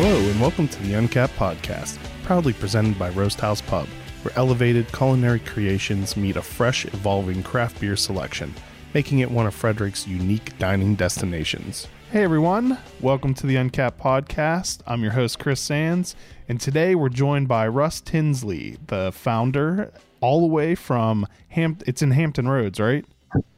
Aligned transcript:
Hello, 0.00 0.16
and 0.30 0.40
welcome 0.40 0.68
to 0.68 0.82
the 0.84 0.94
Uncapped 0.94 1.34
Podcast, 1.34 1.98
proudly 2.22 2.52
presented 2.52 2.96
by 3.00 3.10
Roast 3.10 3.40
House 3.40 3.60
Pub, 3.60 3.88
where 4.22 4.32
elevated 4.38 4.86
culinary 4.92 5.40
creations 5.40 6.16
meet 6.16 6.36
a 6.36 6.40
fresh, 6.40 6.84
evolving 6.84 7.42
craft 7.42 7.80
beer 7.80 7.96
selection, 7.96 8.54
making 8.94 9.18
it 9.18 9.28
one 9.28 9.48
of 9.48 9.54
Frederick's 9.54 10.06
unique 10.06 10.56
dining 10.56 10.94
destinations. 10.94 11.88
Hey 12.12 12.22
everyone, 12.22 12.78
welcome 13.00 13.34
to 13.34 13.46
the 13.48 13.56
Uncapped 13.56 13.98
Podcast. 13.98 14.82
I'm 14.86 15.02
your 15.02 15.10
host, 15.10 15.40
Chris 15.40 15.60
Sands, 15.60 16.14
and 16.48 16.60
today 16.60 16.94
we're 16.94 17.08
joined 17.08 17.48
by 17.48 17.66
Russ 17.66 18.00
Tinsley, 18.00 18.78
the 18.86 19.10
founder, 19.10 19.92
all 20.20 20.40
the 20.40 20.46
way 20.46 20.76
from 20.76 21.26
Ham. 21.48 21.76
It's 21.88 22.02
in 22.02 22.12
Hampton 22.12 22.46
Roads, 22.46 22.78
right? 22.78 23.04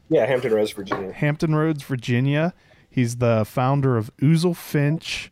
Yeah, 0.08 0.24
Hampton 0.24 0.54
Roads, 0.54 0.70
Virginia. 0.70 1.12
Hampton 1.12 1.54
Roads, 1.54 1.82
Virginia. 1.82 2.54
He's 2.88 3.16
the 3.16 3.44
founder 3.44 3.98
of 3.98 4.10
Oozlefinch 4.22 5.28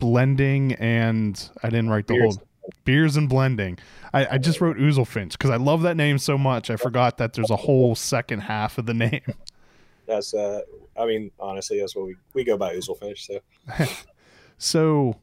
Blending, 0.00 0.72
and 0.74 1.48
I 1.62 1.70
didn't 1.70 1.90
write 1.90 2.08
the 2.08 2.14
Beers. 2.14 2.36
whole 2.36 2.42
beers 2.84 3.16
and 3.16 3.28
blending. 3.28 3.78
I, 4.12 4.26
I 4.34 4.38
just 4.38 4.60
wrote 4.60 4.76
Oozlefinch 4.76 5.32
because 5.32 5.50
I 5.50 5.56
love 5.56 5.82
that 5.82 5.96
name 5.96 6.18
so 6.18 6.36
much. 6.38 6.70
I 6.70 6.76
forgot 6.76 7.18
that 7.18 7.32
there's 7.34 7.50
a 7.50 7.56
whole 7.56 7.94
second 7.94 8.40
half 8.40 8.78
of 8.78 8.86
the 8.86 8.94
name. 8.94 9.22
That's 10.06 10.34
uh, 10.34 10.62
I 10.98 11.06
mean, 11.06 11.30
honestly, 11.38 11.78
that's 11.78 11.94
what 11.94 12.06
we 12.06 12.16
we 12.34 12.42
go 12.44 12.56
by 12.56 12.74
Oozlefinch. 12.74 13.18
So 13.18 13.40
So 14.58 15.16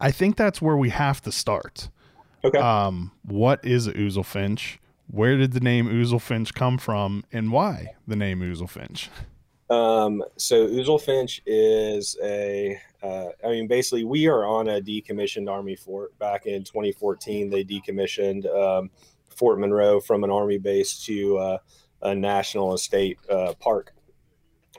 I 0.00 0.10
think 0.10 0.36
that's 0.36 0.60
where 0.60 0.76
we 0.76 0.90
have 0.90 1.22
to 1.22 1.32
start. 1.32 1.88
okay, 2.44 2.58
Um, 2.58 3.12
what 3.22 3.64
is 3.64 3.86
a 3.86 3.92
Oozlefinch? 3.94 4.76
Where 5.10 5.36
did 5.38 5.52
the 5.52 5.60
name 5.60 5.88
Oozlefinch 5.88 6.52
come 6.54 6.76
from, 6.78 7.24
and 7.32 7.50
why 7.50 7.94
the 8.06 8.16
name 8.16 8.40
Oozlefinch? 8.40 9.08
um, 9.70 10.24
so 10.36 10.66
Oozlefinch 10.66 11.40
is 11.46 12.16
a, 12.22 12.78
uh, 13.02 13.26
I 13.44 13.48
mean, 13.48 13.66
basically, 13.66 14.04
we 14.04 14.26
are 14.26 14.46
on 14.46 14.68
a 14.68 14.80
decommissioned 14.80 15.50
Army 15.50 15.76
fort. 15.76 16.18
Back 16.18 16.46
in 16.46 16.64
2014, 16.64 17.50
they 17.50 17.64
decommissioned 17.64 18.46
um, 18.54 18.90
Fort 19.28 19.58
Monroe 19.60 20.00
from 20.00 20.24
an 20.24 20.30
Army 20.30 20.58
base 20.58 21.04
to 21.04 21.38
uh, 21.38 21.58
a 22.02 22.14
national 22.14 22.74
estate 22.74 23.18
uh, 23.30 23.52
park. 23.60 23.92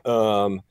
Um, 0.05 0.61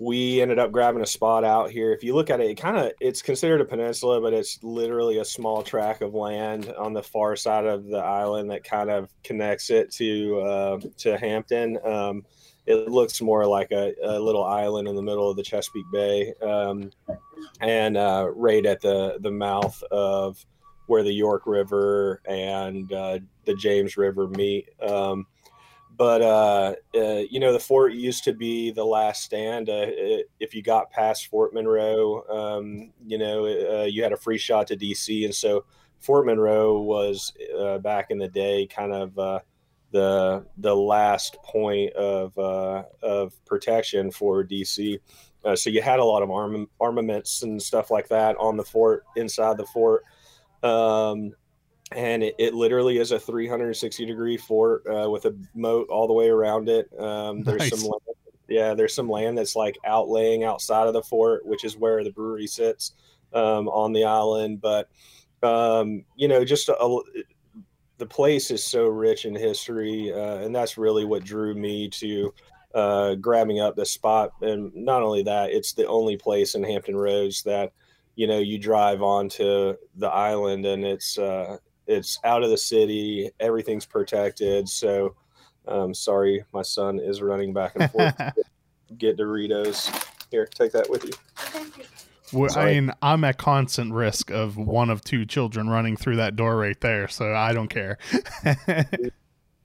we 0.00 0.40
ended 0.40 0.58
up 0.58 0.72
grabbing 0.72 1.02
a 1.02 1.06
spot 1.06 1.44
out 1.44 1.70
here. 1.70 1.92
If 1.92 2.02
you 2.02 2.14
look 2.14 2.30
at 2.30 2.40
it, 2.40 2.50
it 2.50 2.54
kind 2.56 2.76
of 2.76 2.92
it's 2.98 3.22
considered 3.22 3.60
a 3.60 3.64
peninsula, 3.64 4.20
but 4.20 4.32
it's 4.32 4.58
literally 4.62 5.18
a 5.18 5.24
small 5.24 5.62
tract 5.62 6.02
of 6.02 6.14
land 6.14 6.72
on 6.76 6.92
the 6.92 7.02
far 7.02 7.36
side 7.36 7.66
of 7.66 7.86
the 7.86 7.98
island 7.98 8.50
that 8.50 8.64
kind 8.64 8.90
of 8.90 9.10
connects 9.22 9.70
it 9.70 9.92
to 9.92 10.40
uh, 10.40 10.80
to 10.98 11.18
Hampton. 11.18 11.78
Um, 11.84 12.24
it 12.66 12.88
looks 12.88 13.20
more 13.20 13.46
like 13.46 13.72
a, 13.72 13.94
a 14.02 14.18
little 14.18 14.44
island 14.44 14.88
in 14.88 14.94
the 14.94 15.02
middle 15.02 15.30
of 15.30 15.36
the 15.36 15.42
Chesapeake 15.42 15.90
Bay, 15.92 16.32
um, 16.42 16.90
and 17.60 17.96
uh, 17.96 18.28
right 18.34 18.64
at 18.64 18.80
the 18.80 19.18
the 19.20 19.30
mouth 19.30 19.82
of 19.90 20.44
where 20.86 21.02
the 21.02 21.12
York 21.12 21.46
River 21.46 22.20
and 22.26 22.92
uh, 22.92 23.18
the 23.44 23.54
James 23.54 23.96
River 23.96 24.28
meet. 24.28 24.68
Um, 24.80 25.26
but 25.96 26.22
uh, 26.22 26.74
uh, 26.94 27.22
you 27.30 27.38
know, 27.38 27.52
the 27.52 27.60
fort 27.60 27.92
used 27.92 28.24
to 28.24 28.32
be 28.32 28.70
the 28.70 28.84
last 28.84 29.22
stand. 29.22 29.68
Uh, 29.68 29.86
it, 29.88 30.30
if 30.40 30.54
you 30.54 30.62
got 30.62 30.90
past 30.90 31.28
Fort 31.28 31.52
Monroe, 31.54 32.24
um, 32.28 32.92
you 33.06 33.18
know, 33.18 33.46
uh, 33.46 33.84
you 33.84 34.02
had 34.02 34.12
a 34.12 34.16
free 34.16 34.38
shot 34.38 34.66
to 34.68 34.76
DC, 34.76 35.24
and 35.24 35.34
so 35.34 35.64
Fort 36.00 36.26
Monroe 36.26 36.80
was 36.80 37.32
uh, 37.58 37.78
back 37.78 38.10
in 38.10 38.18
the 38.18 38.28
day 38.28 38.66
kind 38.66 38.92
of 38.92 39.18
uh, 39.18 39.40
the 39.92 40.44
the 40.58 40.74
last 40.74 41.36
point 41.44 41.92
of 41.94 42.36
uh, 42.38 42.84
of 43.02 43.32
protection 43.44 44.10
for 44.10 44.44
DC. 44.44 44.98
Uh, 45.44 45.56
so 45.56 45.70
you 45.70 45.82
had 45.82 45.98
a 45.98 46.04
lot 46.04 46.22
of 46.22 46.30
arm, 46.30 46.68
armaments 46.80 47.42
and 47.42 47.60
stuff 47.60 47.90
like 47.90 48.08
that 48.08 48.36
on 48.36 48.56
the 48.56 48.64
fort, 48.64 49.04
inside 49.16 49.56
the 49.56 49.66
fort. 49.66 50.02
Um, 50.62 51.32
and 51.90 52.22
it, 52.22 52.34
it 52.38 52.54
literally 52.54 52.98
is 52.98 53.10
a 53.12 53.18
360 53.18 54.06
degree 54.06 54.36
fort 54.36 54.84
uh, 54.86 55.10
with 55.10 55.24
a 55.26 55.36
moat 55.54 55.88
all 55.90 56.06
the 56.06 56.12
way 56.12 56.28
around 56.28 56.68
it. 56.68 56.88
Um, 56.98 57.42
there's 57.42 57.58
Nice. 57.58 57.70
some 57.70 57.80
land, 57.80 58.00
yeah, 58.48 58.74
there's 58.74 58.94
some 58.94 59.10
land 59.10 59.36
that's 59.36 59.56
like 59.56 59.76
outlaying 59.86 60.44
outside 60.44 60.86
of 60.86 60.92
the 60.94 61.02
fort, 61.02 61.44
which 61.44 61.64
is 61.64 61.76
where 61.76 62.04
the 62.04 62.12
brewery 62.12 62.46
sits 62.46 62.92
um, 63.32 63.68
on 63.68 63.92
the 63.92 64.04
island. 64.04 64.60
But 64.60 64.88
um, 65.42 66.04
you 66.14 66.28
know, 66.28 66.44
just 66.44 66.68
a, 66.68 66.80
a- 66.80 67.02
the 68.02 68.06
place 68.06 68.50
is 68.50 68.64
so 68.64 68.88
rich 68.88 69.26
in 69.26 69.34
history, 69.36 70.12
uh, 70.12 70.38
and 70.38 70.52
that's 70.52 70.76
really 70.76 71.04
what 71.04 71.22
drew 71.22 71.54
me 71.54 71.88
to 71.88 72.34
uh, 72.74 73.14
grabbing 73.14 73.60
up 73.60 73.76
the 73.76 73.86
spot. 73.86 74.32
And 74.40 74.74
not 74.74 75.04
only 75.04 75.22
that, 75.22 75.50
it's 75.50 75.72
the 75.72 75.86
only 75.86 76.16
place 76.16 76.56
in 76.56 76.64
Hampton 76.64 76.96
Roads 76.96 77.44
that 77.44 77.70
you 78.16 78.26
know 78.26 78.40
you 78.40 78.58
drive 78.58 79.02
onto 79.02 79.76
the 79.94 80.08
island, 80.08 80.66
and 80.66 80.84
it's 80.84 81.16
uh, 81.16 81.58
it's 81.86 82.18
out 82.24 82.42
of 82.42 82.50
the 82.50 82.58
city. 82.58 83.30
Everything's 83.38 83.86
protected. 83.86 84.68
So, 84.68 85.14
um, 85.68 85.94
sorry, 85.94 86.44
my 86.52 86.62
son 86.62 86.98
is 86.98 87.22
running 87.22 87.52
back 87.52 87.76
and 87.76 87.88
forth. 87.88 88.16
to 88.16 88.34
get 88.98 89.16
Doritos. 89.16 90.08
Here, 90.32 90.46
take 90.46 90.72
that 90.72 90.90
with 90.90 91.04
you. 91.04 91.12
Well, 92.32 92.50
I 92.58 92.66
mean, 92.74 92.92
I'm 93.02 93.24
at 93.24 93.38
constant 93.38 93.92
risk 93.92 94.30
of 94.30 94.56
one 94.56 94.90
of 94.90 95.02
two 95.04 95.24
children 95.26 95.68
running 95.68 95.96
through 95.96 96.16
that 96.16 96.34
door 96.36 96.56
right 96.56 96.80
there, 96.80 97.08
so 97.08 97.34
I 97.34 97.52
don't 97.52 97.68
care. 97.68 97.98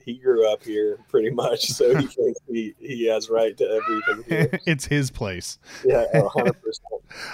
He 0.05 0.19
grew 0.19 0.49
up 0.49 0.63
here 0.63 0.99
pretty 1.09 1.31
much, 1.31 1.65
so 1.65 1.89
he 1.93 2.07
thinks 2.07 2.39
he, 2.49 2.73
he 2.79 3.07
has 3.07 3.29
right 3.29 3.57
to 3.57 3.65
everything 3.69 4.23
here. 4.29 4.59
it's 4.65 4.85
his 4.85 5.11
place. 5.11 5.59
Yeah, 5.83 6.05
hundred 6.33 6.53
percent. 6.61 6.87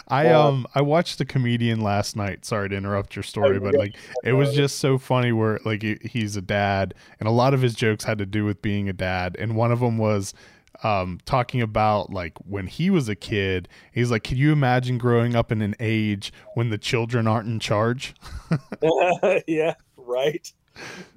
I 0.08 0.24
Yeah. 0.26 0.40
um 0.40 0.66
I 0.74 0.82
watched 0.82 1.20
the 1.20 1.26
comedian 1.26 1.82
last 1.82 2.16
night. 2.16 2.46
Sorry 2.46 2.70
to 2.70 2.76
interrupt 2.76 3.16
your 3.16 3.22
story, 3.22 3.58
Oh, 3.58 3.60
but 3.60 3.76
like 3.76 3.96
it 4.24 4.34
was 4.34 4.56
just 4.56 4.80
so 4.80 4.98
funny 4.98 5.32
where 5.32 5.60
like 5.66 5.84
he- 5.84 6.00
he's 6.02 6.36
a 6.36 6.42
dad, 6.42 6.96
and 7.20 7.30
a 7.30 7.32
lot 7.32 7.54
of 7.54 7.62
his 7.62 7.76
jokes 7.76 8.06
had 8.06 8.18
to 8.18 8.26
do 8.26 8.44
with 8.44 8.60
being 8.64 8.90
a 8.90 8.94
dad, 8.94 9.36
and 9.38 9.56
one 9.56 9.72
of 9.72 9.80
them 9.80 10.00
was 10.00 10.34
um 10.82 11.20
talking 11.26 11.62
about 11.62 12.12
like 12.12 12.34
when 12.48 12.68
he 12.68 12.90
was 12.90 13.10
a 13.10 13.16
kid. 13.16 13.68
He's 13.92 14.10
like, 14.10 14.24
"Can 14.24 14.38
you 14.38 14.52
imagine 14.52 14.98
growing 14.98 15.36
up 15.36 15.52
in 15.52 15.62
an 15.62 15.76
age 15.80 16.34
when 16.56 16.70
the 16.70 16.78
children 16.78 17.28
aren't 17.28 17.48
in 17.48 17.60
charge?" 17.60 18.14
yeah, 19.48 19.76
right. 19.98 20.52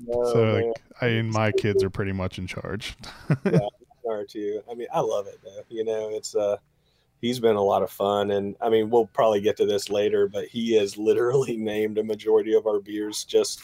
No, 0.06 0.32
so 0.32 0.44
man, 0.44 0.66
like, 0.66 0.82
I 1.00 1.08
mean, 1.08 1.30
my 1.30 1.52
kids 1.52 1.82
are 1.82 1.90
pretty 1.90 2.12
much 2.12 2.38
in 2.38 2.46
charge. 2.46 2.96
yeah, 3.44 3.58
are 4.08 4.24
too. 4.24 4.62
I 4.70 4.74
mean, 4.74 4.88
I 4.92 5.00
love 5.00 5.26
it 5.26 5.40
though. 5.42 5.62
You 5.68 5.84
know, 5.84 6.10
it's 6.12 6.34
uh, 6.34 6.56
he's 7.20 7.40
been 7.40 7.56
a 7.56 7.62
lot 7.62 7.82
of 7.82 7.90
fun, 7.90 8.30
and 8.32 8.56
I 8.60 8.68
mean, 8.68 8.90
we'll 8.90 9.06
probably 9.06 9.40
get 9.40 9.56
to 9.58 9.66
this 9.66 9.90
later, 9.90 10.28
but 10.28 10.46
he 10.46 10.76
has 10.76 10.96
literally 10.96 11.56
named 11.56 11.98
a 11.98 12.04
majority 12.04 12.54
of 12.54 12.66
our 12.66 12.80
beers 12.80 13.24
just. 13.24 13.60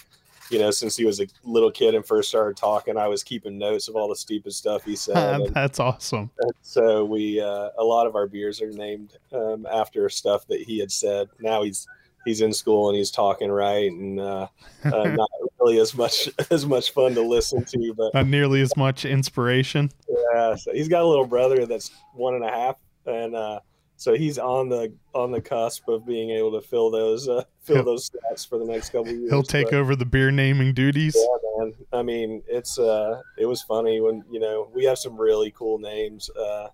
You 0.51 0.59
know, 0.59 0.71
since 0.71 0.97
he 0.97 1.05
was 1.05 1.21
a 1.21 1.27
little 1.45 1.71
kid 1.71 1.95
and 1.95 2.05
first 2.05 2.29
started 2.29 2.57
talking, 2.57 2.97
I 2.99 3.07
was 3.09 3.23
keeping 3.25 3.57
notes 3.59 3.89
of 3.89 3.97
all 3.97 4.09
the 4.09 4.17
stupid 4.17 4.53
stuff 4.53 4.85
he 4.85 4.97
said. 4.97 5.17
and- 5.41 5.47
That's 5.55 5.81
awesome. 5.81 6.31
so 6.61 7.05
we 7.05 7.41
uh, 7.41 7.71
a 7.79 7.85
lot 7.85 8.07
of 8.07 8.15
our 8.17 8.27
beers 8.27 8.61
are 8.61 8.71
named 8.71 9.17
um, 9.33 9.67
after 9.73 10.09
stuff 10.11 10.47
that 10.49 10.61
he 10.61 10.79
had 10.79 10.91
said 10.91 11.29
now 11.41 11.63
he's 11.63 11.87
he's 12.25 12.41
in 12.41 12.53
school 12.53 12.89
and 12.89 12.97
he's 12.97 13.11
talking 13.11 13.51
right 13.51 13.91
and 13.91 14.21
uh, 14.21 14.47
uh, 14.85 14.91
not 14.91 15.29
really 15.61 15.79
as 15.81 15.95
much 15.95 16.29
as 16.51 16.67
much 16.67 16.91
fun 16.93 17.15
to 17.15 17.23
listen 17.23 17.65
to 17.65 17.95
but 17.97 18.13
Not 18.15 18.27
nearly 18.27 18.61
as 18.61 18.77
much 18.77 19.05
inspiration. 19.05 19.91
yeah 20.35 20.55
so 20.57 20.73
he's 20.73 20.89
got 20.89 21.03
a 21.03 21.07
little 21.07 21.27
brother 21.27 21.67
that's 21.67 21.91
one 22.15 22.35
and 22.35 22.45
a 22.45 22.51
half 22.51 22.77
and 23.07 23.35
uh, 23.35 23.59
so 24.03 24.15
he's 24.15 24.39
on 24.39 24.69
the 24.69 24.93
on 25.15 25.31
the 25.31 25.41
cusp 25.41 25.87
of 25.89 26.05
being 26.05 26.31
able 26.31 26.51
to 26.53 26.61
fill 26.61 26.91
those 26.91 27.29
uh, 27.29 27.45
fill 27.61 27.77
He'll- 27.77 27.85
those 27.85 28.11
stats 28.11 28.49
for 28.49 28.59
the 28.59 28.65
next 28.65 28.91
couple 28.91 29.11
of 29.11 29.17
years 29.17 29.31
He'll 29.31 29.43
take 29.43 29.71
but- 29.71 29.75
over 29.77 29.95
the 29.95 30.05
beer 30.05 30.31
naming 30.31 30.73
duties. 30.75 31.15
yeah, 31.17 31.65
man. 31.65 31.75
I 31.93 32.03
mean, 32.03 32.43
it's 32.49 32.79
uh, 32.79 33.21
it 33.39 33.47
was 33.47 33.63
funny 33.63 34.01
when 34.01 34.25
you 34.31 34.41
know 34.41 34.69
we 34.75 34.85
have 34.85 34.99
some 34.99 35.17
really 35.17 35.53
cool 35.53 35.79
names, 35.79 36.29
uh, 36.37 36.69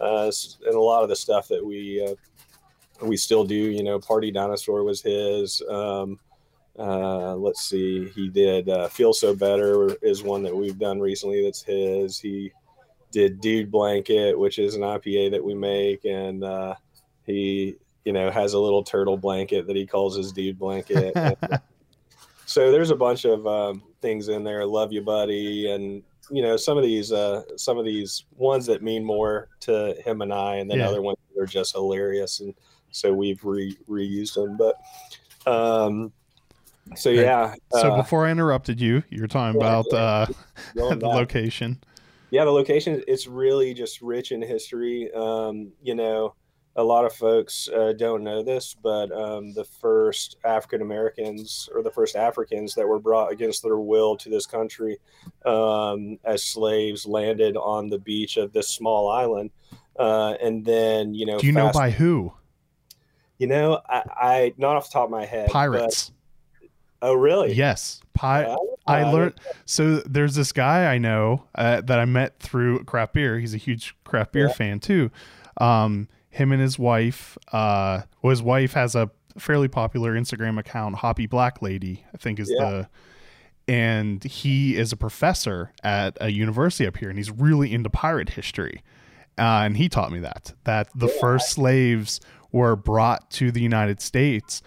uh, 0.00 0.30
and 0.66 0.74
a 0.74 0.80
lot 0.80 1.02
of 1.04 1.08
the 1.08 1.16
stuff 1.16 1.46
that 1.48 1.64
we 1.64 2.04
uh, 2.04 3.06
we 3.06 3.16
still 3.16 3.44
do. 3.44 3.54
You 3.54 3.84
know, 3.84 3.98
Party 4.00 4.30
Dinosaur 4.32 4.82
was 4.82 5.00
his. 5.02 5.62
Um, 5.68 6.18
uh, 6.76 7.36
let's 7.36 7.60
see, 7.62 8.08
he 8.16 8.28
did 8.28 8.68
uh, 8.68 8.88
Feel 8.88 9.12
So 9.12 9.32
Better 9.32 9.94
is 10.02 10.24
one 10.24 10.42
that 10.42 10.56
we've 10.56 10.76
done 10.78 10.98
recently. 10.98 11.44
That's 11.44 11.62
his. 11.62 12.18
He 12.18 12.50
did 13.14 13.40
Dude 13.40 13.70
Blanket, 13.70 14.36
which 14.38 14.58
is 14.58 14.74
an 14.74 14.82
IPA 14.82 15.30
that 15.30 15.42
we 15.42 15.54
make, 15.54 16.04
and 16.04 16.44
uh, 16.44 16.74
he 17.24 17.76
you 18.04 18.12
know 18.12 18.30
has 18.30 18.52
a 18.52 18.58
little 18.58 18.82
turtle 18.82 19.16
blanket 19.16 19.66
that 19.68 19.76
he 19.76 19.86
calls 19.86 20.16
his 20.16 20.32
Dude 20.32 20.58
Blanket. 20.58 21.16
So 22.46 22.70
there's 22.70 22.90
a 22.90 22.94
bunch 22.96 23.24
of 23.24 23.46
um, 23.46 23.82
things 24.02 24.28
in 24.28 24.44
there 24.44 24.66
love 24.66 24.92
you 24.92 25.00
buddy 25.00 25.70
and 25.70 26.02
you 26.30 26.42
know 26.42 26.58
some 26.58 26.76
of 26.76 26.84
these 26.84 27.10
uh 27.10 27.42
some 27.56 27.78
of 27.78 27.86
these 27.86 28.26
ones 28.36 28.66
that 28.66 28.82
mean 28.82 29.02
more 29.02 29.48
to 29.60 29.94
him 30.04 30.20
and 30.20 30.30
i 30.32 30.56
and 30.56 30.70
then 30.70 30.78
Yeah. 30.78 30.88
other 30.88 31.00
ones 31.00 31.16
that 31.34 31.42
are 31.42 31.46
just 31.46 31.72
hilarious 31.72 32.40
and 32.40 32.54
so 32.90 33.14
we've 33.14 33.42
re- 33.44 33.78
reused 33.88 34.34
them 34.34 34.58
but 34.58 34.76
um 35.50 36.12
so 36.96 37.08
yeah 37.08 37.54
So 37.72 37.92
uh, 37.92 37.96
before 37.96 38.26
I 38.26 38.30
interrupted 38.30 38.78
you, 38.78 39.02
you 39.08 39.22
were 39.22 39.26
talking 39.26 39.58
yeah, 39.58 39.78
about 39.78 39.86
yeah. 39.90 39.98
uh, 39.98 40.94
the 40.96 41.08
location. 41.08 41.82
Yeah 42.34 42.44
the 42.44 42.50
location 42.50 43.02
it's 43.06 43.28
really 43.28 43.72
just 43.72 44.02
rich 44.02 44.32
in 44.32 44.42
history 44.42 45.08
um 45.14 45.70
you 45.82 45.94
know 45.94 46.34
a 46.76 46.82
lot 46.82 47.04
of 47.04 47.12
folks 47.12 47.68
uh, 47.68 47.92
don't 47.96 48.24
know 48.24 48.42
this, 48.42 48.74
but 48.74 49.12
um, 49.12 49.52
the 49.52 49.64
first 49.64 50.36
African 50.44 50.82
Americans 50.82 51.68
or 51.72 51.82
the 51.82 51.90
first 51.90 52.16
Africans 52.16 52.74
that 52.74 52.86
were 52.86 52.98
brought 52.98 53.30
against 53.30 53.62
their 53.62 53.78
will 53.78 54.16
to 54.16 54.28
this 54.28 54.44
country 54.44 54.98
um, 55.46 56.18
as 56.24 56.42
slaves 56.42 57.06
landed 57.06 57.56
on 57.56 57.88
the 57.88 57.98
beach 57.98 58.36
of 58.36 58.52
this 58.52 58.68
small 58.68 59.08
island. 59.08 59.50
Uh, 59.96 60.34
and 60.42 60.64
then, 60.64 61.14
you 61.14 61.26
know, 61.26 61.38
do 61.38 61.46
you 61.46 61.52
fast- 61.52 61.74
know 61.74 61.78
by 61.78 61.90
who? 61.90 62.32
You 63.38 63.46
know, 63.46 63.80
I, 63.88 64.02
I, 64.16 64.54
not 64.56 64.76
off 64.76 64.88
the 64.88 64.94
top 64.94 65.04
of 65.04 65.10
my 65.10 65.26
head. 65.26 65.50
Pirates. 65.50 66.10
Oh, 67.02 67.14
really? 67.14 67.52
Yes. 67.52 68.00
Pi- 68.14 68.56
I 68.86 69.10
learned. 69.10 69.34
So 69.64 69.96
there's 70.00 70.34
this 70.34 70.52
guy 70.52 70.92
I 70.92 70.98
know 70.98 71.44
uh, 71.54 71.80
that 71.82 71.98
I 71.98 72.04
met 72.04 72.38
through 72.38 72.84
craft 72.84 73.14
beer. 73.14 73.38
He's 73.38 73.54
a 73.54 73.58
huge 73.58 73.94
craft 74.04 74.32
beer 74.32 74.46
yeah. 74.48 74.52
fan 74.52 74.80
too. 74.80 75.10
Um, 75.58 76.08
him 76.30 76.52
and 76.52 76.60
his 76.60 76.78
wife. 76.78 77.38
Uh, 77.52 78.02
well, 78.22 78.30
his 78.30 78.42
wife 78.42 78.72
has 78.74 78.94
a 78.94 79.10
fairly 79.38 79.68
popular 79.68 80.14
Instagram 80.14 80.58
account, 80.58 80.96
Hoppy 80.96 81.26
Black 81.26 81.62
Lady, 81.62 82.04
I 82.12 82.16
think 82.16 82.38
is 82.38 82.50
yeah. 82.50 82.70
the. 82.70 82.88
And 83.66 84.22
he 84.22 84.76
is 84.76 84.92
a 84.92 84.96
professor 84.96 85.72
at 85.82 86.18
a 86.20 86.30
university 86.30 86.86
up 86.86 86.98
here, 86.98 87.08
and 87.08 87.16
he's 87.16 87.30
really 87.30 87.72
into 87.72 87.88
pirate 87.88 88.30
history. 88.30 88.82
Uh, 89.38 89.64
and 89.64 89.76
he 89.76 89.88
taught 89.88 90.12
me 90.12 90.20
that 90.20 90.52
that 90.64 90.88
the 90.94 91.08
yeah. 91.08 91.20
first 91.20 91.50
slaves 91.50 92.20
were 92.52 92.76
brought 92.76 93.30
to 93.32 93.50
the 93.50 93.60
United 93.60 94.00
States, 94.00 94.62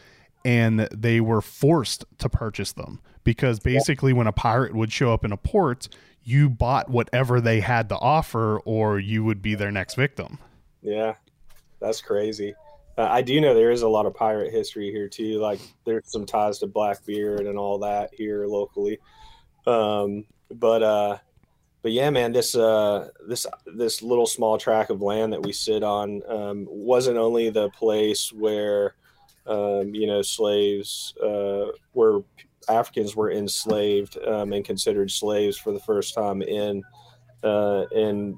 and 0.47 0.87
they 0.95 1.19
were 1.19 1.41
forced 1.41 2.05
to 2.19 2.29
purchase 2.29 2.71
them 2.71 3.01
because 3.25 3.59
basically, 3.59 4.13
when 4.13 4.27
a 4.27 4.31
pirate 4.31 4.73
would 4.73 4.93
show 4.93 5.11
up 5.11 5.25
in 5.25 5.33
a 5.33 5.37
port, 5.37 5.89
you 6.23 6.49
bought 6.49 6.89
whatever 6.89 7.41
they 7.41 7.59
had 7.59 7.89
to 7.89 7.97
offer, 7.97 8.59
or 8.59 8.97
you 8.97 9.25
would 9.25 9.41
be 9.41 9.55
their 9.55 9.71
next 9.71 9.95
victim. 9.95 10.39
Yeah, 10.81 11.15
that's 11.81 11.99
crazy. 11.99 12.55
Uh, 12.97 13.09
I 13.09 13.23
do 13.23 13.41
know 13.41 13.53
there 13.53 13.71
is 13.71 13.81
a 13.81 13.89
lot 13.89 14.05
of 14.05 14.15
pirate 14.15 14.53
history 14.53 14.89
here 14.89 15.09
too. 15.09 15.39
Like 15.39 15.59
there's 15.85 16.09
some 16.09 16.25
ties 16.25 16.59
to 16.59 16.67
Blackbeard 16.67 17.41
and 17.41 17.57
all 17.57 17.79
that 17.79 18.11
here 18.13 18.47
locally. 18.47 18.99
Um, 19.65 20.23
but 20.49 20.81
uh, 20.81 21.17
but 21.81 21.91
yeah, 21.91 22.09
man, 22.09 22.31
this 22.31 22.55
uh, 22.55 23.09
this 23.27 23.45
this 23.65 24.01
little 24.01 24.25
small 24.25 24.57
tract 24.57 24.91
of 24.91 25.01
land 25.01 25.33
that 25.33 25.43
we 25.43 25.51
sit 25.51 25.83
on 25.83 26.21
um, 26.25 26.67
wasn't 26.69 27.17
only 27.17 27.49
the 27.49 27.69
place 27.71 28.31
where 28.31 28.95
um, 29.47 29.93
you 29.93 30.07
know 30.07 30.21
slaves 30.21 31.13
uh, 31.23 31.67
were 31.93 32.23
Africans 32.69 33.15
were 33.15 33.31
enslaved 33.31 34.17
um, 34.25 34.53
and 34.53 34.65
considered 34.65 35.11
slaves 35.11 35.57
for 35.57 35.71
the 35.71 35.79
first 35.79 36.13
time 36.13 36.41
in 36.41 36.83
uh, 37.43 37.85
in 37.93 38.37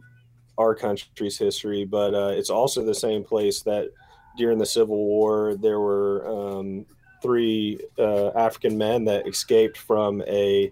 our 0.57 0.75
country's 0.75 1.37
history, 1.37 1.85
but 1.85 2.13
uh, 2.13 2.33
it's 2.35 2.49
also 2.49 2.83
the 2.83 2.93
same 2.93 3.23
place 3.23 3.61
that 3.61 3.89
during 4.37 4.57
the 4.57 4.65
Civil 4.65 4.97
War 4.97 5.55
there 5.55 5.79
were 5.79 6.27
um, 6.27 6.85
three 7.21 7.79
uh, 7.97 8.29
African 8.29 8.77
men 8.77 9.05
that 9.05 9.27
escaped 9.27 9.77
from 9.77 10.21
a 10.23 10.71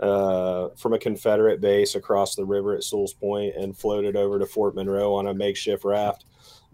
uh, 0.00 0.68
from 0.76 0.92
a 0.92 0.98
Confederate 0.98 1.60
base 1.60 1.94
across 1.94 2.34
the 2.34 2.44
river 2.44 2.74
at 2.74 2.84
Sewell's 2.84 3.14
Point 3.14 3.54
and 3.56 3.76
floated 3.76 4.14
over 4.16 4.38
to 4.38 4.46
Fort 4.46 4.74
Monroe 4.74 5.14
on 5.14 5.26
a 5.26 5.34
makeshift 5.34 5.84
raft. 5.84 6.24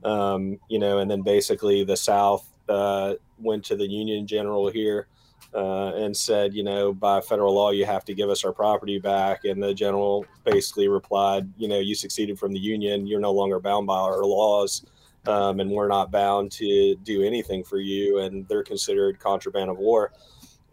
Um, 0.05 0.59
you 0.69 0.81
know, 0.81 0.99
and 0.99 1.09
then 1.09 1.23
basically 1.23 1.85
the 1.85 1.97
South 1.97 2.52
uh, 2.69 3.15
went 3.39 3.65
to 3.67 3.77
the 3.77 3.87
Union 3.87 4.27
General 4.27 4.71
here 4.71 5.09
uh, 5.55 5.93
and 5.95 6.17
said, 6.17 6.55
you 6.55 6.63
know, 6.63 6.93
by 6.93 7.21
federal 7.21 7.55
law, 7.55 7.71
you 7.71 7.85
have 7.85 8.05
to 8.07 8.15
give 8.15 8.31
us 8.31 8.45
our 8.45 8.53
property 8.53 8.99
back. 8.99 9.45
And 9.45 9.63
the 9.63 9.75
general 9.75 10.25
basically 10.45 10.89
replied, 10.89 11.49
you 11.57 11.69
know, 11.69 11.79
you 11.79 11.95
succeeded 11.95 12.39
from 12.39 12.53
the 12.53 12.59
union. 12.59 13.07
You're 13.07 13.21
no 13.21 13.33
longer 13.33 13.61
bound 13.61 13.87
by 13.87 13.99
our 13.99 14.25
laws. 14.25 14.85
Um, 15.27 15.61
and 15.61 15.71
we're 15.71 15.89
not 15.89 16.11
bound 16.11 16.51
to 16.53 16.97
do 16.97 17.23
anything 17.23 17.63
for 17.63 17.79
you. 17.79 18.21
And 18.21 18.49
they're 18.49 18.65
considered 18.65 19.21
contraband 19.21 19.71
of 19.71 19.79
war. 19.79 20.13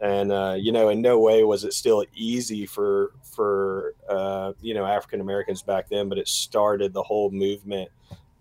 And, 0.00 0.32
uh, 0.32 0.56
you 0.58 0.72
know, 0.72 0.88
in 0.88 1.02
no 1.02 1.18
way 1.18 1.44
was 1.44 1.64
it 1.64 1.74
still 1.74 2.04
easy 2.14 2.64
for, 2.64 3.12
for 3.22 3.94
uh, 4.08 4.54
you 4.62 4.72
know, 4.72 4.86
African 4.86 5.20
Americans 5.20 5.62
back 5.62 5.90
then, 5.90 6.08
but 6.08 6.16
it 6.16 6.26
started 6.26 6.94
the 6.94 7.02
whole 7.02 7.30
movement 7.30 7.90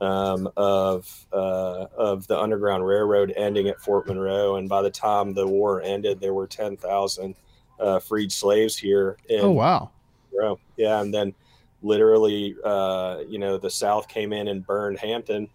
um, 0.02 0.50
of 0.56 1.28
uh, 1.34 1.86
of 1.98 2.28
the 2.28 2.40
Underground 2.40 2.86
Railroad 2.86 3.34
ending 3.36 3.68
at 3.68 3.80
Fort 3.80 4.08
Monroe, 4.08 4.56
and 4.56 4.70
by 4.70 4.82
the 4.82 4.90
time 4.90 5.34
the 5.34 5.48
war 5.48 5.82
ended, 5.82 6.20
there 6.20 6.34
were 6.34 6.48
ten 6.48 6.78
thousand 6.78 7.36
uh, 7.80 8.00
freed 8.00 8.32
slaves 8.32 8.78
here. 8.78 9.18
In 9.30 9.42
oh 9.42 9.52
wow! 9.52 9.92
Monroe. 10.32 10.60
Yeah, 10.78 11.02
and 11.02 11.14
then 11.14 11.34
literally, 11.82 12.56
uh, 12.64 13.20
you 13.28 13.40
know, 13.40 13.58
the 13.58 13.70
South 13.70 14.08
came 14.08 14.34
in 14.34 14.48
and 14.48 14.66
burned 14.66 15.00
Hampton, 15.00 15.50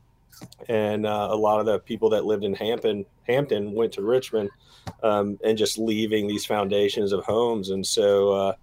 and 0.69 1.07
uh, 1.07 1.29
a 1.31 1.37
lot 1.37 1.61
of 1.61 1.67
the 1.67 1.79
people 1.79 2.11
that 2.11 2.25
lived 2.25 2.45
in 2.45 2.55
Hampton 2.55 3.07
Hampton 3.27 3.73
went 3.73 3.93
to 3.95 4.03
Richmond, 4.03 4.51
um, 5.03 5.39
and 5.43 5.57
just 5.57 5.79
leaving 5.79 6.27
these 6.27 6.45
foundations 6.45 7.13
of 7.13 7.25
homes, 7.25 7.71
and 7.71 7.87
so. 7.87 8.33
Uh, 8.33 8.55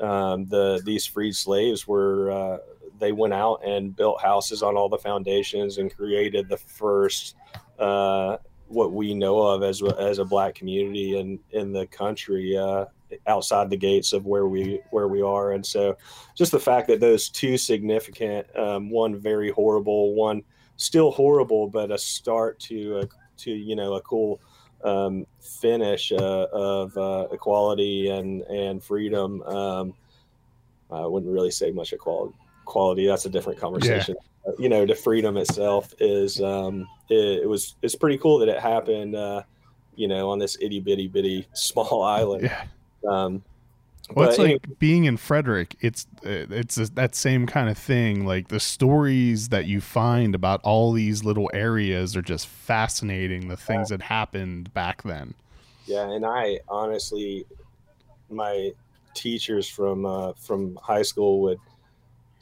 um, 0.00 0.46
the 0.46 0.82
these 0.84 1.06
freed 1.06 1.36
slaves 1.36 1.86
were 1.86 2.30
uh, 2.30 2.58
they 3.02 3.10
went 3.10 3.34
out 3.34 3.60
and 3.66 3.96
built 3.96 4.22
houses 4.22 4.62
on 4.62 4.76
all 4.76 4.88
the 4.88 4.96
foundations 4.96 5.78
and 5.78 5.94
created 5.94 6.48
the 6.48 6.56
first 6.56 7.34
uh, 7.80 8.36
what 8.68 8.92
we 8.92 9.12
know 9.12 9.42
of 9.42 9.64
as 9.64 9.82
as 9.98 10.20
a 10.20 10.24
black 10.24 10.54
community 10.54 11.18
in 11.18 11.40
in 11.50 11.72
the 11.72 11.84
country 11.88 12.56
uh, 12.56 12.84
outside 13.26 13.68
the 13.68 13.76
gates 13.76 14.12
of 14.12 14.24
where 14.24 14.46
we 14.46 14.80
where 14.90 15.08
we 15.08 15.20
are. 15.20 15.52
And 15.52 15.66
so 15.66 15.96
just 16.36 16.52
the 16.52 16.60
fact 16.60 16.86
that 16.86 17.00
those 17.00 17.28
two 17.28 17.58
significant 17.58 18.46
um, 18.56 18.88
one 18.88 19.18
very 19.18 19.50
horrible 19.50 20.14
one 20.14 20.44
still 20.76 21.10
horrible 21.10 21.66
but 21.66 21.90
a 21.90 21.98
start 21.98 22.60
to 22.60 22.98
a, 22.98 23.08
to 23.38 23.50
you 23.50 23.74
know 23.74 23.94
a 23.94 24.00
cool 24.02 24.40
um, 24.84 25.26
finish 25.40 26.12
uh, 26.12 26.46
of 26.52 26.96
uh, 26.96 27.26
equality 27.32 28.10
and 28.10 28.42
and 28.42 28.82
freedom 28.82 29.42
um, 29.42 29.94
I 30.90 31.06
wouldn't 31.06 31.32
really 31.32 31.50
say 31.50 31.72
much 31.72 31.92
equality 31.92 32.36
quality 32.64 33.06
that's 33.06 33.26
a 33.26 33.30
different 33.30 33.58
conversation 33.58 34.14
yeah. 34.46 34.52
you 34.58 34.68
know 34.68 34.84
the 34.86 34.94
freedom 34.94 35.36
itself 35.36 35.92
is 35.98 36.40
um 36.40 36.88
it, 37.08 37.42
it, 37.42 37.48
was 37.48 37.76
it's 37.82 37.94
pretty 37.94 38.18
cool 38.18 38.38
that 38.38 38.48
it 38.48 38.60
happened 38.60 39.14
uh 39.14 39.42
you 39.94 40.08
know 40.08 40.30
on 40.30 40.38
this 40.38 40.56
itty 40.60 40.80
bitty 40.80 41.08
bitty 41.08 41.46
small 41.52 42.02
island 42.02 42.42
yeah 42.42 42.64
um 43.08 43.42
well, 44.14 44.28
it's 44.28 44.38
like 44.38 44.46
anyway. 44.46 44.76
being 44.78 45.04
in 45.04 45.16
Frederick. 45.16 45.76
It's 45.80 46.06
it's 46.22 46.76
a, 46.76 46.86
that 46.94 47.14
same 47.14 47.46
kind 47.46 47.70
of 47.70 47.78
thing. 47.78 48.26
Like 48.26 48.48
the 48.48 48.60
stories 48.60 49.48
that 49.50 49.66
you 49.66 49.80
find 49.80 50.34
about 50.34 50.60
all 50.64 50.92
these 50.92 51.24
little 51.24 51.50
areas 51.54 52.16
are 52.16 52.22
just 52.22 52.46
fascinating. 52.46 53.48
The 53.48 53.56
things 53.56 53.90
yeah. 53.90 53.98
that 53.98 54.04
happened 54.04 54.72
back 54.74 55.02
then. 55.02 55.34
Yeah, 55.86 56.10
and 56.10 56.26
I 56.26 56.60
honestly, 56.68 57.46
my 58.28 58.72
teachers 59.14 59.68
from 59.68 60.04
uh, 60.04 60.32
from 60.34 60.76
high 60.82 61.02
school 61.02 61.40
would 61.42 61.58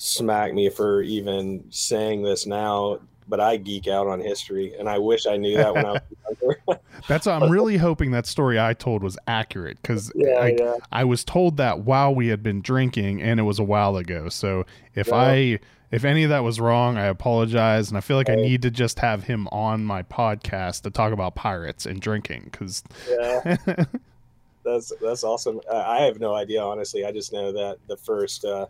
smack 0.03 0.55
me 0.55 0.71
for 0.71 1.03
even 1.03 1.63
saying 1.69 2.23
this 2.23 2.47
now, 2.47 2.99
but 3.29 3.39
I 3.39 3.59
geek 3.59 3.87
out 3.87 4.07
on 4.07 4.19
history, 4.19 4.75
and 4.79 4.89
I 4.89 4.97
wish 4.97 5.27
I 5.27 5.37
knew 5.37 5.59
that 5.59 5.75
when 5.75 5.85
I 5.85 5.93
was 5.93 6.01
younger. 6.41 6.81
That's 7.09 7.27
I'm 7.27 7.51
really 7.51 7.77
hoping 7.77 8.11
that 8.13 8.25
story 8.25 8.59
I 8.59 8.73
told 8.73 9.03
was 9.03 9.19
accurate 9.27 9.77
because 9.83 10.11
yeah, 10.15 10.31
I, 10.31 10.57
yeah. 10.59 10.77
I 10.91 11.05
was 11.05 11.23
told 11.23 11.59
that 11.59 11.81
while 11.81 12.15
we 12.15 12.29
had 12.29 12.43
been 12.43 12.63
drinking, 12.63 13.21
and 13.21 13.39
it 13.39 13.43
was 13.43 13.59
a 13.59 13.63
while 13.63 13.99
ago. 13.99 14.31
So 14.31 14.65
if 14.95 15.09
yeah. 15.09 15.17
I 15.17 15.59
if 15.91 16.05
any 16.05 16.25
of 16.25 16.31
that 16.31 16.45
was 16.45 16.61
wrong, 16.61 16.97
I 16.97 17.05
apologize, 17.05 17.91
and 17.91 17.99
I 17.99 18.01
feel 18.01 18.17
like 18.17 18.31
I 18.31 18.37
need 18.37 18.63
to 18.63 18.71
just 18.71 19.01
have 19.01 19.25
him 19.25 19.49
on 19.49 19.85
my 19.85 20.03
podcast 20.03 20.83
to 20.83 20.91
talk 20.91 21.13
about 21.13 21.35
pirates 21.35 21.85
and 21.85 22.01
drinking 22.01 22.49
because. 22.51 22.83
Yeah. 23.07 23.57
that's 24.65 24.93
that's 25.03 25.25
awesome. 25.25 25.61
I 25.71 26.03
have 26.03 26.21
no 26.21 26.35
idea, 26.35 26.63
honestly. 26.63 27.05
I 27.05 27.13
just 27.13 27.35
know 27.35 27.53
that 27.53 27.77
the 27.87 27.99
first. 27.99 28.47
Uh, 28.47 28.65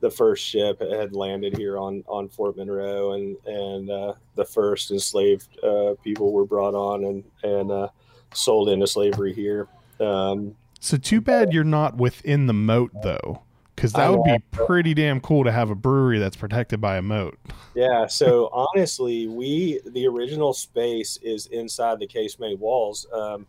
the 0.00 0.10
first 0.10 0.44
ship 0.44 0.80
had 0.80 1.14
landed 1.14 1.56
here 1.56 1.78
on 1.78 2.02
on 2.08 2.28
Fort 2.28 2.56
Monroe, 2.56 3.12
and 3.12 3.36
and 3.46 3.90
uh, 3.90 4.14
the 4.34 4.44
first 4.44 4.90
enslaved 4.90 5.58
uh, 5.62 5.94
people 6.02 6.32
were 6.32 6.44
brought 6.44 6.74
on 6.74 7.04
and 7.04 7.24
and 7.42 7.70
uh, 7.70 7.88
sold 8.34 8.68
into 8.68 8.86
slavery 8.86 9.32
here. 9.32 9.68
Um, 10.00 10.56
so 10.80 10.96
too 10.96 11.20
bad 11.20 11.52
you're 11.52 11.64
not 11.64 11.96
within 11.96 12.46
the 12.46 12.54
moat 12.54 12.90
though, 13.02 13.42
because 13.76 13.92
that 13.92 14.10
would 14.10 14.24
be 14.24 14.38
pretty 14.50 14.94
damn 14.94 15.20
cool 15.20 15.44
to 15.44 15.52
have 15.52 15.70
a 15.70 15.74
brewery 15.74 16.18
that's 16.18 16.36
protected 16.36 16.80
by 16.80 16.96
a 16.96 17.02
moat. 17.02 17.38
Yeah. 17.74 18.06
So 18.06 18.48
honestly, 18.74 19.28
we 19.28 19.80
the 19.86 20.06
original 20.06 20.54
space 20.54 21.18
is 21.22 21.46
inside 21.46 21.98
the 21.98 22.06
casemate 22.06 22.58
walls, 22.58 23.06
um, 23.12 23.46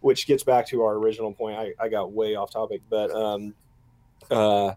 which 0.00 0.26
gets 0.26 0.42
back 0.42 0.66
to 0.68 0.82
our 0.82 0.94
original 0.94 1.32
point. 1.32 1.56
I, 1.56 1.72
I 1.80 1.88
got 1.88 2.12
way 2.12 2.34
off 2.34 2.50
topic, 2.50 2.82
but 2.90 3.10
um, 3.10 3.54
uh, 4.30 4.74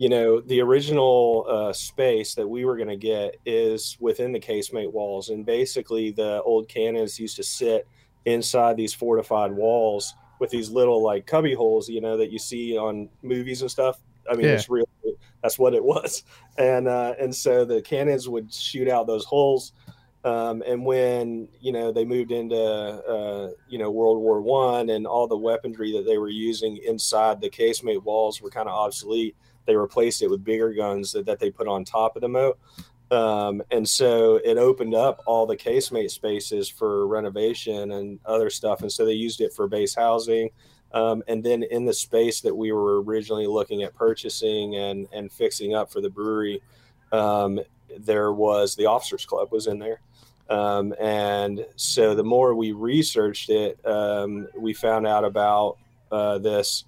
you 0.00 0.08
know, 0.08 0.40
the 0.40 0.62
original 0.62 1.44
uh, 1.46 1.72
space 1.74 2.34
that 2.34 2.48
we 2.48 2.64
were 2.64 2.78
going 2.78 2.88
to 2.88 2.96
get 2.96 3.36
is 3.44 3.98
within 4.00 4.32
the 4.32 4.40
casemate 4.40 4.90
walls. 4.90 5.28
And 5.28 5.44
basically, 5.44 6.10
the 6.10 6.40
old 6.42 6.68
cannons 6.68 7.20
used 7.20 7.36
to 7.36 7.42
sit 7.42 7.86
inside 8.24 8.78
these 8.78 8.94
fortified 8.94 9.52
walls 9.52 10.14
with 10.38 10.48
these 10.48 10.70
little 10.70 11.02
like 11.02 11.26
cubby 11.26 11.52
holes, 11.52 11.86
you 11.86 12.00
know, 12.00 12.16
that 12.16 12.32
you 12.32 12.38
see 12.38 12.78
on 12.78 13.10
movies 13.22 13.60
and 13.60 13.70
stuff. 13.70 14.00
I 14.30 14.36
mean, 14.36 14.46
yeah. 14.46 14.54
it's 14.54 14.70
real. 14.70 14.88
That's 15.42 15.58
what 15.58 15.74
it 15.74 15.84
was. 15.84 16.24
And, 16.56 16.88
uh, 16.88 17.12
and 17.20 17.34
so 17.34 17.66
the 17.66 17.82
cannons 17.82 18.26
would 18.26 18.52
shoot 18.54 18.88
out 18.88 19.06
those 19.06 19.26
holes 19.26 19.72
Um, 20.24 20.62
and 20.66 20.84
when 20.84 21.48
you 21.60 21.72
know 21.72 21.92
they 21.92 22.04
moved 22.04 22.30
into 22.30 22.56
uh, 22.56 23.50
you 23.68 23.78
know 23.78 23.90
World 23.90 24.18
War 24.18 24.42
One 24.42 24.90
and 24.90 25.06
all 25.06 25.26
the 25.26 25.36
weaponry 25.36 25.92
that 25.92 26.04
they 26.04 26.18
were 26.18 26.28
using 26.28 26.76
inside 26.86 27.40
the 27.40 27.48
casemate 27.48 28.02
walls 28.04 28.42
were 28.42 28.50
kind 28.50 28.68
of 28.68 28.74
obsolete, 28.74 29.34
they 29.70 29.76
replaced 29.76 30.20
it 30.20 30.28
with 30.28 30.42
bigger 30.42 30.72
guns 30.72 31.12
that, 31.12 31.26
that 31.26 31.38
they 31.38 31.48
put 31.48 31.68
on 31.68 31.84
top 31.84 32.16
of 32.16 32.22
the 32.22 32.28
moat. 32.28 32.58
Um, 33.12 33.62
and 33.70 33.88
so 33.88 34.40
it 34.44 34.58
opened 34.58 34.94
up 34.94 35.22
all 35.26 35.46
the 35.46 35.56
casemate 35.56 36.10
spaces 36.10 36.68
for 36.68 37.06
renovation 37.06 37.92
and 37.92 38.18
other 38.26 38.50
stuff. 38.50 38.82
And 38.82 38.90
so 38.90 39.04
they 39.04 39.12
used 39.12 39.40
it 39.40 39.52
for 39.52 39.68
base 39.68 39.94
housing. 39.94 40.50
Um, 40.92 41.22
and 41.28 41.42
then 41.44 41.62
in 41.62 41.84
the 41.84 41.92
space 41.92 42.40
that 42.40 42.56
we 42.56 42.72
were 42.72 43.00
originally 43.02 43.46
looking 43.46 43.84
at 43.84 43.94
purchasing 43.94 44.74
and, 44.74 45.06
and 45.12 45.30
fixing 45.30 45.72
up 45.72 45.92
for 45.92 46.00
the 46.00 46.10
brewery, 46.10 46.62
um, 47.12 47.60
there 47.96 48.32
was 48.32 48.74
the 48.74 48.86
officers 48.86 49.24
club 49.24 49.52
was 49.52 49.68
in 49.68 49.78
there. 49.78 50.00
Um, 50.48 50.94
and 51.00 51.64
so 51.76 52.16
the 52.16 52.24
more 52.24 52.56
we 52.56 52.72
researched 52.72 53.50
it, 53.50 53.78
um, 53.86 54.48
we 54.56 54.74
found 54.74 55.06
out 55.06 55.24
about 55.24 55.78
uh, 56.10 56.38
this, 56.38 56.84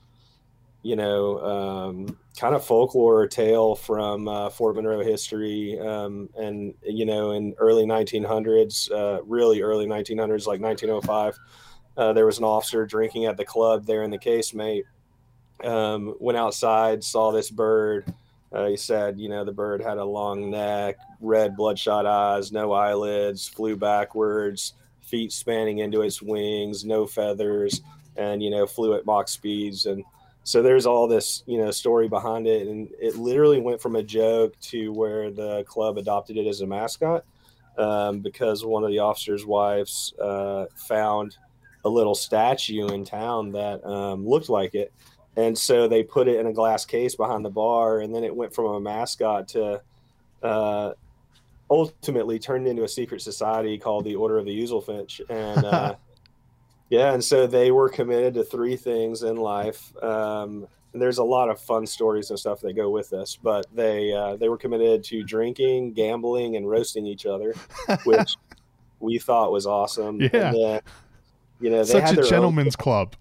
you 0.83 0.97
know, 0.97 1.39
um, 1.41 2.19
kind 2.37 2.55
of 2.55 2.65
folklore 2.65 3.27
tale 3.27 3.75
from 3.75 4.27
uh, 4.27 4.51
Fort 4.51 4.77
Monroe 4.77 5.03
history. 5.03 5.79
Um, 5.79 6.29
and, 6.37 6.75
you 6.83 7.05
know, 7.05 7.33
in 7.33 7.55
early 7.59 7.85
1900s, 7.85 8.91
uh, 8.91 9.23
really 9.25 9.62
early 9.62 9.87
1900s, 9.87 10.47
like 10.47 10.61
1905, 10.61 11.39
uh, 11.97 12.12
there 12.12 12.27
was 12.27 12.39
an 12.39 12.45
officer 12.45 12.87
drinking 12.87 13.27
at 13.27 13.37
the 13.37 13.45
club 13.45 13.87
there 13.87 14.03
in 14.03 14.11
the 14.11 14.19
casemate. 14.19 14.85
Um, 15.62 16.15
went 16.19 16.39
outside, 16.39 17.05
saw 17.05 17.31
this 17.31 17.51
bird 17.51 18.12
uh, 18.53 18.67
he 18.67 18.77
said, 18.77 19.19
you 19.19 19.29
know, 19.29 19.45
the 19.45 19.53
bird 19.53 19.83
had 19.83 19.97
a 19.97 20.05
long 20.05 20.51
neck, 20.51 20.97
red 21.21 21.57
bloodshot 21.57 22.05
eyes, 22.05 22.53
no 22.53 22.73
eyelids, 22.73 23.49
flew 23.49 23.77
backwards, 23.77 24.75
feet 25.01 25.33
spanning 25.33 25.79
into 25.79 26.03
its 26.03 26.21
wings, 26.21 26.85
no 26.85 27.07
feathers, 27.07 27.81
and, 28.17 28.43
you 28.43 28.51
know, 28.51 28.67
flew 28.67 28.95
at 28.95 29.07
Mach 29.07 29.29
speeds. 29.29 29.87
And 29.87 30.05
so 30.44 30.62
there's 30.62 30.87
all 30.87 31.06
this, 31.06 31.42
you 31.46 31.58
know, 31.58 31.70
story 31.70 32.08
behind 32.08 32.46
it. 32.46 32.66
And 32.66 32.88
it 33.00 33.16
literally 33.16 33.61
went 33.61 33.80
from 33.80 33.96
a 33.96 34.02
joke 34.02 34.58
to 34.61 34.92
where 34.92 35.30
the 35.30 35.64
club 35.64 35.99
adopted 35.99 36.37
it 36.37 36.46
as 36.46 36.61
a 36.61 36.66
mascot 36.66 37.25
um, 37.78 38.20
because 38.20 38.64
one 38.64 38.84
of 38.84 38.90
the 38.90 38.99
officers' 38.99 39.46
wives 39.46 40.14
uh, 40.20 40.66
found 40.75 41.37
a 41.84 41.88
little 41.88 42.14
statue 42.14 42.88
in 42.88 43.04
town 43.04 43.52
that 43.52 43.84
um, 43.84 44.26
looked 44.26 44.49
like 44.49 44.75
it 44.75 44.92
and 45.37 45.56
so 45.56 45.88
they 45.88 46.02
put 46.02 46.28
it 46.28 46.38
in 46.38 46.46
a 46.46 46.52
glass 46.52 46.84
case 46.84 47.14
behind 47.14 47.44
the 47.44 47.50
bar 47.50 48.00
and 48.00 48.14
then 48.14 48.25
it 48.25 48.34
went 48.34 48.54
from 48.54 48.66
a 48.66 48.80
mascot 48.80 49.49
to 49.49 49.80
uh, 50.42 50.92
ultimately 51.70 52.38
turned 52.38 52.66
into 52.66 52.84
a 52.84 52.88
secret 52.88 53.20
society 53.20 53.78
called 53.78 54.04
the 54.04 54.14
order 54.14 54.38
of 54.38 54.44
the 54.44 54.62
Oozlefinch 54.62 55.20
and 55.28 55.64
uh, 55.64 55.94
yeah 56.92 57.12
and 57.12 57.25
so 57.25 57.46
they 57.46 57.70
were 57.70 57.88
committed 57.88 58.34
to 58.34 58.44
three 58.44 58.76
things 58.76 59.22
in 59.22 59.37
life 59.37 59.92
um, 60.02 60.66
there's 60.92 61.18
a 61.18 61.25
lot 61.25 61.49
of 61.49 61.58
fun 61.58 61.87
stories 61.87 62.30
and 62.30 62.38
stuff 62.38 62.61
that 62.61 62.75
go 62.75 62.90
with 62.90 63.11
this 63.11 63.38
but 63.42 63.66
they 63.75 64.12
uh, 64.12 64.37
they 64.37 64.49
were 64.49 64.58
committed 64.58 65.02
to 65.02 65.22
drinking 65.22 65.92
gambling 65.92 66.56
and 66.56 66.68
roasting 66.68 67.06
each 67.06 67.26
other 67.26 67.54
which 68.04 68.37
we 69.00 69.18
thought 69.18 69.50
was 69.50 69.66
awesome 69.66 70.20
yeah 70.20 70.52
then, 70.52 70.80
you 71.61 71.70
know 71.70 71.82
such 71.82 72.16
a 72.16 72.22
gentleman's 72.22 72.76
own... 72.76 72.82
club 72.82 73.16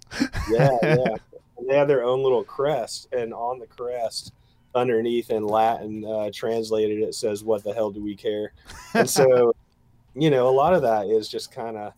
yeah 0.50 0.70
yeah 0.84 1.16
they 1.68 1.78
had 1.78 1.88
their 1.88 2.04
own 2.04 2.24
little 2.24 2.44
crest, 2.44 3.08
and 3.12 3.34
on 3.34 3.60
the 3.60 3.68
crest, 3.68 4.34
underneath 4.76 5.30
in 5.30 5.46
Latin, 5.46 6.06
uh, 6.06 6.30
translated, 6.34 7.00
it 7.00 7.16
says, 7.16 7.44
"What 7.44 7.64
the 7.64 7.74
hell 7.74 7.92
do 7.92 8.02
we 8.02 8.16
care?" 8.16 8.54
And 8.94 9.10
so, 9.10 9.54
you 10.16 10.30
know, 10.30 10.48
a 10.48 10.52
lot 10.52 10.74
of 10.74 10.82
that 10.84 11.08
is 11.08 11.28
just 11.28 11.52
kind 11.52 11.78
of. 11.78 11.94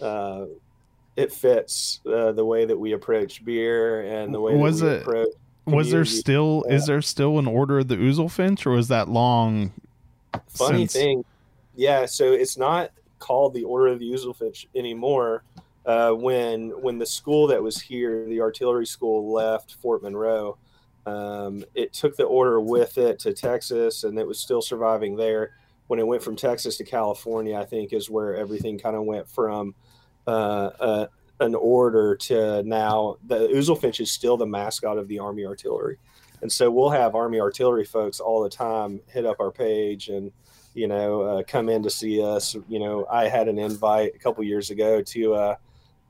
Uh, 0.00 0.46
it 1.16 1.32
fits 1.32 2.00
uh, 2.06 2.32
the 2.32 2.44
way 2.44 2.64
that 2.64 2.78
we 2.78 2.92
approach 2.92 3.44
beer 3.44 4.02
and 4.02 4.34
the 4.34 4.40
way 4.40 4.54
was 4.54 4.82
it 4.82 5.02
approach 5.02 5.28
was 5.64 5.90
there 5.90 6.04
still 6.04 6.64
yeah. 6.68 6.74
is 6.74 6.86
there 6.86 7.02
still 7.02 7.38
an 7.38 7.46
order 7.46 7.78
of 7.80 7.88
the 7.88 7.96
Oozlefinch 7.96 8.66
or 8.66 8.70
was 8.70 8.88
that 8.88 9.08
long 9.08 9.72
funny 10.48 10.86
since... 10.86 10.92
thing 10.92 11.24
yeah 11.74 12.06
so 12.06 12.32
it's 12.32 12.56
not 12.56 12.90
called 13.18 13.54
the 13.54 13.64
order 13.64 13.88
of 13.88 13.98
the 13.98 14.10
Oozlefinch 14.10 14.66
anymore 14.74 15.42
uh, 15.86 16.10
when 16.10 16.70
when 16.82 16.98
the 16.98 17.06
school 17.06 17.46
that 17.46 17.62
was 17.62 17.80
here, 17.80 18.26
the 18.26 18.40
artillery 18.40 18.86
school, 18.86 19.32
left 19.32 19.74
Fort 19.74 20.02
Monroe, 20.02 20.58
um, 21.06 21.64
it 21.74 21.92
took 21.92 22.16
the 22.16 22.24
order 22.24 22.60
with 22.60 22.98
it 22.98 23.20
to 23.20 23.32
Texas, 23.32 24.02
and 24.02 24.18
it 24.18 24.26
was 24.26 24.40
still 24.40 24.60
surviving 24.60 25.16
there. 25.16 25.52
When 25.86 26.00
it 26.00 26.06
went 26.06 26.24
from 26.24 26.34
Texas 26.34 26.76
to 26.78 26.84
California, 26.84 27.56
I 27.56 27.64
think 27.64 27.92
is 27.92 28.10
where 28.10 28.34
everything 28.34 28.80
kind 28.80 28.96
of 28.96 29.04
went 29.04 29.28
from 29.28 29.76
uh, 30.26 30.70
uh, 30.80 31.06
an 31.40 31.54
order 31.54 32.16
to 32.16 32.62
now. 32.62 33.16
The 33.26 33.48
Oozlefinch 33.48 34.00
is 34.00 34.10
still 34.10 34.36
the 34.36 34.46
mascot 34.46 34.98
of 34.98 35.08
the 35.08 35.18
Army 35.18 35.44
Artillery, 35.44 35.98
and 36.42 36.50
so 36.50 36.70
we'll 36.70 36.90
have 36.90 37.14
Army 37.14 37.40
Artillery 37.40 37.84
folks 37.84 38.20
all 38.20 38.42
the 38.42 38.50
time 38.50 39.00
hit 39.08 39.26
up 39.26 39.40
our 39.40 39.50
page 39.50 40.08
and 40.08 40.32
you 40.74 40.88
know 40.88 41.22
uh, 41.22 41.42
come 41.46 41.68
in 41.68 41.82
to 41.82 41.90
see 41.90 42.22
us. 42.22 42.56
You 42.68 42.78
know, 42.78 43.06
I 43.10 43.28
had 43.28 43.48
an 43.48 43.58
invite 43.58 44.14
a 44.14 44.18
couple 44.18 44.44
years 44.44 44.70
ago 44.70 45.02
to 45.02 45.34
uh, 45.34 45.56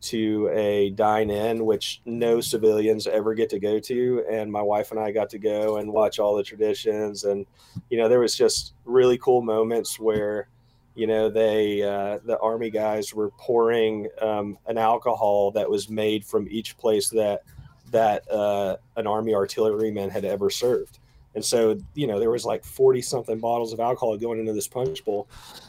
to 0.06 0.48
a 0.52 0.90
dine 0.90 1.30
in, 1.30 1.64
which 1.64 2.00
no 2.04 2.40
civilians 2.40 3.06
ever 3.06 3.34
get 3.34 3.50
to 3.50 3.58
go 3.58 3.78
to. 3.80 4.24
And 4.30 4.50
my 4.50 4.62
wife 4.62 4.90
and 4.90 5.00
I 5.00 5.10
got 5.10 5.30
to 5.30 5.38
go 5.38 5.78
and 5.78 5.92
watch 5.92 6.18
all 6.18 6.36
the 6.36 6.42
traditions. 6.42 7.24
And, 7.24 7.46
you 7.90 7.98
know, 7.98 8.08
there 8.08 8.20
was 8.20 8.36
just 8.36 8.74
really 8.84 9.18
cool 9.18 9.42
moments 9.42 9.98
where, 9.98 10.48
you 10.96 11.06
know, 11.06 11.28
they, 11.28 11.82
uh, 11.82 12.18
the 12.24 12.38
army 12.40 12.70
guys 12.70 13.14
were 13.14 13.30
pouring 13.38 14.08
um, 14.20 14.58
an 14.66 14.78
alcohol 14.78 15.50
that 15.52 15.68
was 15.68 15.88
made 15.88 16.24
from 16.24 16.48
each 16.50 16.76
place 16.78 17.10
that, 17.10 17.42
that 17.92 18.28
uh, 18.30 18.76
an 18.96 19.06
army 19.06 19.34
artilleryman 19.34 20.10
had 20.10 20.24
ever 20.24 20.50
served. 20.50 20.98
And 21.34 21.44
so, 21.44 21.78
you 21.94 22.06
know, 22.06 22.18
there 22.18 22.30
was 22.30 22.46
like 22.46 22.64
40 22.64 23.02
something 23.02 23.38
bottles 23.38 23.74
of 23.74 23.78
alcohol 23.78 24.16
going 24.16 24.40
into 24.40 24.54
this 24.54 24.66
punch 24.66 25.04
bowl. 25.04 25.28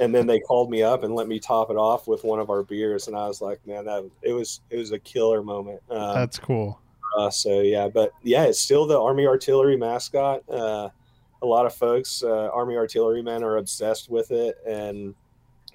and 0.00 0.14
then 0.14 0.26
they 0.26 0.40
called 0.40 0.70
me 0.70 0.82
up 0.82 1.02
and 1.02 1.14
let 1.14 1.28
me 1.28 1.38
top 1.38 1.70
it 1.70 1.76
off 1.76 2.06
with 2.06 2.24
one 2.24 2.38
of 2.40 2.50
our 2.50 2.62
beers 2.62 3.08
and 3.08 3.16
i 3.16 3.26
was 3.26 3.40
like 3.40 3.64
man 3.66 3.84
that 3.84 4.02
it 4.22 4.32
was 4.32 4.60
it 4.70 4.76
was 4.76 4.92
a 4.92 4.98
killer 4.98 5.42
moment 5.42 5.80
um, 5.90 6.14
that's 6.14 6.38
cool 6.38 6.80
uh, 7.18 7.30
so 7.30 7.60
yeah 7.60 7.88
but 7.88 8.12
yeah 8.22 8.44
it's 8.44 8.58
still 8.58 8.86
the 8.86 8.98
army 8.98 9.26
artillery 9.26 9.76
mascot 9.76 10.42
uh, 10.48 10.88
a 11.42 11.46
lot 11.46 11.66
of 11.66 11.74
folks 11.74 12.22
uh, 12.22 12.48
army 12.52 12.76
artillerymen 12.76 13.42
are 13.42 13.58
obsessed 13.58 14.10
with 14.10 14.30
it 14.30 14.56
and 14.66 15.14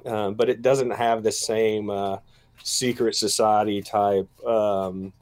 um, 0.06 0.36
but 0.36 0.50
it 0.50 0.62
doesn't 0.62 0.92
have 0.92 1.24
the 1.24 1.32
same 1.32 1.90
uh, 1.90 2.18
secret 2.64 3.16
society 3.16 3.82
type 3.82 4.28
um, 4.46 5.14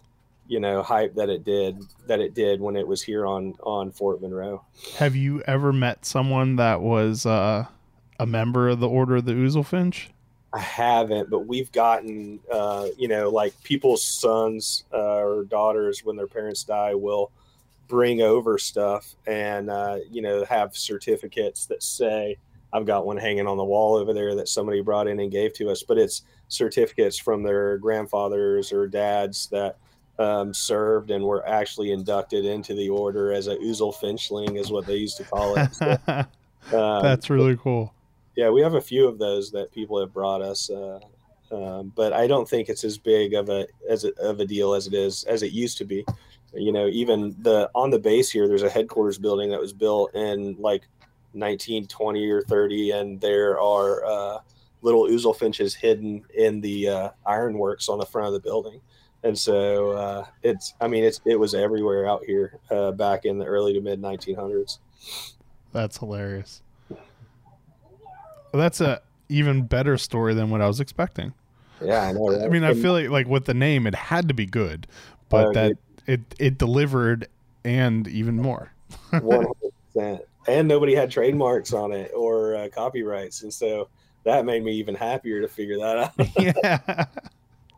you 0.48 0.60
know 0.60 0.82
hype 0.82 1.14
that 1.16 1.30
it 1.30 1.44
did 1.44 1.82
that 2.08 2.20
it 2.20 2.34
did 2.34 2.62
when 2.62 2.76
it 2.76 2.88
was 2.88 3.02
here 3.02 3.26
on 3.26 3.54
on 3.64 3.92
fort 3.92 4.22
monroe 4.22 4.64
have 4.98 5.16
you 5.16 5.42
ever 5.48 5.74
met 5.74 6.06
someone 6.06 6.56
that 6.56 6.82
was 6.82 7.26
uh 7.26 7.66
a 8.20 8.26
member 8.26 8.70
of 8.70 8.80
the 8.80 8.88
Order 8.88 9.18
of 9.18 9.26
the 9.26 9.34
Oozlefinch? 9.34 10.08
I 10.54 10.60
haven't, 10.60 11.30
but 11.30 11.48
we've 11.48 11.72
gotten, 11.72 12.40
uh, 12.52 12.88
you 12.98 13.08
know, 13.08 13.30
like 13.30 13.62
people's 13.64 14.04
sons 14.04 14.86
uh, 14.94 15.18
or 15.18 15.44
daughters 15.44 16.06
when 16.06 16.16
their 16.16 16.28
parents 16.28 16.64
die 16.64 16.96
will 16.96 17.32
bring 17.88 18.22
over 18.22 18.58
stuff 18.58 19.16
and, 19.28 19.70
uh, 19.70 19.98
you 20.10 20.22
know, 20.22 20.46
have 20.46 20.76
certificates 20.76 21.66
that 21.68 21.84
say, 21.84 22.38
I've 22.74 22.86
got 22.86 23.06
one 23.06 23.18
hanging 23.18 23.48
on 23.48 23.58
the 23.58 23.64
wall 23.64 23.96
over 23.96 24.14
there 24.14 24.36
that 24.36 24.50
somebody 24.50 24.82
brought 24.82 25.08
in 25.08 25.20
and 25.20 25.32
gave 25.32 25.54
to 25.54 25.70
us, 25.70 25.84
but 25.84 25.98
it's 25.98 26.24
certificates 26.48 27.18
from 27.18 27.44
their 27.44 27.78
grandfathers 27.78 28.72
or 28.72 28.88
dads 28.88 29.48
that 29.48 29.78
um, 30.20 30.54
served 30.54 31.12
and 31.12 31.24
were 31.24 31.48
actually 31.48 31.92
inducted 31.92 32.46
into 32.46 32.74
the 32.74 32.90
order 32.90 33.32
as 33.32 33.48
a 33.48 33.56
Oozlefinchling, 33.58 34.60
is 34.60 34.72
what 34.72 34.86
they 34.86 34.96
used 34.96 35.18
to 35.18 35.24
call 35.24 35.56
it. 35.58 35.74
So, 35.74 35.98
um, 36.08 37.04
That's 37.04 37.30
really 37.30 37.58
cool 37.58 37.94
yeah, 38.36 38.50
we 38.50 38.62
have 38.62 38.76
a 38.76 38.82
few 38.82 39.08
of 39.08 39.18
those 39.18 39.52
that 39.52 39.72
people 39.72 40.00
have 40.00 40.14
brought 40.14 40.42
us, 40.42 40.70
uh, 40.70 41.00
um, 41.52 41.92
but 41.96 42.14
I 42.14 42.28
don't 42.28 42.48
think 42.48 42.70
it's 42.70 42.84
as 42.84 42.98
big 42.98 43.34
of 43.34 43.50
a 43.50 43.68
as 43.90 44.04
a, 44.04 44.14
of 44.22 44.40
a 44.40 44.46
deal 44.46 44.74
as 44.74 44.88
it 44.88 44.94
is 44.94 45.24
as 45.24 45.42
it 45.42 45.52
used 45.52 45.78
to 45.80 45.86
be. 45.86 46.06
You 46.56 46.72
know, 46.72 46.88
even 46.88 47.36
the 47.40 47.70
on 47.76 47.90
the 47.90 48.00
base 48.00 48.30
here, 48.32 48.48
there's 48.48 48.64
a 48.64 48.70
headquarters 48.70 49.18
building 49.18 49.50
that 49.50 49.60
was 49.60 49.74
built 49.74 50.14
in 50.16 50.56
like 50.60 50.84
1920 51.34 52.30
or 52.30 52.42
30, 52.42 52.92
and 52.92 53.22
there 53.22 53.60
are 53.60 54.06
uh, 54.06 54.40
little 54.82 55.04
oozlefinches 55.04 55.76
hidden 55.76 56.24
in 56.36 56.62
the 56.62 56.88
uh, 56.88 57.10
ironworks 57.26 57.90
on 57.90 58.00
the 58.00 58.06
front 58.06 58.28
of 58.28 58.34
the 58.34 58.40
building. 58.40 58.80
And 59.24 59.38
so 59.38 59.92
uh, 59.92 60.26
it's, 60.44 60.76
I 60.80 60.88
mean, 60.88 61.04
it's 61.04 61.20
it 61.26 61.40
was 61.40 61.56
everywhere 61.56 62.08
out 62.08 62.24
here 62.26 62.60
uh, 62.70 62.92
back 62.92 63.26
in 63.26 63.40
the 63.40 63.46
early 63.46 63.74
to 63.74 63.82
mid 63.82 64.00
1900s. 64.00 64.78
That's 65.72 65.98
hilarious. 65.98 66.62
Well, 66.90 68.62
that's 68.62 68.80
a 68.80 69.02
even 69.28 69.64
better 69.64 69.98
story 69.98 70.34
than 70.36 70.52
what 70.52 70.62
I 70.62 70.68
was 70.68 70.80
expecting. 70.80 71.34
Yeah, 71.82 72.04
I 72.04 72.12
know. 72.14 72.42
I 72.42 72.48
mean, 72.48 72.64
I 72.64 72.74
feel 72.74 72.94
like 72.94 73.10
like 73.10 73.28
with 73.28 73.46
the 73.46 73.54
name, 73.54 73.86
it 73.86 73.96
had 73.96 74.28
to 74.30 74.34
be 74.34 74.46
good, 74.46 74.88
but 75.28 75.48
oh, 75.48 75.54
that 75.54 75.72
it 75.72 75.78
it 76.06 76.22
it 76.40 76.58
delivered 76.58 77.28
and 77.64 78.08
even 78.08 78.36
more. 78.42 78.72
One 79.12 79.46
hundred 79.46 79.74
percent. 79.94 80.22
and 80.48 80.68
nobody 80.68 80.96
had 80.96 81.12
trademarks 81.12 81.74
on 81.74 81.92
it 81.92 82.12
or 82.16 82.56
uh, 82.56 82.70
copyrights, 82.74 83.44
and 83.44 83.54
so 83.54 83.90
that 84.24 84.46
made 84.46 84.64
me 84.64 84.74
even 84.74 84.96
happier 84.96 85.42
to 85.42 85.48
figure 85.48 85.78
that 85.78 85.98
out. 85.98 86.14
yeah. 86.40 87.06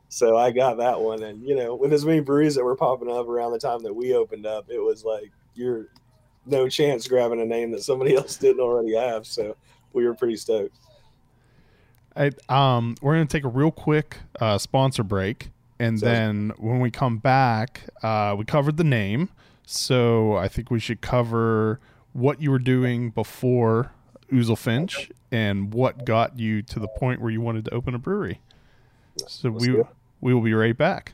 So 0.09 0.37
I 0.37 0.51
got 0.51 0.77
that 0.77 0.99
one, 0.99 1.23
and 1.23 1.43
you 1.43 1.55
know, 1.55 1.75
with 1.75 1.93
as 1.93 2.05
many 2.05 2.21
breweries 2.21 2.55
that 2.55 2.63
were 2.63 2.75
popping 2.75 3.11
up 3.11 3.27
around 3.27 3.51
the 3.51 3.59
time 3.59 3.83
that 3.83 3.93
we 3.93 4.13
opened 4.13 4.45
up, 4.45 4.69
it 4.69 4.79
was 4.79 5.03
like 5.03 5.31
you're 5.53 5.87
no 6.45 6.69
chance 6.69 7.07
grabbing 7.07 7.41
a 7.41 7.45
name 7.45 7.71
that 7.71 7.83
somebody 7.83 8.15
else 8.17 8.37
didn't 8.37 8.61
already 8.61 8.95
have. 8.95 9.25
So 9.25 9.55
we 9.93 10.05
were 10.05 10.13
pretty 10.13 10.37
stoked. 10.37 10.77
I, 12.15 12.31
um, 12.49 12.95
we're 13.01 13.13
gonna 13.13 13.25
take 13.27 13.43
a 13.43 13.49
real 13.49 13.71
quick 13.71 14.17
uh, 14.39 14.57
sponsor 14.57 15.03
break, 15.03 15.49
and 15.79 15.99
Sounds 15.99 16.01
then 16.01 16.53
when 16.57 16.79
we 16.79 16.91
come 16.91 17.17
back, 17.17 17.83
uh, 18.01 18.35
we 18.37 18.45
covered 18.45 18.77
the 18.77 18.83
name, 18.83 19.29
so 19.65 20.35
I 20.35 20.47
think 20.47 20.71
we 20.71 20.79
should 20.79 21.01
cover 21.01 21.79
what 22.13 22.41
you 22.41 22.51
were 22.51 22.59
doing 22.59 23.11
before 23.11 23.91
Oozlefinch 24.31 25.11
and 25.31 25.73
what 25.73 26.05
got 26.05 26.39
you 26.39 26.61
to 26.63 26.79
the 26.79 26.87
point 26.87 27.21
where 27.21 27.31
you 27.31 27.41
wanted 27.41 27.65
to 27.65 27.73
open 27.73 27.93
a 27.93 27.99
brewery. 27.99 28.41
So 29.27 29.49
Let's 29.49 29.67
we 29.67 29.83
we 30.19 30.33
will 30.33 30.41
be 30.41 30.53
right 30.53 30.77
back. 30.77 31.13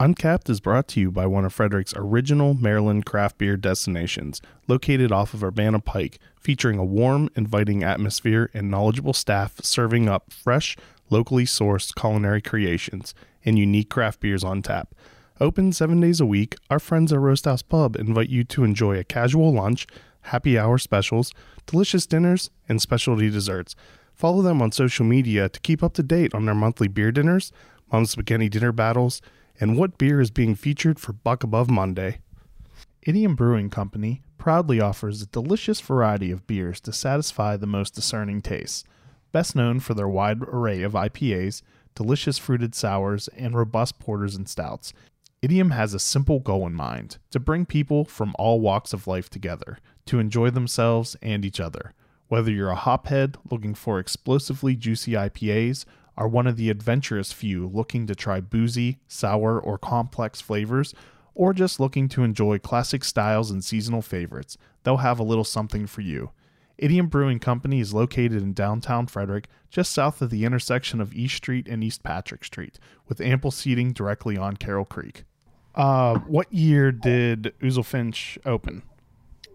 Uncapped 0.00 0.50
is 0.50 0.58
brought 0.58 0.88
to 0.88 1.00
you 1.00 1.12
by 1.12 1.26
one 1.26 1.44
of 1.44 1.52
Frederick's 1.52 1.94
original 1.96 2.54
Maryland 2.54 3.06
craft 3.06 3.38
beer 3.38 3.56
destinations, 3.56 4.40
located 4.66 5.12
off 5.12 5.32
of 5.32 5.44
Urbana 5.44 5.78
Pike, 5.78 6.18
featuring 6.40 6.78
a 6.78 6.84
warm, 6.84 7.30
inviting 7.36 7.84
atmosphere 7.84 8.50
and 8.52 8.68
knowledgeable 8.68 9.12
staff 9.12 9.60
serving 9.62 10.08
up 10.08 10.32
fresh, 10.32 10.76
locally 11.08 11.44
sourced 11.44 11.94
culinary 11.94 12.40
creations 12.40 13.14
and 13.44 13.58
unique 13.58 13.90
craft 13.90 14.20
beers 14.20 14.44
on 14.44 14.62
tap. 14.62 14.94
Open 15.40 15.72
seven 15.72 16.00
days 16.00 16.20
a 16.20 16.26
week, 16.26 16.54
our 16.70 16.78
friends 16.78 17.12
at 17.12 17.18
Roast 17.18 17.44
House 17.46 17.62
Pub 17.62 17.96
invite 17.96 18.28
you 18.28 18.44
to 18.44 18.64
enjoy 18.64 18.98
a 18.98 19.04
casual 19.04 19.52
lunch, 19.52 19.86
happy 20.22 20.58
hour 20.58 20.78
specials, 20.78 21.32
delicious 21.66 22.06
dinners, 22.06 22.50
and 22.68 22.80
specialty 22.80 23.28
desserts. 23.30 23.74
Follow 24.14 24.42
them 24.42 24.62
on 24.62 24.70
social 24.70 25.04
media 25.04 25.48
to 25.48 25.60
keep 25.60 25.82
up 25.82 25.94
to 25.94 26.02
date 26.02 26.34
on 26.34 26.44
their 26.44 26.54
monthly 26.54 26.88
beer 26.88 27.10
dinners, 27.10 27.50
Mom's 27.90 28.10
Spaghetti 28.10 28.48
dinner 28.48 28.72
battles, 28.72 29.20
and 29.58 29.76
what 29.76 29.98
beer 29.98 30.20
is 30.20 30.30
being 30.30 30.54
featured 30.54 30.98
for 30.98 31.12
Buck 31.12 31.42
Above 31.42 31.70
Monday. 31.70 32.18
Idiom 33.02 33.34
Brewing 33.34 33.68
Company 33.68 34.22
proudly 34.38 34.80
offers 34.80 35.22
a 35.22 35.26
delicious 35.26 35.80
variety 35.80 36.30
of 36.30 36.46
beers 36.46 36.80
to 36.80 36.92
satisfy 36.92 37.56
the 37.56 37.66
most 37.66 37.94
discerning 37.94 38.42
tastes. 38.42 38.84
Best 39.32 39.56
known 39.56 39.80
for 39.80 39.94
their 39.94 40.08
wide 40.08 40.42
array 40.42 40.82
of 40.82 40.92
IPAs, 40.92 41.62
delicious 41.94 42.38
fruited 42.38 42.74
sours, 42.74 43.28
and 43.36 43.54
robust 43.54 43.98
porters 43.98 44.34
and 44.36 44.48
stouts, 44.48 44.92
Idiom 45.42 45.70
has 45.70 45.92
a 45.92 45.98
simple 45.98 46.38
goal 46.38 46.68
in 46.68 46.74
mind 46.74 47.18
to 47.32 47.40
bring 47.40 47.66
people 47.66 48.04
from 48.04 48.32
all 48.38 48.60
walks 48.60 48.92
of 48.92 49.08
life 49.08 49.28
together 49.28 49.78
to 50.06 50.20
enjoy 50.20 50.50
themselves 50.50 51.16
and 51.20 51.44
each 51.44 51.58
other. 51.58 51.94
Whether 52.28 52.52
you're 52.52 52.70
a 52.70 52.76
hophead 52.76 53.34
looking 53.50 53.74
for 53.74 53.98
explosively 53.98 54.76
juicy 54.76 55.12
IPAs, 55.12 55.84
are 56.16 56.28
one 56.28 56.46
of 56.46 56.56
the 56.56 56.70
adventurous 56.70 57.32
few 57.32 57.66
looking 57.66 58.06
to 58.06 58.14
try 58.14 58.40
boozy, 58.40 58.98
sour, 59.08 59.58
or 59.58 59.78
complex 59.78 60.40
flavors, 60.40 60.94
or 61.34 61.52
just 61.52 61.80
looking 61.80 62.08
to 62.10 62.22
enjoy 62.22 62.58
classic 62.58 63.02
styles 63.02 63.50
and 63.50 63.64
seasonal 63.64 64.02
favorites, 64.02 64.56
they'll 64.84 64.98
have 64.98 65.18
a 65.18 65.24
little 65.24 65.44
something 65.44 65.86
for 65.86 66.02
you. 66.02 66.30
Idiom 66.78 67.08
Brewing 67.08 67.38
Company 67.38 67.80
is 67.80 67.94
located 67.94 68.42
in 68.42 68.52
downtown 68.52 69.06
Frederick, 69.06 69.48
just 69.70 69.92
south 69.92 70.22
of 70.22 70.30
the 70.30 70.44
intersection 70.44 71.00
of 71.00 71.14
East 71.14 71.36
Street 71.36 71.68
and 71.68 71.82
East 71.84 72.02
Patrick 72.02 72.44
Street, 72.44 72.78
with 73.08 73.20
ample 73.20 73.50
seating 73.50 73.92
directly 73.92 74.36
on 74.36 74.56
Carroll 74.56 74.84
Creek. 74.84 75.24
Uh, 75.74 76.18
what 76.20 76.52
year 76.52 76.92
did 76.92 77.54
Oozlefinch 77.62 78.38
open? 78.44 78.82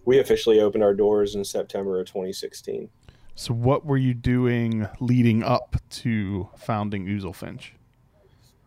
We 0.06 0.20
officially 0.20 0.60
opened 0.60 0.84
our 0.84 0.94
doors 0.94 1.36
in 1.36 1.44
September 1.44 2.00
of 2.00 2.08
2016. 2.08 2.90
So, 3.36 3.54
what 3.54 3.86
were 3.86 3.98
you 3.98 4.14
doing 4.14 4.88
leading 5.00 5.44
up 5.44 5.76
to 5.90 6.50
founding 6.58 7.06
Oozlefinch? 7.06 7.72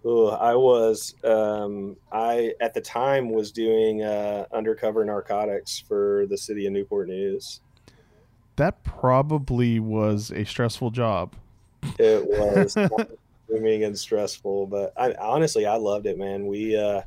Ugh, 0.04 0.38
I 0.40 0.54
was 0.54 1.14
um, 1.24 1.96
I 2.12 2.52
at 2.60 2.72
the 2.72 2.80
time 2.80 3.30
was 3.30 3.52
doing 3.52 4.02
uh, 4.02 4.46
undercover 4.52 5.04
narcotics 5.04 5.78
for 5.78 6.26
the 6.30 6.38
city 6.38 6.66
of 6.66 6.72
Newport 6.72 7.08
News. 7.08 7.60
That 8.60 8.84
probably 8.84 9.80
was 9.80 10.30
a 10.30 10.44
stressful 10.44 10.90
job. 10.90 11.34
It 11.98 12.26
was 12.26 12.76
booming 13.48 13.84
and 13.84 13.98
stressful, 13.98 14.66
but 14.66 14.92
I 14.98 15.14
honestly 15.14 15.64
I 15.64 15.76
loved 15.76 16.04
it, 16.04 16.18
man. 16.18 16.46
We 16.46 16.76
uh, 16.76 17.00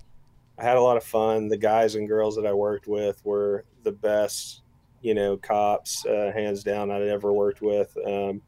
I 0.57 0.63
had 0.63 0.77
a 0.77 0.81
lot 0.81 0.97
of 0.97 1.03
fun. 1.03 1.49
The 1.49 1.57
guys 1.57 1.93
and 1.93 2.07
girls 2.07 2.35
that 2.37 2.47
I 2.47 2.53
worked 2.53 2.87
with 2.87 3.23
were 3.23 3.65
the 3.83 3.91
best, 3.91 4.63
you 5.03 5.13
know, 5.13 5.37
cops, 5.37 6.03
uh, 6.07 6.31
hands 6.33 6.63
down, 6.63 6.89
I'd 6.89 7.03
ever 7.03 7.31
worked 7.31 7.61
with. 7.61 7.95
Um, 8.03 8.41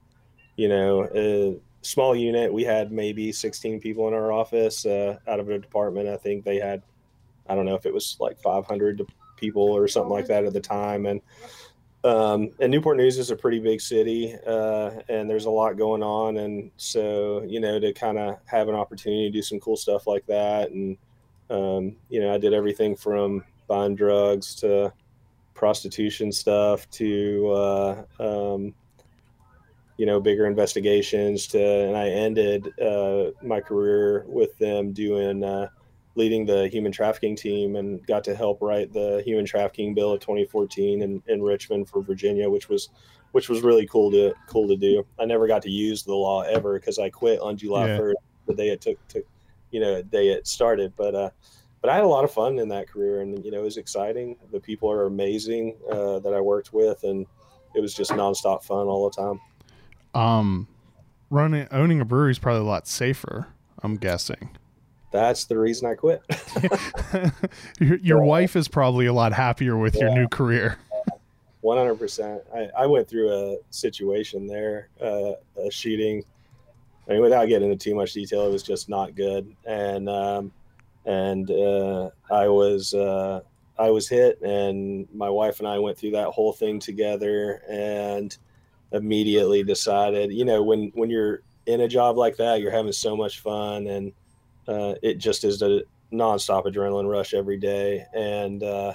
you 0.56 0.68
know, 0.68 1.60
small 1.84 2.16
unit. 2.16 2.52
We 2.52 2.64
had 2.64 2.92
maybe 2.92 3.32
16 3.32 3.82
people 3.82 4.08
in 4.08 4.16
our 4.16 4.32
office 4.32 4.84
uh, 4.84 5.20
out 5.28 5.40
of 5.40 5.48
a 5.52 5.60
department. 5.60 6.10
I 6.10 6.18
think 6.18 6.44
they 6.44 6.58
had, 6.58 6.82
I 7.48 7.54
don't 7.54 7.68
know 7.68 7.76
if 7.76 7.86
it 7.86 7.94
was 7.94 8.18
like 8.20 8.40
500 8.40 9.04
people 9.38 9.62
or 9.62 9.88
something 9.88 10.12
like 10.12 10.26
that 10.26 10.46
at 10.46 10.54
the 10.54 10.60
time. 10.60 11.06
And 11.06 11.22
um, 12.06 12.52
and 12.60 12.72
Newport 12.72 12.98
News 12.98 13.18
is 13.18 13.32
a 13.32 13.36
pretty 13.36 13.60
big 13.60 13.82
city, 13.82 14.36
uh, 14.46 14.92
and 15.10 15.30
there's 15.30 15.46
a 15.46 15.50
lot 15.50 15.76
going 15.78 16.04
on. 16.04 16.38
And 16.38 16.72
so, 16.78 17.44
you 17.48 17.60
know, 17.60 17.80
to 17.80 17.94
kind 17.94 18.18
of 18.18 18.38
have 18.46 18.70
an 18.70 18.76
opportunity 18.76 19.28
to 19.30 19.32
do 19.32 19.42
some 19.42 19.60
cool 19.60 19.76
stuff 19.76 20.06
like 20.06 20.26
that, 20.28 20.72
and 20.72 20.98
um, 21.50 21.96
you 22.10 22.22
know, 22.22 22.34
I 22.34 22.38
did 22.38 22.54
everything 22.54 22.96
from 22.96 23.44
buying 23.68 23.96
drugs 23.96 24.56
to 24.56 24.94
prostitution 25.56 26.32
stuff 26.32 26.88
to 26.92 27.50
uh, 27.52 28.04
um, 28.20 28.74
you 29.98 30.06
know 30.06 30.20
bigger 30.20 30.46
investigations 30.46 31.48
to 31.48 31.88
and 31.88 31.96
i 31.96 32.10
ended 32.10 32.68
uh, 32.82 33.32
my 33.42 33.62
career 33.62 34.26
with 34.28 34.58
them 34.58 34.92
doing 34.92 35.44
uh, 35.44 35.68
leading 36.16 36.46
the 36.46 36.68
human 36.70 36.92
trafficking 36.92 37.36
team 37.36 37.76
and 37.76 38.06
got 38.08 38.24
to 38.24 38.36
help 38.36 38.62
write 38.62 38.92
the 38.94 39.22
human 39.26 39.46
trafficking 39.46 39.94
bill 39.94 40.14
of 40.14 40.20
2014 40.22 41.02
in, 41.02 41.22
in 41.28 41.42
richmond 41.42 41.88
for 41.88 42.02
virginia 42.02 42.50
which 42.50 42.70
was 42.70 42.90
which 43.34 43.50
was 43.50 43.62
really 43.62 43.86
cool 43.88 44.10
to 44.12 44.34
cool 44.48 44.68
to 44.68 44.76
do 44.78 45.06
i 45.20 45.26
never 45.26 45.48
got 45.48 45.62
to 45.62 45.70
use 45.70 46.04
the 46.04 46.14
law 46.14 46.42
ever 46.42 46.80
because 46.80 47.00
i 47.00 47.10
quit 47.10 47.40
on 47.40 47.58
july 47.58 47.88
Yeah. 47.88 47.98
1st 48.00 48.14
the 48.48 48.54
day 48.54 48.70
it 48.70 48.82
took 48.82 49.08
to 49.10 49.24
you 49.72 49.80
know 49.80 49.96
the 49.96 50.04
day 50.04 50.30
it 50.30 50.48
started 50.48 50.94
but 50.96 51.16
uh 51.16 51.30
but 51.82 51.92
I 51.92 51.96
had 51.98 52.04
a 52.04 52.08
lot 52.08 52.24
of 52.24 52.32
fun 52.32 52.58
in 52.58 52.68
that 52.70 52.90
career, 52.90 53.22
and 53.22 53.46
you 53.46 53.52
know 53.52 53.60
it 53.60 53.64
was 53.64 53.78
exciting. 53.78 54.38
The 54.52 54.60
people 54.60 54.92
are 54.92 55.06
amazing 55.06 55.78
uh, 55.92 56.18
that 56.18 56.34
I 56.34 56.42
worked 56.42 56.74
with, 56.74 57.04
and 57.04 57.28
it 57.76 57.80
was 57.80 57.94
just 57.94 58.10
nonstop 58.10 58.64
fun 58.64 58.88
all 58.88 59.08
the 59.08 59.16
time. 59.16 59.40
Um, 60.20 60.68
running 61.30 61.68
owning 61.70 62.02
a 62.02 62.06
brewery 62.06 62.32
is 62.32 62.40
probably 62.40 62.62
a 62.62 62.64
lot 62.64 62.88
safer. 62.88 63.50
I'm 63.84 63.98
guessing. 63.98 64.58
That's 65.16 65.46
the 65.46 65.58
reason 65.58 65.88
I 65.90 65.96
quit. 65.96 66.22
your 67.80 67.98
your 67.98 68.24
wife 68.24 68.58
is 68.58 68.68
probably 68.68 69.06
a 69.06 69.14
lot 69.14 69.32
happier 69.32 69.78
with 69.78 69.96
your 69.96 70.10
new 70.10 70.28
career. 70.28 70.78
One 71.62 71.78
hundred 71.78 71.96
percent. 71.96 72.42
I 72.78 72.86
went 72.86 73.08
through 73.08 73.32
a 73.32 73.58
situation 73.72 74.46
there, 74.46 74.90
uh, 75.02 75.32
a 75.66 75.72
shooting. 75.72 76.24
I 77.08 77.14
mean, 77.14 77.22
without 77.22 77.46
getting 77.46 77.72
into 77.72 77.82
too 77.82 77.96
much 77.96 78.14
detail, 78.14 78.46
it 78.46 78.52
was 78.52 78.62
just 78.62 78.90
not 78.90 79.16
good, 79.16 79.56
and 79.66 80.10
um, 80.10 80.52
and 81.06 81.50
uh, 81.50 82.10
I 82.30 82.50
was 82.50 82.94
uh, 82.94 83.40
I 83.80 83.90
was 83.90 84.08
hit, 84.10 84.42
and 84.42 85.08
my 85.14 85.30
wife 85.30 85.60
and 85.60 85.68
I 85.68 85.80
went 85.80 85.98
through 85.98 86.12
that 86.12 86.28
whole 86.28 86.54
thing 86.54 86.80
together, 86.80 87.62
and 87.70 88.36
immediately 88.92 89.64
decided, 89.64 90.34
you 90.34 90.46
know, 90.46 90.62
when 90.62 90.92
when 90.94 91.10
you're 91.10 91.42
in 91.66 91.82
a 91.82 91.88
job 91.88 92.18
like 92.18 92.38
that, 92.38 92.60
you're 92.60 92.70
having 92.70 92.92
so 92.92 93.16
much 93.16 93.40
fun, 93.40 93.88
and 93.88 94.14
uh, 94.68 94.96
it 95.02 95.16
just 95.16 95.44
is 95.44 95.62
a 95.62 95.82
nonstop 96.12 96.66
adrenaline 96.66 97.10
rush 97.10 97.34
every 97.34 97.58
day, 97.58 98.06
and 98.14 98.64
uh, 98.64 98.94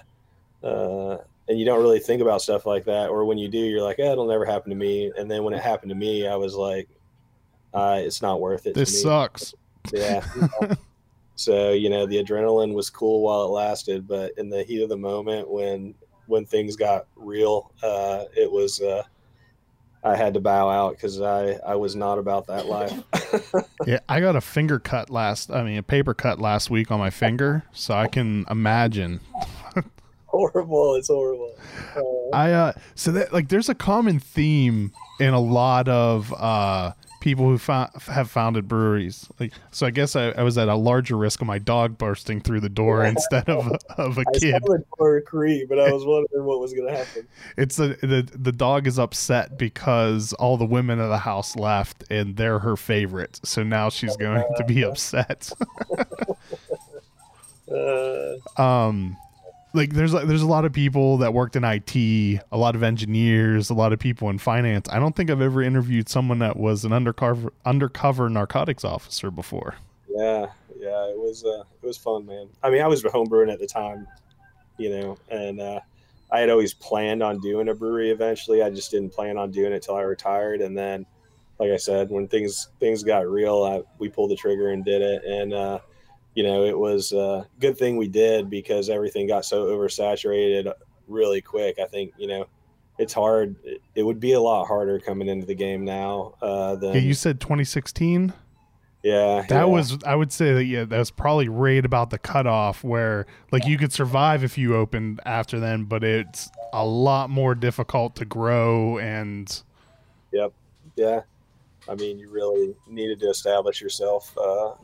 uh, 0.63 1.19
and 1.49 1.59
you 1.59 1.65
don't 1.65 1.81
really 1.81 1.99
think 1.99 2.23
about 2.23 2.43
stuff 2.43 2.67
like 2.67 2.85
that, 2.85 3.09
or 3.09 3.25
when 3.25 3.39
you 3.39 3.49
do, 3.49 3.59
you're 3.59 3.83
like, 3.83 3.99
eh, 3.99 4.11
it'll 4.11 4.27
never 4.27 4.45
happen 4.45 4.71
to 4.71 4.77
me, 4.77 5.13
and 5.17 5.31
then 5.31 5.45
when 5.45 5.55
it 5.55 5.63
happened 5.63 5.91
to 5.91 5.97
me, 5.97 6.27
I 6.27 6.37
was 6.37 6.55
like, 6.55 6.89
uh, 7.75 8.01
it's 8.01 8.23
not 8.23 8.41
worth 8.41 8.67
it. 8.67 8.75
This 8.75 8.91
to 8.91 8.97
me. 8.97 9.03
sucks. 9.03 9.55
Yeah. 9.93 10.25
so 11.37 11.73
you 11.73 11.89
know 11.89 12.07
the 12.07 12.23
adrenaline 12.23 12.75
was 12.75 12.91
cool 12.91 13.23
while 13.23 13.45
it 13.45 13.49
lasted, 13.49 14.07
but 14.07 14.33
in 14.39 14.51
the 14.51 14.63
heat 14.63 14.83
of 14.83 14.89
the 14.89 14.97
moment, 14.97 15.49
when 15.49 15.95
when 16.27 16.45
things 16.45 16.77
got 16.77 17.07
real, 17.17 17.73
uh, 17.83 18.25
it 18.37 18.51
was. 18.51 18.81
I 20.03 20.17
had 20.17 20.35
to 20.35 20.41
bow 20.41 20.71
out 20.71 20.93
because 20.93 21.21
I 21.21 21.59
I 21.67 21.77
was 21.77 21.95
not 21.95 22.19
about 22.19 22.47
that 22.47 22.67
life. 22.67 23.03
Yeah, 23.87 24.01
I 24.09 24.21
got 24.21 24.37
a 24.37 24.41
finger 24.43 24.79
cut 24.79 25.09
last. 25.09 25.51
I 25.51 25.63
mean, 25.63 25.79
a 25.79 25.83
paper 25.83 26.13
cut 26.13 26.39
last 26.39 26.69
week 26.69 26.91
on 26.91 26.99
my 26.99 27.09
finger, 27.09 27.65
so 27.73 27.95
I 27.95 28.09
can 28.09 28.45
imagine. 28.51 29.21
horrible. 30.27 30.97
It's 30.97 31.09
horrible. 31.09 31.55
Uh, 31.97 32.37
I 32.37 32.53
uh, 32.53 32.73
so 32.95 33.11
that 33.13 33.33
like 33.33 33.49
there's 33.49 33.69
a 33.71 33.75
common 33.75 34.19
theme 34.19 34.93
in 35.19 35.33
a 35.33 35.41
lot 35.41 35.89
of 35.89 36.33
uh 36.35 36.93
people 37.21 37.45
who 37.45 37.59
fo- 37.59 37.89
have 38.07 38.31
founded 38.31 38.67
breweries. 38.67 39.29
Like, 39.39 39.53
so 39.71 39.87
I 39.87 39.91
guess 39.91 40.17
I, 40.17 40.31
I, 40.31 40.43
was 40.43 40.59
at 40.59 40.69
a 40.69 40.75
larger 40.75 41.17
risk 41.17 41.41
of 41.43 41.47
my 41.47 41.59
dog 41.59 41.99
bursting 41.99 42.41
through 42.41 42.61
the 42.61 42.69
door 42.71 43.05
instead 43.05 43.49
of 43.49 43.67
a, 43.67 43.79
of 44.01 44.19
a 44.19 44.21
I 44.35 44.39
kid. 44.39 44.53
saw 44.53 44.73
the 44.73 44.85
door 44.99 45.21
creep, 45.21 45.69
but 45.69 45.79
I 45.79 45.93
was 45.93 46.05
wondering 46.05 46.45
what 46.45 46.61
was 46.61 46.73
going 46.73 46.89
to 46.89 46.97
happen. 46.97 47.29
It's 47.57 47.79
a, 47.79 47.89
the 47.89 48.29
the 48.35 48.53
dog 48.53 48.87
is 48.87 48.99
upset 48.99 49.59
because 49.59 50.33
all 50.35 50.57
the 50.57 50.65
women 50.65 50.99
of 50.99 51.11
the 51.11 51.19
house 51.19 51.55
left 51.57 52.05
and 52.11 52.37
they're 52.37 52.59
her 52.59 52.77
favorite. 52.77 53.39
So 53.45 53.63
now 53.63 53.91
she's 53.91 54.17
going 54.17 54.43
to 54.57 54.65
be 54.65 54.83
upset. 54.85 55.53
Uh, 57.71 58.35
um 58.61 59.17
like 59.73 59.93
there's 59.93 60.13
there's 60.13 60.43
a 60.43 60.47
lot 60.47 60.65
of 60.65 60.73
people 60.73 61.19
that 61.19 61.33
worked 61.33 61.57
in 61.57 61.65
IT, 61.65 61.95
a 61.97 62.57
lot 62.57 62.75
of 62.75 62.83
engineers, 62.83 63.71
a 63.71 63.75
lot 63.75 63.93
of 63.93 63.99
people 63.99 64.29
in 64.31 64.39
finance. 64.39 64.89
I 64.91 64.99
don't 64.99 65.15
think 65.15 65.31
I've 65.31 65.41
ever 65.41 65.63
interviewed 65.63 66.09
someone 66.09 66.41
that 66.41 66.57
was 66.57 66.85
an 66.85 66.93
undercover 66.93 67.53
undercover 67.65 68.29
narcotics 68.29 68.85
officer 68.85 69.31
before. 69.31 69.77
Yeah, 70.09 70.47
yeah, 70.77 71.09
it 71.09 71.19
was 71.19 71.45
uh, 71.45 71.63
it 71.83 71.87
was 71.87 71.97
fun, 71.97 72.27
man. 72.27 72.49
I 72.63 72.71
mean, 72.71 72.83
I 72.83 72.89
was 72.89 73.03
homebrewing 73.03 73.53
at 73.53 73.61
the 73.61 73.67
time, 73.67 74.07
you 74.77 74.91
know, 74.91 75.19
and 75.31 75.61
uh, 75.61 75.81
I 76.33 76.41
had 76.41 76.51
always 76.51 76.75
planned 76.75 77.23
on 77.23 77.39
doing 77.39 77.69
a 77.69 77.75
brewery 77.75 78.11
eventually. 78.11 78.63
I 78.63 78.71
just 78.71 78.91
didn't 78.91 79.11
plan 79.11 79.37
on 79.37 79.51
doing 79.51 79.73
it 79.73 79.83
till 79.83 79.95
I 79.95 80.03
retired, 80.03 80.63
and 80.63 80.77
then, 80.77 81.07
like 81.59 81.71
I 81.71 81.77
said, 81.77 82.11
when 82.11 82.27
things 82.27 82.69
things 82.81 83.05
got 83.05 83.29
real, 83.29 83.63
I, 83.63 83.83
we 83.99 84.09
pulled 84.09 84.31
the 84.31 84.37
trigger 84.37 84.71
and 84.71 84.85
did 84.85 85.01
it, 85.01 85.23
and 85.25 85.55
uh, 85.55 85.79
you 86.35 86.43
know, 86.43 86.65
it 86.65 86.79
was 86.79 87.13
a 87.13 87.47
good 87.59 87.77
thing 87.77 87.97
we 87.97 88.09
did 88.09 88.49
because 88.49 88.89
everything 88.89 89.27
got 89.27 89.45
so 89.45 89.67
oversaturated 89.67 90.73
really 91.09 91.41
quick. 91.41 91.79
I 91.79 91.87
think, 91.87 92.13
you 92.17 92.29
know, 92.29 92.47
it's 92.99 93.13
hard. 93.13 93.57
It 93.95 94.03
would 94.03 94.21
be 94.21 94.33
a 94.33 94.41
lot 94.41 94.67
harder 94.67 95.01
coming 95.01 95.29
into 95.29 95.47
the 95.47 95.55
game 95.55 95.85
now. 95.85 96.35
Uh, 96.41 96.77
than, 96.77 96.95
yeah, 96.95 97.01
you 97.01 97.15
said 97.15 97.41
2016. 97.41 98.33
Yeah, 99.03 99.47
that 99.49 99.51
yeah. 99.51 99.65
was. 99.65 99.97
I 100.05 100.15
would 100.15 100.31
say 100.31 100.53
that 100.53 100.65
yeah, 100.65 100.85
that 100.85 100.99
was 100.99 101.11
probably 101.11 101.49
right 101.49 101.83
about 101.83 102.11
the 102.11 102.19
cutoff 102.19 102.85
where 102.85 103.27
like 103.51 103.65
you 103.67 103.79
could 103.79 103.95
survive 103.95 104.45
if 104.45 104.59
you 104.59 104.77
opened 104.77 105.21
after 105.25 105.59
then, 105.59 105.85
but 105.85 106.05
it's 106.05 106.51
a 106.75 106.85
lot 106.85 107.31
more 107.31 107.55
difficult 107.55 108.15
to 108.17 108.27
grow 108.27 108.99
and. 108.99 109.63
Yep. 110.33 110.53
Yeah. 110.97 111.21
I 111.89 111.95
mean, 111.95 112.19
you 112.19 112.29
really 112.29 112.75
needed 112.87 113.21
to 113.21 113.31
establish 113.31 113.81
yourself 113.81 114.37
uh, 114.37 114.75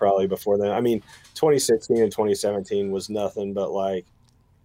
probably 0.00 0.26
before 0.26 0.58
then. 0.58 0.72
I 0.72 0.80
mean, 0.80 1.00
2016 1.34 1.98
and 1.98 2.10
2017 2.10 2.90
was 2.90 3.08
nothing 3.08 3.52
but 3.52 3.70
like 3.70 4.06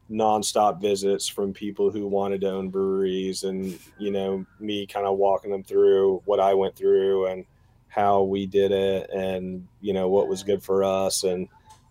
nonstop 0.10 0.82
visits 0.82 1.28
from 1.28 1.54
people 1.54 1.91
who 1.91 2.08
wanted 2.08 2.41
to 2.41 2.50
own 2.50 2.69
breweries 2.69 3.43
and, 3.43 3.78
you 4.00 4.12
know, 4.12 4.45
me 4.60 4.88
kind 4.88 5.06
of 5.06 5.17
walking 5.17 5.52
them 5.52 5.63
through 5.63 6.21
what 6.26 6.39
I 6.39 6.54
went 6.54 6.76
through 6.76 7.28
and 7.28 7.45
how 7.89 8.24
we 8.24 8.45
did 8.45 8.71
it 8.71 9.10
and, 9.10 9.67
you 9.82 9.93
know, 9.93 10.08
what 10.08 10.30
was 10.30 10.41
good 10.41 10.63
for 10.63 10.84
us. 10.84 11.24
And, 11.24 11.50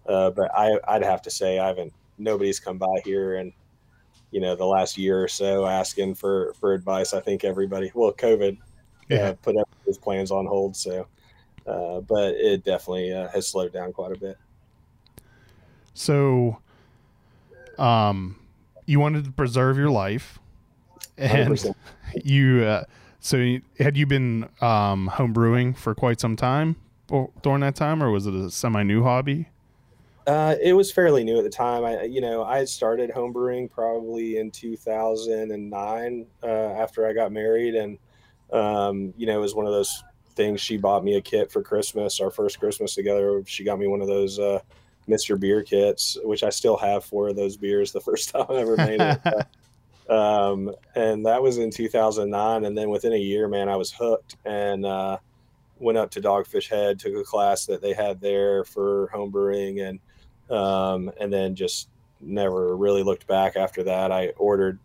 uh, 0.09 0.30
but 0.30 0.50
I, 0.54 0.78
I'd 0.88 1.04
have 1.04 1.22
to 1.22 1.30
say, 1.30 1.59
I 1.59 1.66
haven't, 1.68 1.92
nobody's 2.18 2.59
come 2.59 2.78
by 2.78 3.02
here 3.04 3.37
and, 3.37 3.52
you 4.30 4.40
know, 4.40 4.57
the 4.57 4.66
last 4.66 4.96
year 4.96 5.22
or 5.22 5.28
so 5.28 5.66
asking 5.66 6.14
for, 6.14 6.54
for 6.61 6.72
advice. 6.72 7.12
I 7.12 7.20
think 7.20 7.44
everybody, 7.44 7.92
well, 7.94 8.12
COVID 8.12 8.57
uh, 8.57 8.64
yeah. 9.09 9.28
uh, 9.28 9.33
put 9.35 9.57
his 9.87 9.98
plans 9.98 10.30
on 10.30 10.46
hold. 10.46 10.76
So, 10.76 11.07
uh, 11.66 12.00
but 12.00 12.35
it 12.35 12.64
definitely 12.64 13.12
uh, 13.12 13.29
has 13.29 13.48
slowed 13.48 13.72
down 13.72 13.92
quite 13.92 14.12
a 14.12 14.18
bit. 14.18 14.37
So, 15.94 16.59
um, 17.79 18.37
you 18.87 19.00
wanted 19.00 19.24
to 19.24 19.31
preserve 19.31 19.79
your 19.79 19.90
life, 19.90 20.38
and 21.16 21.53
100%. 21.55 21.74
you. 22.24 22.64
Uh, 22.64 22.85
so, 23.20 23.57
had 23.79 23.96
you 23.96 24.07
been 24.07 24.48
um, 24.61 25.07
home 25.07 25.33
brewing 25.33 25.72
for 25.72 25.94
quite 25.94 26.20
some 26.20 26.37
time 26.37 26.77
during 27.42 27.61
that 27.61 27.77
time, 27.77 28.03
or 28.03 28.11
was 28.11 28.27
it 28.27 28.35
a 28.35 28.50
semi-new 28.50 29.03
hobby? 29.03 29.48
Uh, 30.27 30.57
it 30.62 30.72
was 30.72 30.90
fairly 30.90 31.22
new 31.22 31.37
at 31.37 31.44
the 31.44 31.50
time. 31.50 31.85
I, 31.85 32.05
you 32.05 32.20
know, 32.20 32.44
I 32.44 32.59
had 32.59 32.68
started 32.68 33.11
homebrewing 33.11 33.70
probably 33.70 34.38
in 34.38 34.50
2009 34.50 36.27
uh, 36.42 36.46
after 36.46 37.07
I 37.07 37.12
got 37.12 37.31
married, 37.31 37.74
and 37.74 37.98
um, 38.53 39.12
you 39.16 39.27
know, 39.27 39.37
it 39.37 39.40
was 39.40 39.55
one 39.55 39.66
of 39.66 39.72
those 39.72 40.03
things. 40.34 40.60
She 40.60 40.76
bought 40.76 41.04
me 41.04 41.16
a 41.16 41.20
kit 41.20 41.50
for 41.50 41.62
Christmas, 41.62 42.20
our 42.20 42.30
first 42.30 42.58
Christmas 42.58 42.94
together. 42.94 43.42
She 43.46 43.64
got 43.64 43.78
me 43.78 43.86
one 43.86 44.00
of 44.00 44.08
those 44.08 44.38
uh, 44.38 44.60
Mr. 45.08 45.38
Beer 45.38 45.62
kits, 45.62 46.16
which 46.22 46.42
I 46.42 46.50
still 46.50 46.76
have 46.76 47.04
four 47.04 47.28
of 47.28 47.36
those 47.36 47.56
beers 47.56 47.92
the 47.92 48.00
first 48.08 48.30
time 48.30 48.46
I 48.48 48.54
ever 48.54 48.76
made 48.76 49.00
it. 49.00 50.10
um, 50.10 50.74
and 50.94 51.26
that 51.26 51.42
was 51.42 51.58
in 51.58 51.70
2009. 51.70 52.64
And 52.64 52.76
then 52.76 52.90
within 52.90 53.12
a 53.12 53.18
year, 53.18 53.48
man, 53.48 53.68
I 53.68 53.76
was 53.76 53.92
hooked 53.92 54.36
and 54.44 54.84
uh, 54.84 55.18
went 55.78 55.98
up 55.98 56.10
to 56.12 56.20
Dogfish 56.20 56.68
Head, 56.68 56.98
took 56.98 57.14
a 57.14 57.24
class 57.24 57.66
that 57.66 57.82
they 57.82 57.92
had 57.92 58.20
there 58.20 58.64
for 58.64 59.10
homebrewing, 59.12 59.86
and 59.88 60.00
um, 60.50 61.10
and 61.18 61.32
then 61.32 61.54
just 61.54 61.88
never 62.20 62.76
really 62.76 63.02
looked 63.02 63.26
back 63.26 63.56
after 63.56 63.82
that. 63.84 64.12
I 64.12 64.28
ordered 64.36 64.78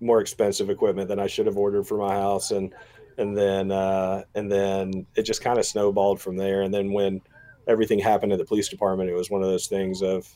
more 0.00 0.20
expensive 0.20 0.70
equipment 0.70 1.08
than 1.08 1.18
I 1.18 1.26
should 1.26 1.46
have 1.46 1.56
ordered 1.56 1.86
for 1.86 1.98
my 1.98 2.14
house, 2.14 2.50
and 2.50 2.72
and 3.18 3.36
then 3.36 3.70
uh, 3.70 4.22
and 4.34 4.50
then 4.50 5.06
it 5.16 5.22
just 5.22 5.42
kind 5.42 5.58
of 5.58 5.66
snowballed 5.66 6.20
from 6.20 6.36
there. 6.36 6.62
And 6.62 6.72
then 6.72 6.92
when 6.92 7.20
everything 7.66 7.98
happened 7.98 8.32
at 8.32 8.38
the 8.38 8.44
police 8.44 8.68
department, 8.68 9.10
it 9.10 9.14
was 9.14 9.30
one 9.30 9.42
of 9.42 9.48
those 9.48 9.66
things 9.66 10.00
of, 10.00 10.26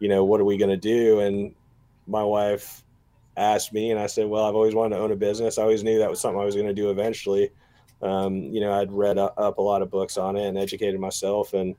you 0.00 0.08
know, 0.08 0.24
what 0.24 0.40
are 0.40 0.44
we 0.44 0.58
going 0.58 0.70
to 0.70 0.76
do? 0.76 1.20
And 1.20 1.54
my 2.06 2.22
wife 2.22 2.84
asked 3.36 3.72
me, 3.72 3.90
and 3.90 3.98
I 3.98 4.06
said, 4.06 4.26
well, 4.26 4.44
I've 4.44 4.54
always 4.54 4.74
wanted 4.74 4.96
to 4.96 5.02
own 5.02 5.12
a 5.12 5.16
business. 5.16 5.56
I 5.56 5.62
always 5.62 5.82
knew 5.82 5.98
that 5.98 6.10
was 6.10 6.20
something 6.20 6.40
I 6.40 6.44
was 6.44 6.54
going 6.54 6.66
to 6.66 6.74
do 6.74 6.90
eventually. 6.90 7.50
Um, 8.02 8.34
you 8.36 8.60
know, 8.60 8.72
I'd 8.72 8.92
read 8.92 9.16
up 9.16 9.58
a 9.58 9.62
lot 9.62 9.80
of 9.80 9.90
books 9.90 10.18
on 10.18 10.36
it 10.36 10.46
and 10.46 10.58
educated 10.58 11.00
myself, 11.00 11.54
and 11.54 11.74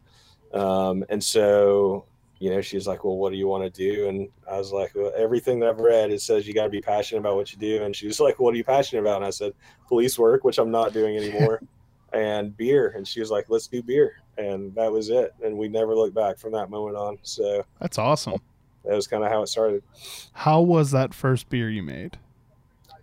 um, 0.53 1.05
and 1.09 1.23
so 1.23 2.05
you 2.39 2.49
know, 2.49 2.61
she's 2.61 2.87
like, 2.87 3.03
well, 3.03 3.17
what 3.17 3.31
do 3.31 3.37
you 3.37 3.47
want 3.47 3.63
to 3.63 3.69
do? 3.69 4.07
And 4.07 4.29
I 4.49 4.57
was 4.57 4.71
like, 4.71 4.91
well, 4.93 5.11
everything 5.15 5.59
that 5.59 5.69
I've 5.69 5.79
read, 5.79 6.11
it 6.11 6.21
says 6.21 6.47
you 6.47 6.53
got 6.53 6.65
to 6.65 6.69
be 6.69 6.81
passionate 6.81 7.19
about 7.21 7.35
what 7.35 7.51
you 7.51 7.57
do. 7.57 7.83
And 7.83 7.95
she 7.95 8.07
was 8.07 8.19
like, 8.19 8.39
what 8.39 8.53
are 8.53 8.57
you 8.57 8.63
passionate 8.63 9.01
about? 9.01 9.17
And 9.17 9.25
I 9.25 9.29
said, 9.29 9.53
police 9.87 10.19
work, 10.19 10.43
which 10.43 10.57
I'm 10.57 10.71
not 10.71 10.91
doing 10.91 11.15
anymore, 11.15 11.61
and 12.13 12.55
beer. 12.55 12.93
And 12.95 13.07
she 13.07 13.21
was 13.21 13.31
like, 13.31 13.45
let's 13.49 13.67
do 13.67 13.81
beer. 13.81 14.21
And 14.37 14.75
that 14.75 14.91
was 14.91 15.09
it. 15.09 15.33
And 15.43 15.57
we 15.57 15.69
never 15.69 15.95
looked 15.95 16.15
back 16.15 16.37
from 16.37 16.51
that 16.53 16.69
moment 16.69 16.97
on. 16.97 17.17
So 17.21 17.65
that's 17.79 17.97
awesome. 17.97 18.41
That 18.83 18.95
was 18.95 19.07
kind 19.07 19.23
of 19.23 19.31
how 19.31 19.41
it 19.41 19.47
started. 19.47 19.81
How 20.33 20.61
was 20.61 20.91
that 20.91 21.13
first 21.13 21.49
beer 21.49 21.69
you 21.69 21.83
made? 21.83 22.17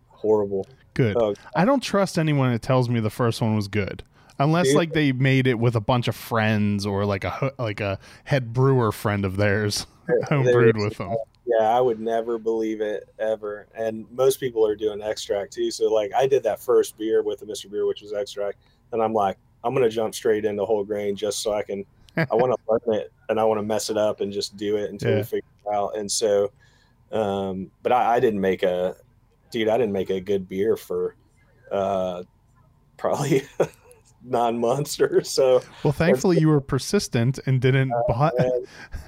Horrible. 0.08 0.68
Good. 0.94 1.16
Oh. 1.16 1.34
I 1.56 1.64
don't 1.64 1.82
trust 1.82 2.18
anyone 2.18 2.52
that 2.52 2.62
tells 2.62 2.88
me 2.88 3.00
the 3.00 3.10
first 3.10 3.40
one 3.40 3.56
was 3.56 3.66
good 3.66 4.04
unless 4.42 4.68
Dude. 4.68 4.76
like 4.76 4.92
they 4.92 5.12
made 5.12 5.46
it 5.46 5.58
with 5.58 5.76
a 5.76 5.80
bunch 5.80 6.08
of 6.08 6.16
friends 6.16 6.86
or 6.86 7.04
like 7.04 7.24
a 7.24 7.52
like 7.58 7.80
a 7.80 7.98
head 8.24 8.52
brewer 8.52 8.92
friend 8.92 9.24
of 9.24 9.36
theirs 9.36 9.86
home 10.28 10.44
brewed 10.44 10.76
with 10.76 10.98
them. 10.98 11.16
Yeah, 11.46 11.68
I 11.68 11.80
would 11.80 12.00
never 12.00 12.38
believe 12.38 12.80
it 12.80 13.08
ever. 13.18 13.66
And 13.74 14.06
most 14.10 14.38
people 14.38 14.66
are 14.66 14.76
doing 14.76 15.02
extract 15.02 15.52
too. 15.52 15.70
So 15.70 15.92
like 15.92 16.12
I 16.16 16.26
did 16.26 16.42
that 16.44 16.60
first 16.60 16.96
beer 16.98 17.22
with 17.22 17.40
the 17.40 17.46
Mr. 17.46 17.70
Beer, 17.70 17.86
which 17.86 18.02
was 18.02 18.12
extract, 18.12 18.58
and 18.92 19.02
I'm 19.02 19.12
like, 19.12 19.36
I'm 19.64 19.74
gonna 19.74 19.88
jump 19.88 20.14
straight 20.14 20.44
into 20.44 20.64
whole 20.64 20.84
grain 20.84 21.16
just 21.16 21.42
so 21.42 21.52
I 21.52 21.62
can. 21.62 21.84
I 22.16 22.34
want 22.34 22.52
to 22.52 22.58
learn 22.68 23.00
it 23.00 23.12
and 23.28 23.40
I 23.40 23.44
want 23.44 23.58
to 23.58 23.62
mess 23.62 23.88
it 23.88 23.96
up 23.96 24.20
and 24.20 24.30
just 24.30 24.56
do 24.58 24.76
it 24.76 24.90
until 24.90 25.10
yeah. 25.10 25.16
we 25.16 25.22
figure 25.22 25.48
it 25.64 25.74
out. 25.74 25.96
And 25.96 26.10
so, 26.10 26.52
um, 27.10 27.70
but 27.82 27.90
I, 27.90 28.16
I 28.16 28.20
didn't 28.20 28.42
make 28.42 28.62
a, 28.62 28.94
dude, 29.50 29.68
I 29.68 29.78
didn't 29.78 29.92
make 29.92 30.10
a 30.10 30.20
good 30.20 30.46
beer 30.48 30.76
for, 30.76 31.16
uh, 31.70 32.24
probably 32.98 33.42
or 35.00 35.24
so. 35.24 35.62
Well, 35.82 35.92
thankfully 35.92 36.38
you 36.38 36.48
were 36.48 36.60
persistent 36.60 37.38
and 37.46 37.60
didn't 37.60 37.92
uh, 37.92 38.02
buy. 38.08 38.30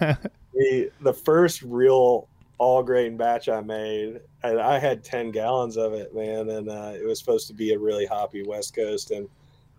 the, 0.53 0.91
the 1.01 1.13
first 1.13 1.63
real 1.63 2.29
all 2.59 2.83
grain 2.83 3.17
batch 3.17 3.49
I 3.49 3.61
made, 3.61 4.21
and 4.43 4.61
I 4.61 4.79
had 4.79 5.05
10 5.05 5.31
gallons 5.31 5.77
of 5.77 5.93
it, 5.93 6.15
man. 6.15 6.51
And 6.51 6.69
uh, 6.69 6.93
it 6.95 7.07
was 7.07 7.19
supposed 7.19 7.47
to 7.49 7.55
be 7.55 7.73
a 7.73 7.79
really 7.79 8.07
hoppy 8.07 8.43
West 8.43 8.75
Coast. 8.75 9.11
And 9.11 9.29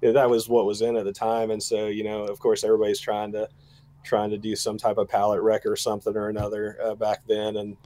that 0.02 0.30
was 0.30 0.50
what 0.50 0.66
was 0.66 0.82
in 0.82 0.98
at 0.98 1.06
the 1.06 1.14
time. 1.14 1.52
And 1.52 1.62
so, 1.62 1.88
you 1.88 2.04
know, 2.04 2.24
of 2.26 2.40
course, 2.40 2.64
everybody's 2.64 3.00
trying 3.00 3.32
to, 3.34 3.48
trying 4.04 4.30
to 4.30 4.38
do 4.38 4.56
some 4.56 4.78
type 4.78 4.98
of 4.98 5.10
palate 5.10 5.42
wreck 5.42 5.66
or 5.66 5.76
something 5.76 6.16
or 6.16 6.30
another 6.30 6.78
uh, 6.84 6.96
back 6.96 7.22
then. 7.28 7.58
And, 7.58 7.78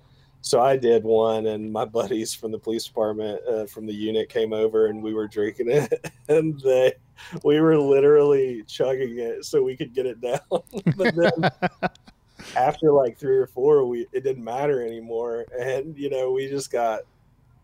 so 0.41 0.61
I 0.61 0.77
did 0.77 1.03
one, 1.03 1.47
and 1.47 1.71
my 1.71 1.85
buddies 1.85 2.33
from 2.33 2.51
the 2.51 2.59
police 2.59 2.85
department, 2.85 3.41
uh, 3.45 3.65
from 3.65 3.85
the 3.85 3.93
unit, 3.93 4.29
came 4.29 4.53
over, 4.53 4.87
and 4.87 5.03
we 5.03 5.13
were 5.13 5.27
drinking 5.27 5.69
it, 5.69 6.11
and 6.29 6.59
they, 6.61 6.93
we 7.43 7.59
were 7.59 7.77
literally 7.77 8.63
chugging 8.67 9.19
it 9.19 9.45
so 9.45 9.63
we 9.63 9.75
could 9.75 9.93
get 9.93 10.05
it 10.05 10.21
down. 10.21 10.39
but 10.95 11.15
then 11.15 11.51
after 12.55 12.91
like 12.91 13.17
three 13.17 13.37
or 13.37 13.47
four, 13.47 13.85
we 13.85 14.07
it 14.11 14.23
didn't 14.23 14.43
matter 14.43 14.85
anymore, 14.85 15.45
and 15.59 15.97
you 15.97 16.09
know 16.09 16.31
we 16.31 16.47
just 16.47 16.71
got 16.71 17.01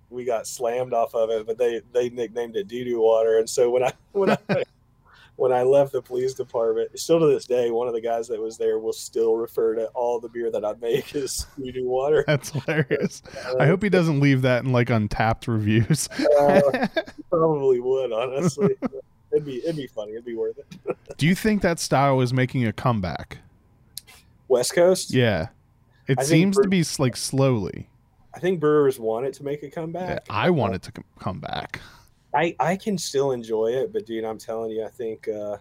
we 0.09 0.23
got 0.23 0.47
slammed 0.47 0.93
off 0.93 1.15
of 1.15 1.29
it. 1.29 1.45
But 1.45 1.57
they 1.57 1.81
they 1.93 2.09
nicknamed 2.09 2.55
it 2.55 2.67
doo 2.67 2.83
doo 2.83 3.01
water, 3.01 3.39
and 3.39 3.49
so 3.49 3.69
when 3.69 3.83
I 3.83 3.93
when 4.11 4.31
I 4.31 4.63
when 5.37 5.51
I 5.51 5.63
left 5.63 5.91
the 5.91 6.01
police 6.01 6.33
department, 6.33 6.97
still 6.97 7.19
to 7.19 7.27
this 7.27 7.45
day, 7.45 7.69
one 7.69 7.87
of 7.87 7.93
the 7.93 8.01
guys 8.01 8.27
that 8.29 8.39
was 8.39 8.57
there 8.57 8.79
will 8.79 8.93
still 8.93 9.35
refer 9.35 9.75
to 9.75 9.87
all 9.87 10.19
the 10.19 10.29
beer 10.29 10.49
that 10.51 10.63
I 10.63 10.73
make 10.81 11.13
as 11.15 11.45
doo 11.57 11.85
water. 11.85 12.23
That's 12.25 12.51
hilarious. 12.51 13.21
Uh, 13.45 13.57
I 13.59 13.67
hope 13.67 13.83
he 13.83 13.89
doesn't 13.89 14.19
leave 14.19 14.43
that 14.43 14.63
in 14.63 14.71
like 14.71 14.87
Untappd 14.87 15.47
reviews. 15.47 16.07
uh, 16.39 16.87
probably 17.29 17.79
would, 17.81 18.13
honestly. 18.13 18.77
It'd 19.35 19.45
be 19.45 19.57
it'd 19.57 19.75
be 19.75 19.87
funny. 19.87 20.13
It'd 20.13 20.25
be 20.25 20.35
worth 20.35 20.57
it. 20.57 20.97
Do 21.17 21.27
you 21.27 21.35
think 21.35 21.61
that 21.61 21.79
style 21.79 22.21
is 22.21 22.33
making 22.33 22.65
a 22.65 22.73
comeback? 22.73 23.39
West 24.47 24.73
Coast. 24.73 25.13
Yeah, 25.13 25.47
it 26.07 26.19
I 26.19 26.23
seems 26.23 26.57
to 26.57 26.67
be 26.67 26.83
like 26.99 27.17
slowly. 27.17 27.89
I 28.33 28.39
think 28.39 28.59
brewers 28.59 28.99
want 28.99 29.25
it 29.25 29.33
to 29.35 29.43
make 29.43 29.63
a 29.63 29.69
comeback. 29.69 30.25
I 30.29 30.49
want 30.49 30.75
it 30.75 30.81
to 30.83 30.91
come 31.19 31.39
back. 31.39 31.81
I 32.33 32.55
I 32.59 32.75
can 32.75 32.97
still 32.97 33.31
enjoy 33.31 33.67
it, 33.67 33.93
but 33.93 34.05
dude, 34.05 34.23
I'm 34.23 34.37
telling 34.37 34.71
you, 34.71 34.85
I 34.85 34.89
think. 34.89 35.27
uh 35.27 35.57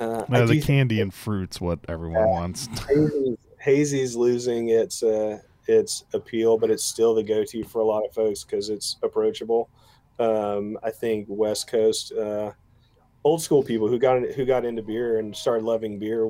uh, 0.00 0.24
I 0.28 0.32
No, 0.32 0.46
the 0.46 0.60
candy 0.60 1.00
and 1.00 1.14
fruits 1.14 1.60
what 1.60 1.78
everyone 1.88 2.26
wants. 2.26 2.66
Hazy's, 2.88 3.38
Hazy's 3.58 4.16
losing 4.16 4.70
its 4.70 5.02
uh, 5.02 5.38
its 5.68 6.04
appeal, 6.12 6.58
but 6.58 6.70
it's 6.70 6.82
still 6.82 7.14
the 7.14 7.22
go 7.22 7.44
to 7.44 7.64
for 7.64 7.80
a 7.80 7.84
lot 7.84 8.04
of 8.04 8.12
folks 8.12 8.42
because 8.42 8.68
it's 8.68 8.96
approachable. 9.02 9.68
Um, 10.18 10.78
I 10.82 10.90
think 10.90 11.26
West 11.28 11.66
Coast 11.66 12.12
uh, 12.12 12.52
old 13.24 13.42
school 13.42 13.62
people 13.62 13.88
who 13.88 13.98
got 13.98 14.22
who 14.32 14.44
got 14.44 14.64
into 14.64 14.82
beer 14.82 15.18
and 15.18 15.34
started 15.34 15.64
loving 15.64 15.98
beer, 15.98 16.28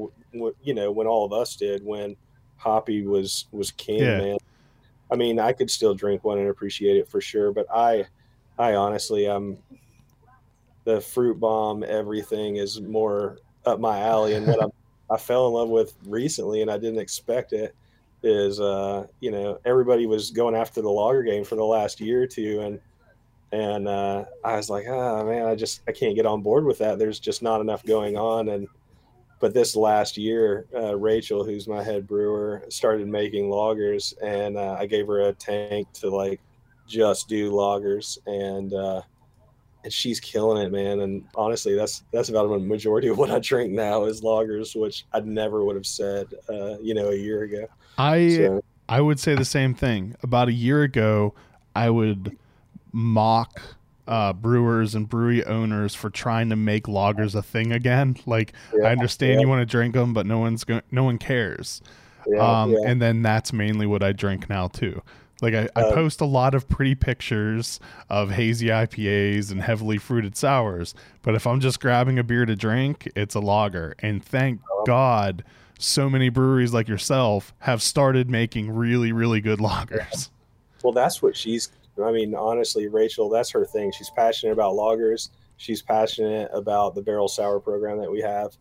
you 0.63 0.75
know, 0.75 0.91
when 0.91 1.07
all 1.07 1.25
of 1.25 1.33
us 1.33 1.57
did, 1.57 1.85
when 1.85 2.17
Hoppy 2.57 3.07
was 3.07 3.47
was 3.53 3.71
king, 3.73 3.99
Yeah. 3.99 4.17
man. 4.17 4.39
I 5.11 5.17
mean, 5.17 5.39
I 5.39 5.53
could 5.53 5.71
still 5.71 5.95
drink 5.95 6.25
one 6.25 6.39
and 6.39 6.49
appreciate 6.49 6.97
it 6.97 7.09
for 7.09 7.21
sure, 7.21 7.53
but 7.53 7.67
I, 7.71 8.07
I 8.59 8.75
honestly, 8.75 9.27
I'm 9.27 9.59
the 10.85 11.03
fruit 11.03 11.39
bomb. 11.39 11.85
Everything 11.85 12.57
is 12.57 12.81
more 12.81 13.39
up 13.67 13.79
my 13.79 14.01
alley, 14.01 14.35
and 14.35 14.47
what 14.47 14.63
I'm 14.63 14.71
I 15.11 15.19
fell 15.19 15.47
in 15.49 15.53
love 15.53 15.69
with 15.69 15.95
recently, 16.07 16.63
and 16.63 16.71
I 16.71 16.79
didn't 16.79 17.01
expect 17.01 17.53
it. 17.53 17.75
Is 18.23 18.61
uh, 18.61 19.07
you 19.21 19.31
know 19.31 19.59
everybody 19.65 20.07
was 20.07 20.31
going 20.31 20.55
after 20.55 20.81
the 20.81 20.89
lager 20.89 21.23
game 21.23 21.45
for 21.45 21.57
the 21.57 21.65
last 21.65 22.01
year 22.01 22.23
or 22.23 22.27
two, 22.27 22.61
and 22.61 22.81
and 23.53 23.87
uh, 23.87 24.25
I 24.43 24.57
was 24.57 24.71
like, 24.71 24.87
ah 24.89 25.23
man, 25.25 25.47
I 25.47 25.55
just 25.55 25.83
I 25.87 25.93
can't 25.93 26.17
get 26.17 26.27
on 26.27 26.43
board 26.43 26.65
with 26.65 26.79
that. 26.79 26.99
There's 26.99 27.21
just 27.21 27.43
not 27.43 27.61
enough 27.61 27.85
going 27.85 28.17
on, 28.17 28.49
and 28.49 28.67
but 29.41 29.53
this 29.53 29.77
last 29.77 30.17
year, 30.17 30.67
uh, 30.75 30.97
Rachel, 30.97 31.45
who's 31.45 31.69
my 31.69 31.83
head 31.83 32.07
brewer, 32.07 32.65
started 32.71 33.09
making 33.09 33.51
lagers, 33.51 34.15
and 34.23 34.57
uh, 34.57 34.77
I 34.79 34.87
gave 34.87 35.07
her 35.07 35.29
a 35.29 35.33
tank 35.33 35.93
to 35.95 36.11
like 36.11 36.41
just 36.87 37.29
do 37.29 37.51
lagers, 37.51 38.19
and 38.27 38.73
uh, 38.73 39.03
and 39.85 39.93
she's 39.93 40.19
killing 40.19 40.65
it, 40.65 40.73
man. 40.73 41.01
And 41.01 41.25
honestly, 41.35 41.75
that's 41.75 42.05
that's 42.13 42.31
about 42.31 42.47
a 42.47 42.59
majority 42.59 43.09
of 43.09 43.19
what 43.19 43.31
I 43.31 43.39
drink 43.39 43.73
now 43.73 44.05
is 44.05 44.23
lagers, 44.23 44.81
which 44.81 45.05
I 45.13 45.21
never 45.21 45.65
would 45.65 45.77
have 45.77 45.87
said, 45.87 46.29
uh, 46.49 46.79
you 46.79 46.95
know, 46.95 47.11
a 47.11 47.17
year 47.17 47.43
ago. 47.43 47.67
I 47.99 48.29
So, 48.31 48.65
I 48.89 49.01
would 49.01 49.21
say 49.21 49.35
the 49.35 49.45
same 49.45 49.75
thing. 49.75 50.17
About 50.23 50.49
a 50.49 50.53
year 50.53 50.83
ago, 50.83 51.35
I 51.75 51.91
would 51.91 52.39
mock 52.93 53.61
uh, 54.07 54.33
brewers 54.33 54.95
and 54.95 55.09
brewery 55.09 55.45
owners 55.45 55.95
for 55.95 56.11
trying 56.11 56.51
to 56.51 56.57
make 56.57 56.85
lagers 56.85 57.35
a 57.35 57.43
thing 57.43 57.73
again. 57.73 58.17
Like 58.27 58.53
yeah, 58.77 58.89
I 58.89 58.93
understand 58.93 59.35
yeah, 59.35 59.41
you 59.41 59.49
want 59.49 59.61
to 59.61 59.67
drink 59.67 59.95
them, 59.95 60.13
but 60.13 60.27
no 60.27 60.39
one's 60.39 60.65
going, 60.65 60.83
no 60.91 61.05
one 61.05 61.19
cares. 61.19 61.81
yeah, 62.27 62.39
um. 62.63 62.77
And 62.87 63.01
then 63.01 63.23
that's 63.23 63.53
mainly 63.53 63.87
what 63.87 64.03
I 64.03 64.13
drink 64.13 64.49
now 64.49 64.69
too. 64.69 65.03
Like 65.41 65.55
I, 65.55 65.69
I 65.75 65.83
Um, 65.85 65.95
post 65.95 66.21
a 66.21 66.25
lot 66.25 66.55
of 66.55 66.69
pretty 66.69 66.95
pictures 66.95 67.81
of 68.09 68.31
hazy 68.31 68.69
IPAs 68.69 69.51
and 69.51 69.61
heavily 69.61 69.99
fruited 69.99 70.37
sours, 70.37 70.95
but 71.23 71.35
if 71.35 71.47
I'm 71.49 71.59
just 71.61 71.81
grabbing 71.81 72.19
a 72.19 72.23
beer 72.23 72.45
to 72.47 72.55
drink, 72.55 73.11
it's 73.17 73.35
a 73.35 73.41
lager. 73.41 73.95
And 73.99 74.25
thank 74.25 74.61
Uh-huh. 74.61 74.85
God, 74.87 75.45
so 75.81 76.09
many 76.09 76.29
breweries 76.29 76.73
like 76.73 76.87
yourself 76.87 77.53
have 77.61 77.83
started 77.83 78.31
making 78.31 78.71
really, 78.71 79.11
really 79.13 79.41
good 79.41 79.59
lagers. 79.59 80.29
Well, 80.85 80.93
that's 80.93 81.21
what 81.23 81.37
she's. 81.37 81.71
I 82.03 82.13
mean, 82.13 82.35
honestly, 82.35 82.89
Rachel, 82.89 83.29
that's 83.29 83.51
her 83.51 83.65
thing. 83.65 83.93
She's 83.93 84.11
passionate 84.11 84.53
about 84.53 84.75
lagers. 84.75 85.31
She's 85.57 85.83
passionate 85.83 86.51
about 86.53 86.95
the 86.95 87.03
barrel 87.03 87.29
sour 87.29 87.61
program 87.61 87.99
that 87.99 88.11
we 88.11 88.21
have, 88.21 88.57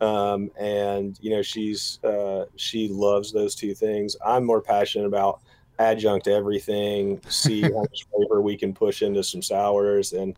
um, 0.00 0.50
and 0.58 1.18
you 1.20 1.30
know, 1.30 1.42
she's 1.42 2.02
uh, 2.04 2.46
she 2.56 2.88
loves 2.88 3.32
those 3.32 3.54
two 3.54 3.74
things. 3.74 4.16
I'm 4.24 4.44
more 4.44 4.62
passionate 4.62 5.06
about 5.06 5.40
adjunct 5.78 6.28
everything. 6.28 7.20
See 7.28 7.62
how 7.62 7.80
much 7.80 8.06
flavor 8.14 8.40
we 8.40 8.56
can 8.56 8.72
push 8.72 9.02
into 9.02 9.22
some 9.22 9.42
sours, 9.42 10.12
and 10.12 10.36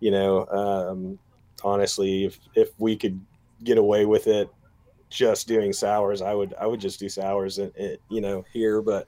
you 0.00 0.10
know, 0.10 0.46
um, 0.46 1.18
honestly, 1.62 2.24
if 2.24 2.40
if 2.54 2.70
we 2.78 2.96
could 2.96 3.20
get 3.62 3.78
away 3.78 4.06
with 4.06 4.26
it 4.26 4.48
just 5.10 5.48
doing 5.48 5.72
sours, 5.72 6.22
I 6.22 6.34
would 6.34 6.54
I 6.54 6.66
would 6.66 6.80
just 6.80 6.98
do 6.98 7.08
sours, 7.08 7.58
and 7.58 7.72
you 8.08 8.20
know, 8.20 8.44
here, 8.52 8.80
but 8.80 9.06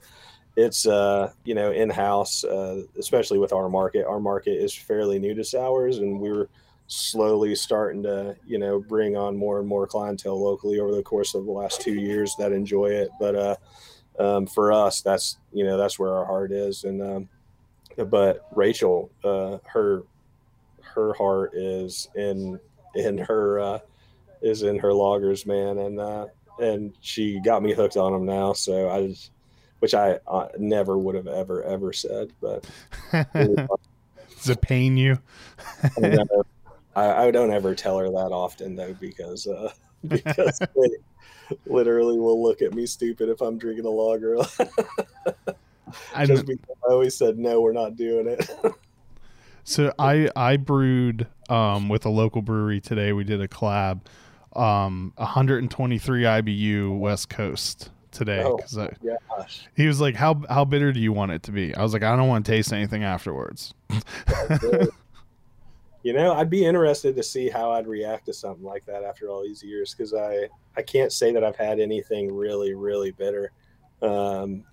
it's 0.55 0.85
uh 0.85 1.31
you 1.43 1.55
know 1.55 1.71
in 1.71 1.89
house 1.89 2.43
uh, 2.43 2.83
especially 2.97 3.39
with 3.39 3.53
our 3.53 3.69
market. 3.69 4.05
Our 4.05 4.19
market 4.19 4.61
is 4.61 4.73
fairly 4.73 5.19
new 5.19 5.33
to 5.35 5.43
sours 5.43 5.97
and 5.97 6.19
we're 6.19 6.47
slowly 6.87 7.55
starting 7.55 8.03
to 8.03 8.35
you 8.45 8.59
know 8.59 8.79
bring 8.79 9.17
on 9.17 9.35
more 9.35 9.59
and 9.59 9.67
more 9.67 9.87
clientele 9.87 10.41
locally 10.41 10.79
over 10.79 10.93
the 10.93 11.01
course 11.01 11.33
of 11.33 11.45
the 11.45 11.51
last 11.51 11.81
two 11.81 11.93
years 11.93 12.35
that 12.37 12.51
enjoy 12.51 12.87
it. 12.87 13.09
But 13.19 13.35
uh 13.35 13.55
um, 14.19 14.45
for 14.45 14.71
us 14.71 15.01
that's 15.01 15.37
you 15.51 15.63
know 15.63 15.77
that's 15.77 15.97
where 15.97 16.13
our 16.13 16.25
heart 16.25 16.51
is. 16.51 16.83
And 16.83 17.01
um 17.01 17.29
but 18.09 18.47
rachel 18.55 19.11
uh 19.23 19.57
her 19.65 20.03
her 20.81 21.13
heart 21.13 21.55
is 21.55 22.09
in 22.15 22.59
in 22.93 23.17
her 23.17 23.59
uh 23.59 23.79
is 24.43 24.61
in 24.61 24.77
her 24.77 24.89
lagers 24.89 25.47
man. 25.47 25.79
And 25.79 25.99
uh 25.99 26.27
and 26.59 26.93
she 27.01 27.39
got 27.39 27.63
me 27.63 27.73
hooked 27.73 27.97
on 27.97 28.11
them 28.13 28.25
now. 28.27 28.53
So 28.53 28.91
i 28.91 29.07
just 29.07 29.31
which 29.83 29.93
I 29.93 30.17
uh, 30.29 30.47
never 30.57 30.97
would 30.97 31.13
have 31.15 31.27
ever 31.27 31.61
ever 31.61 31.91
said. 31.91 32.31
But 32.39 32.65
Does 33.33 34.49
it 34.49 34.61
pain 34.61 34.95
you? 34.95 35.19
I, 36.01 36.23
I, 36.95 37.25
I 37.25 37.31
don't 37.31 37.51
ever 37.51 37.75
tell 37.75 37.97
her 37.97 38.05
that 38.05 38.31
often 38.31 38.77
though, 38.77 38.93
because 38.93 39.45
uh, 39.45 39.73
because 40.07 40.57
they 40.81 40.89
literally 41.65 42.17
will 42.17 42.41
look 42.41 42.61
at 42.61 42.73
me 42.73 42.85
stupid 42.85 43.27
if 43.27 43.41
I'm 43.41 43.57
drinking 43.57 43.83
a 43.83 43.89
lager. 43.89 44.37
I 46.15 46.27
Just 46.27 46.45
because 46.45 46.77
I 46.89 46.93
always 46.93 47.17
said 47.17 47.37
no, 47.37 47.59
we're 47.59 47.73
not 47.73 47.97
doing 47.97 48.27
it. 48.29 48.49
So 49.65 49.91
I 49.99 50.29
I 50.33 50.55
brewed 50.55 51.27
um, 51.49 51.89
with 51.89 52.05
a 52.05 52.09
local 52.09 52.41
brewery 52.41 52.79
today. 52.79 53.11
We 53.11 53.25
did 53.25 53.41
a 53.41 53.49
collab, 53.49 53.99
um, 54.55 55.11
123 55.17 56.23
IBU 56.23 56.97
West 56.97 57.27
Coast 57.27 57.89
today. 58.13 58.43
because 58.55 58.75
Gosh, 59.29 59.67
he 59.75 59.87
was 59.87 59.99
like, 59.99 60.15
"How 60.15 60.41
how 60.49 60.63
bitter 60.65 60.91
do 60.93 60.99
you 60.99 61.11
want 61.11 61.31
it 61.31 61.43
to 61.43 61.51
be?" 61.51 61.73
I 61.75 61.81
was 61.83 61.93
like, 61.93 62.03
"I 62.03 62.15
don't 62.15 62.27
want 62.29 62.45
to 62.45 62.51
taste 62.51 62.71
anything 62.71 63.03
afterwards." 63.03 63.73
you 66.03 66.13
know, 66.13 66.33
I'd 66.33 66.49
be 66.49 66.65
interested 66.65 67.15
to 67.15 67.23
see 67.23 67.49
how 67.49 67.71
I'd 67.71 67.87
react 67.87 68.25
to 68.25 68.33
something 68.33 68.63
like 68.65 68.85
that 68.85 69.03
after 69.03 69.29
all 69.29 69.41
these 69.43 69.63
years 69.63 69.93
because 69.93 70.13
I 70.13 70.47
I 70.75 70.81
can't 70.81 71.11
say 71.11 71.31
that 71.31 71.43
I've 71.43 71.55
had 71.55 71.79
anything 71.79 72.33
really 72.35 72.73
really 72.73 73.11
bitter 73.11 73.51
um, 74.01 74.63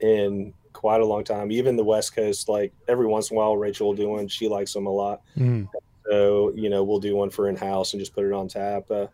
in 0.00 0.54
quite 0.72 1.00
a 1.00 1.04
long 1.04 1.24
time. 1.24 1.50
Even 1.52 1.76
the 1.76 1.84
West 1.84 2.14
Coast, 2.14 2.48
like 2.48 2.72
every 2.86 3.06
once 3.06 3.30
in 3.30 3.36
a 3.36 3.38
while, 3.38 3.56
Rachel 3.56 3.88
will 3.88 3.94
do 3.94 4.08
one. 4.08 4.28
She 4.28 4.48
likes 4.48 4.72
them 4.72 4.86
a 4.86 4.90
lot, 4.90 5.20
Mm. 5.36 5.68
so 6.08 6.52
you 6.54 6.70
know 6.70 6.82
we'll 6.82 7.00
do 7.00 7.14
one 7.14 7.30
for 7.30 7.48
in 7.48 7.56
house 7.56 7.92
and 7.92 8.00
just 8.00 8.14
put 8.14 8.24
it 8.24 8.32
on 8.32 8.48
tap. 8.48 8.90
Uh, 8.90 9.06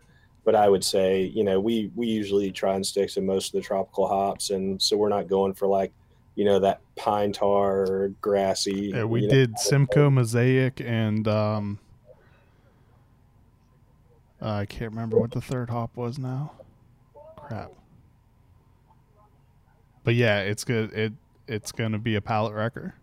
but 0.45 0.55
I 0.55 0.69
would 0.69 0.83
say 0.83 1.23
you 1.23 1.43
know 1.43 1.59
we 1.59 1.91
we 1.95 2.07
usually 2.07 2.51
try 2.51 2.75
and 2.75 2.85
stick 2.85 3.09
to 3.11 3.21
most 3.21 3.47
of 3.47 3.53
the 3.53 3.61
tropical 3.61 4.07
hops, 4.07 4.51
and 4.51 4.81
so 4.81 4.95
we're 4.95 5.09
not 5.09 5.27
going 5.27 5.53
for 5.53 5.67
like 5.67 5.91
you 6.35 6.45
know 6.45 6.59
that 6.59 6.79
pine 6.95 7.33
tar 7.33 7.81
or 7.81 8.11
grassy. 8.21 8.91
Yeah, 8.93 9.03
we 9.03 9.21
you 9.21 9.27
know, 9.27 9.33
did 9.33 9.59
Simcoe 9.59 10.09
Mosaic 10.09 10.79
and 10.79 11.27
um, 11.27 11.79
uh, 14.41 14.51
I 14.51 14.65
can't 14.65 14.91
remember 14.91 15.17
what 15.17 15.31
the 15.31 15.41
third 15.41 15.69
hop 15.69 15.97
was 15.97 16.19
now. 16.19 16.51
Crap. 17.35 17.71
But 20.03 20.13
yeah, 20.15 20.41
it's 20.41 20.63
good. 20.63 20.93
It 20.93 21.13
it's 21.47 21.71
gonna 21.71 21.99
be 21.99 22.15
a 22.15 22.21
palate 22.21 22.53
wrecker. 22.53 22.93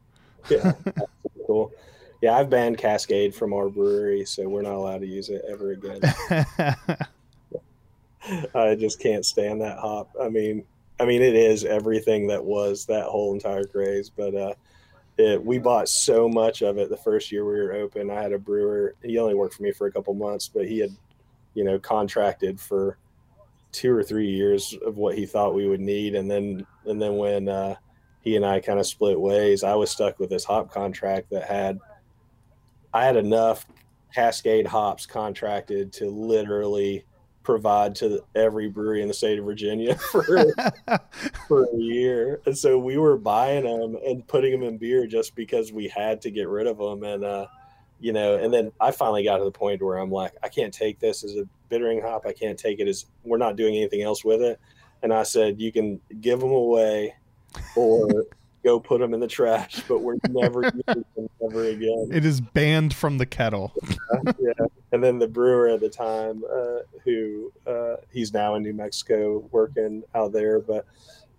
yeah, 0.49 0.73
cool. 1.47 1.73
Yeah, 2.21 2.37
I've 2.37 2.49
banned 2.49 2.79
Cascade 2.79 3.35
from 3.35 3.53
our 3.53 3.69
brewery, 3.69 4.25
so 4.25 4.49
we're 4.49 4.63
not 4.63 4.75
allowed 4.75 5.01
to 5.01 5.09
use 5.09 5.29
it 5.29 5.45
ever 5.49 5.73
again. 5.73 6.01
I 8.55 8.75
just 8.75 9.01
can't 9.01 9.27
stand 9.27 9.61
that 9.61 9.79
hop. 9.79 10.11
I 10.21 10.29
mean, 10.29 10.65
I 11.01 11.05
mean, 11.05 11.23
it 11.23 11.35
is 11.35 11.65
everything 11.65 12.29
that 12.29 12.45
was 12.45 12.87
that 12.87 13.07
whole 13.07 13.35
entire 13.35 13.65
craze. 13.65 14.11
But 14.11 14.35
uh, 14.35 14.55
it, 15.19 15.45
we 15.45 15.59
bought 15.59 15.89
so 15.89 16.29
much 16.29 16.63
of 16.63 16.79
it 16.79 16.91
the 16.91 16.97
first 16.97 17.33
year 17.33 17.45
we 17.45 17.55
were 17.55 17.73
open. 17.73 18.11
I 18.11 18.23
had 18.23 18.33
a 18.33 18.39
brewer. 18.39 18.95
He 19.03 19.19
only 19.19 19.35
worked 19.35 19.55
for 19.55 19.63
me 19.63 19.73
for 19.73 19.87
a 19.87 19.93
couple 19.93 20.15
months, 20.15 20.49
but 20.49 20.67
he 20.67 20.79
had, 20.79 20.95
you 21.55 21.65
know, 21.65 21.79
contracted 21.79 22.61
for 22.61 22.99
two 23.73 23.93
or 23.93 24.03
three 24.03 24.31
years 24.31 24.77
of 24.85 24.97
what 24.97 25.17
he 25.17 25.27
thought 25.27 25.55
we 25.55 25.67
would 25.67 25.81
need, 25.81 26.15
and 26.15 26.31
then 26.31 26.67
and 26.85 27.01
then 27.01 27.17
when 27.17 27.49
uh, 27.49 27.75
he 28.21 28.37
and 28.37 28.45
I 28.45 28.61
kind 28.61 28.79
of 28.79 28.87
split 28.87 29.19
ways, 29.19 29.65
I 29.65 29.75
was 29.75 29.91
stuck 29.91 30.19
with 30.19 30.31
this 30.31 30.45
hop 30.45 30.73
contract 30.73 31.31
that 31.31 31.45
had. 31.45 31.79
I 32.95 33.07
had 33.07 33.17
enough 33.17 33.67
Cascade 34.15 34.67
hops 34.67 35.07
contracted 35.07 35.95
to 35.95 36.11
literally 36.11 37.07
provide 37.43 37.95
to 37.97 38.25
every 38.35 38.69
brewery 38.69 39.03
in 39.03 39.09
the 39.09 39.15
state 39.15 39.39
of 39.39 39.45
Virginia 39.45 39.97
for 40.11 40.25
for 41.49 41.65
a 41.65 41.77
year, 41.77 42.41
and 42.47 42.57
so 42.57 42.79
we 42.79 42.97
were 42.97 43.17
buying 43.17 43.65
them 43.65 43.97
and 44.07 44.27
putting 44.27 44.53
them 44.53 44.63
in 44.63 44.79
beer 44.79 45.07
just 45.07 45.35
because 45.35 45.73
we 45.73 45.89
had 45.89 46.21
to 46.23 46.31
get 46.31 46.49
rid 46.49 46.67
of 46.67 46.79
them. 46.79 47.03
And 47.05 47.25
uh, 47.25 47.47
you 48.01 48.13
know, 48.13 48.37
and 48.37 48.53
then 48.53 48.73
I 48.81 48.91
finally 48.91 49.25
got 49.25 49.39
to 49.39 49.45
the 49.45 49.51
point 49.51 49.83
where 49.83 49.99
I'm 49.99 50.11
like, 50.11 50.33
I 50.43 50.49
can't 50.49 50.75
take 50.75 50.99
this 50.99 51.23
as 51.23 51.37
a 51.37 51.47
bittering 51.69 52.03
hop. 52.03 52.27
I 52.27 52.33
can't 52.33 52.59
take 52.59 52.81
it 52.81 52.89
as 52.89 53.07
we're 53.25 53.39
not 53.39 53.57
doing 53.57 53.77
anything 53.77 54.03
else 54.03 54.25
with 54.25 54.43
it. 54.43 54.61
And 55.03 55.13
I 55.13 55.23
said, 55.23 55.61
you 55.61 55.73
can 55.73 56.01
give 56.21 56.41
them 56.41 56.51
away 56.51 57.15
or 57.77 58.27
go 58.63 58.81
put 58.81 59.01
them 59.01 59.15
in 59.15 59.21
the 59.21 59.27
trash, 59.27 59.83
but 59.89 60.01
we're 60.01 60.17
never 60.29 60.63
using 60.87 61.05
them 61.17 61.29
ever 61.45 61.65
again. 61.65 62.09
It 62.13 62.25
is 62.25 62.41
banned 62.41 62.95
from 62.95 63.19
the 63.19 63.27
kettle. 63.27 63.73
yeah. 64.39 64.67
And 64.93 65.03
then 65.03 65.19
the 65.19 65.29
brewer 65.29 65.69
at 65.69 65.81
the 65.81 65.89
time, 65.89 66.45
uh, 66.51 66.81
who 67.05 67.53
uh, 67.67 67.97
he's 68.11 68.33
now 68.33 68.55
in 68.55 68.63
New 68.63 68.75
Mexico 68.75 69.49
working 69.51 70.03
out 70.15 70.33
there, 70.33 70.61
but 70.61 70.87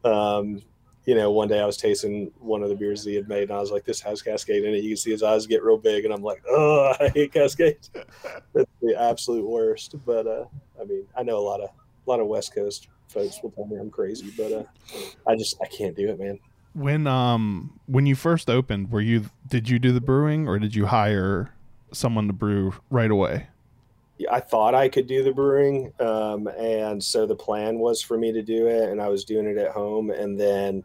um, 0.03 0.61
you 1.05 1.15
know, 1.15 1.31
one 1.31 1.49
day 1.49 1.59
I 1.59 1.65
was 1.65 1.77
tasting 1.77 2.31
one 2.39 2.63
of 2.63 2.69
the 2.69 2.75
beers 2.75 3.03
he 3.03 3.15
had 3.15 3.27
made, 3.27 3.43
and 3.43 3.51
I 3.51 3.59
was 3.59 3.71
like, 3.71 3.83
"This 3.83 3.99
has 4.01 4.21
Cascade 4.21 4.63
in 4.63 4.73
it." 4.73 4.83
You 4.83 4.91
can 4.91 4.97
see 4.97 5.11
his 5.11 5.21
eyes 5.21 5.45
get 5.45 5.63
real 5.63 5.77
big, 5.77 6.05
and 6.05 6.13
I'm 6.13 6.23
like, 6.23 6.41
"Oh, 6.47 6.93
I 6.99 7.09
hate 7.09 7.33
Cascade. 7.33 7.77
It's 8.55 8.71
the 8.81 8.95
absolute 8.99 9.45
worst." 9.45 9.95
But 10.05 10.27
uh, 10.27 10.45
I 10.79 10.85
mean, 10.85 11.05
I 11.17 11.23
know 11.23 11.37
a 11.37 11.45
lot 11.45 11.59
of 11.59 11.69
a 11.69 12.09
lot 12.09 12.19
of 12.19 12.27
West 12.27 12.55
Coast 12.55 12.87
folks 13.09 13.39
will 13.43 13.51
tell 13.51 13.65
me 13.65 13.77
I'm 13.77 13.89
crazy, 13.89 14.31
but 14.37 14.51
uh, 14.51 14.63
I 15.27 15.35
just 15.35 15.57
I 15.61 15.67
can't 15.67 15.95
do 15.95 16.09
it, 16.09 16.19
man. 16.19 16.39
When 16.73 17.05
um 17.07 17.79
when 17.85 18.05
you 18.05 18.15
first 18.15 18.49
opened, 18.49 18.91
were 18.91 19.01
you 19.01 19.29
did 19.47 19.69
you 19.69 19.79
do 19.79 19.91
the 19.91 20.01
brewing 20.01 20.47
or 20.47 20.57
did 20.59 20.75
you 20.75 20.87
hire 20.87 21.53
someone 21.91 22.27
to 22.27 22.33
brew 22.33 22.73
right 22.89 23.11
away? 23.11 23.47
I 24.31 24.39
thought 24.39 24.75
I 24.75 24.89
could 24.89 25.07
do 25.07 25.23
the 25.23 25.33
brewing, 25.33 25.91
um, 25.99 26.47
and 26.47 27.03
so 27.03 27.25
the 27.25 27.35
plan 27.35 27.79
was 27.79 28.01
for 28.01 28.17
me 28.17 28.31
to 28.31 28.41
do 28.41 28.67
it, 28.67 28.89
and 28.89 29.01
I 29.01 29.09
was 29.09 29.25
doing 29.25 29.47
it 29.47 29.57
at 29.57 29.71
home, 29.71 30.11
and 30.11 30.39
then 30.39 30.83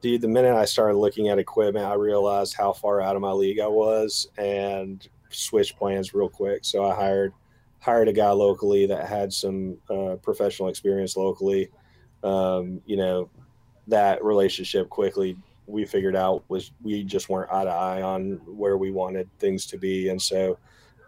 dude, 0.00 0.20
the 0.20 0.28
minute 0.28 0.54
I 0.54 0.64
started 0.64 0.96
looking 0.96 1.28
at 1.28 1.38
equipment, 1.38 1.86
I 1.86 1.94
realized 1.94 2.54
how 2.54 2.72
far 2.72 3.00
out 3.00 3.16
of 3.16 3.22
my 3.22 3.30
league 3.30 3.60
I 3.60 3.68
was 3.68 4.26
and 4.36 5.06
switched 5.30 5.76
plans 5.78 6.12
real 6.12 6.28
quick. 6.28 6.64
So 6.64 6.84
I 6.84 6.94
hired 6.94 7.32
hired 7.78 8.08
a 8.08 8.12
guy 8.12 8.30
locally 8.30 8.86
that 8.86 9.08
had 9.08 9.32
some 9.32 9.76
uh, 9.88 10.16
professional 10.22 10.68
experience 10.68 11.16
locally. 11.16 11.68
Um, 12.22 12.80
you 12.86 12.96
know, 12.96 13.30
that 13.88 14.22
relationship 14.24 14.88
quickly 14.88 15.36
we 15.66 15.84
figured 15.84 16.16
out 16.16 16.44
was 16.48 16.72
we 16.82 17.04
just 17.04 17.28
weren't 17.28 17.52
eye 17.52 17.64
to 17.64 17.70
eye 17.70 18.02
on 18.02 18.40
where 18.46 18.76
we 18.76 18.90
wanted 18.90 19.28
things 19.38 19.66
to 19.66 19.78
be, 19.78 20.08
and 20.08 20.20
so 20.20 20.58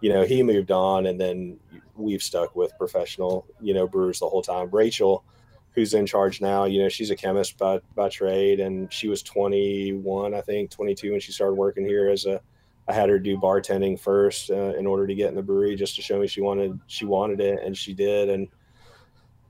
you 0.00 0.12
know 0.12 0.24
he 0.24 0.42
moved 0.42 0.70
on, 0.70 1.06
and 1.06 1.20
then 1.20 1.58
we've 1.96 2.22
stuck 2.22 2.54
with 2.56 2.76
professional 2.78 3.46
you 3.60 3.74
know 3.74 3.86
brewers 3.86 4.20
the 4.20 4.28
whole 4.28 4.42
time. 4.42 4.68
Rachel 4.70 5.24
who's 5.74 5.94
in 5.94 6.06
charge 6.06 6.40
now. 6.40 6.64
You 6.64 6.82
know, 6.82 6.88
she's 6.88 7.10
a 7.10 7.16
chemist 7.16 7.58
by 7.58 7.80
by 7.94 8.08
trade, 8.08 8.60
and 8.60 8.92
she 8.92 9.08
was 9.08 9.22
21, 9.22 10.34
I 10.34 10.40
think, 10.40 10.70
22 10.70 11.10
when 11.10 11.20
she 11.20 11.32
started 11.32 11.54
working 11.54 11.84
here 11.84 12.08
as 12.08 12.26
a. 12.26 12.40
I 12.86 12.92
had 12.92 13.08
her 13.08 13.18
do 13.18 13.38
bartending 13.38 13.98
first 13.98 14.50
uh, 14.50 14.74
in 14.76 14.86
order 14.86 15.06
to 15.06 15.14
get 15.14 15.30
in 15.30 15.34
the 15.34 15.42
brewery, 15.42 15.74
just 15.74 15.96
to 15.96 16.02
show 16.02 16.18
me 16.18 16.26
she 16.26 16.42
wanted 16.42 16.78
she 16.86 17.06
wanted 17.06 17.40
it, 17.40 17.60
and 17.62 17.76
she 17.76 17.94
did. 17.94 18.28
And 18.28 18.48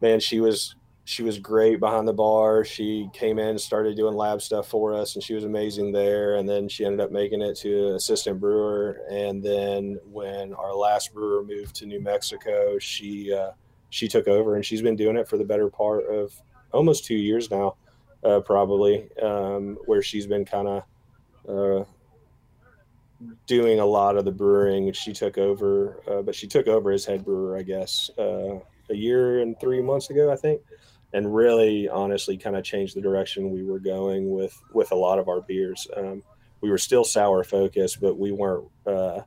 man, 0.01 0.21
she 0.21 0.41
was 0.41 0.77
she 1.05 1.23
was 1.23 1.39
great 1.39 1.81
behind 1.81 2.09
the 2.09 2.15
bar. 2.15 2.65
She 2.65 3.09
came 3.13 3.39
in, 3.39 3.49
and 3.49 3.61
started 3.61 3.97
doing 3.97 4.15
lab 4.15 4.41
stuff 4.41 4.69
for 4.69 4.95
us, 4.95 5.15
and 5.15 5.23
she 5.23 5.35
was 5.35 5.45
amazing 5.45 5.93
there. 5.93 6.37
And 6.37 6.49
then 6.49 6.69
she 6.69 6.85
ended 6.85 7.01
up 7.01 7.11
making 7.11 7.43
it 7.43 7.57
to 7.59 7.95
assistant 7.95 8.41
brewer. 8.41 9.03
And 9.11 9.43
then 9.43 9.99
when 10.11 10.55
our 10.55 10.75
last 10.75 11.13
brewer 11.13 11.45
moved 11.45 11.77
to 11.77 11.87
New 11.87 12.01
Mexico, 12.01 12.79
she 12.79 13.33
uh, 13.33 13.51
she 13.91 14.09
took 14.09 14.27
over 14.27 14.57
and 14.57 14.65
she's 14.65 14.83
been 14.83 14.97
doing 14.97 15.17
it 15.17 15.29
for 15.29 15.37
the 15.37 15.45
better 15.45 15.71
part 15.71 16.07
of 16.07 16.35
almost 16.73 17.05
two 17.05 17.15
years 17.15 17.51
now, 17.51 17.77
uh, 18.25 18.41
probably, 18.41 19.09
um, 19.23 19.79
where 19.87 20.03
she's 20.03 20.27
been 20.27 20.45
kind 20.45 20.67
of 20.67 20.83
uh, 21.49 21.85
doing 23.47 23.79
a 23.79 23.87
lot 23.87 24.17
of 24.17 24.25
the 24.25 24.33
brewing. 24.33 24.93
She 24.93 25.13
took 25.13 25.39
over, 25.39 26.01
uh, 26.11 26.23
but 26.23 26.35
she 26.35 26.49
took 26.49 26.67
over 26.67 26.91
as 26.91 27.05
head 27.05 27.25
brewer, 27.25 27.57
I 27.57 27.63
guess, 27.63 28.11
uh, 28.19 28.59
a 28.91 28.95
year 28.95 29.41
and 29.41 29.59
three 29.61 29.81
months 29.81 30.11
ago, 30.11 30.33
I 30.33 30.37
think, 30.37 30.61
and 31.15 31.35
really, 31.35 31.89
honestly, 31.89 32.37
kind 32.37 32.57
of 32.57 32.65
changed 32.65 32.95
the 32.95 33.01
direction 33.01 33.51
we 33.51 33.63
were 33.63 33.79
going 33.79 34.31
with 34.31 34.61
with 34.75 34.93
a 34.93 34.97
lot 34.97 35.19
of 35.19 35.29
our 35.29 35.41
beers. 35.41 35.87
Um, 35.97 36.23
we 36.61 36.71
were 36.71 36.79
still 36.79 37.05
sour 37.05 37.45
focused, 37.45 38.01
but 38.01 38.19
we 38.19 38.33
weren't. 38.33 38.69
Uh, 38.87 39.21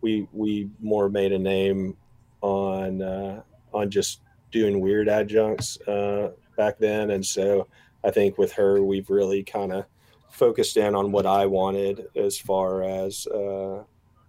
we 0.00 0.28
we 0.32 0.68
more 0.80 1.08
made 1.08 1.32
a 1.32 1.38
name 1.38 1.96
on 2.42 3.00
uh, 3.00 3.42
on 3.72 3.90
just 3.90 4.20
doing 4.50 4.80
weird 4.80 5.08
adjuncts 5.08 5.80
uh, 5.82 6.32
back 6.56 6.78
then. 6.78 7.10
And 7.10 7.24
so 7.24 7.68
I 8.04 8.10
think 8.10 8.38
with 8.38 8.52
her, 8.52 8.82
we've 8.82 9.10
really 9.10 9.42
kind 9.42 9.72
of 9.72 9.86
focused 10.30 10.76
in 10.76 10.94
on 10.94 11.12
what 11.12 11.26
I 11.26 11.46
wanted 11.46 12.06
as 12.16 12.38
far 12.38 12.82
as 12.82 13.26
uh, 13.26 13.82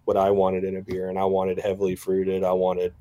what 0.06 0.18
I 0.18 0.32
wanted 0.32 0.64
in 0.64 0.78
a 0.78 0.82
beer. 0.82 1.10
And 1.10 1.20
I 1.20 1.26
wanted 1.26 1.60
heavily 1.60 1.96
fruited. 1.96 2.44
I 2.44 2.54
wanted, 2.54 2.94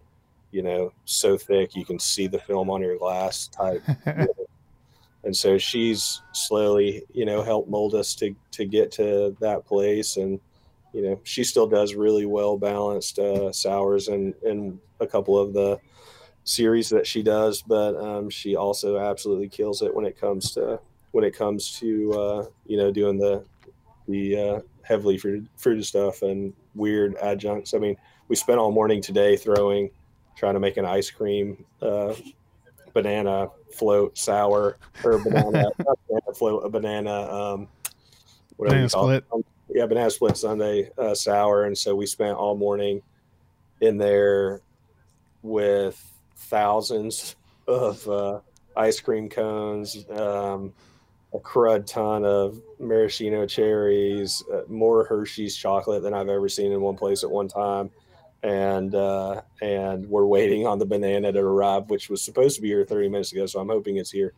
you 0.50 0.62
know, 0.62 0.92
so 1.04 1.36
thick 1.36 1.76
you 1.76 1.84
can 1.84 1.98
see 1.98 2.26
the 2.26 2.38
film 2.38 2.70
on 2.70 2.80
your 2.80 2.96
glass 2.98 3.48
type. 3.48 3.82
and 5.24 5.36
so 5.36 5.58
she's 5.58 6.22
slowly, 6.32 7.04
you 7.12 7.24
know, 7.24 7.42
helped 7.42 7.68
mold 7.68 7.94
us 7.94 8.14
to, 8.16 8.34
to 8.52 8.64
get 8.64 8.92
to 8.92 9.36
that 9.40 9.66
place. 9.66 10.16
And, 10.16 10.40
you 10.92 11.02
know, 11.02 11.20
she 11.24 11.44
still 11.44 11.66
does 11.66 11.94
really 11.94 12.26
well 12.26 12.56
balanced 12.56 13.18
uh, 13.18 13.52
sours 13.52 14.08
and, 14.08 14.34
and 14.44 14.78
a 15.00 15.06
couple 15.06 15.38
of 15.38 15.52
the 15.52 15.78
series 16.44 16.88
that 16.88 17.06
she 17.06 17.22
does, 17.22 17.62
but 17.62 17.94
um, 17.96 18.30
she 18.30 18.56
also 18.56 18.98
absolutely 18.98 19.48
kills 19.48 19.82
it 19.82 19.94
when 19.94 20.06
it 20.06 20.18
comes 20.18 20.52
to 20.52 20.80
when 21.12 21.24
it 21.24 21.36
comes 21.36 21.78
to 21.78 22.12
uh, 22.12 22.46
you 22.66 22.76
know 22.76 22.90
doing 22.90 23.18
the 23.18 23.44
the 24.08 24.36
uh, 24.36 24.60
heavily 24.82 25.18
fruited, 25.18 25.48
fruited 25.56 25.84
stuff 25.84 26.22
and 26.22 26.54
weird 26.74 27.14
adjuncts. 27.16 27.74
I 27.74 27.78
mean, 27.78 27.96
we 28.28 28.36
spent 28.36 28.58
all 28.58 28.72
morning 28.72 29.02
today 29.02 29.36
throwing, 29.36 29.90
trying 30.38 30.54
to 30.54 30.60
make 30.60 30.76
an 30.76 30.84
ice 30.84 31.10
cream 31.10 31.64
uh, 31.82 32.14
banana 32.94 33.48
float 33.74 34.16
sour 34.16 34.78
or 35.02 35.18
banana, 35.18 35.66
banana 35.76 36.34
float 36.34 36.64
a 36.64 36.68
banana 36.68 37.12
um, 37.12 37.68
whatever 38.56 38.76
banana 38.76 38.88
split. 38.88 39.24
It. 39.32 39.44
Yeah, 39.70 39.86
banana 39.86 40.10
split 40.10 40.36
Sunday 40.36 40.90
uh, 40.96 41.14
sour, 41.14 41.64
and 41.64 41.76
so 41.76 41.94
we 41.94 42.06
spent 42.06 42.36
all 42.36 42.56
morning 42.56 43.02
in 43.80 43.98
there 43.98 44.62
with 45.42 46.02
thousands 46.36 47.36
of 47.66 48.08
uh, 48.08 48.40
ice 48.76 49.00
cream 49.00 49.28
cones, 49.28 50.08
um, 50.10 50.72
a 51.34 51.38
crud 51.38 51.84
ton 51.86 52.24
of 52.24 52.62
maraschino 52.78 53.44
cherries, 53.44 54.42
uh, 54.52 54.62
more 54.68 55.04
Hershey's 55.04 55.56
chocolate 55.56 56.02
than 56.02 56.14
I've 56.14 56.28
ever 56.28 56.48
seen 56.48 56.72
in 56.72 56.80
one 56.80 56.96
place 56.96 57.24
at 57.24 57.30
one 57.30 57.48
time. 57.48 57.90
And 58.42 58.94
uh, 58.94 59.42
and 59.60 60.06
we're 60.06 60.26
waiting 60.26 60.66
on 60.66 60.78
the 60.78 60.86
banana 60.86 61.32
to 61.32 61.40
arrive, 61.40 61.90
which 61.90 62.08
was 62.08 62.22
supposed 62.22 62.56
to 62.56 62.62
be 62.62 62.68
here 62.68 62.84
30 62.84 63.08
minutes 63.08 63.32
ago. 63.32 63.46
So 63.46 63.58
I'm 63.60 63.68
hoping 63.68 63.96
it's 63.96 64.10
here. 64.10 64.32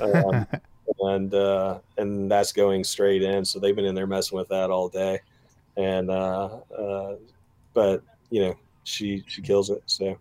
Um, 0.00 0.46
and 1.00 1.32
uh, 1.34 1.78
and 1.96 2.30
that's 2.30 2.52
going 2.52 2.84
straight 2.84 3.22
in. 3.22 3.44
So 3.44 3.58
they've 3.58 3.74
been 3.74 3.86
in 3.86 3.94
there 3.94 4.06
messing 4.06 4.36
with 4.36 4.48
that 4.48 4.70
all 4.70 4.88
day. 4.88 5.20
And 5.76 6.10
uh, 6.10 6.58
uh, 6.76 7.16
but 7.72 8.02
you 8.30 8.42
know 8.42 8.54
she 8.84 9.24
she 9.26 9.42
kills 9.42 9.70
it. 9.70 9.82
So 9.86 10.18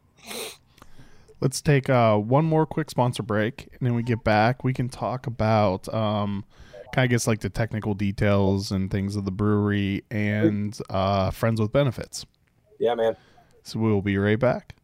let's 1.42 1.62
take 1.62 1.90
uh, 1.90 2.18
one 2.18 2.46
more 2.46 2.66
quick 2.66 2.90
sponsor 2.90 3.24
break, 3.24 3.70
and 3.72 3.82
then 3.82 3.96
we 3.96 4.04
get 4.04 4.24
back. 4.24 4.64
We 4.64 4.74
can 4.74 4.90
talk 4.90 5.28
about 5.28 5.94
um, 5.94 6.46
kind 6.94 7.06
of 7.06 7.10
gets 7.10 7.28
like 7.28 7.42
the 7.42 7.50
technical 7.50 7.94
details 7.94 8.72
and 8.72 8.90
things 8.90 9.16
of 9.16 9.26
the 9.26 9.32
brewery 9.32 10.04
and 10.10 10.78
uh, 10.90 11.32
friends 11.32 11.60
with 11.60 11.72
benefits. 11.72 12.26
Yeah, 12.80 12.96
man. 12.96 13.16
So 13.64 13.80
we'll 13.80 14.02
be 14.02 14.18
right 14.18 14.40
back. 14.40 14.76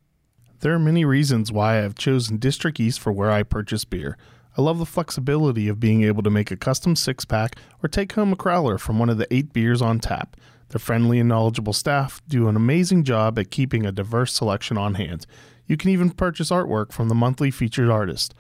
There 0.62 0.74
are 0.74 0.80
many 0.80 1.06
reasons 1.06 1.52
why 1.52 1.74
I 1.74 1.82
have 1.82 1.96
chosen 1.96 2.38
District 2.38 2.80
East 2.80 3.00
for 3.00 3.12
where 3.12 3.32
I 3.32 3.44
purchase 3.44 3.86
beer. 3.86 4.18
I 4.58 4.62
love 4.62 4.80
the 4.80 4.86
flexibility 4.86 5.68
of 5.68 5.80
being 5.80 6.04
able 6.04 6.24
to 6.24 6.30
make 6.30 6.52
a 6.52 6.58
custom 6.58 6.96
six 6.96 7.26
pack 7.26 7.56
or 7.82 7.90
take 7.90 8.14
home 8.14 8.34
a 8.34 8.36
crowler 8.36 8.80
from 8.80 9.00
one 9.00 9.10
of 9.10 9.18
the 9.18 9.34
eight 9.34 9.54
beers 9.54 9.82
on 9.82 10.00
tap. 10.00 10.36
Their 10.70 10.80
friendly 10.80 11.20
and 11.20 11.30
knowledgeable 11.30 11.74
staff 11.74 12.22
do 12.28 12.48
an 12.48 12.56
amazing 12.56 13.04
job 13.04 13.40
at 13.40 13.52
keeping 13.52 13.86
a 13.86 13.92
diverse 13.92 14.34
selection 14.34 14.78
on 14.78 14.96
hand. 14.96 15.26
You 15.68 15.78
can 15.78 15.90
even 15.90 16.12
purchase 16.12 16.50
artwork 16.50 16.92
from 16.92 17.08
the 17.08 17.16
monthly 17.16 17.50
featured 17.50 17.90
artist. 17.90 18.34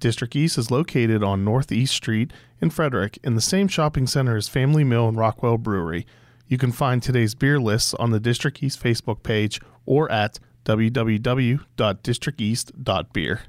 District 0.00 0.34
East 0.34 0.58
is 0.58 0.70
located 0.70 1.22
on 1.22 1.44
Northeast 1.44 1.94
Street 1.94 2.32
in 2.60 2.70
Frederick 2.70 3.18
in 3.22 3.34
the 3.34 3.40
same 3.40 3.68
shopping 3.68 4.06
center 4.06 4.36
as 4.36 4.48
Family 4.48 4.84
Meal 4.84 5.08
and 5.08 5.16
Rockwell 5.16 5.58
Brewery. 5.58 6.06
You 6.52 6.58
can 6.58 6.70
find 6.70 7.02
today's 7.02 7.34
beer 7.34 7.58
lists 7.58 7.94
on 7.94 8.10
the 8.10 8.20
District 8.20 8.62
East 8.62 8.78
Facebook 8.78 9.22
page 9.22 9.58
or 9.86 10.12
at 10.12 10.38
www.districteast.beer. 10.66 13.40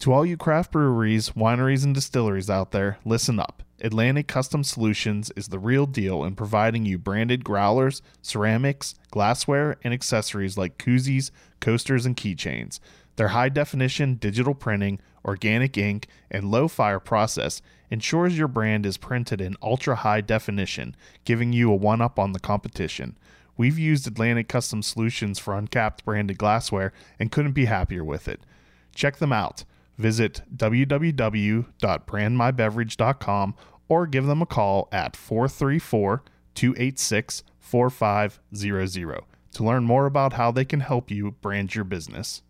To 0.00 0.12
all 0.12 0.26
you 0.26 0.36
craft 0.36 0.72
breweries, 0.72 1.30
wineries, 1.30 1.84
and 1.84 1.94
distilleries 1.94 2.50
out 2.50 2.72
there, 2.72 2.98
listen 3.04 3.38
up. 3.38 3.62
Atlantic 3.80 4.26
Custom 4.26 4.64
Solutions 4.64 5.30
is 5.36 5.50
the 5.50 5.60
real 5.60 5.86
deal 5.86 6.24
in 6.24 6.34
providing 6.34 6.84
you 6.84 6.98
branded 6.98 7.44
growlers, 7.44 8.02
ceramics, 8.22 8.96
glassware, 9.12 9.76
and 9.84 9.94
accessories 9.94 10.58
like 10.58 10.78
koozies, 10.78 11.30
coasters, 11.60 12.04
and 12.04 12.16
keychains. 12.16 12.80
Their 13.14 13.28
high 13.28 13.50
definition 13.50 14.16
digital 14.16 14.56
printing, 14.56 14.98
organic 15.24 15.78
ink, 15.78 16.06
and 16.30 16.50
low 16.50 16.68
fire 16.68 17.00
process 17.00 17.62
ensures 17.90 18.38
your 18.38 18.48
brand 18.48 18.86
is 18.86 18.96
printed 18.96 19.40
in 19.40 19.56
ultra 19.62 19.96
high 19.96 20.20
definition, 20.20 20.96
giving 21.24 21.52
you 21.52 21.70
a 21.70 21.76
one 21.76 22.00
up 22.00 22.18
on 22.18 22.32
the 22.32 22.40
competition. 22.40 23.16
We've 23.56 23.78
used 23.78 24.06
Atlantic 24.06 24.48
Custom 24.48 24.82
Solutions 24.82 25.38
for 25.38 25.56
uncapped 25.56 26.04
branded 26.04 26.36
glassware 26.38 26.92
and 27.18 27.30
couldn't 27.30 27.52
be 27.52 27.66
happier 27.66 28.02
with 28.02 28.26
it. 28.28 28.40
Check 28.94 29.18
them 29.18 29.32
out. 29.32 29.64
Visit 29.98 30.40
www.brandmybeverage.com 30.56 33.54
or 33.88 34.06
give 34.06 34.26
them 34.26 34.42
a 34.42 34.46
call 34.46 34.88
at 34.90 35.16
434 35.16 36.22
286 36.54 37.42
4500 37.60 39.20
to 39.52 39.64
learn 39.64 39.84
more 39.84 40.06
about 40.06 40.32
how 40.32 40.50
they 40.50 40.64
can 40.64 40.80
help 40.80 41.10
you 41.10 41.32
brand 41.42 41.74
your 41.74 41.84
business. 41.84 42.42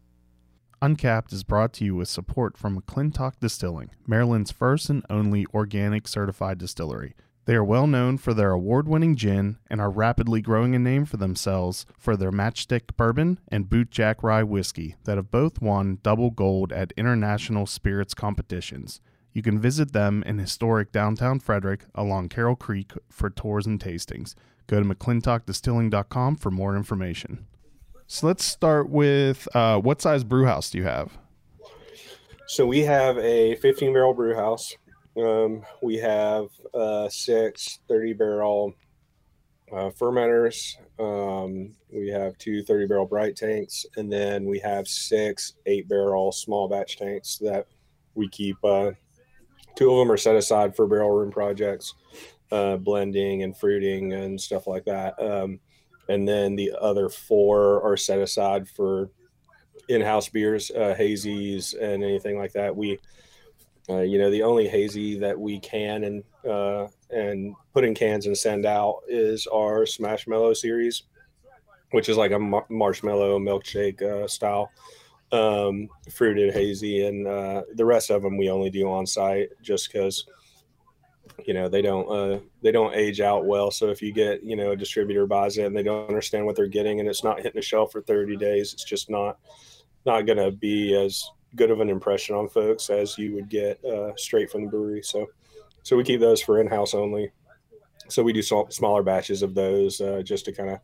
Uncapped 0.82 1.32
is 1.32 1.44
brought 1.44 1.72
to 1.74 1.84
you 1.84 1.94
with 1.94 2.08
support 2.08 2.58
from 2.58 2.76
McClintock 2.76 3.34
Distilling, 3.38 3.90
Maryland's 4.04 4.50
first 4.50 4.90
and 4.90 5.06
only 5.08 5.46
organic 5.54 6.08
certified 6.08 6.58
distillery. 6.58 7.14
They 7.44 7.54
are 7.54 7.62
well 7.62 7.86
known 7.86 8.18
for 8.18 8.34
their 8.34 8.50
award 8.50 8.88
winning 8.88 9.14
gin 9.14 9.58
and 9.70 9.80
are 9.80 9.92
rapidly 9.92 10.40
growing 10.40 10.74
a 10.74 10.80
name 10.80 11.04
for 11.04 11.18
themselves 11.18 11.86
for 11.96 12.16
their 12.16 12.32
matchstick 12.32 12.96
bourbon 12.96 13.38
and 13.46 13.70
bootjack 13.70 14.24
rye 14.24 14.42
whiskey 14.42 14.96
that 15.04 15.18
have 15.18 15.30
both 15.30 15.62
won 15.62 16.00
double 16.02 16.32
gold 16.32 16.72
at 16.72 16.92
international 16.96 17.66
spirits 17.66 18.12
competitions. 18.12 19.00
You 19.32 19.42
can 19.42 19.60
visit 19.60 19.92
them 19.92 20.24
in 20.26 20.40
historic 20.40 20.90
downtown 20.90 21.38
Frederick 21.38 21.84
along 21.94 22.30
Carroll 22.30 22.56
Creek 22.56 22.90
for 23.08 23.30
tours 23.30 23.66
and 23.66 23.78
tastings. 23.78 24.34
Go 24.66 24.82
to 24.82 24.84
mcclintockdistilling.com 24.84 26.36
for 26.36 26.50
more 26.50 26.74
information. 26.74 27.46
So 28.12 28.26
let's 28.26 28.44
start 28.44 28.90
with 28.90 29.48
uh, 29.56 29.80
what 29.80 30.02
size 30.02 30.22
brew 30.22 30.44
house 30.44 30.68
do 30.68 30.76
you 30.76 30.84
have? 30.84 31.16
So 32.46 32.66
we 32.66 32.80
have 32.80 33.16
a 33.16 33.54
15 33.54 33.90
barrel 33.90 34.12
brew 34.12 34.34
house. 34.34 34.76
Um, 35.16 35.62
we 35.82 35.96
have 35.96 36.48
uh, 36.74 37.08
six 37.08 37.78
30 37.88 38.12
barrel 38.12 38.74
uh, 39.72 39.88
fermenters. 39.98 40.76
Um, 41.00 41.74
we 41.90 42.08
have 42.08 42.36
two 42.36 42.62
30 42.62 42.86
barrel 42.86 43.06
bright 43.06 43.34
tanks, 43.34 43.86
and 43.96 44.12
then 44.12 44.44
we 44.44 44.58
have 44.58 44.86
six 44.86 45.54
eight 45.64 45.88
barrel 45.88 46.32
small 46.32 46.68
batch 46.68 46.98
tanks 46.98 47.38
that 47.38 47.66
we 48.14 48.28
keep. 48.28 48.62
Uh, 48.62 48.90
two 49.74 49.90
of 49.90 49.96
them 49.96 50.12
are 50.12 50.18
set 50.18 50.36
aside 50.36 50.76
for 50.76 50.86
barrel 50.86 51.12
room 51.12 51.30
projects, 51.30 51.94
uh, 52.50 52.76
blending 52.76 53.42
and 53.42 53.56
fruiting 53.56 54.12
and 54.12 54.38
stuff 54.38 54.66
like 54.66 54.84
that. 54.84 55.14
Um, 55.18 55.60
and 56.08 56.26
then 56.28 56.56
the 56.56 56.72
other 56.80 57.08
four 57.08 57.82
are 57.82 57.96
set 57.96 58.18
aside 58.18 58.68
for 58.68 59.10
in-house 59.88 60.28
beers, 60.28 60.70
uh, 60.70 60.94
hazies, 60.98 61.74
and 61.80 62.02
anything 62.02 62.38
like 62.38 62.52
that. 62.52 62.74
We 62.74 62.98
uh, 63.88 64.00
you 64.00 64.18
know, 64.18 64.30
the 64.30 64.42
only 64.42 64.68
hazy 64.68 65.18
that 65.18 65.38
we 65.38 65.58
can 65.58 66.04
and 66.04 66.24
uh, 66.48 66.86
and 67.10 67.54
put 67.74 67.84
in 67.84 67.94
cans 67.94 68.26
and 68.26 68.36
send 68.36 68.64
out 68.64 69.00
is 69.08 69.46
our 69.48 69.86
Smashmallow 69.86 70.54
series, 70.54 71.02
which 71.90 72.08
is 72.08 72.16
like 72.16 72.30
a 72.30 72.38
mar- 72.38 72.66
marshmallow 72.68 73.38
milkshake 73.38 74.00
uh, 74.00 74.28
style 74.28 74.70
um, 75.32 75.88
fruited 76.10 76.54
hazy, 76.54 77.06
and 77.06 77.26
uh, 77.26 77.62
the 77.74 77.84
rest 77.84 78.10
of 78.10 78.22
them 78.22 78.36
we 78.36 78.50
only 78.50 78.70
do 78.70 78.88
on 78.88 79.06
site 79.06 79.48
just 79.62 79.92
because 79.92 80.26
you 81.44 81.54
know 81.54 81.68
they 81.68 81.82
don't 81.82 82.08
uh, 82.08 82.38
they 82.62 82.72
don't 82.72 82.94
age 82.94 83.20
out 83.20 83.46
well. 83.46 83.70
So 83.70 83.88
if 83.88 84.02
you 84.02 84.12
get 84.12 84.42
you 84.42 84.56
know 84.56 84.72
a 84.72 84.76
distributor 84.76 85.26
buys 85.26 85.58
it 85.58 85.66
and 85.66 85.76
they 85.76 85.82
don't 85.82 86.08
understand 86.08 86.46
what 86.46 86.56
they're 86.56 86.66
getting 86.66 87.00
and 87.00 87.08
it's 87.08 87.24
not 87.24 87.38
hitting 87.38 87.52
the 87.54 87.62
shelf 87.62 87.92
for 87.92 88.02
30 88.02 88.36
days, 88.36 88.72
it's 88.72 88.84
just 88.84 89.10
not 89.10 89.38
not 90.04 90.26
going 90.26 90.38
to 90.38 90.50
be 90.50 90.94
as 90.94 91.24
good 91.54 91.70
of 91.70 91.80
an 91.80 91.88
impression 91.88 92.34
on 92.34 92.48
folks 92.48 92.90
as 92.90 93.18
you 93.18 93.34
would 93.34 93.48
get 93.48 93.82
uh, 93.84 94.12
straight 94.16 94.50
from 94.50 94.64
the 94.64 94.70
brewery. 94.70 95.02
So, 95.02 95.26
so 95.82 95.96
we 95.96 96.04
keep 96.04 96.20
those 96.20 96.40
for 96.40 96.60
in-house 96.60 96.94
only. 96.94 97.30
So 98.08 98.22
we 98.22 98.32
do 98.32 98.42
smaller 98.42 99.02
batches 99.02 99.42
of 99.42 99.54
those 99.54 100.00
uh, 100.00 100.22
just 100.24 100.44
to 100.46 100.52
kind 100.52 100.70
of 100.70 100.80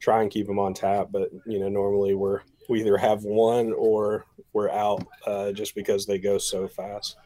try 0.00 0.22
and 0.22 0.30
keep 0.30 0.46
them 0.46 0.58
on 0.58 0.74
tap. 0.74 1.08
But 1.10 1.30
you 1.46 1.58
know, 1.58 1.68
normally 1.68 2.14
we're 2.14 2.40
we 2.68 2.80
either 2.80 2.98
have 2.98 3.24
one 3.24 3.72
or 3.72 4.26
we're 4.52 4.70
out 4.70 5.06
uh, 5.26 5.52
just 5.52 5.74
because 5.74 6.04
they 6.04 6.18
go 6.18 6.36
so 6.36 6.68
fast. 6.68 7.16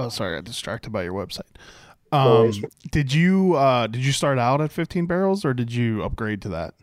Oh, 0.00 0.08
sorry, 0.08 0.32
I 0.32 0.36
got 0.38 0.44
distracted 0.44 0.90
by 0.90 1.02
your 1.02 1.12
website. 1.12 1.42
Um, 2.10 2.52
did 2.90 3.12
you 3.12 3.54
uh, 3.54 3.86
did 3.86 4.04
you 4.04 4.12
start 4.12 4.38
out 4.38 4.60
at 4.60 4.72
15 4.72 5.06
barrels 5.06 5.44
or 5.44 5.54
did 5.54 5.72
you 5.72 6.02
upgrade 6.02 6.42
to 6.42 6.48
that? 6.48 6.74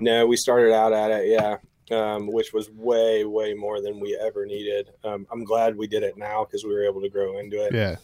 No, 0.00 0.26
we 0.26 0.36
started 0.36 0.74
out 0.74 0.92
at 0.92 1.10
it, 1.12 1.28
yeah, 1.28 1.56
um, 1.96 2.26
which 2.26 2.52
was 2.52 2.68
way, 2.70 3.24
way 3.24 3.54
more 3.54 3.80
than 3.80 4.00
we 4.00 4.18
ever 4.20 4.44
needed. 4.44 4.90
Um, 5.04 5.26
I'm 5.30 5.44
glad 5.44 5.76
we 5.76 5.86
did 5.86 6.02
it 6.02 6.18
now 6.18 6.44
because 6.44 6.64
we 6.64 6.74
were 6.74 6.84
able 6.84 7.00
to 7.02 7.08
grow 7.08 7.38
into 7.38 7.64
it. 7.64 7.72
Yeah. 7.72 7.96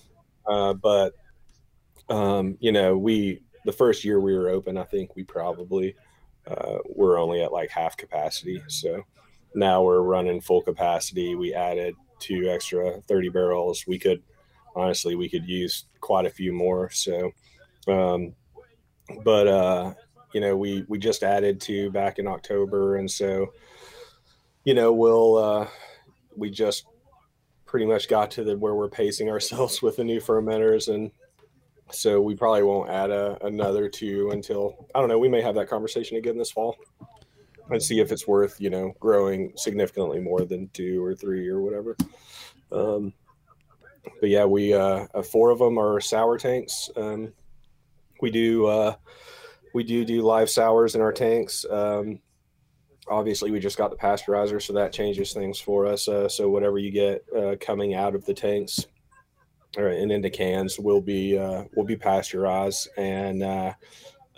Uh, 0.47 0.73
but, 0.75 1.15
um, 2.09 2.57
you 2.61 2.71
know, 2.71 2.97
we, 2.97 3.43
the 3.65 3.73
first 3.73 4.05
year 4.05 4.21
we 4.21 4.39
were 4.39 4.49
open, 4.49 4.77
I 4.77 4.85
think 4.85 5.17
we 5.17 5.25
probably 5.25 5.97
uh, 6.47 6.79
were 6.85 7.19
only 7.19 7.43
at 7.43 7.53
like 7.53 7.71
half 7.71 7.97
capacity. 7.97 8.63
So 8.69 9.03
now 9.57 9.83
we're 9.83 10.01
running 10.01 10.41
full 10.41 10.63
capacity. 10.63 11.35
We 11.35 11.55
added 11.55 11.97
two 12.21 12.49
extra 12.49 13.01
30 13.09 13.29
barrels. 13.31 13.85
We 13.87 13.99
could, 13.99 14.23
honestly, 14.77 15.15
we 15.15 15.29
could 15.29 15.49
use 15.49 15.87
quite 16.01 16.27
a 16.27 16.31
few 16.31 16.53
more. 16.53 16.91
So, 16.91 17.33
um, 17.89 18.35
but, 19.25 19.49
uh, 19.49 19.95
you 20.33 20.41
know 20.41 20.57
we 20.57 20.85
we 20.89 20.99
just 20.99 21.23
added 21.23 21.61
to 21.63 21.91
back 21.91 22.19
in 22.19 22.27
October, 22.27 22.97
and 22.97 23.11
so 23.11 23.53
you 24.65 24.75
know 24.75 24.93
we'll 24.93 25.37
uh, 25.37 25.69
we 26.37 26.51
just 26.51 26.87
pretty 27.67 27.87
much 27.87 28.09
got 28.09 28.31
to 28.33 28.45
the 28.45 28.57
where 28.57 28.75
we're 28.75 28.89
pacing 28.89 29.31
ourselves 29.31 29.83
with 29.83 29.97
the 29.97 30.05
new 30.05 30.21
fermenters 30.21 30.93
and 30.93 31.11
so 31.93 32.21
we 32.21 32.37
probably 32.37 32.63
won't 32.63 32.89
add 32.89 33.11
a, 33.11 33.37
another 33.45 33.89
two 33.89 34.31
until 34.31 34.89
I 34.95 35.01
don't 35.01 35.09
know. 35.09 35.19
We 35.19 35.29
may 35.29 35.41
have 35.43 35.57
that 35.57 35.69
conversation 35.69 36.17
again 36.17 36.39
this 36.39 36.53
fall 36.53 36.77
and 37.71 37.83
see 37.83 38.01
if 38.01 38.13
it's 38.13 38.27
worth 38.27 38.61
you 38.61 38.71
know 38.71 38.95
growing 39.01 39.53
significantly 39.57 40.21
more 40.21 40.45
than 40.45 40.69
two 40.69 41.03
or 41.03 41.15
three 41.15 41.49
or 41.49 41.61
whatever. 41.61 41.97
Um, 42.73 43.13
but 44.21 44.31
yeah, 44.31 44.45
we 44.45 44.75
uh, 44.75 45.07
uh 45.15 45.23
four 45.23 45.51
of 45.51 45.59
them 45.59 45.79
are 45.79 46.01
sour 46.01 46.39
tanks. 46.39 46.91
Um, 46.97 47.33
we 48.21 48.31
do 48.31 48.67
uh, 48.67 48.95
we 49.75 49.85
do 49.85 50.05
do 50.05 50.23
live 50.23 50.51
sours 50.51 50.95
in 50.95 51.01
our 51.01 51.13
tanks. 51.13 51.65
Um, 51.71 52.21
obviously, 53.09 53.51
we 53.51 53.61
just 53.61 53.79
got 53.79 53.91
the 53.91 53.97
pasteurizer, 53.97 54.61
so 54.63 54.73
that 54.75 54.93
changes 54.93 55.33
things 55.33 55.59
for 55.59 55.87
us. 55.87 56.09
Uh, 56.09 56.29
so 56.29 56.49
whatever 56.49 56.79
you 56.79 56.91
get 56.91 57.25
uh, 57.37 57.57
coming 57.61 57.95
out 57.95 58.15
of 58.15 58.25
the 58.25 58.35
tanks 58.35 58.87
or 59.77 59.89
and 59.89 60.11
into 60.11 60.31
cans 60.31 60.79
will 60.79 61.01
be 61.01 61.39
uh, 61.39 61.65
will 61.75 61.85
be 61.85 61.97
pasteurized 61.97 62.89
and 62.97 63.43
uh, 63.43 63.73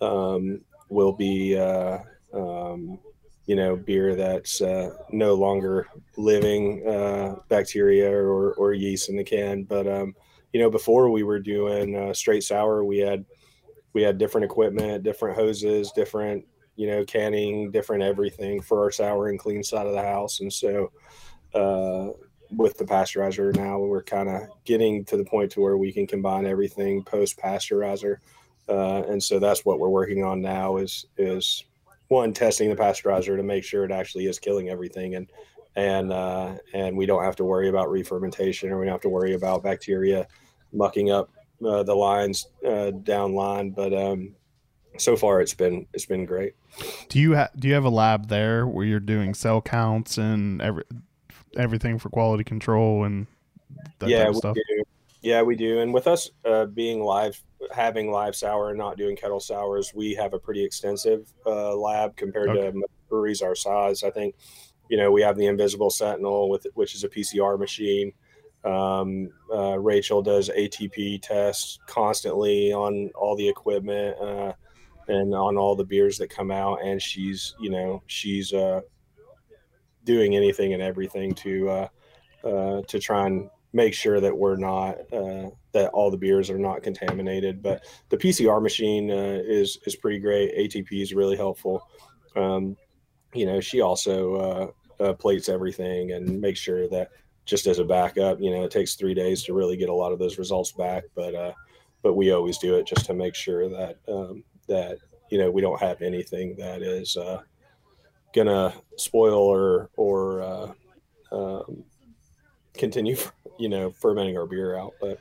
um, 0.01 0.61
will 0.89 1.13
be 1.13 1.59
uh, 1.59 1.99
um, 2.35 2.99
you 3.53 3.57
know 3.57 3.77
beer 3.77 4.17
that's 4.17 4.63
uh, 4.63 4.89
no 5.11 5.35
longer 5.35 5.87
living 6.17 6.83
bacteria 7.51 8.11
or, 8.11 8.55
or 8.55 8.73
yeast 8.73 9.11
in 9.11 9.17
the 9.19 9.23
can. 9.23 9.65
But 9.65 9.87
um, 9.87 10.15
you 10.55 10.61
know, 10.61 10.71
before 10.71 11.11
we 11.11 11.23
were 11.23 11.39
doing 11.39 12.15
straight 12.15 12.45
sour, 12.45 12.83
we 12.83 12.97
had 12.97 13.27
we 13.93 14.01
had 14.01 14.17
different 14.17 14.47
equipment, 14.47 15.05
different 15.05 15.37
hoses, 15.37 15.93
different 15.93 16.47
you 16.77 16.87
know 16.87 17.05
canning, 17.05 17.71
different 17.71 18.03
everything 18.03 18.63
for 18.63 18.85
our 18.85 18.91
sour 18.91 19.29
and 19.29 19.39
clean 19.39 19.63
side 19.63 19.87
of 19.87 19.93
the 19.93 20.01
house. 20.01 20.41
And 20.41 20.51
so 20.51 20.91
uh, 21.55 22.09
with 22.57 22.79
the 22.79 22.87
pasteurizer 22.87 23.55
now, 23.55 23.79
we're 23.81 24.03
kind 24.03 24.31
of 24.31 24.45
getting 24.65 25.05
to 25.05 25.19
the 25.19 25.27
point 25.27 25.53
to 25.53 25.61
where 25.61 25.77
we 25.77 25.93
can 25.93 26.07
combine 26.07 26.47
everything 26.47 27.05
post 27.05 27.39
pasteurizer. 27.39 28.17
Uh, 28.67 29.03
and 29.11 29.23
so 29.23 29.39
that's 29.39 29.67
what 29.67 29.79
we're 29.79 29.91
working 29.91 30.25
on 30.25 30.41
now 30.41 30.79
is 30.79 31.05
is 31.19 31.65
one 32.13 32.33
testing 32.33 32.69
the 32.69 32.77
pasteurizer 32.77 33.37
to 33.37 33.43
make 33.43 33.65
sure 33.65 33.85
it 33.85 33.91
actually 33.91 34.27
is 34.27 34.39
killing 34.39 34.69
everything 34.69 35.15
and 35.15 35.31
and 35.75 36.13
uh, 36.13 36.55
and 36.75 36.95
we 36.95 37.07
don't 37.07 37.25
have 37.25 37.37
to 37.37 37.45
worry 37.45 37.71
about 37.71 37.91
re-fermentation 37.91 38.71
or 38.71 38.79
we 38.79 38.85
don't 38.85 38.93
have 38.93 39.01
to 39.01 39.09
worry 39.09 39.33
about 39.33 39.63
bacteria 39.63 40.29
mucking 40.73 41.11
up 41.11 41.31
uh, 41.65 41.83
the 41.83 41.95
lines 41.95 42.49
uh, 42.67 42.91
down 42.91 43.35
line, 43.35 43.71
but 43.71 43.95
um, 43.95 44.35
so 44.99 45.17
far 45.17 45.41
it's 45.41 45.55
been 45.55 45.87
it's 45.95 46.07
been 46.07 46.27
great. 46.27 46.55
Do 47.09 47.19
you 47.19 47.33
have 47.33 47.51
do 47.57 47.69
you 47.69 47.75
have 47.75 47.85
a 47.85 47.91
lab 47.91 48.29
there 48.29 48.67
where 48.67 48.85
you're 48.85 49.01
doing 49.01 49.33
cell 49.35 49.63
counts 49.63 50.19
and 50.19 50.61
every 50.61 50.85
everything 51.57 51.99
for 51.99 52.11
quality 52.11 52.45
control 52.45 53.05
and 53.05 53.27
yeah, 54.05 54.29
we 54.29 54.35
stuff? 54.35 54.57
Do. 54.57 54.85
Yeah, 55.23 55.43
we 55.43 55.55
do. 55.55 55.81
And 55.81 55.95
with 55.95 56.09
us 56.09 56.31
uh, 56.45 56.67
being 56.67 57.03
live, 57.03 57.41
having 57.73 58.11
live 58.11 58.35
sour 58.35 58.71
and 58.71 58.79
not 58.79 58.97
doing 58.97 59.17
kettle 59.17 59.41
sours, 59.41 59.93
we 59.95 60.15
have 60.15 60.35
a 60.35 60.39
pretty 60.39 60.65
extensive 60.65 61.33
uh, 61.47 61.77
lab 61.77 62.17
compared 62.17 62.51
okay. 62.51 62.73
to 62.73 62.87
breweries 63.09 63.41
our 63.41 63.55
size. 63.55 64.03
I 64.03 64.11
think, 64.11 64.35
you 64.89 64.97
know, 64.97 65.13
we 65.13 65.23
have 65.23 65.37
the 65.37 65.47
Invisible 65.47 65.91
Sentinel 65.91 66.51
with 66.51 66.67
which 66.75 66.97
is 66.97 67.05
a 67.05 67.09
PCR 67.09 67.59
machine. 67.59 68.13
Um, 68.65 69.31
uh, 69.53 69.79
Rachel 69.79 70.23
does 70.23 70.49
ATP 70.49 71.23
tests 71.23 71.79
constantly 71.87 72.73
on 72.73 73.11
all 73.15 73.37
the 73.37 73.49
equipment 73.49 74.17
uh, 74.21 74.53
and 75.09 75.35
on 75.35 75.57
all 75.57 75.75
the 75.75 75.85
beers 75.85 76.19
that 76.19 76.31
come 76.31 76.51
out, 76.51 76.81
and 76.85 77.03
she's 77.03 77.57
you 77.61 77.71
know 77.71 78.03
she's 78.07 78.53
uh, 78.53 78.81
doing 80.05 80.37
anything 80.37 80.75
and 80.75 80.83
everything 80.83 81.35
to 81.35 81.69
uh, 81.69 81.89
uh, 82.45 82.83
to 82.83 83.01
try 83.01 83.27
and 83.27 83.51
make 83.73 83.95
sure 83.95 84.21
that 84.21 84.37
we're 84.37 84.57
not 84.57 84.99
uh, 85.13 85.51
that 85.73 85.91
all 85.93 86.11
the 86.11 86.17
beers 86.17 86.51
are 86.51 86.59
not 86.59 86.83
contaminated. 86.83 87.63
But 87.63 87.85
the 88.11 88.17
PCR 88.17 88.63
machine 88.63 89.11
uh, 89.11 89.41
is 89.45 89.79
is 89.87 89.97
pretty 89.97 90.19
great. 90.19 90.57
ATP 90.57 91.03
is 91.03 91.15
really 91.15 91.37
helpful. 91.37 91.83
Um, 92.37 92.77
you 93.35 93.47
know, 93.47 93.61
she 93.61 93.81
also 93.81 94.35
uh, 95.01 95.03
uh, 95.03 95.13
plates 95.15 95.49
everything 95.49 96.13
and 96.13 96.41
makes 96.41 96.61
sure 96.61 96.89
that 96.89 97.09
just 97.45 97.67
as 97.67 97.79
a 97.79 97.85
backup, 97.85 98.41
you 98.41 98.51
know, 98.51 98.65
it 98.65 98.71
takes 98.71 98.95
three 98.95 99.15
days 99.15 99.43
to 99.45 99.55
really 99.55 99.77
get 99.77 99.89
a 99.89 99.95
lot 99.95 100.13
of 100.13 100.19
those 100.19 100.39
results 100.39 100.73
back. 100.73 101.05
But 101.15 101.35
uh, 101.35 101.53
but 102.03 102.15
we 102.15 102.33
always 102.33 102.59
do 102.59 102.77
it 102.77 102.87
just 102.87 103.07
to 103.07 103.15
make 103.15 103.35
sure 103.35 103.69
that 103.69 103.99
um, 104.09 104.45
that 104.69 104.99
you 105.31 105.39
know 105.39 105.51
we 105.51 105.63
don't 105.63 105.81
have 105.81 106.03
anything 106.03 106.55
that 106.57 106.83
is 106.83 107.17
uh, 107.17 107.41
gonna 108.35 108.75
spoil 108.97 109.39
or 109.39 109.91
or 109.97 110.75
um, 111.33 111.85
continue, 112.75 113.17
you 113.59 113.69
know, 113.69 113.91
fermenting 113.91 114.37
our 114.37 114.47
beer 114.47 114.77
out. 114.77 114.95
But 115.01 115.19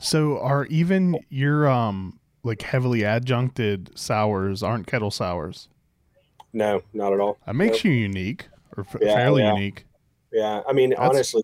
so 0.00 0.38
are 0.40 0.66
even 0.66 1.18
your 1.28 1.68
um 1.68 2.18
like 2.44 2.62
heavily 2.62 3.02
adjuncted 3.04 3.96
sours 3.98 4.62
aren't 4.62 4.86
kettle 4.86 5.10
sours? 5.10 5.68
No, 6.52 6.82
not 6.92 7.12
at 7.12 7.20
all. 7.20 7.38
That 7.46 7.54
makes 7.54 7.76
Nope. 7.78 7.84
you 7.84 7.92
unique 7.92 8.48
or 8.76 8.84
f- 8.84 8.96
Yeah, 9.00 9.14
fairly 9.14 9.42
yeah. 9.42 9.54
unique. 9.54 9.86
Yeah, 10.32 10.62
I 10.68 10.72
mean, 10.72 10.90
That's- 10.90 11.08
honestly, 11.08 11.42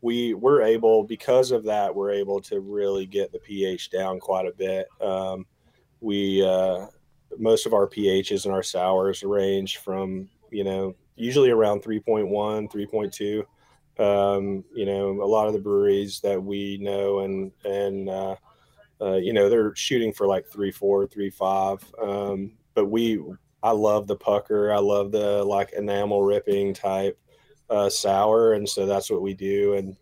we 0.00 0.34
we're 0.34 0.62
able 0.62 1.04
because 1.04 1.50
of 1.50 1.64
that. 1.64 1.94
We're 1.94 2.12
able 2.12 2.40
to 2.42 2.60
really 2.60 3.04
get 3.06 3.32
the 3.32 3.38
pH 3.38 3.90
down 3.90 4.18
quite 4.18 4.46
a 4.46 4.52
bit. 4.52 4.88
Um, 5.00 5.44
we 6.00 6.42
uh, 6.44 6.86
most 7.38 7.66
of 7.66 7.74
our 7.74 7.86
pHs 7.86 8.44
and 8.46 8.54
our 8.54 8.62
sours 8.62 9.22
range 9.22 9.76
from 9.78 10.28
you 10.50 10.64
know 10.64 10.94
usually 11.16 11.50
around 11.50 11.82
3.1, 11.82 12.30
3.2. 12.72 13.44
Um, 13.98 14.64
you 14.74 14.86
know, 14.86 15.22
a 15.22 15.26
lot 15.26 15.46
of 15.46 15.52
the 15.52 15.58
breweries 15.58 16.20
that 16.20 16.42
we 16.42 16.78
know 16.78 17.20
and 17.20 17.52
and 17.64 18.08
uh, 18.08 18.36
uh, 19.00 19.16
you 19.16 19.32
know 19.32 19.48
they're 19.48 19.74
shooting 19.74 20.12
for 20.12 20.26
like 20.26 20.46
three 20.46 20.70
four, 20.70 21.06
three 21.06 21.30
five. 21.30 21.84
Um, 22.02 22.52
but 22.74 22.86
we, 22.86 23.22
I 23.62 23.72
love 23.72 24.06
the 24.06 24.16
pucker. 24.16 24.72
I 24.72 24.78
love 24.78 25.12
the 25.12 25.42
like 25.44 25.72
enamel 25.72 26.22
ripping 26.22 26.74
type 26.74 27.18
uh, 27.68 27.88
sour, 27.90 28.54
and 28.54 28.68
so 28.68 28.86
that's 28.86 29.10
what 29.10 29.22
we 29.22 29.34
do. 29.34 29.74
And 29.74 29.96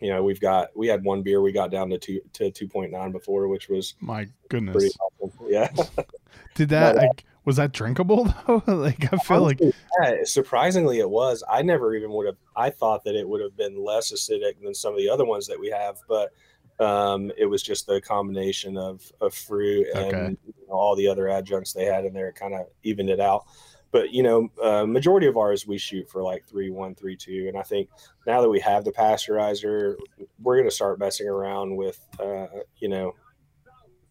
you 0.00 0.10
know, 0.10 0.22
we've 0.22 0.40
got 0.40 0.76
we 0.76 0.88
had 0.88 1.04
one 1.04 1.22
beer 1.22 1.40
we 1.40 1.52
got 1.52 1.70
down 1.70 1.90
to 1.90 1.98
two 1.98 2.20
to 2.34 2.50
two 2.50 2.68
point 2.68 2.92
nine 2.92 3.12
before, 3.12 3.48
which 3.48 3.68
was 3.68 3.94
My 4.00 4.28
goodness. 4.48 4.96
awesome. 5.20 5.46
Yeah, 5.48 5.70
Did 6.54 6.70
that 6.70 6.96
like 6.96 7.24
was 7.44 7.56
that 7.56 7.72
drinkable 7.72 8.24
though? 8.46 8.62
like 8.66 9.12
I 9.12 9.16
feel 9.18 9.42
like 9.42 9.60
yeah, 9.60 10.16
surprisingly, 10.24 11.00
it 11.00 11.08
was. 11.10 11.42
I 11.50 11.62
never 11.62 11.94
even 11.94 12.10
would 12.12 12.26
have. 12.26 12.36
I 12.56 12.70
thought 12.70 13.04
that 13.04 13.14
it 13.14 13.28
would 13.28 13.40
have 13.40 13.56
been 13.56 13.82
less 13.82 14.12
acidic 14.12 14.62
than 14.62 14.74
some 14.74 14.92
of 14.92 14.98
the 14.98 15.08
other 15.08 15.24
ones 15.24 15.46
that 15.48 15.58
we 15.58 15.70
have, 15.70 15.98
but 16.08 16.32
um, 16.80 17.30
it 17.36 17.46
was 17.46 17.62
just 17.62 17.86
the 17.86 18.00
combination 18.00 18.76
of, 18.76 19.02
of 19.20 19.34
fruit 19.34 19.86
and 19.94 20.14
Okay. 20.14 20.36
you 20.46 20.54
know, 20.68 20.74
all 20.74 20.96
the 20.96 21.06
other 21.06 21.28
adjuncts 21.28 21.72
they 21.72 21.84
had 21.84 22.04
in 22.04 22.12
there 22.12 22.32
kind 22.32 22.54
of 22.54 22.66
evened 22.82 23.10
it 23.10 23.20
out. 23.20 23.44
But 23.90 24.10
you 24.10 24.22
know, 24.22 24.48
uh, 24.62 24.86
majority 24.86 25.26
of 25.26 25.36
ours 25.36 25.66
we 25.66 25.76
shoot 25.76 26.08
for 26.08 26.22
like 26.22 26.46
three 26.46 26.70
one, 26.70 26.94
three 26.94 27.14
two, 27.14 27.44
and 27.48 27.58
I 27.58 27.62
think 27.62 27.90
now 28.26 28.40
that 28.40 28.48
we 28.48 28.58
have 28.60 28.84
the 28.84 28.92
pasteurizer, 28.92 29.96
we're 30.40 30.56
going 30.56 30.68
to 30.68 30.74
start 30.74 30.98
messing 30.98 31.28
around 31.28 31.76
with, 31.76 32.00
uh, 32.18 32.46
you 32.78 32.88
know, 32.88 33.14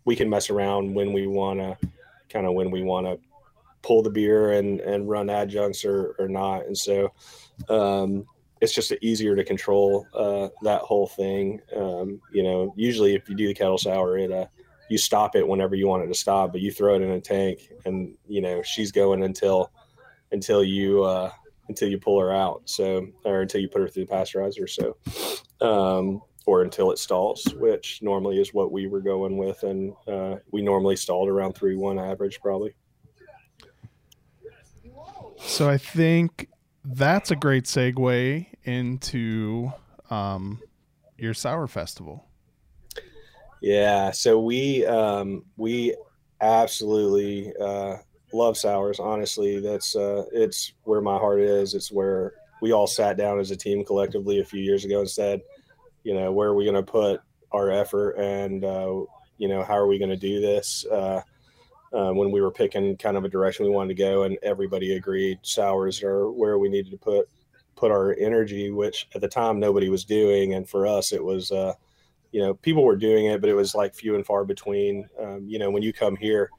we 0.06 0.16
can 0.16 0.30
mess 0.30 0.50
around 0.52 0.94
when 0.94 1.14
we 1.14 1.26
want 1.26 1.60
to, 1.60 1.78
kind 2.32 2.46
of 2.46 2.54
when 2.54 2.72
we 2.72 2.84
want 2.84 3.08
to 3.08 3.20
pull 3.82 4.04
the 4.04 4.10
beer 4.10 4.52
and 4.54 4.80
and 4.82 5.10
run 5.10 5.30
adjuncts 5.30 5.86
or 5.86 6.16
or 6.20 6.28
not, 6.28 6.66
and 6.66 6.78
so 6.78 7.12
um, 7.70 8.26
it's 8.62 8.74
just 8.74 8.94
easier 9.02 9.36
to 9.36 9.44
control 9.44 10.08
uh, 10.14 10.50
that 10.62 10.82
whole 10.82 11.08
thing. 11.08 11.62
Um, 11.76 12.22
you 12.32 12.44
know, 12.44 12.74
usually 12.76 13.16
if 13.16 13.28
you 13.28 13.36
do 13.36 13.48
the 13.48 13.54
kettle 13.54 13.78
sour, 13.78 14.18
it 14.18 14.32
uh, 14.32 14.46
you 14.90 14.98
stop 14.98 15.36
it 15.36 15.48
whenever 15.48 15.76
you 15.76 15.88
want 15.88 16.04
it 16.04 16.08
to 16.08 16.14
stop, 16.14 16.52
but 16.52 16.62
you 16.62 16.72
throw 16.72 16.96
it 16.96 17.02
in 17.02 17.12
a 17.12 17.22
tank, 17.22 17.72
and 17.86 18.16
you 18.28 18.42
know 18.42 18.62
she's 18.62 18.92
going 18.92 19.24
until 19.24 19.72
until 20.32 20.64
you 20.64 21.04
uh, 21.04 21.32
until 21.70 21.90
you 21.90 21.98
pull 21.98 22.20
her 22.20 22.32
out. 22.32 22.62
So 22.66 23.08
or 23.26 23.42
until 23.42 23.62
you 23.62 23.68
put 23.68 23.82
her 23.82 23.88
through 23.88 24.06
the 24.06 24.12
pasteurizer. 24.12 24.70
So. 24.70 24.98
Um, 25.62 26.22
or 26.46 26.64
until 26.64 26.92
it 26.92 26.98
stalls, 26.98 27.46
which 27.56 28.00
normally 28.02 28.40
is 28.40 28.54
what 28.54 28.72
we 28.72 28.88
were 28.88 29.02
going 29.02 29.38
with, 29.38 29.64
and 29.64 29.94
uh, 30.08 30.38
we 30.52 30.62
normally 30.62 30.96
stalled 30.96 31.30
around 31.30 31.54
three 31.54 31.76
one 31.76 32.00
average, 32.00 32.40
probably. 32.42 32.74
so 35.38 35.70
I 35.70 35.78
think 35.78 36.48
that's 36.84 37.32
a 37.32 37.36
great 37.36 37.66
segue 37.66 38.46
into 38.64 39.72
um 40.10 40.60
your 41.18 41.34
sour 41.34 41.68
festival. 41.68 42.26
Yeah, 43.62 44.10
so 44.12 44.40
we 44.40 44.86
um, 44.88 45.46
we 45.56 45.96
absolutely 46.42 47.54
uh, 47.62 47.98
love 48.34 48.58
sours. 48.58 49.00
Honestly, 49.00 49.60
that's 49.60 49.96
uh, 49.96 50.26
it's 50.34 50.74
where 50.84 51.02
my 51.02 51.18
heart 51.18 51.42
is. 51.42 51.76
It's 51.76 51.92
where 51.92 52.34
we 52.62 52.72
all 52.72 52.88
sat 52.88 53.18
down 53.18 53.40
as 53.40 53.52
a 53.52 53.56
team 53.56 53.86
collectively 53.86 54.40
a 54.40 54.46
few 54.46 54.62
years 54.62 54.84
ago 54.84 55.00
and 55.00 55.10
said, 55.10 55.42
you 56.04 56.14
know, 56.14 56.32
where 56.32 56.50
are 56.50 56.56
we 56.56 56.66
going 56.66 56.76
to 56.76 56.84
put 56.84 57.22
our 57.52 57.72
effort, 57.72 58.12
and 58.14 58.64
uh, 58.64 59.02
you 59.38 59.48
know, 59.48 59.64
how 59.64 59.76
are 59.76 59.88
we 59.88 59.98
going 59.98 60.10
to 60.10 60.18
do 60.18 60.40
this? 60.40 60.86
Uh, 60.86 61.22
uh, 61.94 62.12
when 62.12 62.32
we 62.32 62.40
were 62.40 62.52
picking 62.52 62.96
kind 62.96 63.18
of 63.18 63.26
a 63.26 63.30
direction 63.30 63.66
we 63.66 63.72
wanted 63.72 63.96
to 63.96 64.02
go, 64.02 64.24
and 64.24 64.38
everybody 64.44 64.96
agreed 64.96 65.40
sours 65.42 66.02
are 66.04 66.32
where 66.32 66.58
we 66.58 66.70
needed 66.70 66.92
to 66.92 66.98
put 66.98 67.28
put 67.76 67.92
our 67.92 68.16
energy, 68.20 68.70
which 68.72 69.08
at 69.16 69.22
the 69.22 69.28
time 69.28 69.60
nobody 69.60 69.90
was 69.90 70.06
doing, 70.06 70.54
and 70.54 70.70
for 70.70 70.88
us 70.88 71.12
it 71.12 71.24
was. 71.24 71.52
Uh, 71.52 71.74
you 72.32 72.40
know, 72.40 72.54
people 72.54 72.86
were 72.86 72.96
doing 72.96 73.26
it, 73.26 73.42
but 73.42 73.50
it 73.50 73.54
was 73.54 73.76
like 73.76 73.94
few 73.94 74.16
and 74.16 74.26
far 74.26 74.46
between. 74.46 75.06
Um, 75.20 75.46
you 75.46 75.60
know, 75.60 75.70
when 75.70 75.84
you 75.84 75.92
come 75.92 76.16
here, 76.16 76.50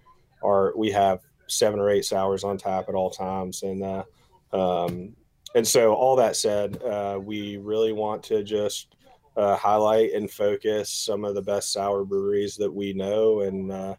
our 0.44 0.76
we 0.76 0.90
have 0.90 1.20
seven 1.46 1.80
or 1.80 1.88
eight 1.88 2.04
sours 2.04 2.44
on 2.44 2.58
tap 2.58 2.88
at 2.88 2.94
all 2.94 3.10
times, 3.10 3.62
and 3.62 3.82
uh, 3.82 4.04
um, 4.52 5.16
and 5.54 5.66
so 5.66 5.94
all 5.94 6.16
that 6.16 6.36
said, 6.36 6.82
uh, 6.82 7.18
we 7.22 7.56
really 7.56 7.92
want 7.92 8.22
to 8.24 8.42
just 8.42 8.94
uh, 9.36 9.56
highlight 9.56 10.12
and 10.12 10.30
focus 10.30 10.90
some 10.90 11.24
of 11.24 11.34
the 11.34 11.42
best 11.42 11.72
sour 11.72 12.04
breweries 12.04 12.56
that 12.56 12.72
we 12.72 12.92
know, 12.92 13.40
and 13.40 13.72
uh, 13.72 13.94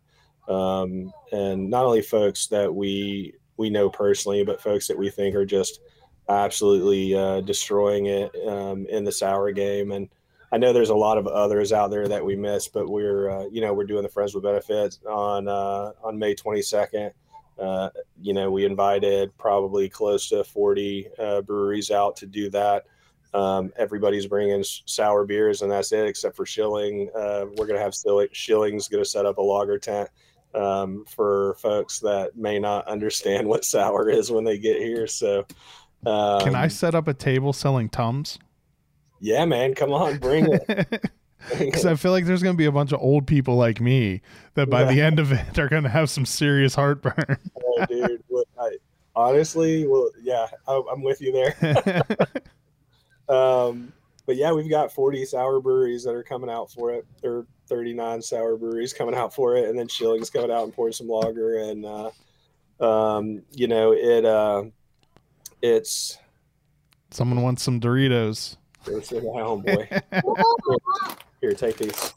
um, 0.52 1.12
and 1.32 1.70
not 1.70 1.86
only 1.86 2.02
folks 2.02 2.48
that 2.48 2.74
we 2.74 3.34
we 3.58 3.70
know 3.70 3.90
personally, 3.90 4.44
but 4.44 4.62
folks 4.62 4.88
that 4.88 4.98
we 4.98 5.10
think 5.10 5.36
are 5.36 5.46
just 5.46 5.80
absolutely 6.30 7.16
uh, 7.16 7.42
destroying 7.42 8.08
it 8.08 8.32
um, 8.48 8.86
in 8.88 9.04
the 9.04 9.12
sour 9.12 9.52
game 9.52 9.92
and. 9.92 10.10
I 10.52 10.58
know 10.58 10.72
there's 10.72 10.90
a 10.90 10.96
lot 10.96 11.18
of 11.18 11.26
others 11.26 11.74
out 11.74 11.90
there 11.90 12.08
that 12.08 12.24
we 12.24 12.36
miss, 12.36 12.68
but 12.68 12.88
we're 12.88 13.28
uh, 13.28 13.46
you 13.52 13.60
know 13.60 13.74
we're 13.74 13.86
doing 13.86 14.04
the 14.04 14.10
Friends 14.10 14.36
with 14.36 14.44
Benefits 14.44 15.00
on 15.10 15.48
uh, 15.48 15.94
on 16.04 16.20
May 16.20 16.36
22nd. 16.36 17.12
Uh, 17.58 17.90
you 18.22 18.36
know 18.36 18.52
we 18.52 18.64
invited 18.64 19.36
probably 19.40 19.90
close 19.90 20.30
to 20.30 20.44
40 20.44 21.08
uh, 21.18 21.42
breweries 21.42 21.90
out 21.90 22.16
to 22.18 22.28
do 22.28 22.52
that. 22.52 22.86
Um, 23.34 23.72
everybody's 23.78 24.28
bringing 24.28 24.64
sour 24.64 25.26
beers, 25.26 25.62
and 25.64 25.72
that's 25.72 25.92
it, 25.92 26.06
except 26.06 26.36
for 26.36 26.46
Schilling. 26.46 27.10
Uh, 27.16 27.46
we're 27.58 27.66
gonna 27.66 27.80
have 27.80 27.96
Schilling's 28.32 28.88
gonna 28.88 29.06
set 29.06 29.26
up 29.26 29.38
a 29.38 29.42
lager 29.42 29.80
tent 29.80 30.10
um, 30.54 31.04
for 31.08 31.56
folks 31.56 32.00
that 32.00 32.36
may 32.36 32.60
not 32.60 32.88
understand 32.88 33.48
what 33.48 33.66
sour 33.66 34.10
is 34.10 34.32
when 34.32 34.44
they 34.44 34.58
get 34.58 34.78
here. 34.78 35.08
So 35.08 35.46
um, 36.06 36.42
Can 36.42 36.56
I 36.56 36.68
set 36.68 36.96
up 36.96 37.08
a 37.08 37.14
table 37.14 37.54
selling 37.54 37.90
tums? 37.90 38.38
Yeah, 39.20 39.46
man, 39.46 39.74
come 39.74 39.92
on, 39.94 40.18
bring 40.18 40.48
it. 40.52 41.06
Because. 41.60 41.86
I 41.86 41.96
feel 41.96 42.12
like 42.14 42.24
there's 42.24 42.42
going 42.42 42.56
to 42.56 42.58
be 42.58 42.68
a 42.68 42.72
bunch 42.72 42.94
of 42.94 43.02
old 43.02 43.28
people 43.28 43.58
like 43.58 43.82
me 43.82 44.22
that 44.54 44.70
by 44.70 44.84
Yeah. 44.84 44.94
the 44.94 45.02
end 45.02 45.20
of 45.20 45.34
it 45.34 45.60
are 45.60 45.68
going 45.68 45.84
to 45.84 45.90
have 45.90 46.10
some 46.10 46.26
serious 46.26 46.74
heartburn. 46.74 47.38
oh, 47.66 47.86
dude. 47.86 48.24
Well, 48.30 48.46
I, 48.58 48.78
honestly, 49.14 49.86
well, 49.86 50.10
yeah, 50.22 50.48
I, 50.70 50.82
I'm 50.90 51.04
with 51.04 51.20
you 51.22 51.34
there. 51.34 52.02
Um, 53.30 53.94
but 54.26 54.36
yeah, 54.38 54.52
we've 54.52 54.70
got 54.70 54.92
40 54.92 55.26
sour 55.26 55.60
breweries 55.60 56.04
that 56.04 56.12
are 56.16 56.24
coming 56.24 56.50
out 56.50 56.72
for 56.72 56.92
it. 56.94 57.06
There 57.22 57.38
are 57.38 57.48
39 57.68 58.22
sour 58.22 58.56
breweries 58.58 58.94
coming 58.94 59.16
out 59.16 59.34
for 59.34 59.56
it, 59.58 59.70
and 59.70 59.78
then 59.78 59.88
Schilling's 59.88 60.30
coming 60.30 60.52
out 60.52 60.64
and 60.64 60.74
pouring 60.74 60.94
some 60.94 61.08
lager. 61.10 61.58
And 61.58 61.86
uh, 61.86 62.12
um, 62.80 63.42
you 63.52 63.68
know, 63.68 63.94
it 63.94 64.26
uh, 64.26 64.64
it's 65.62 66.18
Someone 67.12 67.42
wants 67.44 67.62
some 67.64 67.80
Doritos. 67.80 68.58
it's 68.88 69.12
my 69.12 69.20
homeboy. 69.20 70.02
Here, 71.42 71.54
take 71.54 71.78
these. 71.78 72.14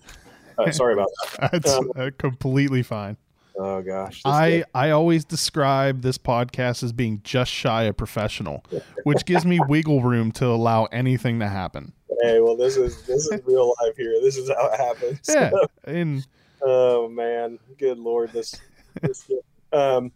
Uh, 0.59 0.71
sorry 0.71 0.95
about 0.95 1.09
that. 1.41 1.53
That's 1.53 1.73
Um, 1.75 1.93
uh, 1.97 2.11
completely 2.19 2.83
fine. 2.83 3.17
Oh 3.59 3.81
gosh, 3.83 4.21
I, 4.25 4.59
guy- 4.59 4.65
I 4.75 4.91
always 4.91 5.25
describe 5.25 6.03
this 6.03 6.19
podcast 6.19 6.83
as 6.83 6.93
being 6.93 7.21
just 7.25 7.51
shy 7.51 7.85
of 7.85 7.97
professional, 7.97 8.65
which 9.05 9.25
gives 9.25 9.47
me 9.47 9.59
wiggle 9.69 10.03
room 10.03 10.31
to 10.33 10.47
allow 10.47 10.85
anything 10.87 11.41
to 11.41 11.49
happen. 11.49 11.93
hey, 12.23 12.41
well, 12.41 12.57
this 12.57 12.77
is 12.77 13.03
this 13.07 13.27
is 13.27 13.41
real 13.47 13.75
life 13.83 13.97
here. 13.97 14.15
This 14.21 14.37
is 14.37 14.49
how 14.51 14.67
it 14.73 14.79
happens. 14.81 15.21
Yeah. 15.29 15.51
And 15.85 16.27
Oh 16.63 17.09
man, 17.09 17.59
good 17.79 17.99
lord, 17.99 18.33
this. 18.33 18.55
this 19.03 19.31
um, 19.73 20.11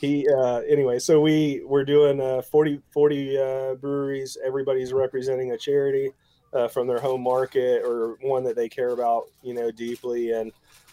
he 0.00 0.26
uh, 0.28 0.60
anyway. 0.60 0.98
So 0.98 1.20
we 1.20 1.62
we're 1.64 1.84
doing 1.84 2.20
uh, 2.20 2.42
40, 2.42 2.80
40 2.92 3.38
uh, 3.38 3.74
breweries. 3.74 4.36
Everybody's 4.44 4.92
representing 4.92 5.52
a 5.52 5.58
charity. 5.58 6.10
uh, 6.52 6.66
from 6.68 6.86
their 6.88 6.98
home 6.98 7.22
market 7.22 7.82
or 7.84 8.16
one 8.22 8.42
that 8.44 8.56
they 8.56 8.68
care 8.68 8.88
about, 8.90 9.24
you 9.42 9.54
know, 9.54 9.70
deeply. 9.70 10.32
And 10.32 10.50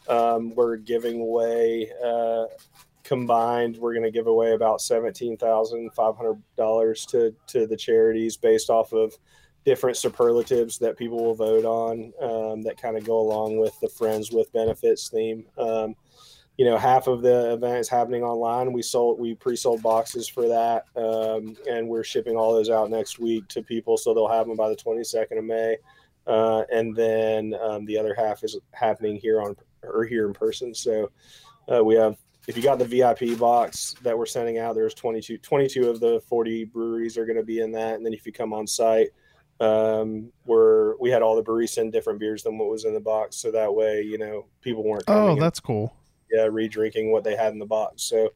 um, 0.09 0.53
we're 0.55 0.77
giving 0.77 1.21
away 1.21 1.91
uh, 2.03 2.45
combined. 3.03 3.77
We're 3.77 3.93
going 3.93 4.05
to 4.05 4.11
give 4.11 4.27
away 4.27 4.53
about 4.53 4.81
seventeen 4.81 5.37
thousand 5.37 5.91
five 5.93 6.15
hundred 6.15 6.41
dollars 6.55 7.05
to 7.07 7.33
to 7.47 7.67
the 7.67 7.77
charities 7.77 8.37
based 8.37 8.69
off 8.69 8.93
of 8.93 9.17
different 9.65 9.97
superlatives 9.97 10.77
that 10.77 10.97
people 10.97 11.21
will 11.21 11.35
vote 11.35 11.65
on 11.65 12.13
um, 12.21 12.61
that 12.61 12.81
kind 12.81 12.95
of 12.95 13.05
go 13.05 13.19
along 13.19 13.57
with 13.57 13.77
the 13.81 13.89
friends 13.89 14.31
with 14.31 14.51
benefits 14.53 15.09
theme. 15.09 15.45
Um, 15.57 15.93
you 16.57 16.65
know, 16.65 16.77
half 16.77 17.07
of 17.07 17.21
the 17.21 17.53
event 17.53 17.77
is 17.77 17.89
happening 17.89 18.23
online. 18.23 18.73
We 18.73 18.81
sold, 18.81 19.19
we 19.19 19.35
pre-sold 19.35 19.83
boxes 19.83 20.27
for 20.27 20.47
that, 20.47 20.85
um, 20.95 21.55
and 21.69 21.87
we're 21.87 22.03
shipping 22.03 22.35
all 22.35 22.53
those 22.53 22.69
out 22.69 22.89
next 22.89 23.19
week 23.19 23.47
to 23.49 23.61
people, 23.61 23.95
so 23.95 24.13
they'll 24.13 24.27
have 24.27 24.47
them 24.47 24.55
by 24.55 24.69
the 24.69 24.75
22nd 24.75 25.37
of 25.37 25.43
May. 25.43 25.77
Uh, 26.25 26.63
and 26.71 26.95
then 26.95 27.53
um, 27.61 27.85
the 27.85 27.97
other 27.97 28.15
half 28.15 28.43
is 28.43 28.57
happening 28.71 29.17
here 29.17 29.41
on 29.41 29.55
or 29.91 30.05
here 30.05 30.27
in 30.27 30.33
person. 30.33 30.73
So 30.73 31.11
uh, 31.73 31.83
we 31.83 31.95
have, 31.95 32.17
if 32.47 32.55
you 32.55 32.63
got 32.63 32.79
the 32.79 32.85
VIP 32.85 33.37
box 33.37 33.95
that 34.03 34.17
we're 34.17 34.25
sending 34.25 34.57
out, 34.57 34.75
there's 34.75 34.93
22, 34.93 35.37
22 35.39 35.89
of 35.89 35.99
the 35.99 36.21
40 36.27 36.65
breweries 36.65 37.17
are 37.17 37.25
going 37.25 37.37
to 37.37 37.43
be 37.43 37.59
in 37.59 37.71
that. 37.73 37.95
And 37.95 38.05
then 38.05 38.13
if 38.13 38.25
you 38.25 38.31
come 38.31 38.53
on 38.53 38.67
site, 38.67 39.09
um, 39.59 40.31
we're 40.45 40.95
we 40.97 41.09
had 41.09 41.23
all 41.23 41.35
the 41.35 41.41
breweries 41.41 41.73
send 41.73 41.91
different 41.91 42.19
beers 42.19 42.43
than 42.43 42.59
what 42.59 42.69
was 42.69 42.85
in 42.85 42.93
the 42.93 42.99
box, 42.99 43.37
so 43.37 43.49
that 43.49 43.73
way 43.73 44.03
you 44.03 44.19
know 44.19 44.45
people 44.61 44.83
weren't. 44.83 45.05
Oh, 45.07 45.35
that's 45.35 45.59
cool 45.59 45.97
yeah, 46.31 46.47
re-drinking 46.51 47.11
what 47.11 47.23
they 47.23 47.35
had 47.35 47.53
in 47.53 47.59
the 47.59 47.65
box. 47.65 48.03
So, 48.03 48.29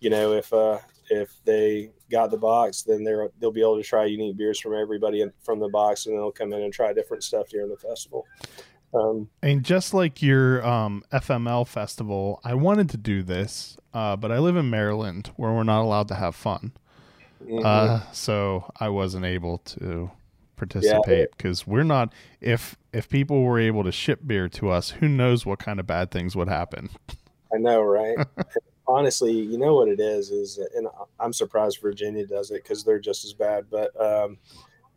you 0.00 0.10
know, 0.10 0.32
if 0.32 0.52
uh, 0.52 0.78
if 1.10 1.32
they 1.44 1.90
got 2.10 2.30
the 2.30 2.36
box, 2.36 2.82
then 2.82 3.04
they're 3.04 3.30
they'll 3.38 3.52
be 3.52 3.60
able 3.60 3.76
to 3.76 3.82
try 3.82 4.04
unique 4.04 4.36
beers 4.36 4.60
from 4.60 4.74
everybody 4.74 5.24
from 5.42 5.58
the 5.58 5.68
box, 5.68 6.06
and 6.06 6.16
they'll 6.16 6.32
come 6.32 6.52
in 6.52 6.62
and 6.62 6.72
try 6.72 6.92
different 6.92 7.24
stuff 7.24 7.48
during 7.48 7.68
the 7.68 7.76
festival. 7.76 8.26
Um, 8.94 9.28
and 9.42 9.64
just 9.64 9.94
like 9.94 10.22
your 10.22 10.64
um, 10.66 11.02
FML 11.12 11.66
festival, 11.66 12.40
I 12.44 12.54
wanted 12.54 12.90
to 12.90 12.96
do 12.96 13.22
this, 13.22 13.76
uh, 13.94 14.16
but 14.16 14.30
I 14.30 14.38
live 14.38 14.56
in 14.56 14.68
Maryland 14.68 15.30
where 15.36 15.52
we're 15.52 15.62
not 15.62 15.82
allowed 15.82 16.08
to 16.08 16.14
have 16.14 16.34
fun. 16.34 16.72
Mm-hmm. 17.42 17.64
Uh, 17.64 18.00
so 18.12 18.70
I 18.78 18.90
wasn't 18.90 19.24
able 19.24 19.58
to 19.58 20.10
participate 20.56 21.30
because 21.36 21.64
yeah. 21.66 21.72
we're 21.72 21.82
not. 21.82 22.12
If 22.40 22.76
if 22.92 23.08
people 23.08 23.42
were 23.42 23.58
able 23.58 23.84
to 23.84 23.92
ship 23.92 24.20
beer 24.26 24.48
to 24.50 24.70
us, 24.70 24.90
who 24.90 25.08
knows 25.08 25.46
what 25.46 25.58
kind 25.58 25.80
of 25.80 25.86
bad 25.86 26.10
things 26.10 26.36
would 26.36 26.48
happen. 26.48 26.90
I 27.52 27.58
know, 27.58 27.82
right? 27.82 28.16
Honestly, 28.86 29.32
you 29.32 29.58
know 29.58 29.74
what 29.74 29.88
it 29.88 30.00
is 30.00 30.30
is, 30.30 30.58
and 30.74 30.86
I'm 31.18 31.32
surprised 31.32 31.80
Virginia 31.80 32.26
does 32.26 32.50
it 32.50 32.62
because 32.62 32.84
they're 32.84 32.98
just 32.98 33.24
as 33.24 33.32
bad. 33.32 33.66
But 33.70 33.98
um, 34.00 34.38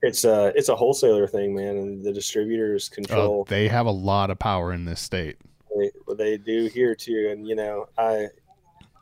it's 0.01 0.23
a 0.23 0.51
it's 0.55 0.69
a 0.69 0.75
wholesaler 0.75 1.27
thing, 1.27 1.55
man, 1.55 1.77
and 1.77 2.03
the 2.03 2.13
distributors 2.13 2.89
control. 2.89 3.45
Oh, 3.47 3.49
they 3.49 3.67
have 3.67 3.85
a 3.85 3.91
lot 3.91 4.29
of 4.29 4.39
power 4.39 4.73
in 4.73 4.85
this 4.85 5.01
state. 5.01 5.37
They, 5.77 5.91
they 6.15 6.37
do 6.37 6.69
here 6.73 6.95
too, 6.95 7.29
and 7.31 7.47
you 7.47 7.55
know, 7.55 7.87
I 7.97 8.27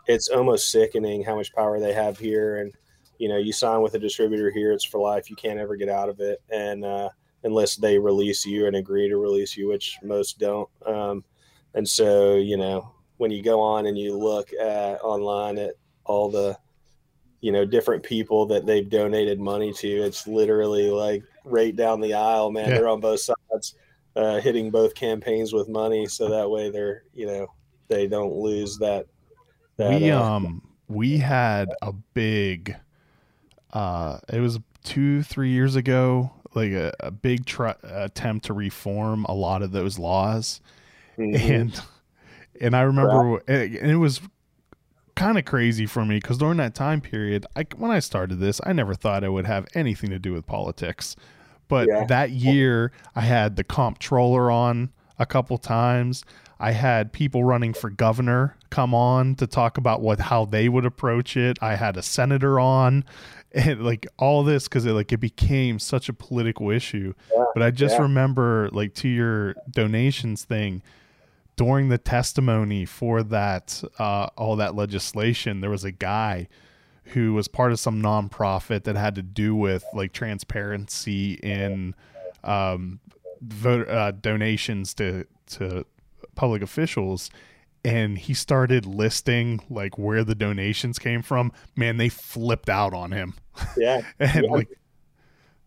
it's 0.07 0.29
almost 0.29 0.71
sickening 0.71 1.23
how 1.23 1.35
much 1.35 1.53
power 1.53 1.79
they 1.79 1.93
have 1.93 2.17
here. 2.17 2.57
And 2.57 2.73
you 3.17 3.29
know, 3.29 3.37
you 3.37 3.53
sign 3.53 3.81
with 3.81 3.93
a 3.93 3.99
distributor 3.99 4.51
here, 4.51 4.71
it's 4.71 4.85
for 4.85 4.99
life. 4.99 5.29
You 5.29 5.35
can't 5.35 5.59
ever 5.59 5.75
get 5.75 5.89
out 5.89 6.09
of 6.09 6.19
it, 6.19 6.41
and 6.49 6.83
uh, 6.83 7.09
unless 7.43 7.75
they 7.75 7.97
release 7.99 8.45
you 8.45 8.67
and 8.67 8.75
agree 8.75 9.07
to 9.09 9.17
release 9.17 9.55
you, 9.55 9.67
which 9.67 9.97
most 10.03 10.39
don't. 10.39 10.69
Um, 10.85 11.23
and 11.73 11.87
so, 11.87 12.35
you 12.35 12.57
know, 12.57 12.93
when 13.17 13.31
you 13.31 13.41
go 13.41 13.59
on 13.59 13.85
and 13.85 13.97
you 13.97 14.17
look 14.17 14.51
at 14.53 15.01
online 15.01 15.57
at 15.57 15.75
all 16.05 16.29
the 16.29 16.57
you 17.43 17.51
know 17.51 17.65
different 17.65 18.01
people 18.01 18.45
that 18.45 18.65
they've 18.65 18.89
donated 18.89 19.37
money 19.37 19.73
to 19.73 19.87
it's 19.87 20.25
literally 20.25 20.89
like 20.89 21.21
right 21.43 21.75
down 21.75 21.99
the 21.99 22.13
aisle 22.13 22.49
man 22.49 22.69
yeah. 22.69 22.75
they're 22.77 22.87
on 22.87 23.01
both 23.01 23.19
sides 23.19 23.75
uh, 24.15 24.39
hitting 24.39 24.71
both 24.71 24.95
campaigns 24.95 25.51
with 25.51 25.67
money 25.67 26.05
so 26.05 26.29
that 26.29 26.49
way 26.49 26.69
they're 26.69 27.03
you 27.13 27.27
know 27.27 27.45
they 27.89 28.07
don't 28.07 28.33
lose 28.33 28.77
that, 28.77 29.05
that 29.75 29.99
we 29.99 30.09
uh, 30.09 30.23
um 30.23 30.61
we 30.87 31.17
had 31.17 31.67
a 31.81 31.91
big 32.13 32.73
uh 33.73 34.17
it 34.31 34.39
was 34.39 34.57
two 34.85 35.21
three 35.21 35.49
years 35.49 35.75
ago 35.75 36.31
like 36.55 36.71
a, 36.71 36.93
a 37.01 37.11
big 37.11 37.45
tr- 37.45 37.71
attempt 37.83 38.45
to 38.45 38.53
reform 38.53 39.25
a 39.25 39.33
lot 39.33 39.61
of 39.61 39.71
those 39.73 39.99
laws 39.99 40.61
mm-hmm. 41.17 41.51
and 41.51 41.81
and 42.61 42.75
I 42.75 42.81
remember 42.81 43.43
and 43.47 43.75
it 43.75 43.97
was 43.97 44.21
kind 45.15 45.37
of 45.37 45.45
crazy 45.45 45.85
for 45.85 46.05
me 46.05 46.17
because 46.17 46.37
during 46.37 46.57
that 46.57 46.75
time 46.75 47.01
period, 47.01 47.45
I, 47.55 47.65
when 47.77 47.91
I 47.91 47.99
started 47.99 48.39
this, 48.39 48.59
I 48.63 48.73
never 48.73 48.93
thought 48.93 49.23
I 49.23 49.29
would 49.29 49.45
have 49.45 49.67
anything 49.73 50.09
to 50.09 50.19
do 50.19 50.33
with 50.33 50.45
politics. 50.45 51.15
But 51.67 51.87
yeah. 51.87 52.05
that 52.05 52.31
year, 52.31 52.91
I 53.15 53.21
had 53.21 53.55
the 53.55 53.63
comptroller 53.63 54.51
on 54.51 54.91
a 55.17 55.25
couple 55.25 55.57
times. 55.57 56.23
I 56.59 56.71
had 56.71 57.11
people 57.11 57.43
running 57.43 57.73
for 57.73 57.89
governor 57.89 58.55
come 58.69 58.93
on 58.93 59.35
to 59.35 59.47
talk 59.47 59.77
about 59.77 60.01
what 60.01 60.19
how 60.19 60.45
they 60.45 60.69
would 60.69 60.85
approach 60.85 61.35
it. 61.35 61.57
I 61.61 61.75
had 61.75 61.97
a 61.97 62.01
senator 62.01 62.59
on, 62.59 63.05
and 63.51 63.83
like 63.83 64.07
all 64.17 64.43
this 64.43 64.67
because 64.67 64.85
it 64.85 64.93
like 64.93 65.11
it 65.11 65.19
became 65.19 65.79
such 65.79 66.09
a 66.09 66.13
political 66.13 66.69
issue. 66.69 67.13
Yeah, 67.33 67.45
but 67.53 67.63
I 67.63 67.71
just 67.71 67.95
yeah. 67.95 68.03
remember 68.03 68.69
like 68.71 68.93
to 68.95 69.07
your 69.07 69.55
donations 69.69 70.43
thing 70.43 70.81
during 71.55 71.89
the 71.89 71.97
testimony 71.97 72.85
for 72.85 73.23
that 73.23 73.83
uh, 73.99 74.27
all 74.37 74.55
that 74.55 74.75
legislation, 74.75 75.61
there 75.61 75.69
was 75.69 75.83
a 75.83 75.91
guy 75.91 76.47
who 77.07 77.33
was 77.33 77.47
part 77.47 77.71
of 77.71 77.79
some 77.79 78.01
nonprofit 78.01 78.83
that 78.83 78.95
had 78.95 79.15
to 79.15 79.21
do 79.21 79.55
with 79.55 79.85
like 79.93 80.13
transparency 80.13 81.33
in 81.33 81.93
um, 82.43 82.99
vote, 83.41 83.87
uh, 83.89 84.11
donations 84.11 84.93
to 84.95 85.25
to 85.47 85.85
public 86.35 86.61
officials. 86.61 87.29
And 87.85 88.17
he 88.17 88.33
started 88.33 88.85
listing 88.85 89.59
like 89.69 89.97
where 89.97 90.23
the 90.23 90.35
donations 90.35 90.97
came 90.97 91.21
from. 91.21 91.51
Man 91.75 91.97
they 91.97 92.09
flipped 92.09 92.69
out 92.69 92.93
on 92.93 93.11
him. 93.11 93.35
Yeah. 93.77 94.01
And 94.19 94.45
yeah. 94.45 94.51
like 94.51 94.69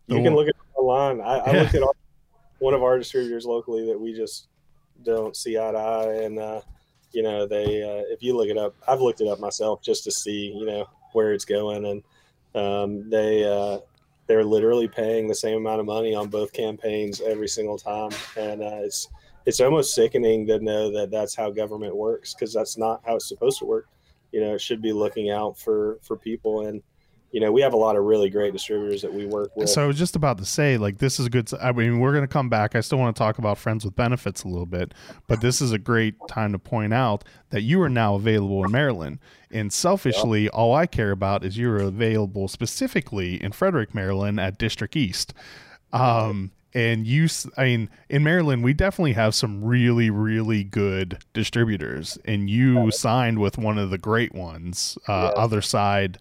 you 0.07 0.23
can 0.23 0.35
look 0.35 0.47
at 0.47 0.55
online. 0.75 1.21
I, 1.21 1.37
I 1.37 1.53
yeah. 1.53 1.61
looked 1.61 1.75
at 1.75 1.83
our, 1.83 1.93
one 2.59 2.73
of 2.73 2.81
our 2.81 2.97
distributors 2.97 3.45
locally 3.45 3.85
that 3.87 3.99
we 3.99 4.13
just 4.13 4.47
don't 5.03 5.35
see 5.35 5.57
eye 5.57 5.71
to 5.71 5.77
eye, 5.77 6.13
and 6.23 6.39
uh, 6.39 6.61
you 7.11 7.23
know 7.23 7.45
they 7.45 7.83
uh, 7.83 8.03
if 8.11 8.21
you 8.21 8.35
look 8.35 8.49
it 8.49 8.57
up, 8.57 8.75
I've 8.87 9.01
looked 9.01 9.21
it 9.21 9.27
up 9.27 9.39
myself 9.39 9.81
just 9.81 10.03
to 10.05 10.11
see 10.11 10.53
you 10.55 10.65
know 10.65 10.87
where 11.13 11.33
it's 11.33 11.45
going, 11.45 11.85
and 11.85 12.03
um, 12.55 13.09
they 13.09 13.43
uh, 13.43 13.79
they're 14.27 14.43
literally 14.43 14.87
paying 14.87 15.27
the 15.27 15.35
same 15.35 15.57
amount 15.57 15.79
of 15.79 15.85
money 15.85 16.13
on 16.13 16.27
both 16.29 16.53
campaigns 16.53 17.21
every 17.21 17.47
single 17.47 17.77
time, 17.77 18.11
and 18.35 18.61
uh, 18.61 18.79
it's 18.81 19.09
it's 19.45 19.61
almost 19.61 19.95
sickening 19.95 20.45
to 20.47 20.59
know 20.59 20.91
that 20.91 21.09
that's 21.09 21.35
how 21.35 21.49
government 21.49 21.95
works 21.95 22.33
because 22.33 22.53
that's 22.53 22.77
not 22.77 23.01
how 23.05 23.15
it's 23.15 23.29
supposed 23.29 23.59
to 23.59 23.65
work. 23.65 23.87
You 24.31 24.41
know, 24.41 24.55
it 24.55 24.61
should 24.61 24.81
be 24.81 24.91
looking 24.91 25.29
out 25.29 25.57
for 25.57 25.99
for 26.01 26.17
people 26.17 26.67
and 26.67 26.81
you 27.31 27.41
know, 27.41 27.51
we 27.51 27.61
have 27.61 27.73
a 27.73 27.77
lot 27.77 27.95
of 27.95 28.05
really 28.05 28.29
great 28.29 28.53
distributors 28.53 29.01
that 29.01 29.13
we 29.13 29.25
work 29.25 29.55
with. 29.55 29.69
So 29.69 29.83
I 29.83 29.87
was 29.87 29.97
just 29.97 30.15
about 30.15 30.37
to 30.37 30.45
say, 30.45 30.77
like, 30.77 30.99
this 30.99 31.19
is 31.19 31.25
a 31.25 31.29
good. 31.29 31.49
I 31.61 31.71
mean, 31.71 31.99
we're 31.99 32.13
going 32.13 32.23
to 32.23 32.27
come 32.27 32.49
back. 32.49 32.75
I 32.75 32.81
still 32.81 32.97
want 32.97 33.15
to 33.15 33.19
talk 33.19 33.37
about 33.37 33.57
friends 33.57 33.83
with 33.83 33.95
benefits 33.95 34.43
a 34.43 34.47
little 34.47 34.65
bit, 34.65 34.93
but 35.27 35.41
this 35.41 35.61
is 35.61 35.71
a 35.71 35.77
great 35.77 36.15
time 36.29 36.53
to 36.53 36.59
point 36.59 36.93
out 36.93 37.23
that 37.49 37.61
you 37.61 37.81
are 37.81 37.89
now 37.89 38.15
available 38.15 38.63
in 38.63 38.71
Maryland. 38.71 39.19
And 39.51 39.71
selfishly, 39.71 40.43
yeah. 40.43 40.49
all 40.49 40.73
I 40.73 40.85
care 40.85 41.11
about 41.11 41.43
is 41.43 41.57
you're 41.57 41.77
available 41.77 42.47
specifically 42.47 43.41
in 43.41 43.51
Frederick, 43.51 43.93
Maryland, 43.93 44.39
at 44.39 44.57
District 44.57 44.95
East. 44.95 45.33
Um, 45.91 46.51
and 46.73 47.07
you, 47.07 47.27
I 47.57 47.63
mean, 47.63 47.89
in 48.09 48.23
Maryland, 48.23 48.63
we 48.63 48.73
definitely 48.73 49.13
have 49.13 49.35
some 49.35 49.63
really, 49.63 50.09
really 50.09 50.63
good 50.63 51.23
distributors, 51.33 52.17
and 52.25 52.49
you 52.49 52.91
signed 52.91 53.39
with 53.39 53.57
one 53.57 53.77
of 53.77 53.89
the 53.89 53.97
great 53.97 54.33
ones, 54.33 54.97
uh. 55.07 55.31
Other 55.35 55.61
Side 55.61 56.19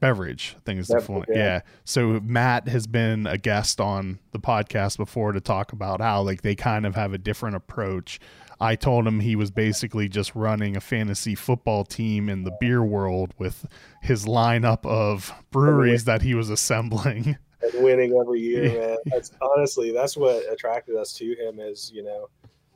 beverage 0.00 0.56
thing 0.64 0.78
is 0.78 0.88
the 0.88 1.24
yeah. 1.28 1.34
yeah. 1.34 1.60
So 1.84 2.20
Matt 2.22 2.68
has 2.68 2.86
been 2.86 3.26
a 3.26 3.38
guest 3.38 3.80
on 3.80 4.18
the 4.32 4.38
podcast 4.38 4.96
before 4.96 5.32
to 5.32 5.40
talk 5.40 5.72
about 5.72 6.00
how 6.00 6.22
like 6.22 6.42
they 6.42 6.54
kind 6.54 6.86
of 6.86 6.94
have 6.94 7.12
a 7.12 7.18
different 7.18 7.56
approach. 7.56 8.20
I 8.60 8.74
told 8.74 9.06
him 9.06 9.20
he 9.20 9.36
was 9.36 9.50
basically 9.50 10.08
just 10.08 10.34
running 10.34 10.76
a 10.76 10.80
fantasy 10.80 11.34
football 11.34 11.84
team 11.84 12.28
in 12.28 12.42
the 12.42 12.52
beer 12.60 12.82
world 12.82 13.32
with 13.38 13.66
his 14.02 14.24
lineup 14.24 14.84
of 14.84 15.32
breweries 15.50 16.04
that 16.04 16.22
he 16.22 16.34
was 16.34 16.50
assembling. 16.50 17.36
And 17.60 17.82
winning 17.82 18.16
every 18.16 18.38
year, 18.38 18.68
man. 18.68 18.96
That's 19.06 19.32
honestly 19.42 19.90
that's 19.90 20.16
what 20.16 20.44
attracted 20.48 20.94
us 20.94 21.12
to 21.14 21.24
him 21.34 21.58
is, 21.58 21.90
you 21.92 22.04
know, 22.04 22.28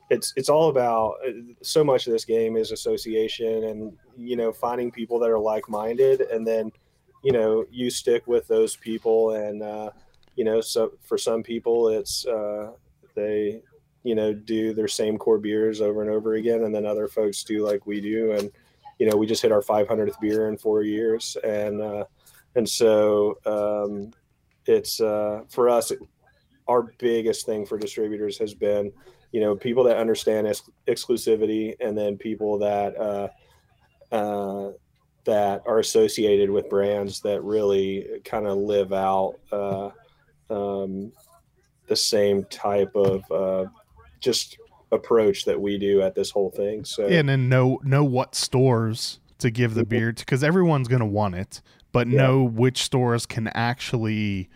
it's 0.09 0.33
it's 0.35 0.49
all 0.49 0.67
about 0.67 1.15
so 1.61 1.85
much 1.85 2.05
of 2.05 2.11
this 2.11 2.25
game 2.25 2.57
is 2.57 2.71
association 2.71 3.63
and 3.63 3.97
you 4.17 4.35
know 4.35 4.51
finding 4.51 4.91
people 4.91 5.19
that 5.19 5.29
are 5.29 5.39
like-minded 5.39 6.21
and 6.21 6.45
then 6.45 6.69
you 7.23 7.31
know 7.31 7.65
you 7.71 7.89
stick 7.89 8.25
with 8.27 8.47
those 8.47 8.75
people 8.75 9.31
and 9.31 9.61
uh, 9.61 9.89
you 10.35 10.43
know 10.43 10.61
so 10.61 10.91
for 11.01 11.17
some 11.17 11.43
people 11.43 11.89
it's 11.89 12.25
uh, 12.25 12.71
they 13.15 13.61
you 14.03 14.15
know 14.15 14.33
do 14.33 14.73
their 14.73 14.87
same 14.87 15.17
core 15.17 15.37
beers 15.37 15.81
over 15.81 16.01
and 16.01 16.11
over 16.11 16.35
again 16.35 16.63
and 16.63 16.73
then 16.75 16.85
other 16.85 17.07
folks 17.07 17.43
do 17.43 17.65
like 17.65 17.85
we 17.85 18.01
do 18.01 18.33
and 18.33 18.51
you 18.99 19.09
know 19.09 19.15
we 19.15 19.25
just 19.25 19.41
hit 19.41 19.51
our 19.51 19.61
500th 19.61 20.19
beer 20.19 20.49
in 20.49 20.57
four 20.57 20.83
years 20.83 21.37
and 21.43 21.81
uh, 21.81 22.03
and 22.55 22.67
so 22.67 23.37
um, 23.45 24.11
it's 24.65 25.01
uh, 25.01 25.43
for 25.49 25.69
us 25.69 25.91
our 26.67 26.93
biggest 26.97 27.45
thing 27.45 27.65
for 27.65 27.77
distributors 27.77 28.37
has 28.37 28.53
been, 28.53 28.91
you 29.31 29.41
know, 29.41 29.55
people 29.55 29.83
that 29.83 29.97
understand 29.97 30.47
ex- 30.47 30.69
exclusivity, 30.87 31.75
and 31.79 31.97
then 31.97 32.17
people 32.17 32.57
that 32.59 32.95
uh, 32.97 33.27
uh, 34.13 34.71
that 35.25 35.63
are 35.65 35.79
associated 35.79 36.49
with 36.49 36.69
brands 36.69 37.21
that 37.21 37.41
really 37.41 38.21
kind 38.25 38.47
of 38.47 38.57
live 38.57 38.91
out 38.91 39.35
uh, 39.51 39.89
um, 40.49 41.11
the 41.87 41.95
same 41.95 42.45
type 42.45 42.91
of 42.95 43.31
uh, 43.31 43.65
just 44.19 44.57
approach 44.91 45.45
that 45.45 45.59
we 45.59 45.77
do 45.77 46.01
at 46.01 46.15
this 46.15 46.29
whole 46.29 46.51
thing. 46.51 46.85
So 46.85 47.07
and 47.07 47.27
then 47.29 47.49
know 47.49 47.79
know 47.83 48.03
what 48.03 48.35
stores 48.35 49.19
to 49.39 49.49
give 49.49 49.73
the 49.75 49.83
beer 49.83 50.11
to 50.11 50.25
because 50.25 50.43
everyone's 50.43 50.87
going 50.87 51.01
to 51.01 51.05
want 51.05 51.35
it, 51.35 51.61
but 51.91 52.07
Yeah. 52.07 52.17
know 52.17 52.43
which 52.43 52.83
stores 52.83 53.25
can 53.25 53.47
actually. 53.47 54.49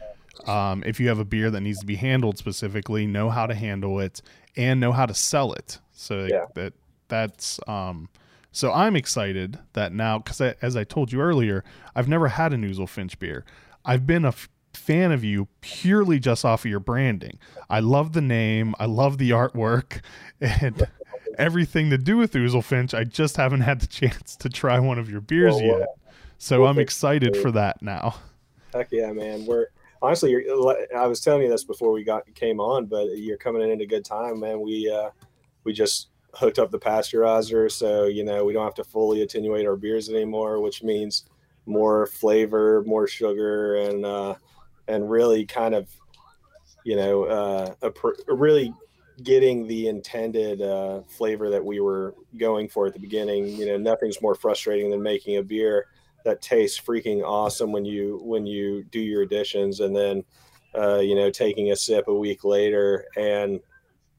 Um, 0.46 0.84
if 0.86 1.00
you 1.00 1.10
have 1.10 1.20
a 1.20 1.26
beer 1.26 1.50
that 1.50 1.62
needs 1.62 1.80
to 1.80 1.86
be 1.86 1.96
handled 1.96 2.38
specifically, 2.38 3.08
know 3.08 3.30
how 3.30 3.48
to 3.48 3.56
handle 3.56 4.00
it 4.00 4.22
and 4.56 4.80
know 4.80 4.92
how 4.92 5.06
to 5.06 5.14
sell 5.14 5.52
it. 5.54 5.80
So 5.92 6.28
Yeah. 6.28 6.46
that 6.54 6.74
that's 7.08 7.60
um, 7.68 8.08
so 8.52 8.72
I'm 8.72 8.96
excited 8.96 9.60
that 9.74 9.94
now 9.94 10.20
because 10.20 10.42
as 10.42 10.76
I 10.76 10.84
told 10.84 11.12
you 11.12 11.22
earlier, 11.22 11.64
I've 11.96 12.08
never 12.08 12.30
had 12.30 12.54
a 12.54 12.58
Noozle 12.58 12.90
Finch 12.90 13.20
beer. 13.20 13.46
I've 13.86 14.06
been 14.06 14.26
a 14.26 14.30
f- 14.30 14.50
fan 14.74 15.12
of 15.12 15.24
you 15.24 15.48
purely 15.62 16.20
just 16.20 16.46
off 16.46 16.66
of 16.66 16.72
your 16.72 16.80
branding. 16.80 17.40
I 17.70 17.80
love 17.80 18.14
the 18.14 18.22
name. 18.22 18.76
I 18.80 18.86
love 18.86 19.18
the 19.18 19.32
artwork 19.32 20.02
and 20.42 20.88
everything 21.38 21.90
to 21.92 21.98
do 21.98 22.18
with 22.18 22.34
Oozlefinch. 22.34 22.94
I 22.98 23.04
just 23.04 23.38
haven't 23.38 23.62
had 23.62 23.80
the 23.82 23.88
chance 23.88 24.36
to 24.38 24.50
try 24.50 24.80
one 24.80 25.00
of 25.00 25.10
your 25.10 25.22
beers 25.22 25.56
Well, 25.56 25.68
well, 25.68 25.80
yet. 25.80 25.88
So 26.38 26.62
well, 26.62 26.70
I'm 26.70 26.80
excited 26.80 27.34
Dave. 27.34 27.42
for 27.42 27.52
that 27.52 27.82
now. 27.82 28.16
Heck 28.74 28.92
yeah, 28.92 29.12
man. 29.12 29.46
We're 29.46 29.68
honestly, 30.02 30.32
you're, 30.32 30.44
I 30.96 31.08
was 31.08 31.22
telling 31.22 31.44
you 31.44 31.50
this 31.50 31.64
before 31.64 31.92
we 31.92 32.04
got 32.04 32.32
came 32.36 32.60
on, 32.60 32.86
but 32.86 33.18
you're 33.18 33.38
coming 33.38 33.62
in 33.64 33.72
at 33.72 33.82
a 33.82 33.86
good 33.86 34.06
time, 34.06 34.40
man. 34.40 34.62
We 34.62 34.92
uh, 34.92 35.10
we 35.64 35.74
just 35.74 36.10
hooked 36.38 36.60
up 36.60 36.72
the 36.72 36.80
pasteurizer, 36.80 37.72
so 37.72 38.06
you 38.06 38.24
know 38.24 38.46
we 38.46 38.54
don't 38.54 38.64
have 38.64 38.76
to 38.76 38.84
fully 38.84 39.22
attenuate 39.22 39.66
our 39.66 39.76
beers 39.76 40.10
anymore, 40.10 40.60
which 40.60 40.84
means 40.84 41.24
more 41.66 42.08
flavor, 42.08 42.84
more 42.86 43.08
sugar, 43.08 43.76
and 43.76 44.06
uh, 44.06 44.36
and 44.88 45.10
really 45.10 45.46
kind 45.46 45.76
of 45.76 45.90
you 46.84 46.96
know 46.96 47.24
uh, 47.24 47.74
a 47.82 48.34
really 48.34 48.74
getting 49.24 49.68
the 49.68 49.88
intended 49.88 50.62
uh, 50.62 51.02
flavor 51.08 51.50
that 51.50 51.64
we 51.64 51.80
were 51.80 52.14
going 52.38 52.70
for 52.70 52.86
at 52.88 52.94
the 52.94 53.00
beginning. 53.00 53.48
You 53.48 53.66
know, 53.66 53.78
nothing's 53.78 54.22
more 54.22 54.36
frustrating 54.36 54.92
than 54.92 55.02
making 55.02 55.38
a 55.38 55.44
beer 55.44 55.88
that 56.24 56.42
tastes 56.42 56.80
freaking 56.80 57.24
awesome 57.24 57.72
when 57.72 57.86
you 57.86 58.20
when 58.22 58.46
you 58.46 58.84
do 58.92 59.00
your 59.00 59.22
additions 59.22 59.80
and 59.80 59.96
then 59.96 60.24
uh, 60.78 61.00
you 61.00 61.16
know 61.16 61.30
taking 61.30 61.72
a 61.72 61.76
sip 61.76 62.08
a 62.08 62.14
week 62.14 62.44
later 62.44 63.06
and 63.16 63.60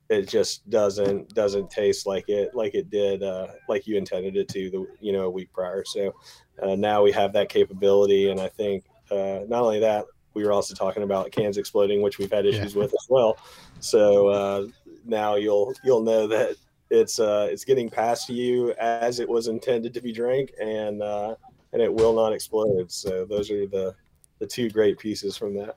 it 0.08 0.28
just 0.28 0.68
doesn't 0.70 1.34
doesn't 1.34 1.70
taste 1.70 2.06
like 2.06 2.28
it 2.28 2.54
like 2.54 2.74
it 2.74 2.90
did 2.90 3.22
uh, 3.22 3.48
like 3.68 3.86
you 3.86 3.96
intended 3.96 4.36
it 4.36 4.48
to 4.48 4.70
the 4.70 4.86
you 5.00 5.12
know 5.12 5.24
a 5.24 5.30
week 5.30 5.52
prior 5.52 5.84
so 5.84 6.14
uh, 6.62 6.74
now 6.74 7.02
we 7.02 7.12
have 7.12 7.32
that 7.32 7.48
capability 7.48 8.30
and 8.30 8.40
i 8.40 8.48
think 8.48 8.84
uh, 9.10 9.40
not 9.48 9.62
only 9.62 9.80
that 9.80 10.04
we 10.34 10.44
were 10.44 10.52
also 10.52 10.74
talking 10.74 11.02
about 11.02 11.30
cans 11.32 11.58
exploding 11.58 12.00
which 12.00 12.18
we've 12.18 12.32
had 12.32 12.46
issues 12.46 12.74
with 12.74 12.92
as 12.94 13.06
well 13.08 13.36
so 13.80 14.28
uh, 14.28 14.66
now 15.04 15.34
you'll 15.34 15.74
you'll 15.84 16.02
know 16.02 16.26
that 16.26 16.56
it's 16.90 17.18
uh 17.18 17.46
it's 17.50 17.64
getting 17.64 17.90
past 17.90 18.30
you 18.30 18.72
as 18.78 19.20
it 19.20 19.28
was 19.28 19.46
intended 19.46 19.92
to 19.92 20.00
be 20.00 20.10
drank 20.10 20.52
and 20.58 21.02
uh 21.02 21.34
and 21.72 21.82
it 21.82 21.92
will 21.92 22.14
not 22.14 22.32
explode. 22.32 22.90
So 22.90 23.24
those 23.24 23.50
are 23.50 23.66
the 23.66 23.94
the 24.38 24.46
two 24.46 24.70
great 24.70 24.98
pieces 24.98 25.36
from 25.36 25.54
that. 25.56 25.76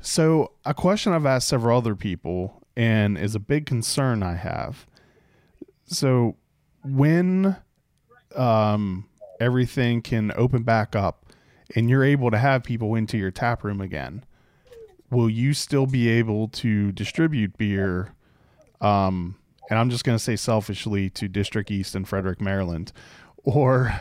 So, 0.00 0.52
a 0.64 0.74
question 0.74 1.12
I've 1.12 1.26
asked 1.26 1.48
several 1.48 1.78
other 1.78 1.94
people 1.94 2.62
and 2.78 3.18
is 3.18 3.34
a 3.34 3.40
big 3.40 3.66
concern 3.66 4.22
I 4.22 4.36
have. 4.36 4.86
So, 5.84 6.36
when 6.84 7.56
um, 8.36 9.08
everything 9.40 10.00
can 10.00 10.32
open 10.36 10.62
back 10.62 10.94
up 10.94 11.26
and 11.74 11.90
you're 11.90 12.04
able 12.04 12.30
to 12.30 12.38
have 12.38 12.62
people 12.62 12.94
into 12.94 13.18
your 13.18 13.32
tap 13.32 13.64
room 13.64 13.80
again, 13.80 14.24
will 15.10 15.28
you 15.28 15.54
still 15.54 15.86
be 15.86 16.08
able 16.08 16.48
to 16.48 16.92
distribute 16.92 17.58
beer? 17.58 18.14
Um, 18.80 19.36
and 19.68 19.78
I'm 19.78 19.90
just 19.90 20.04
going 20.04 20.16
to 20.16 20.22
say 20.22 20.36
selfishly 20.36 21.10
to 21.10 21.26
District 21.26 21.70
East 21.70 21.96
and 21.96 22.08
Frederick, 22.08 22.40
Maryland, 22.40 22.92
or 23.42 23.98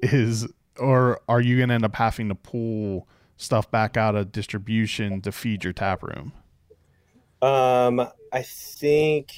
is 0.00 0.46
or 0.78 1.20
are 1.28 1.40
you 1.40 1.56
going 1.56 1.68
to 1.70 1.74
end 1.74 1.84
up 1.84 1.96
having 1.96 2.28
to 2.28 2.34
pull 2.36 3.08
stuff 3.36 3.68
back 3.70 3.96
out 3.96 4.14
of 4.14 4.30
distribution 4.30 5.20
to 5.22 5.32
feed 5.32 5.64
your 5.64 5.72
tap 5.72 6.04
room? 6.04 6.32
Um, 7.42 8.00
I 8.32 8.42
think 8.42 9.32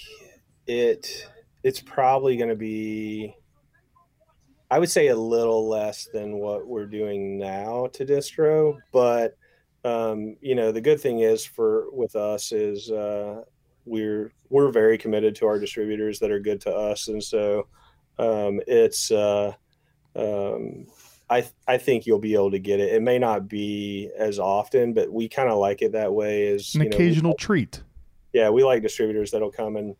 it 0.67 1.27
it's 1.63 1.81
probably 1.81 2.37
going 2.37 2.51
to 2.51 2.55
be. 2.55 3.35
I 4.71 4.79
would 4.79 4.91
say 4.91 5.09
a 5.09 5.17
little 5.17 5.69
less 5.69 6.09
than 6.13 6.39
what 6.39 6.67
we're 6.67 6.87
doing 6.87 7.39
now 7.39 7.89
to 7.93 8.05
distro, 8.05 8.77
but 8.93 9.37
um, 9.85 10.37
you 10.41 10.55
know 10.55 10.71
the 10.71 10.81
good 10.81 11.01
thing 11.01 11.21
is 11.21 11.45
for 11.45 11.91
with 11.93 12.15
us 12.15 12.53
is 12.53 12.91
uh, 12.91 13.43
we're 13.87 14.33
we're 14.51 14.71
very 14.71 14.99
committed 14.99 15.35
to 15.37 15.47
our 15.47 15.59
distributors 15.59 16.19
that 16.19 16.31
are 16.31 16.41
good 16.41 16.61
to 16.63 16.75
us, 16.75 17.09
and 17.09 17.23
so 17.23 17.69
um, 18.19 18.61
it's 18.67 19.11
uh, 19.11 19.53
um, 20.15 20.87
I 21.31 21.49
I 21.67 21.79
think 21.79 22.07
you'll 22.07 22.19
be 22.19 22.35
able 22.35 22.51
to 22.51 22.59
get 22.59 22.81
it. 22.81 22.93
It 22.93 23.03
may 23.03 23.19
not 23.19 23.49
be 23.49 24.11
as 24.17 24.39
often, 24.39 24.93
but 24.93 25.11
we 25.11 25.29
kind 25.29 25.49
of 25.49 25.59
like 25.59 25.81
it 25.81 25.93
that 25.93 26.13
way. 26.13 26.49
Is 26.49 26.75
An 26.75 26.83
you 26.83 26.91
know, 26.91 26.97
we- 26.99 27.05
occasional 27.05 27.35
treat. 27.35 27.83
Yeah, 28.35 28.51
we 28.51 28.65
like 28.65 28.83
distributors 28.83 29.31
that'll 29.31 29.51
come 29.51 29.77
and 29.77 29.95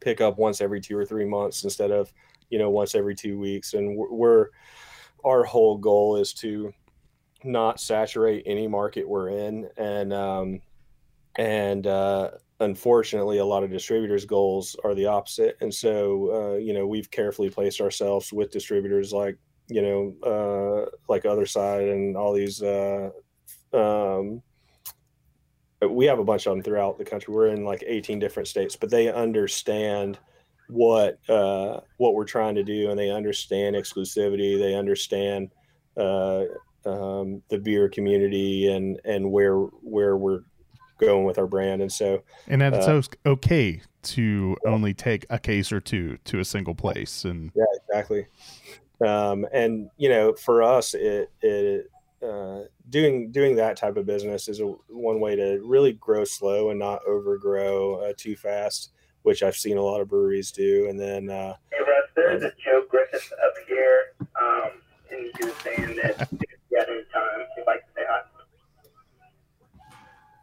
pick 0.00 0.20
up 0.20 0.38
once 0.38 0.60
every 0.60 0.80
two 0.80 0.96
or 0.96 1.04
three 1.04 1.24
months 1.24 1.64
instead 1.64 1.90
of 1.90 2.12
you 2.50 2.58
know 2.58 2.70
once 2.70 2.94
every 2.94 3.16
two 3.16 3.38
weeks. 3.38 3.72
And 3.72 3.96
we're, 3.96 4.48
our 5.24 5.42
whole 5.42 5.78
goal 5.78 6.16
is 6.16 6.34
to 6.34 6.72
not 7.42 7.80
saturate 7.80 8.44
any 8.46 8.68
market 8.68 9.08
we're 9.08 9.30
in, 9.30 9.68
and 9.78 10.12
um, 10.12 10.60
and 11.36 11.86
uh, 11.86 12.32
unfortunately, 12.60 13.38
a 13.38 13.44
lot 13.44 13.64
of 13.64 13.70
distributors' 13.70 14.26
goals 14.26 14.76
are 14.84 14.94
the 14.94 15.06
opposite. 15.06 15.56
And 15.62 15.72
so, 15.72 16.30
uh, 16.32 16.56
you 16.58 16.74
know, 16.74 16.86
we've 16.86 17.10
carefully 17.10 17.48
placed 17.48 17.80
ourselves 17.80 18.30
with 18.30 18.52
distributors 18.52 19.12
like 19.12 19.38
you 19.68 19.80
know 19.80 20.86
uh, 20.86 20.90
like 21.08 21.24
Other 21.24 21.46
Side 21.46 21.88
and 21.88 22.14
all 22.14 22.34
these. 22.34 22.62
Uh, 22.62 23.08
um, 23.72 24.42
we 25.90 26.06
have 26.06 26.18
a 26.18 26.24
bunch 26.24 26.46
of 26.46 26.52
them 26.54 26.62
throughout 26.62 26.98
the 26.98 27.04
country. 27.04 27.34
We're 27.34 27.48
in 27.48 27.64
like 27.64 27.84
18 27.86 28.18
different 28.18 28.48
states, 28.48 28.76
but 28.76 28.90
they 28.90 29.12
understand 29.12 30.18
what 30.68 31.18
uh, 31.28 31.80
what 31.98 32.14
we're 32.14 32.24
trying 32.24 32.54
to 32.54 32.64
do, 32.64 32.90
and 32.90 32.98
they 32.98 33.10
understand 33.10 33.76
exclusivity. 33.76 34.58
They 34.58 34.74
understand 34.74 35.50
uh, 35.96 36.44
um, 36.86 37.42
the 37.48 37.58
beer 37.58 37.88
community 37.88 38.68
and 38.68 39.00
and 39.04 39.30
where 39.30 39.56
where 39.56 40.16
we're 40.16 40.40
going 40.98 41.24
with 41.24 41.38
our 41.38 41.46
brand. 41.46 41.82
And 41.82 41.92
so, 41.92 42.22
And 42.46 42.60
that 42.60 42.74
it's 42.74 42.86
Uh, 42.88 43.30
okay 43.30 43.82
to 44.02 44.56
only 44.66 44.94
take 44.94 45.26
a 45.30 45.38
case 45.38 45.72
or 45.72 45.80
two 45.80 46.18
to 46.24 46.38
a 46.40 46.44
single 46.44 46.74
place. 46.74 47.24
And 47.24 47.50
yeah, 47.54 47.64
exactly. 47.88 48.26
Um, 49.04 49.46
and 49.52 49.90
you 49.96 50.08
know, 50.08 50.34
for 50.34 50.62
us, 50.62 50.94
it 50.94 51.30
it 51.42 51.90
uh, 52.24 52.64
doing 52.88 53.30
doing 53.30 53.56
that 53.56 53.76
type 53.76 53.96
of 53.96 54.06
business 54.06 54.48
is 54.48 54.60
a, 54.60 54.64
one 54.88 55.20
way 55.20 55.36
to 55.36 55.60
really 55.64 55.92
grow 55.92 56.24
slow 56.24 56.70
and 56.70 56.78
not 56.78 57.02
overgrow 57.06 57.96
uh, 57.96 58.12
too 58.16 58.36
fast, 58.36 58.92
which 59.22 59.42
I've 59.42 59.56
seen 59.56 59.76
a 59.76 59.82
lot 59.82 60.00
of 60.00 60.08
breweries 60.08 60.50
do. 60.50 60.86
And 60.88 60.98
then 60.98 61.28
uh, 61.30 61.54
Hey 61.70 61.78
Russ, 61.80 62.08
there's 62.16 62.42
a 62.42 62.52
Joe 62.64 62.84
Griffith 62.88 63.30
up 63.44 63.52
here, 63.68 64.14
um, 64.40 64.70
and 65.10 65.30
he 65.38 65.44
was 65.44 65.54
saying 65.62 65.96
that 66.02 66.20
if 66.20 66.32
you 66.70 66.78
had 66.78 66.88
any 66.88 67.02
time, 67.12 67.46
he'd 67.56 67.66
like 67.66 67.80
to 67.80 67.86
say 67.94 68.02
hi. 68.08 68.20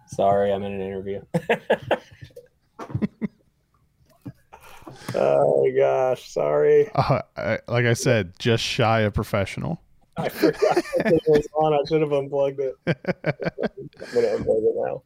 Sorry, 0.07 0.53
I'm 0.53 0.63
in 0.63 0.73
an 0.73 0.81
interview. 0.81 1.21
oh 5.15 5.63
my 5.63 5.69
gosh, 5.77 6.29
sorry. 6.29 6.89
uh, 6.93 7.21
I, 7.37 7.59
like 7.67 7.85
I 7.85 7.93
said, 7.93 8.33
just 8.37 8.63
shy 8.63 9.01
of 9.01 9.13
professional. 9.13 9.81
I 10.21 10.29
forgot 10.29 10.77
it 10.97 11.23
was 11.27 11.47
on. 11.55 11.73
I 11.73 11.79
should 11.87 12.01
have 12.01 12.11
unplugged 12.11 12.59
it. 12.59 12.75
I'm 12.87 14.13
gonna 14.13 14.27
unplug 14.27 14.63
it 14.63 14.75
now. 14.75 15.03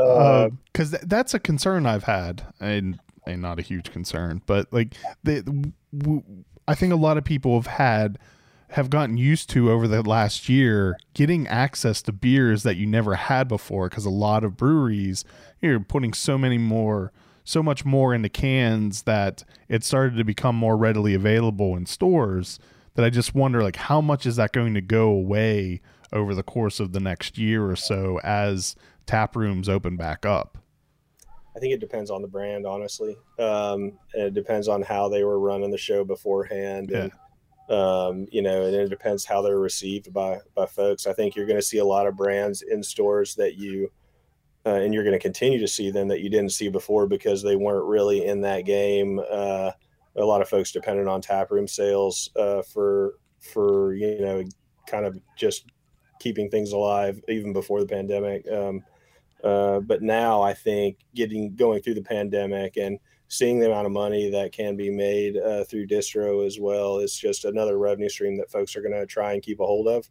Uh, 0.00 0.48
because 0.72 0.90
th- 0.90 1.02
that's 1.06 1.34
a 1.34 1.38
concern 1.38 1.86
I've 1.86 2.04
had, 2.04 2.46
and 2.60 2.98
and 3.26 3.42
not 3.42 3.58
a 3.58 3.62
huge 3.62 3.90
concern, 3.90 4.42
but 4.46 4.72
like 4.72 4.94
the, 5.24 5.42
w- 5.96 6.22
I 6.68 6.74
think 6.74 6.92
a 6.92 6.96
lot 6.96 7.18
of 7.18 7.24
people 7.24 7.54
have 7.60 7.66
had 7.66 8.18
have 8.70 8.90
gotten 8.90 9.16
used 9.16 9.48
to 9.50 9.70
over 9.70 9.86
the 9.86 10.02
last 10.02 10.48
year 10.48 10.96
getting 11.14 11.46
access 11.46 12.02
to 12.02 12.12
beers 12.12 12.62
that 12.64 12.76
you 12.76 12.86
never 12.86 13.14
had 13.14 13.46
before 13.48 13.88
because 13.88 14.04
a 14.04 14.10
lot 14.10 14.42
of 14.42 14.56
breweries 14.56 15.24
you're 15.60 15.78
putting 15.78 16.12
so 16.12 16.36
many 16.36 16.58
more 16.58 17.12
so 17.44 17.62
much 17.62 17.84
more 17.84 18.12
into 18.12 18.28
cans 18.28 19.02
that 19.02 19.44
it 19.68 19.84
started 19.84 20.16
to 20.16 20.24
become 20.24 20.56
more 20.56 20.76
readily 20.76 21.14
available 21.14 21.76
in 21.76 21.86
stores 21.86 22.58
that 22.96 23.04
I 23.04 23.10
just 23.10 23.34
wonder 23.34 23.62
like 23.62 23.76
how 23.76 24.00
much 24.00 24.26
is 24.26 24.36
that 24.36 24.52
going 24.52 24.74
to 24.74 24.80
go 24.80 25.08
away 25.08 25.80
over 26.12 26.34
the 26.34 26.42
course 26.42 26.80
of 26.80 26.92
the 26.92 27.00
next 27.00 27.38
year 27.38 27.68
or 27.68 27.76
so 27.76 28.18
as 28.24 28.74
tap 29.06 29.36
rooms 29.36 29.68
open 29.68 29.96
back 29.96 30.26
up? 30.26 30.58
I 31.56 31.58
think 31.58 31.72
it 31.72 31.80
depends 31.80 32.10
on 32.10 32.20
the 32.20 32.28
brand, 32.28 32.66
honestly. 32.66 33.16
Um, 33.38 33.98
and 34.12 34.24
it 34.24 34.34
depends 34.34 34.68
on 34.68 34.82
how 34.82 35.08
they 35.08 35.24
were 35.24 35.40
running 35.40 35.70
the 35.70 35.78
show 35.78 36.04
beforehand, 36.04 36.90
and 36.90 37.12
um, 37.70 38.26
you 38.30 38.42
know, 38.42 38.66
and 38.66 38.74
it 38.74 38.90
depends 38.90 39.24
how 39.24 39.40
they're 39.40 39.58
received 39.58 40.12
by 40.12 40.40
by 40.54 40.66
folks. 40.66 41.06
I 41.06 41.14
think 41.14 41.34
you're 41.34 41.46
going 41.46 41.58
to 41.58 41.66
see 41.66 41.78
a 41.78 41.84
lot 41.84 42.06
of 42.06 42.16
brands 42.16 42.60
in 42.62 42.82
stores 42.82 43.34
that 43.36 43.56
you, 43.56 43.90
uh, 44.66 44.74
and 44.74 44.92
you're 44.92 45.02
going 45.02 45.18
to 45.18 45.22
continue 45.22 45.58
to 45.58 45.68
see 45.68 45.90
them 45.90 46.08
that 46.08 46.20
you 46.20 46.28
didn't 46.28 46.52
see 46.52 46.68
before 46.68 47.06
because 47.06 47.42
they 47.42 47.56
weren't 47.56 47.86
really 47.86 48.26
in 48.26 48.42
that 48.42 48.66
game. 48.66 49.18
Uh, 49.30 49.72
a 50.16 50.24
lot 50.24 50.42
of 50.42 50.48
folks 50.48 50.72
depended 50.72 51.06
on 51.06 51.20
taproom 51.20 51.68
sales 51.68 52.30
uh, 52.36 52.62
for 52.62 53.14
for 53.40 53.94
you 53.94 54.20
know 54.20 54.42
kind 54.86 55.04
of 55.04 55.18
just 55.36 55.66
keeping 56.20 56.48
things 56.48 56.72
alive 56.72 57.20
even 57.28 57.52
before 57.52 57.80
the 57.80 57.86
pandemic. 57.86 58.50
Um, 58.50 58.82
uh, 59.44 59.80
but 59.80 60.02
now 60.02 60.42
I 60.42 60.54
think 60.54 60.98
getting 61.14 61.54
going 61.54 61.82
through 61.82 61.94
the 61.94 62.02
pandemic 62.02 62.76
and 62.76 62.98
seeing 63.28 63.58
the 63.58 63.66
amount 63.66 63.86
of 63.86 63.92
money 63.92 64.30
that 64.30 64.52
can 64.52 64.76
be 64.76 64.90
made 64.90 65.36
uh, 65.36 65.64
through 65.64 65.86
distro 65.86 66.46
as 66.46 66.60
well 66.60 66.98
is 66.98 67.16
just 67.16 67.44
another 67.44 67.76
revenue 67.78 68.08
stream 68.08 68.36
that 68.36 68.50
folks 68.50 68.76
are 68.76 68.82
going 68.82 68.94
to 68.94 69.06
try 69.06 69.32
and 69.32 69.42
keep 69.42 69.60
a 69.60 69.66
hold 69.66 69.88
of. 69.88 70.08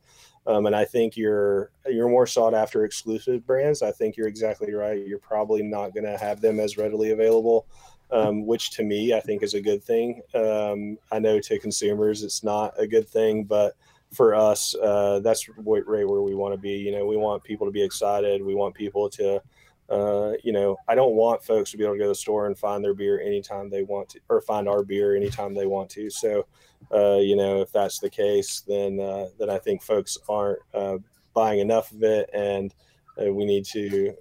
Um, 0.48 0.68
and 0.68 0.76
I 0.76 0.86
think 0.86 1.18
you're 1.18 1.72
you're 1.88 2.10
more 2.10 2.28
sought 2.28 2.54
after 2.54 2.86
exclusive 2.86 3.46
brands. 3.48 3.82
I 3.82 3.92
think 3.92 4.16
you're 4.16 4.28
exactly 4.28 4.74
right. 4.74 5.06
You're 5.06 5.18
probably 5.18 5.64
not 5.64 5.94
going 5.94 6.04
to 6.04 6.18
have 6.18 6.40
them 6.40 6.60
as 6.60 6.78
readily 6.78 7.12
available, 7.12 7.68
um, 8.12 8.46
which 8.46 8.72
to 8.72 8.84
me 8.84 9.14
I 9.14 9.20
think 9.20 9.44
is 9.44 9.54
a 9.54 9.62
good 9.62 9.84
thing. 9.84 10.22
Um, 10.34 10.98
I 11.12 11.20
know 11.20 11.40
to 11.40 11.60
consumers 11.60 12.24
it's 12.24 12.44
not 12.44 12.74
a 12.78 12.88
good 12.88 13.08
thing, 13.08 13.44
but 13.44 13.76
for 14.16 14.34
us, 14.34 14.76
uh, 14.76 15.20
that's 15.20 15.48
right 15.50 15.86
where 15.86 16.22
we 16.22 16.36
want 16.36 16.54
to 16.54 16.60
be. 16.60 16.74
You 16.74 16.92
know, 16.92 17.06
we 17.06 17.18
want 17.18 17.44
people 17.44 17.68
to 17.68 17.72
be 17.72 17.84
excited. 17.84 18.44
We 18.44 18.56
want 18.56 18.74
people 18.74 19.10
to, 19.10 19.42
uh, 19.90 20.34
you 20.44 20.52
know, 20.52 20.78
I 20.88 20.96
don't 20.96 21.16
want 21.16 21.44
folks 21.44 21.72
to 21.72 21.78
be 21.78 21.84
able 21.84 21.96
to 21.96 22.00
go 22.00 22.06
to 22.06 22.10
the 22.10 22.16
store 22.16 22.48
and 22.48 22.58
find 22.58 22.84
their 22.84 22.94
beer 22.94 23.20
anytime 23.20 23.70
they 23.70 23.84
want 23.84 24.10
to, 24.10 24.20
or 24.30 24.42
find 24.42 24.68
our 24.68 24.84
beer 24.84 25.16
anytime 25.16 25.54
they 25.54 25.66
want 25.68 25.90
to. 25.92 26.10
So, 26.10 26.46
uh, 26.94 27.18
you 27.18 27.36
know, 27.36 27.62
if 27.62 27.72
that's 27.72 28.00
the 28.00 28.10
case, 28.10 28.62
then 28.62 29.00
uh, 29.00 29.28
then 29.38 29.50
I 29.50 29.58
think 29.58 29.84
folks 29.84 30.18
aren't 30.30 30.60
uh, 30.74 30.98
buying 31.34 31.60
enough 31.60 31.92
of 31.92 32.04
it, 32.04 32.30
and 32.34 32.74
uh, 33.22 33.34
we 33.34 33.46
need 33.46 33.66
to 33.66 34.14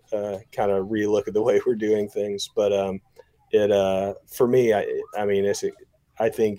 kind 0.53 0.71
of 0.71 0.87
relook 0.87 1.29
at 1.29 1.35
the 1.35 1.43
way 1.43 1.61
we're 1.65 1.75
doing 1.75 2.09
things. 2.09 2.51
But 2.55 2.73
um, 2.73 3.01
it 3.55 3.71
uh, 3.71 4.15
for 4.27 4.49
me, 4.49 4.75
I 4.75 4.87
I 5.17 5.25
mean, 5.25 5.45
it's 5.45 5.65
I 6.19 6.29
think 6.29 6.59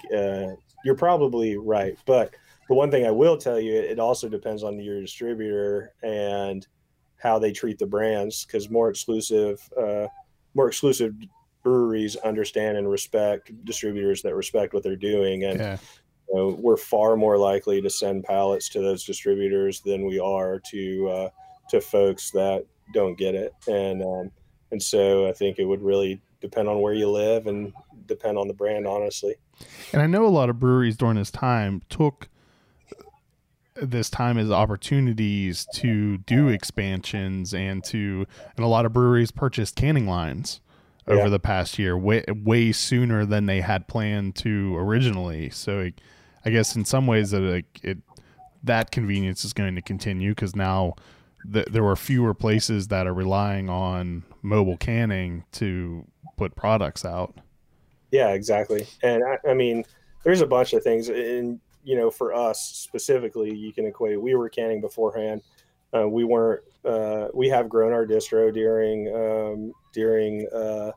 you're 0.83 0.95
probably 0.95 1.57
right, 1.57 1.97
but 2.05 2.33
the 2.69 2.75
one 2.75 2.89
thing 2.89 3.05
I 3.05 3.11
will 3.11 3.37
tell 3.37 3.59
you, 3.59 3.73
it 3.73 3.99
also 3.99 4.29
depends 4.29 4.63
on 4.63 4.79
your 4.79 5.01
distributor 5.01 5.93
and 6.03 6.65
how 7.17 7.37
they 7.37 7.51
treat 7.51 7.79
the 7.79 7.85
brands. 7.85 8.45
Because 8.45 8.69
more 8.69 8.89
exclusive, 8.89 9.67
uh, 9.77 10.07
more 10.53 10.67
exclusive 10.67 11.13
breweries 11.63 12.15
understand 12.17 12.77
and 12.77 12.89
respect 12.89 13.51
distributors 13.65 14.21
that 14.21 14.35
respect 14.35 14.73
what 14.73 14.83
they're 14.83 14.95
doing, 14.95 15.43
and 15.43 15.59
yeah. 15.59 15.77
you 16.29 16.35
know, 16.35 16.57
we're 16.59 16.77
far 16.77 17.17
more 17.17 17.37
likely 17.37 17.81
to 17.81 17.89
send 17.89 18.23
pallets 18.23 18.69
to 18.69 18.79
those 18.79 19.03
distributors 19.03 19.81
than 19.81 20.05
we 20.05 20.19
are 20.19 20.61
to 20.71 21.09
uh, 21.09 21.29
to 21.69 21.81
folks 21.81 22.31
that 22.31 22.65
don't 22.93 23.17
get 23.17 23.35
it. 23.35 23.53
And 23.67 24.01
um, 24.01 24.31
and 24.71 24.81
so 24.81 25.27
I 25.27 25.33
think 25.33 25.59
it 25.59 25.65
would 25.65 25.81
really 25.81 26.21
depend 26.45 26.69
on 26.69 26.81
where 26.81 26.93
you 26.93 27.09
live 27.09 27.47
and 27.47 27.73
depend 28.05 28.37
on 28.37 28.47
the 28.47 28.53
brand, 28.53 28.87
honestly. 28.87 29.35
And 29.91 30.01
I 30.01 30.07
know 30.07 30.25
a 30.25 30.29
lot 30.29 30.49
of 30.49 30.59
breweries 30.59 30.97
during 30.97 31.15
this 31.15 31.31
time 31.31 31.81
took 31.89 32.29
this 33.75 34.09
time 34.09 34.37
as 34.37 34.49
opportunities 34.51 35.67
to 35.73 36.19
do 36.19 36.47
expansions 36.47 37.53
and 37.53 37.83
to 37.83 38.25
and 38.55 38.63
a 38.63 38.69
lot 38.69 38.85
of 38.85 38.93
breweries 38.93 39.31
purchased 39.31 39.75
canning 39.75 40.07
lines 40.07 40.61
over 41.07 41.23
yeah. 41.23 41.27
the 41.27 41.39
past 41.39 41.77
year 41.77 41.97
way 41.97 42.23
way 42.29 42.71
sooner 42.71 43.25
than 43.25 43.47
they 43.47 43.59
had 43.59 43.85
planned 43.89 44.33
to 44.33 44.77
originally 44.77 45.49
so 45.49 45.91
i 46.45 46.49
guess 46.49 46.73
in 46.77 46.85
some 46.85 47.05
ways 47.05 47.31
that 47.31 47.43
it, 47.43 47.65
it 47.83 47.97
that 48.63 48.91
convenience 48.91 49.43
is 49.43 49.51
going 49.51 49.75
to 49.75 49.81
continue 49.81 50.31
because 50.31 50.55
now 50.55 50.95
th- 51.51 51.67
there 51.69 51.85
are 51.85 51.97
fewer 51.97 52.33
places 52.33 52.87
that 52.87 53.05
are 53.05 53.13
relying 53.13 53.69
on 53.69 54.23
mobile 54.45 54.77
canning 54.77 55.43
to 55.51 56.05
put 56.37 56.55
products 56.55 57.03
out 57.03 57.35
yeah 58.11 58.29
exactly 58.29 58.87
and 59.03 59.23
I, 59.23 59.49
I 59.49 59.53
mean 59.53 59.83
there's 60.23 60.41
a 60.41 60.47
bunch 60.47 60.73
of 60.73 60.83
things 60.83 61.09
and 61.09 61.59
you 61.85 61.95
know, 61.95 62.09
for 62.09 62.33
us 62.33 62.59
specifically, 62.59 63.55
you 63.55 63.71
can 63.71 63.85
equate. 63.85 64.19
We 64.19 64.35
were 64.35 64.49
canning 64.49 64.81
beforehand. 64.81 65.43
Uh, 65.95 66.09
we 66.09 66.25
weren't. 66.25 66.63
Uh, 66.83 67.27
we 67.33 67.47
have 67.47 67.69
grown 67.69 67.93
our 67.93 68.05
distro 68.05 68.51
during 68.51 69.15
um, 69.15 69.71
during 69.93 70.47
uh, 70.51 70.91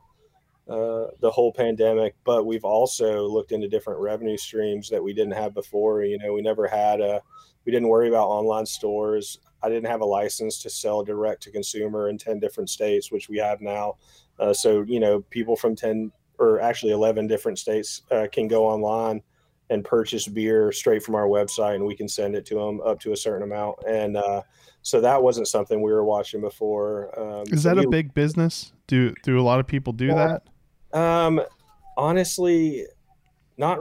uh, 0.67 1.07
the 1.21 1.31
whole 1.31 1.53
pandemic, 1.53 2.15
but 2.25 2.45
we've 2.45 2.65
also 2.65 3.27
looked 3.27 3.51
into 3.51 3.69
different 3.69 3.99
revenue 3.99 4.35
streams 4.35 4.89
that 4.89 5.01
we 5.01 5.13
didn't 5.13 5.33
have 5.33 5.53
before. 5.53 6.03
You 6.03 6.17
know, 6.17 6.33
we 6.33 6.41
never 6.41 6.67
had 6.67 6.99
a. 6.99 7.21
We 7.65 7.71
didn't 7.71 7.87
worry 7.87 8.09
about 8.09 8.27
online 8.27 8.65
stores. 8.65 9.37
I 9.61 9.69
didn't 9.69 9.89
have 9.89 10.01
a 10.01 10.05
license 10.05 10.61
to 10.63 10.69
sell 10.69 11.03
direct 11.03 11.43
to 11.43 11.51
consumer 11.51 12.09
in 12.09 12.17
ten 12.17 12.39
different 12.39 12.69
states, 12.69 13.11
which 13.11 13.29
we 13.29 13.37
have 13.37 13.61
now. 13.61 13.95
Uh, 14.39 14.53
so 14.53 14.83
you 14.83 14.99
know, 14.99 15.21
people 15.29 15.55
from 15.55 15.75
ten 15.75 16.11
or 16.37 16.61
actually 16.61 16.93
eleven 16.93 17.27
different 17.27 17.59
states 17.59 18.03
uh, 18.11 18.27
can 18.31 18.47
go 18.47 18.65
online 18.65 19.21
and 19.69 19.85
purchase 19.85 20.27
beer 20.27 20.71
straight 20.71 21.03
from 21.03 21.15
our 21.15 21.27
website 21.27 21.75
and 21.75 21.85
we 21.85 21.95
can 21.95 22.07
send 22.07 22.35
it 22.35 22.45
to 22.45 22.55
them 22.55 22.81
up 22.81 22.99
to 22.99 23.11
a 23.11 23.17
certain 23.17 23.43
amount. 23.43 23.77
And 23.87 24.17
uh, 24.17 24.41
so 24.81 24.99
that 25.01 25.21
wasn't 25.21 25.47
something 25.47 25.81
we 25.81 25.91
were 25.91 26.03
watching 26.03 26.41
before 26.41 27.17
um, 27.19 27.43
is 27.47 27.63
that 27.63 27.77
we, 27.77 27.85
a 27.85 27.89
big 27.89 28.13
business? 28.13 28.73
Do 28.87 29.13
do 29.23 29.39
a 29.39 29.43
lot 29.43 29.59
of 29.59 29.67
people 29.67 29.93
do 29.93 30.07
that? 30.07 30.43
um 30.91 31.39
honestly 31.97 32.83
not 33.57 33.79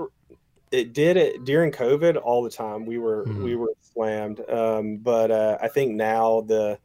it 0.70 0.92
did 0.92 1.16
it 1.16 1.44
during 1.44 1.70
covid 1.70 2.20
all 2.22 2.42
the 2.42 2.50
time 2.50 2.84
we 2.84 2.98
were 2.98 3.24
mm-hmm. 3.24 3.42
we 3.42 3.56
were 3.56 3.72
slammed 3.80 4.40
um, 4.50 4.96
but 4.98 5.30
uh, 5.30 5.58
i 5.60 5.68
think 5.68 5.94
now 5.94 6.40
the 6.42 6.78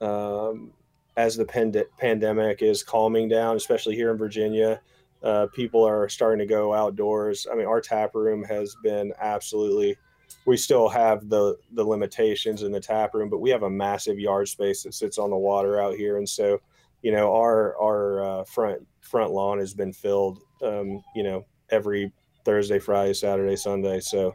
um, 0.00 0.72
as 1.16 1.36
the 1.36 1.44
pand- 1.44 1.84
pandemic 1.98 2.62
is 2.62 2.82
calming 2.82 3.28
down 3.28 3.56
especially 3.56 3.94
here 3.94 4.10
in 4.10 4.18
virginia 4.18 4.80
uh, 5.24 5.46
people 5.54 5.82
are 5.82 6.06
starting 6.08 6.38
to 6.38 6.46
go 6.46 6.74
outdoors. 6.74 7.46
I 7.50 7.56
mean, 7.56 7.66
our 7.66 7.80
tap 7.80 8.14
room 8.14 8.44
has 8.44 8.76
been 8.82 9.12
absolutely. 9.18 9.96
We 10.44 10.58
still 10.58 10.88
have 10.90 11.30
the 11.30 11.56
the 11.72 11.82
limitations 11.82 12.62
in 12.62 12.70
the 12.70 12.80
tap 12.80 13.14
room, 13.14 13.30
but 13.30 13.40
we 13.40 13.48
have 13.48 13.62
a 13.62 13.70
massive 13.70 14.18
yard 14.18 14.48
space 14.48 14.82
that 14.82 14.92
sits 14.92 15.16
on 15.16 15.30
the 15.30 15.36
water 15.36 15.80
out 15.80 15.94
here, 15.94 16.18
and 16.18 16.28
so 16.28 16.60
you 17.00 17.10
know 17.10 17.34
our 17.34 17.74
our 17.80 18.22
uh, 18.22 18.44
front 18.44 18.86
front 19.00 19.30
lawn 19.32 19.58
has 19.58 19.72
been 19.72 19.94
filled. 19.94 20.40
Um, 20.62 21.02
you 21.16 21.22
know, 21.22 21.46
every 21.70 22.12
Thursday, 22.44 22.78
Friday, 22.78 23.14
Saturday, 23.14 23.56
Sunday. 23.56 24.00
So 24.00 24.34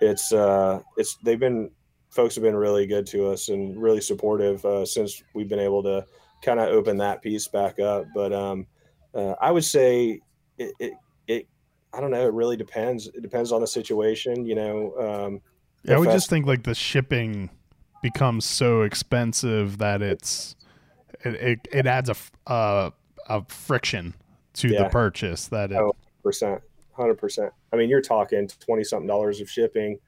it's 0.00 0.32
uh, 0.32 0.80
it's 0.96 1.16
they've 1.22 1.40
been 1.40 1.70
folks 2.10 2.34
have 2.34 2.44
been 2.44 2.56
really 2.56 2.86
good 2.86 3.06
to 3.06 3.28
us 3.28 3.48
and 3.48 3.80
really 3.80 4.00
supportive 4.00 4.64
uh, 4.64 4.84
since 4.84 5.22
we've 5.34 5.48
been 5.48 5.58
able 5.58 5.82
to 5.82 6.04
kind 6.42 6.60
of 6.60 6.68
open 6.68 6.96
that 6.98 7.22
piece 7.22 7.48
back 7.48 7.78
up. 7.78 8.06
But 8.14 8.32
um, 8.32 8.66
uh, 9.14 9.34
I 9.40 9.50
would 9.50 9.64
say 9.64 10.20
it, 10.56 10.72
it, 10.78 10.92
it 11.26 11.48
I 11.92 12.00
don't 12.00 12.10
know. 12.10 12.26
It 12.26 12.32
really 12.32 12.56
depends. 12.56 13.06
It 13.08 13.22
depends 13.22 13.52
on 13.52 13.60
the 13.60 13.66
situation, 13.66 14.44
you 14.44 14.54
know. 14.54 14.94
Um, 14.98 15.40
yeah, 15.82 15.96
I 15.96 15.98
would 15.98 16.10
just 16.10 16.28
think 16.28 16.46
like 16.46 16.64
the 16.64 16.74
shipping 16.74 17.50
becomes 18.02 18.44
so 18.44 18.82
expensive 18.82 19.78
that 19.78 20.02
it's 20.02 20.54
it 21.24 21.34
it, 21.34 21.68
it 21.72 21.86
adds 21.86 22.10
a 22.10 22.50
uh, 22.50 22.90
a 23.28 23.44
friction 23.48 24.14
to 24.54 24.68
yeah. 24.68 24.84
the 24.84 24.88
purchase 24.88 25.48
that 25.48 25.72
it. 25.72 25.78
Oh, 25.78 25.92
percent, 26.22 26.62
hundred 26.98 27.16
percent. 27.16 27.52
I 27.72 27.76
mean, 27.76 27.88
you're 27.88 28.02
talking 28.02 28.48
twenty 28.60 28.84
something 28.84 29.06
dollars 29.06 29.40
of 29.40 29.50
shipping, 29.50 29.98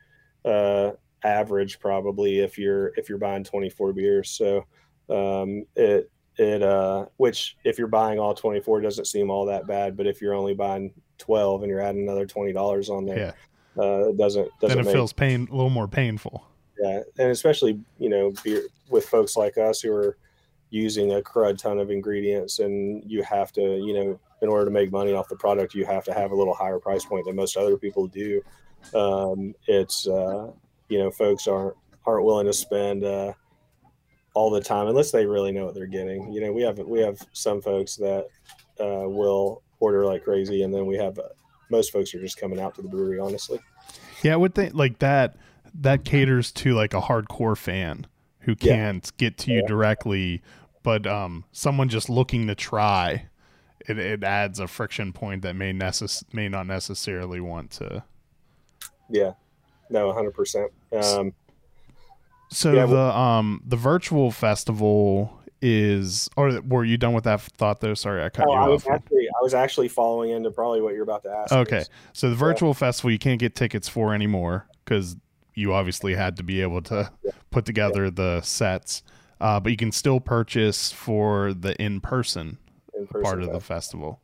uh, 0.44 0.90
average 1.24 1.80
probably 1.80 2.40
if 2.40 2.58
you're 2.58 2.92
if 2.96 3.08
you're 3.08 3.18
buying 3.18 3.44
twenty 3.44 3.70
four 3.70 3.92
beers. 3.92 4.30
So 4.30 4.66
um, 5.08 5.64
it 5.76 6.10
it 6.36 6.62
uh 6.62 7.06
which 7.16 7.56
if 7.64 7.78
you're 7.78 7.88
buying 7.88 8.18
all 8.18 8.34
24 8.34 8.80
doesn't 8.80 9.06
seem 9.06 9.30
all 9.30 9.44
that 9.46 9.66
bad 9.66 9.96
but 9.96 10.06
if 10.06 10.22
you're 10.22 10.32
only 10.32 10.54
buying 10.54 10.92
12 11.18 11.62
and 11.62 11.70
you're 11.70 11.80
adding 11.80 12.02
another 12.02 12.26
$20 12.26 12.88
on 12.88 13.04
there 13.04 13.18
yeah. 13.76 13.82
uh 13.82 14.08
it 14.08 14.16
doesn't, 14.16 14.48
doesn't 14.60 14.68
then 14.68 14.78
it 14.78 14.84
make, 14.84 14.94
feels 14.94 15.12
pain 15.12 15.48
a 15.50 15.54
little 15.54 15.70
more 15.70 15.88
painful 15.88 16.46
yeah 16.80 17.00
and 17.18 17.30
especially 17.30 17.78
you 17.98 18.08
know 18.08 18.32
beer, 18.44 18.62
with 18.88 19.04
folks 19.06 19.36
like 19.36 19.58
us 19.58 19.80
who 19.80 19.92
are 19.92 20.16
using 20.70 21.12
a 21.12 21.20
crud 21.20 21.58
ton 21.58 21.78
of 21.78 21.90
ingredients 21.90 22.60
and 22.60 23.02
you 23.04 23.22
have 23.22 23.52
to 23.52 23.60
you 23.60 23.92
know 23.92 24.20
in 24.40 24.48
order 24.48 24.64
to 24.64 24.70
make 24.70 24.90
money 24.92 25.12
off 25.12 25.28
the 25.28 25.36
product 25.36 25.74
you 25.74 25.84
have 25.84 26.04
to 26.04 26.14
have 26.14 26.30
a 26.30 26.34
little 26.34 26.54
higher 26.54 26.78
price 26.78 27.04
point 27.04 27.24
than 27.26 27.34
most 27.34 27.56
other 27.56 27.76
people 27.76 28.06
do 28.06 28.40
um 28.94 29.54
it's 29.66 30.06
uh 30.06 30.48
you 30.88 30.98
know 30.98 31.10
folks 31.10 31.48
aren't 31.48 31.74
aren't 32.06 32.24
willing 32.24 32.46
to 32.46 32.52
spend 32.52 33.04
uh 33.04 33.32
all 34.34 34.50
the 34.50 34.60
time 34.60 34.86
unless 34.86 35.10
they 35.10 35.26
really 35.26 35.52
know 35.52 35.64
what 35.64 35.74
they're 35.74 35.86
getting. 35.86 36.32
You 36.32 36.40
know, 36.40 36.52
we 36.52 36.62
have 36.62 36.78
we 36.78 37.00
have 37.00 37.18
some 37.32 37.60
folks 37.60 37.96
that 37.96 38.26
uh, 38.78 39.08
will 39.08 39.62
order 39.80 40.04
like 40.06 40.24
crazy, 40.24 40.62
and 40.62 40.72
then 40.72 40.86
we 40.86 40.96
have 40.96 41.18
uh, 41.18 41.28
most 41.70 41.92
folks 41.92 42.14
are 42.14 42.20
just 42.20 42.38
coming 42.38 42.60
out 42.60 42.74
to 42.76 42.82
the 42.82 42.88
brewery. 42.88 43.18
Honestly, 43.18 43.60
yeah, 44.22 44.34
I 44.34 44.36
would 44.36 44.54
think 44.54 44.74
like 44.74 44.98
that. 45.00 45.36
That 45.72 46.04
caters 46.04 46.50
to 46.52 46.74
like 46.74 46.94
a 46.94 47.00
hardcore 47.00 47.56
fan 47.56 48.06
who 48.50 48.56
can't 48.56 49.04
yeah. 49.04 49.10
get 49.16 49.38
to 49.38 49.52
you 49.52 49.60
yeah. 49.60 49.66
directly, 49.66 50.42
but 50.82 51.06
um, 51.06 51.44
someone 51.52 51.88
just 51.88 52.10
looking 52.10 52.48
to 52.48 52.54
try, 52.54 53.28
it, 53.88 53.98
it 53.98 54.24
adds 54.24 54.58
a 54.58 54.66
friction 54.66 55.12
point 55.12 55.42
that 55.42 55.54
may 55.54 55.72
necess- 55.72 56.24
may 56.32 56.48
not 56.48 56.66
necessarily 56.66 57.40
want 57.40 57.70
to. 57.72 58.02
Yeah, 59.08 59.32
no, 59.88 60.12
hundred 60.12 60.34
percent. 60.34 60.72
Um, 60.92 61.32
So 62.50 62.72
Yeah, 62.72 62.86
the 62.86 63.16
um 63.16 63.62
the 63.64 63.76
virtual 63.76 64.32
festival 64.32 65.40
is, 65.62 66.28
or 66.36 66.60
were 66.62 66.84
you 66.84 66.96
done 66.96 67.12
with 67.12 67.24
that 67.24 67.40
thought 67.40 67.80
though? 67.80 67.94
Sorry, 67.94 68.24
I 68.24 68.30
cut 68.30 68.46
oh, 68.48 68.52
you 68.52 68.58
I 68.58 68.68
was 68.68 68.84
off. 68.86 68.94
actually 68.94 69.28
I 69.28 69.42
was 69.42 69.54
actually 69.54 69.88
following 69.88 70.30
into 70.30 70.50
probably 70.50 70.80
what 70.80 70.94
you're 70.94 71.04
about 71.04 71.22
to 71.22 71.30
ask. 71.30 71.52
Okay, 71.52 71.84
so 72.12 72.30
the 72.30 72.36
virtual 72.36 72.74
festival 72.74 73.12
you 73.12 73.18
can't 73.18 73.38
get 73.38 73.54
tickets 73.54 73.88
for 73.88 74.12
anymore 74.12 74.66
because 74.84 75.16
you 75.60 75.74
obviously 75.74 76.14
had 76.14 76.36
to 76.36 76.42
be 76.42 76.62
able 76.62 76.82
to 76.82 77.10
put 77.50 77.64
together 77.64 78.10
the 78.10 78.40
sets, 78.40 79.02
uh, 79.40 79.60
but 79.60 79.70
you 79.70 79.76
can 79.76 79.92
still 79.92 80.20
purchase 80.20 80.90
for 80.90 81.52
the 81.52 81.80
in 81.80 82.00
person 82.00 82.58
in 82.94 83.06
person 83.06 83.22
part 83.22 83.42
of 83.42 83.52
the 83.52 83.60
festival. 83.60 84.20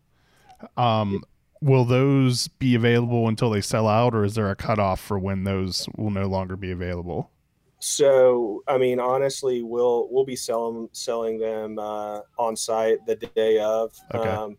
Um, 0.76 1.22
will 1.60 1.84
those 1.84 2.48
be 2.48 2.74
available 2.74 3.28
until 3.28 3.50
they 3.50 3.60
sell 3.60 3.86
out, 3.86 4.14
or 4.14 4.24
is 4.24 4.34
there 4.34 4.50
a 4.50 4.56
cutoff 4.56 5.00
for 5.00 5.18
when 5.18 5.44
those 5.44 5.88
will 5.96 6.10
no 6.10 6.26
longer 6.26 6.56
be 6.56 6.70
available? 6.70 7.30
So, 7.78 8.62
I 8.66 8.78
mean, 8.78 8.98
honestly, 8.98 9.62
we'll 9.62 10.08
we'll 10.10 10.24
be 10.24 10.36
selling 10.36 10.88
selling 10.92 11.38
them 11.38 11.78
uh, 11.78 12.20
on 12.38 12.56
site 12.56 13.04
the 13.06 13.16
day 13.16 13.58
of. 13.58 13.92
Okay. 14.14 14.28
Um, 14.28 14.56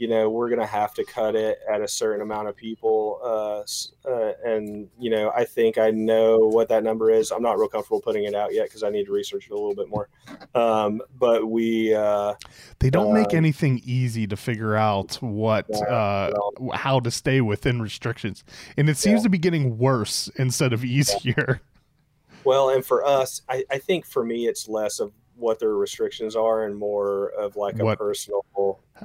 you 0.00 0.08
know, 0.08 0.30
we're 0.30 0.48
gonna 0.48 0.64
have 0.64 0.94
to 0.94 1.04
cut 1.04 1.36
it 1.36 1.58
at 1.70 1.82
a 1.82 1.86
certain 1.86 2.22
amount 2.22 2.48
of 2.48 2.56
people, 2.56 3.20
uh, 3.22 4.08
uh, 4.10 4.32
and 4.46 4.88
you 4.98 5.10
know, 5.10 5.30
I 5.36 5.44
think 5.44 5.76
I 5.76 5.90
know 5.90 6.38
what 6.38 6.70
that 6.70 6.82
number 6.82 7.10
is. 7.10 7.30
I'm 7.30 7.42
not 7.42 7.58
real 7.58 7.68
comfortable 7.68 8.00
putting 8.00 8.24
it 8.24 8.34
out 8.34 8.54
yet 8.54 8.64
because 8.64 8.82
I 8.82 8.88
need 8.88 9.04
to 9.04 9.12
research 9.12 9.44
it 9.44 9.52
a 9.52 9.54
little 9.54 9.74
bit 9.74 9.90
more. 9.90 10.08
Um, 10.54 11.02
but 11.18 11.50
we, 11.50 11.94
uh, 11.94 12.32
They 12.78 12.88
don't 12.88 13.12
make 13.12 13.34
Um, 13.34 13.36
anything 13.36 13.82
easy 13.84 14.26
to 14.26 14.38
figure 14.38 14.74
out 14.74 15.16
what 15.16 15.66
Yeah, 15.68 15.80
uh, 15.84 16.32
how 16.72 17.00
to 17.00 17.10
stay 17.10 17.42
within 17.42 17.82
restrictions, 17.82 18.42
and 18.78 18.88
it 18.88 18.96
seems 18.96 19.18
Yeah. 19.20 19.24
to 19.24 19.28
be 19.28 19.38
getting 19.38 19.76
worse 19.76 20.30
instead 20.36 20.72
of 20.72 20.82
easier. 20.82 21.60
well, 22.44 22.70
and 22.70 22.82
for 22.86 23.04
us, 23.04 23.42
I, 23.50 23.66
I 23.70 23.76
think 23.76 24.06
for 24.06 24.24
me, 24.24 24.46
it's 24.46 24.66
less 24.66 24.98
of 24.98 25.12
what 25.40 25.58
their 25.58 25.74
restrictions 25.74 26.36
are 26.36 26.64
and 26.64 26.76
more 26.76 27.30
of 27.30 27.56
like 27.56 27.78
a 27.80 27.84
What- 27.84 27.98
personal 27.98 28.44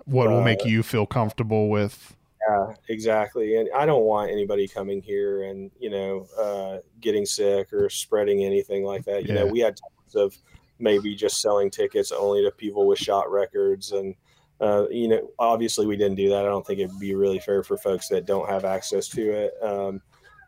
What 0.06 0.30
will 0.30 0.40
Uh, 0.40 0.44
make 0.44 0.66
you 0.66 0.84
feel 0.84 1.06
comfortable 1.06 1.70
with? 1.70 2.16
Yeah, 2.48 2.74
exactly. 2.90 3.56
And 3.56 3.70
I 3.74 3.86
don't 3.88 4.04
want 4.04 4.30
anybody 4.30 4.68
coming 4.68 5.02
here 5.02 5.44
and, 5.44 5.72
you 5.80 5.90
know, 5.90 6.28
uh, 6.38 6.80
getting 7.02 7.26
sick 7.26 7.74
or 7.74 7.90
spreading 7.90 8.44
anything 8.44 8.84
like 8.84 9.06
that. 9.06 9.26
You 9.26 9.34
know, 9.34 9.48
we 9.48 9.60
had 9.62 9.78
times 9.78 10.16
of 10.16 10.38
maybe 10.78 11.16
just 11.16 11.42
selling 11.42 11.72
tickets 11.72 12.12
only 12.12 12.44
to 12.44 12.52
people 12.52 12.86
with 12.86 13.00
shot 13.00 13.32
records. 13.32 13.94
And, 13.94 14.14
uh, 14.62 14.86
you 14.92 15.08
know, 15.08 15.32
obviously 15.40 15.88
we 15.88 15.96
didn't 15.98 16.18
do 16.18 16.30
that. 16.30 16.46
I 16.46 16.50
don't 16.50 16.68
think 16.68 16.80
it'd 16.80 17.00
be 17.00 17.16
really 17.16 17.40
fair 17.40 17.64
for 17.64 17.78
folks 17.78 18.10
that 18.10 18.26
don't 18.26 18.48
have 18.48 18.64
access 18.66 19.08
to 19.10 19.32
it. 19.32 19.54
Um, 19.64 20.02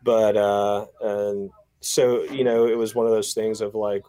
but, 0.04 0.36
uh, 0.36 0.86
and 1.00 1.50
so, 1.80 2.22
you 2.24 2.44
know, 2.44 2.66
it 2.68 2.76
was 2.76 2.94
one 2.94 3.06
of 3.06 3.12
those 3.12 3.32
things 3.34 3.60
of 3.60 3.74
like, 3.74 4.04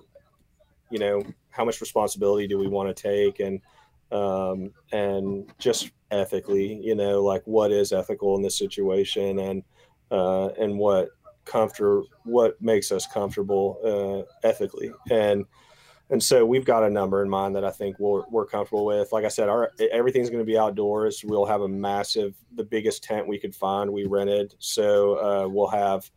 you 0.92 1.00
know, 1.00 1.24
how 1.60 1.66
much 1.66 1.82
responsibility 1.82 2.48
do 2.48 2.58
we 2.58 2.70
want 2.70 2.88
to 2.88 3.04
take? 3.04 3.42
And, 3.42 3.60
um, 4.14 4.72
and 4.94 5.52
just 5.60 5.92
ethically, 6.10 6.80
you 6.82 6.96
know, 6.96 7.22
like 7.22 7.42
what 7.44 7.70
is 7.70 7.92
ethical 7.92 8.38
in 8.38 8.42
this 8.42 8.58
situation 8.58 9.40
and, 9.40 9.64
uh, 10.10 10.48
and 10.58 10.80
what 10.80 11.10
comfort, 11.44 12.06
what 12.24 12.60
makes 12.62 12.94
us 12.94 13.06
comfortable, 13.08 13.78
uh, 13.84 14.48
ethically. 14.48 14.94
And, 15.12 15.44
and 16.10 16.24
so 16.24 16.46
we've 16.46 16.64
got 16.64 16.86
a 16.86 16.90
number 16.90 17.22
in 17.22 17.30
mind 17.30 17.58
that 17.58 17.66
I 17.66 17.72
think 17.72 18.00
we're, 18.00 18.24
we're 18.32 18.46
comfortable 18.46 18.86
with. 18.86 19.12
Like 19.12 19.26
I 19.26 19.28
said, 19.28 19.50
our, 19.50 19.70
everything's 19.92 20.30
going 20.30 20.40
to 20.40 20.46
be 20.46 20.58
outdoors. 20.58 21.26
We'll 21.26 21.46
have 21.46 21.60
a 21.60 21.68
massive, 21.68 22.36
the 22.56 22.64
biggest 22.64 23.04
tent 23.04 23.28
we 23.28 23.38
could 23.38 23.54
find, 23.54 23.92
we 23.92 24.06
rented. 24.06 24.56
So, 24.60 25.16
uh, 25.16 25.50
we'll 25.50 25.68
have, 25.68 26.10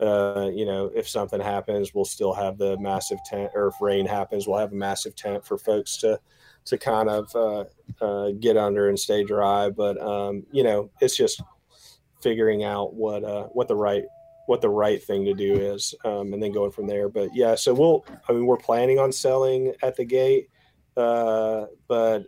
uh, 0.00 0.50
you 0.52 0.64
know, 0.64 0.90
if 0.94 1.06
something 1.08 1.40
happens, 1.40 1.92
we'll 1.92 2.06
still 2.06 2.32
have 2.32 2.56
the 2.56 2.78
massive 2.78 3.18
tent, 3.26 3.50
or 3.54 3.68
if 3.68 3.74
rain 3.80 4.06
happens, 4.06 4.46
we'll 4.46 4.58
have 4.58 4.72
a 4.72 4.76
massive 4.76 5.14
tent 5.14 5.44
for 5.44 5.58
folks 5.58 5.98
to, 5.98 6.18
to 6.64 6.78
kind 6.78 7.10
of 7.10 7.36
uh, 7.36 7.64
uh, 8.00 8.30
get 8.40 8.56
under 8.56 8.88
and 8.88 8.98
stay 8.98 9.24
dry. 9.24 9.68
But 9.68 10.00
um, 10.00 10.46
you 10.52 10.64
know, 10.64 10.90
it's 11.00 11.16
just 11.16 11.42
figuring 12.22 12.64
out 12.64 12.94
what 12.94 13.24
uh, 13.24 13.48
what 13.48 13.68
the 13.68 13.76
right 13.76 14.04
what 14.46 14.62
the 14.62 14.70
right 14.70 15.02
thing 15.02 15.26
to 15.26 15.34
do 15.34 15.54
is, 15.54 15.94
um, 16.04 16.32
and 16.32 16.42
then 16.42 16.52
going 16.52 16.72
from 16.72 16.86
there. 16.86 17.10
But 17.10 17.34
yeah, 17.34 17.54
so 17.54 17.74
we'll. 17.74 18.06
I 18.26 18.32
mean, 18.32 18.46
we're 18.46 18.56
planning 18.56 18.98
on 18.98 19.12
selling 19.12 19.74
at 19.82 19.96
the 19.96 20.06
gate, 20.06 20.48
uh, 20.96 21.66
but 21.88 22.24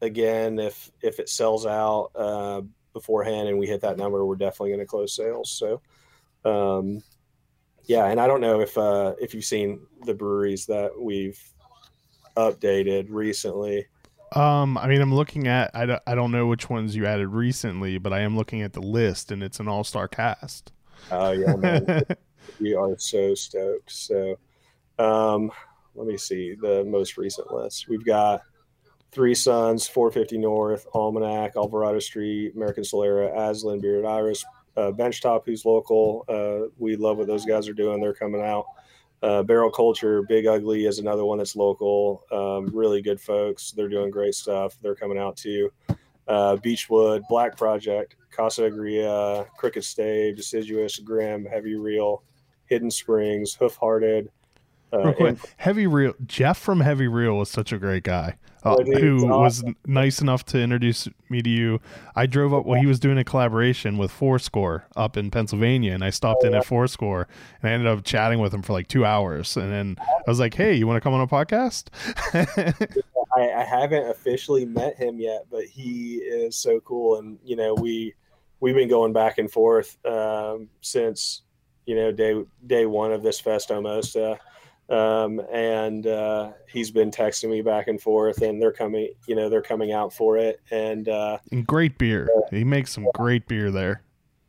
again, 0.00 0.58
if 0.58 0.90
if 1.02 1.20
it 1.20 1.28
sells 1.28 1.66
out 1.66 2.10
uh, 2.16 2.62
beforehand 2.92 3.48
and 3.48 3.58
we 3.58 3.68
hit 3.68 3.82
that 3.82 3.96
number, 3.96 4.26
we're 4.26 4.34
definitely 4.34 4.70
going 4.70 4.80
to 4.80 4.86
close 4.86 5.14
sales. 5.14 5.52
So. 5.52 5.80
Um, 6.44 7.04
yeah, 7.84 8.06
and 8.06 8.20
I 8.20 8.26
don't 8.26 8.40
know 8.40 8.60
if 8.60 8.76
uh, 8.78 9.14
if 9.20 9.34
you've 9.34 9.44
seen 9.44 9.80
the 10.04 10.14
breweries 10.14 10.66
that 10.66 10.92
we've 10.98 11.40
updated 12.36 13.06
recently. 13.10 13.86
Um, 14.34 14.78
I 14.78 14.86
mean, 14.86 15.02
I'm 15.02 15.14
looking 15.14 15.46
at. 15.48 15.70
I 15.74 15.86
don't, 15.86 16.02
I 16.06 16.14
don't 16.14 16.32
know 16.32 16.46
which 16.46 16.70
ones 16.70 16.96
you 16.96 17.06
added 17.06 17.28
recently, 17.28 17.98
but 17.98 18.12
I 18.12 18.20
am 18.20 18.36
looking 18.36 18.62
at 18.62 18.72
the 18.72 18.80
list, 18.80 19.30
and 19.30 19.42
it's 19.42 19.60
an 19.60 19.68
all 19.68 19.84
star 19.84 20.08
cast. 20.08 20.72
Oh 21.10 21.32
yeah, 21.32 21.54
man, 21.56 22.02
we 22.60 22.74
are 22.74 22.96
so 22.98 23.34
stoked. 23.34 23.90
So, 23.90 24.36
um, 24.98 25.50
let 25.94 26.06
me 26.06 26.16
see 26.16 26.54
the 26.54 26.84
most 26.84 27.16
recent 27.16 27.52
list. 27.52 27.88
We've 27.88 28.04
got 28.04 28.42
Three 29.10 29.34
Sons, 29.34 29.86
450 29.88 30.38
North, 30.38 30.86
Almanac, 30.94 31.52
Alvarado 31.56 31.98
Street, 31.98 32.54
American 32.54 32.84
Solera, 32.84 33.36
Aslan, 33.36 33.80
Bearded 33.80 34.06
Iris, 34.06 34.44
uh, 34.76 34.92
Benchtop, 34.92 35.42
who's 35.44 35.64
local. 35.64 36.24
Uh, 36.28 36.68
we 36.78 36.96
love 36.96 37.18
what 37.18 37.26
those 37.26 37.44
guys 37.44 37.68
are 37.68 37.74
doing. 37.74 38.00
They're 38.00 38.14
coming 38.14 38.42
out. 38.42 38.66
Uh, 39.22 39.42
Barrel 39.42 39.70
Culture, 39.70 40.22
Big 40.22 40.46
Ugly 40.46 40.86
is 40.86 40.98
another 40.98 41.24
one 41.24 41.38
that's 41.38 41.54
local. 41.54 42.24
Um, 42.32 42.66
really 42.76 43.02
good 43.02 43.20
folks. 43.20 43.70
They're 43.70 43.88
doing 43.88 44.10
great 44.10 44.34
stuff. 44.34 44.76
They're 44.82 44.96
coming 44.96 45.18
out 45.18 45.36
too. 45.36 45.70
Uh, 46.26 46.56
Black 47.28 47.56
Project, 47.56 48.16
Casa 48.30 48.62
Agria, 48.62 49.46
Crooked 49.56 49.84
Stave, 49.84 50.36
Deciduous, 50.36 50.98
Grimm, 50.98 51.44
Heavy 51.44 51.76
Reel, 51.76 52.22
Hidden 52.66 52.90
Springs, 52.90 53.54
Hoof 53.54 53.76
Hearted. 53.76 54.28
Uh, 54.28 54.41
Real 54.92 55.12
quick, 55.14 55.28
and- 55.30 55.40
Heavy 55.56 55.86
Reel. 55.86 56.14
Jeff 56.26 56.58
from 56.58 56.80
Heavy 56.80 57.08
Reel 57.08 57.36
was 57.38 57.50
such 57.50 57.72
a 57.72 57.78
great 57.78 58.02
guy. 58.04 58.36
Uh, 58.64 58.76
Oh, 58.78 58.84
who 58.84 59.14
he's 59.14 59.24
was 59.24 59.64
n- 59.64 59.74
nice 59.86 60.20
enough 60.20 60.44
to 60.46 60.58
introduce 60.60 61.08
me 61.28 61.42
to 61.42 61.50
you. 61.50 61.80
I 62.14 62.26
drove 62.26 62.54
up. 62.54 62.64
Well, 62.64 62.78
he 62.80 62.86
was 62.86 63.00
doing 63.00 63.18
a 63.18 63.24
collaboration 63.24 63.98
with 63.98 64.12
Fourscore 64.12 64.86
up 64.94 65.16
in 65.16 65.32
Pennsylvania, 65.32 65.92
and 65.94 66.04
I 66.04 66.10
stopped 66.10 66.42
Oh, 66.44 66.46
in 66.46 66.54
at 66.54 66.64
Fourscore, 66.64 67.26
and 67.60 67.70
I 67.70 67.72
ended 67.74 67.88
up 67.88 68.04
chatting 68.04 68.38
with 68.38 68.54
him 68.54 68.62
for 68.62 68.72
like 68.72 68.86
two 68.86 69.04
hours. 69.04 69.56
And 69.56 69.72
then 69.72 69.96
I 69.98 70.30
was 70.30 70.38
like, 70.38 70.54
"Hey, 70.54 70.74
you 70.74 70.86
want 70.86 70.96
to 70.96 71.00
come 71.00 71.12
on 71.12 71.20
a 71.20 71.26
podcast?" 71.26 71.88
I, 73.36 73.50
I 73.50 73.64
haven't 73.64 74.08
officially 74.08 74.64
met 74.64 74.96
him 74.96 75.18
yet, 75.18 75.46
but 75.50 75.64
he 75.64 76.16
is 76.18 76.54
so 76.56 76.80
cool. 76.80 77.18
And 77.18 77.38
you 77.44 77.56
know, 77.56 77.74
we 77.74 78.14
we've 78.60 78.74
been 78.76 78.88
going 78.88 79.12
back 79.12 79.38
and 79.38 79.50
forth 79.50 79.98
um, 80.06 80.68
since 80.82 81.42
you 81.86 81.96
know 81.96 82.12
day 82.12 82.40
day 82.66 82.86
one 82.86 83.12
of 83.12 83.22
this 83.24 83.40
fest 83.40 83.70
almost. 83.72 84.16
Uh, 84.16 84.36
um, 84.92 85.40
and 85.52 86.06
uh, 86.06 86.52
he's 86.68 86.90
been 86.90 87.10
texting 87.10 87.50
me 87.50 87.62
back 87.62 87.88
and 87.88 88.00
forth, 88.00 88.42
and 88.42 88.60
they're 88.60 88.72
coming. 88.72 89.08
You 89.26 89.34
know, 89.34 89.48
they're 89.48 89.62
coming 89.62 89.92
out 89.92 90.12
for 90.12 90.36
it, 90.36 90.60
and 90.70 91.08
uh, 91.08 91.38
and 91.50 91.66
great 91.66 91.98
beer. 91.98 92.28
He 92.50 92.62
makes 92.64 92.92
some 92.92 93.06
great 93.14 93.48
beer 93.48 93.70
there. 93.70 94.02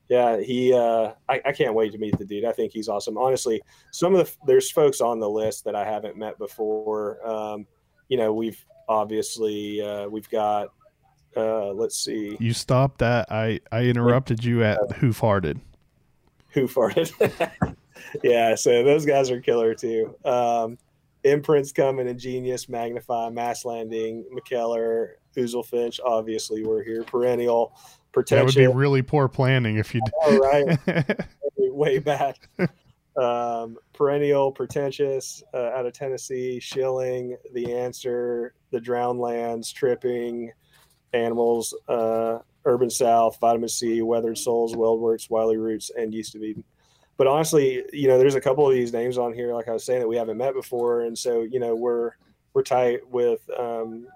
yeah, 0.09 0.39
he. 0.39 0.73
Uh, 0.73 1.13
I, 1.29 1.41
I 1.45 1.51
can't 1.53 1.73
wait 1.73 1.91
to 1.93 1.97
meet 1.97 2.17
the 2.17 2.25
dude. 2.25 2.45
I 2.45 2.51
think 2.51 2.73
he's 2.73 2.89
awesome. 2.89 3.17
Honestly, 3.17 3.61
some 3.91 4.13
of 4.15 4.25
the 4.25 4.35
there's 4.45 4.69
folks 4.69 4.99
on 5.01 5.19
the 5.19 5.29
list 5.29 5.63
that 5.65 5.75
I 5.75 5.85
haven't 5.85 6.17
met 6.17 6.37
before. 6.37 7.25
Um, 7.27 7.65
you 8.09 8.17
know, 8.17 8.33
we've 8.33 8.63
obviously 8.89 9.81
uh, 9.81 10.07
we've 10.09 10.29
got. 10.29 10.69
Uh, 11.35 11.73
let's 11.73 11.97
see 11.97 12.37
You 12.39 12.53
stopped 12.53 12.99
that. 12.99 13.25
I 13.31 13.59
I 13.71 13.85
interrupted 13.85 14.43
you 14.43 14.63
at 14.63 14.77
Who 14.97 15.09
Farted. 15.09 15.59
who 16.49 16.67
farted. 16.67 17.75
yeah, 18.23 18.55
so 18.55 18.83
those 18.83 19.05
guys 19.05 19.29
are 19.31 19.41
killer 19.41 19.73
too. 19.73 20.15
Um, 20.25 20.77
Imprints 21.23 21.71
coming, 21.71 22.07
Ingenious, 22.07 22.67
Magnify, 22.67 23.29
Mast 23.29 23.65
Landing, 23.65 24.25
Mikkeller, 24.33 25.13
Finch. 25.33 25.99
Obviously, 26.03 26.65
we're 26.65 26.83
here. 26.83 27.03
Perennial, 27.03 27.73
pretentious. 28.11 28.55
That 28.55 28.61
would 28.61 28.73
be 28.73 28.77
really 28.77 29.01
poor 29.01 29.27
planning 29.27 29.77
if 29.77 29.95
you. 29.95 30.01
All 30.21 30.37
right. 30.37 30.77
Did. 30.85 31.25
way 31.57 31.99
back. 31.99 32.49
um, 33.17 33.77
perennial, 33.93 34.51
pretentious, 34.51 35.43
uh, 35.53 35.71
out 35.71 35.85
of 35.85 35.93
Tennessee, 35.93 36.59
Schilling, 36.59 37.37
the 37.53 37.73
answer, 37.73 38.53
the 38.71 38.81
drowned 38.81 39.19
lands, 39.19 39.71
tripping, 39.71 40.51
animals, 41.13 41.75
uh, 41.87 42.39
urban 42.65 42.89
south, 42.89 43.37
Vitamin 43.39 43.69
Sea, 43.69 44.01
weathered 44.01 44.37
souls, 44.37 44.75
weldworks, 44.75 45.29
Wiley 45.29 45.57
roots, 45.57 45.91
and 45.95 46.13
yeast 46.13 46.35
of 46.35 46.43
Eden. 46.43 46.63
But 47.17 47.27
honestly, 47.27 47.83
you 47.93 48.07
know, 48.07 48.17
there's 48.17 48.35
a 48.35 48.41
couple 48.41 48.67
of 48.67 48.73
these 48.73 48.91
names 48.91 49.17
on 49.17 49.33
here, 49.33 49.53
like 49.53 49.67
I 49.67 49.73
was 49.73 49.83
saying, 49.83 49.99
that 49.99 50.07
we 50.07 50.15
haven't 50.15 50.37
met 50.37 50.53
before, 50.53 51.01
and 51.01 51.17
so 51.17 51.41
you 51.41 51.59
know, 51.59 51.75
we're 51.75 52.11
we're 52.53 52.63
tight 52.63 53.07
with 53.09 53.41
um, 53.57 54.07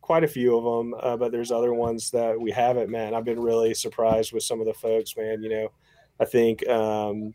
quite 0.00 0.24
a 0.24 0.28
few 0.28 0.56
of 0.56 0.64
them, 0.64 0.94
uh, 1.00 1.16
but 1.16 1.32
there's 1.32 1.50
other 1.50 1.72
ones 1.72 2.10
that 2.10 2.38
we 2.38 2.50
haven't, 2.50 2.90
man. 2.90 3.14
I've 3.14 3.24
been 3.24 3.40
really 3.40 3.74
surprised 3.74 4.32
with 4.32 4.42
some 4.42 4.60
of 4.60 4.66
the 4.66 4.74
folks, 4.74 5.16
man. 5.16 5.42
You 5.42 5.48
know, 5.48 5.68
I 6.20 6.24
think 6.24 6.66
um, 6.68 7.32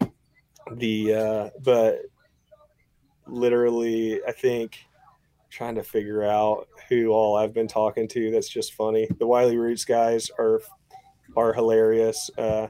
the, 0.76 1.14
uh, 1.14 1.50
but 1.64 2.02
literally, 3.26 4.20
I 4.28 4.32
think 4.32 4.78
trying 5.50 5.76
to 5.76 5.84
figure 5.84 6.24
out 6.24 6.68
who 6.90 7.10
all 7.10 7.36
I've 7.36 7.54
been 7.54 7.68
talking 7.68 8.08
to. 8.10 8.32
That's 8.32 8.50
just 8.50 8.74
funny. 8.74 9.08
The 9.18 9.26
Wiley 9.26 9.58
Roots 9.58 9.86
guys 9.86 10.30
are 10.38 10.62
are 11.36 11.54
hilarious. 11.54 12.30
Uh, 12.38 12.68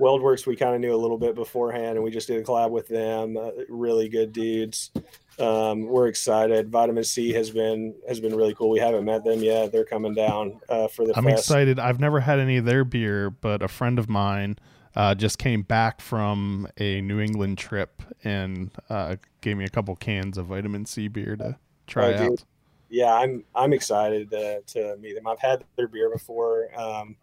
Weldworks 0.00 0.46
we 0.46 0.56
kind 0.56 0.74
of 0.74 0.80
knew 0.80 0.94
a 0.94 0.96
little 0.98 1.18
bit 1.18 1.34
beforehand, 1.34 1.96
and 1.96 2.02
we 2.02 2.10
just 2.10 2.26
did 2.26 2.40
a 2.40 2.42
collab 2.44 2.70
with 2.70 2.88
them. 2.88 3.36
Uh, 3.36 3.50
really 3.68 4.08
good 4.08 4.32
dudes. 4.32 4.90
Um, 5.38 5.86
we're 5.86 6.08
excited. 6.08 6.68
Vitamin 6.70 7.04
Sea 7.04 7.32
has 7.32 7.50
been 7.50 7.94
has 8.08 8.20
been 8.20 8.34
really 8.34 8.54
cool. 8.54 8.70
We 8.70 8.78
haven't 8.80 9.04
met 9.04 9.24
them 9.24 9.40
yet. 9.40 9.72
They're 9.72 9.84
coming 9.84 10.14
down 10.14 10.60
uh, 10.68 10.88
for 10.88 11.06
the. 11.06 11.16
I'm 11.16 11.24
fest. 11.24 11.38
excited. 11.44 11.78
I've 11.78 12.00
never 12.00 12.20
had 12.20 12.38
any 12.38 12.56
of 12.56 12.64
their 12.64 12.84
beer, 12.84 13.30
but 13.30 13.62
a 13.62 13.68
friend 13.68 13.98
of 13.98 14.08
mine 14.08 14.56
uh, 14.96 15.14
just 15.14 15.38
came 15.38 15.62
back 15.62 16.00
from 16.00 16.68
a 16.78 17.00
New 17.00 17.20
England 17.20 17.58
trip 17.58 18.02
and 18.24 18.70
uh, 18.90 19.16
gave 19.40 19.56
me 19.56 19.64
a 19.64 19.68
couple 19.68 19.94
cans 19.96 20.38
of 20.38 20.46
Vitamin 20.46 20.86
Sea 20.86 21.08
beer 21.08 21.36
to 21.36 21.56
try 21.86 22.14
Oh, 22.14 22.32
out. 22.32 22.44
yeah, 22.90 23.12
I'm 23.14 23.44
I'm 23.54 23.72
excited 23.72 24.30
to, 24.30 24.60
to 24.62 24.96
meet 24.98 25.14
them. 25.14 25.26
I've 25.26 25.40
had 25.40 25.64
their 25.76 25.88
beer 25.88 26.10
before. 26.10 26.68
Um, 26.78 27.16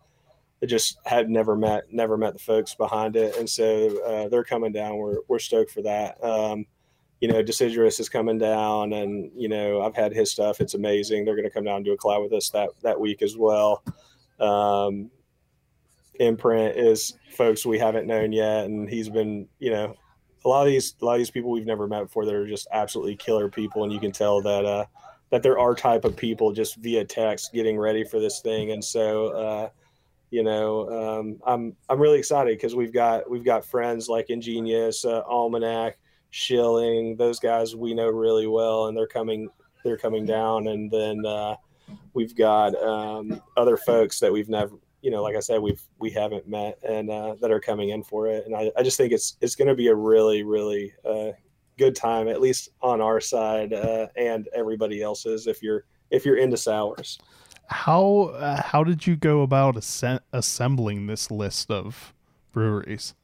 Just 0.66 1.00
had 1.06 1.30
never 1.30 1.56
met 1.56 1.92
never 1.92 2.18
met 2.18 2.34
the 2.34 2.40
folks 2.40 2.76
behind 2.76 3.16
it, 3.16 3.36
and 3.38 3.50
so 3.50 4.00
uh, 4.06 4.30
they're 4.30 4.44
coming 4.44 4.72
down. 4.72 4.98
We're 4.98 5.18
we're 5.28 5.40
stoked 5.40 5.72
for 5.72 5.82
that. 5.82 6.24
Um, 6.24 6.66
you 7.20 7.28
know, 7.28 7.42
Deciduous 7.42 8.00
is 8.00 8.10
coming 8.10 8.38
down, 8.38 8.94
and 8.94 9.32
you 9.36 9.50
know 9.50 9.82
I've 9.82 9.96
had 9.96 10.14
his 10.14 10.32
stuff. 10.32 10.62
It's 10.62 10.74
amazing. 10.74 11.26
They're 11.26 11.36
going 11.36 11.48
to 11.48 11.54
come 11.54 11.64
down 11.64 11.78
and 11.78 11.86
do 11.86 11.94
a 11.94 11.98
collab 11.98 12.24
with 12.24 12.34
us 12.34 12.50
that 12.50 12.70
that 12.84 13.00
week 13.00 13.22
as 13.22 13.38
well. 13.38 13.84
Um, 14.40 15.10
Imprint 16.20 16.78
is 16.78 17.14
folks 17.32 17.66
we 17.66 17.80
haven't 17.80 18.06
known 18.06 18.32
yet, 18.32 18.66
and 18.66 18.90
he's 18.90 19.10
been 19.10 19.48
you 19.60 19.72
know 19.72 19.96
a 20.46 20.50
lot 20.50 20.62
of 20.62 20.68
these 20.68 20.96
a 21.02 21.06
lot 21.06 21.14
of 21.14 21.20
these 21.20 21.32
people 21.32 21.52
we've 21.52 21.66
never 21.66 21.88
met 21.88 22.04
before 22.04 22.26
that 22.26 22.34
are 22.34 22.48
just 22.48 22.68
absolutely 22.72 23.16
killer 23.16 23.50
people, 23.50 23.84
and 23.84 23.94
you 23.94 24.00
can 24.00 24.12
tell 24.12 24.42
that 24.42 24.66
uh, 24.66 24.86
that 25.30 25.44
there 25.44 25.60
are 25.60 25.74
type 25.74 26.06
of 26.06 26.16
people 26.16 26.52
just 26.52 26.76
via 26.78 27.06
text 27.06 27.54
getting 27.54 27.78
ready 27.78 28.04
for 28.04 28.20
this 28.20 28.42
thing, 28.42 28.72
and 28.72 28.84
so 28.84 29.28
uh, 29.28 29.70
you 30.32 30.44
know 30.44 31.20
um, 31.20 31.40
I'm 31.46 31.76
I'm 31.90 32.00
really 32.00 32.18
excited 32.18 32.58
because 32.58 32.74
we've 32.74 32.94
got 32.94 33.30
we've 33.30 33.46
got 33.46 33.64
friends 33.64 34.10
like 34.10 34.30
Ingenious, 34.30 35.06
uh, 35.06 35.22
Almanac, 35.28 36.00
Schilling, 36.32 37.16
those 37.18 37.40
guys 37.40 37.76
we 37.76 37.94
know 37.94 38.08
really 38.08 38.48
well, 38.48 38.88
and 38.88 38.98
they're 38.98 39.08
coming 39.08 39.50
they're 39.84 39.98
coming 39.98 40.26
down, 40.26 40.68
and 40.68 40.90
then 40.90 41.26
uh, 41.26 41.56
we've 42.14 42.36
got 42.36 42.76
um, 42.82 43.42
other 43.58 43.78
folks 43.78 44.20
that 44.20 44.32
we've 44.32 44.50
never 44.50 44.76
you 45.02 45.12
know 45.12 45.22
like 45.22 45.36
I 45.36 45.40
said 45.42 45.62
we've 45.62 45.82
we 46.00 46.10
haven't 46.10 46.48
met 46.48 46.80
and 46.88 47.10
uh, 47.10 47.36
that 47.42 47.52
are 47.52 47.60
coming 47.60 47.90
in 47.90 48.02
for 48.02 48.28
it, 48.28 48.46
and 48.46 48.56
I, 48.56 48.72
I 48.78 48.84
just 48.84 48.98
think 48.98 49.12
it's 49.12 49.38
it's 49.42 49.56
going 49.56 49.68
to 49.68 49.76
be 49.76 49.88
a 49.88 49.96
really 49.96 50.44
really 50.44 50.94
uh, 51.06 51.32
good 51.78 51.96
time 51.96 52.28
at 52.28 52.40
least 52.40 52.70
on 52.82 53.02
our 53.02 53.20
side 53.20 53.74
uh, 53.74 54.08
and 54.16 54.48
everybody 54.54 55.02
else's 55.02 55.48
if 55.48 55.62
you're 55.62 55.86
if 56.10 56.26
you're 56.26 56.38
into 56.38 56.58
sours. 56.58 57.20
How 57.72 58.34
uh, 58.36 58.62
how 58.62 58.84
did 58.84 59.08
you 59.08 59.16
go 59.16 59.42
about 59.42 59.78
assembling 60.34 61.08
this 61.08 61.32
list 61.32 61.72
of 61.72 62.14
breweries? 62.52 63.16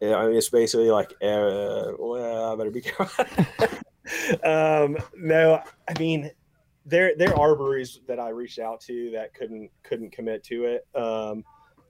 Yeah, 0.00 0.16
I 0.16 0.26
mean, 0.26 0.36
it's 0.36 0.48
basically 0.48 0.90
like, 0.90 1.12
uh, 1.22 1.92
well, 1.98 2.52
I 2.52 2.56
better 2.56 2.70
be 2.70 2.80
careful. 2.80 3.24
um, 4.42 4.96
no, 5.16 5.62
I 5.88 5.98
mean, 5.98 6.30
there 6.86 7.12
there 7.16 7.38
are 7.38 7.54
breweries 7.54 8.00
that 8.08 8.18
I 8.18 8.30
reached 8.30 8.58
out 8.58 8.80
to 8.82 9.10
that 9.12 9.34
couldn't 9.34 9.70
couldn't 9.82 10.12
commit 10.12 10.42
to 10.44 10.64
it. 10.64 10.86
Um, 11.00 11.44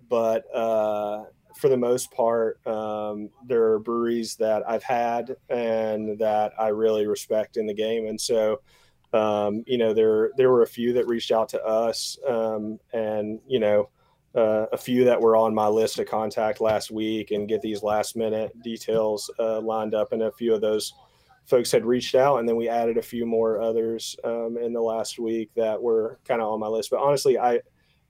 but 0.08 0.44
uh, 0.54 1.24
for 1.56 1.68
the 1.68 1.76
most 1.76 2.10
part, 2.10 2.64
um, 2.66 3.30
there 3.46 3.62
are 3.72 3.78
breweries 3.78 4.34
that 4.36 4.68
I've 4.68 4.82
had 4.82 5.36
and 5.48 6.18
that 6.18 6.52
I 6.58 6.68
really 6.68 7.06
respect 7.06 7.56
in 7.56 7.66
the 7.66 7.74
game, 7.74 8.06
and 8.06 8.20
so. 8.20 8.60
Um, 9.12 9.64
you 9.66 9.78
know, 9.78 9.92
there 9.92 10.30
there 10.36 10.50
were 10.50 10.62
a 10.62 10.66
few 10.66 10.92
that 10.94 11.06
reached 11.06 11.30
out 11.30 11.48
to 11.50 11.62
us, 11.62 12.18
um, 12.26 12.78
and 12.92 13.40
you 13.46 13.60
know, 13.60 13.90
uh, 14.34 14.66
a 14.72 14.78
few 14.78 15.04
that 15.04 15.20
were 15.20 15.36
on 15.36 15.54
my 15.54 15.68
list 15.68 15.96
to 15.96 16.04
contact 16.04 16.60
last 16.60 16.90
week 16.90 17.30
and 17.30 17.48
get 17.48 17.60
these 17.60 17.82
last 17.82 18.16
minute 18.16 18.50
details 18.62 19.30
uh, 19.38 19.60
lined 19.60 19.94
up. 19.94 20.12
And 20.12 20.22
a 20.22 20.32
few 20.32 20.54
of 20.54 20.60
those 20.60 20.94
folks 21.44 21.70
had 21.70 21.84
reached 21.84 22.14
out, 22.14 22.38
and 22.38 22.48
then 22.48 22.56
we 22.56 22.68
added 22.68 22.96
a 22.96 23.02
few 23.02 23.26
more 23.26 23.60
others 23.60 24.16
um, 24.24 24.56
in 24.60 24.72
the 24.72 24.80
last 24.80 25.18
week 25.18 25.50
that 25.56 25.80
were 25.80 26.18
kind 26.26 26.40
of 26.40 26.48
on 26.48 26.60
my 26.60 26.68
list. 26.68 26.90
But 26.90 27.00
honestly, 27.00 27.38
I 27.38 27.60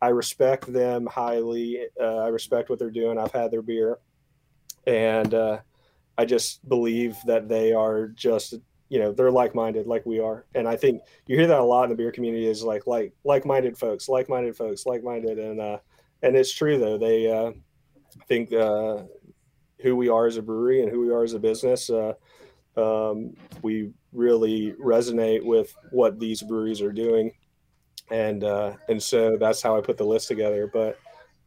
I 0.00 0.08
respect 0.08 0.72
them 0.72 1.06
highly. 1.06 1.86
Uh, 2.00 2.18
I 2.18 2.28
respect 2.28 2.70
what 2.70 2.78
they're 2.78 2.90
doing. 2.90 3.18
I've 3.18 3.32
had 3.32 3.50
their 3.50 3.62
beer, 3.62 3.98
and 4.86 5.34
uh, 5.34 5.58
I 6.16 6.24
just 6.24 6.68
believe 6.68 7.16
that 7.26 7.48
they 7.48 7.72
are 7.72 8.08
just 8.08 8.54
you 8.92 8.98
know 8.98 9.10
they're 9.10 9.30
like-minded 9.30 9.86
like 9.86 10.04
we 10.04 10.20
are. 10.20 10.44
And 10.54 10.68
i 10.68 10.76
think 10.76 11.00
you 11.26 11.34
hear 11.34 11.46
that 11.46 11.60
a 11.60 11.64
lot 11.64 11.84
in 11.84 11.90
the 11.90 11.96
beer 11.96 12.12
community 12.12 12.46
is 12.46 12.62
like 12.62 12.86
like 12.86 13.14
like-minded 13.24 13.78
folks 13.78 14.06
like-minded 14.06 14.54
folks 14.54 14.84
like-minded. 14.84 15.38
And 15.38 15.58
uh 15.60 15.78
and 16.22 16.36
it's 16.36 16.52
true 16.52 16.78
though. 16.78 16.98
They 16.98 17.32
uh 17.32 17.52
think 18.28 18.52
uh 18.52 19.04
who 19.80 19.96
we 19.96 20.10
are 20.10 20.26
as 20.26 20.36
a 20.36 20.42
brewery 20.42 20.82
and 20.82 20.90
who 20.90 21.00
we 21.00 21.10
are 21.10 21.24
as 21.24 21.32
a 21.32 21.38
business 21.38 21.88
uh 21.88 22.12
um 22.76 23.34
we 23.62 23.90
really 24.12 24.72
resonate 24.72 25.42
with 25.42 25.74
what 25.90 26.20
these 26.20 26.42
breweries 26.42 26.82
are 26.82 26.92
doing. 26.92 27.32
And 28.10 28.44
uh 28.44 28.74
and 28.90 29.02
so 29.02 29.38
that's 29.38 29.62
how 29.62 29.74
i 29.78 29.80
put 29.80 29.96
the 29.96 30.04
list 30.04 30.28
together. 30.28 30.70
But 30.70 30.98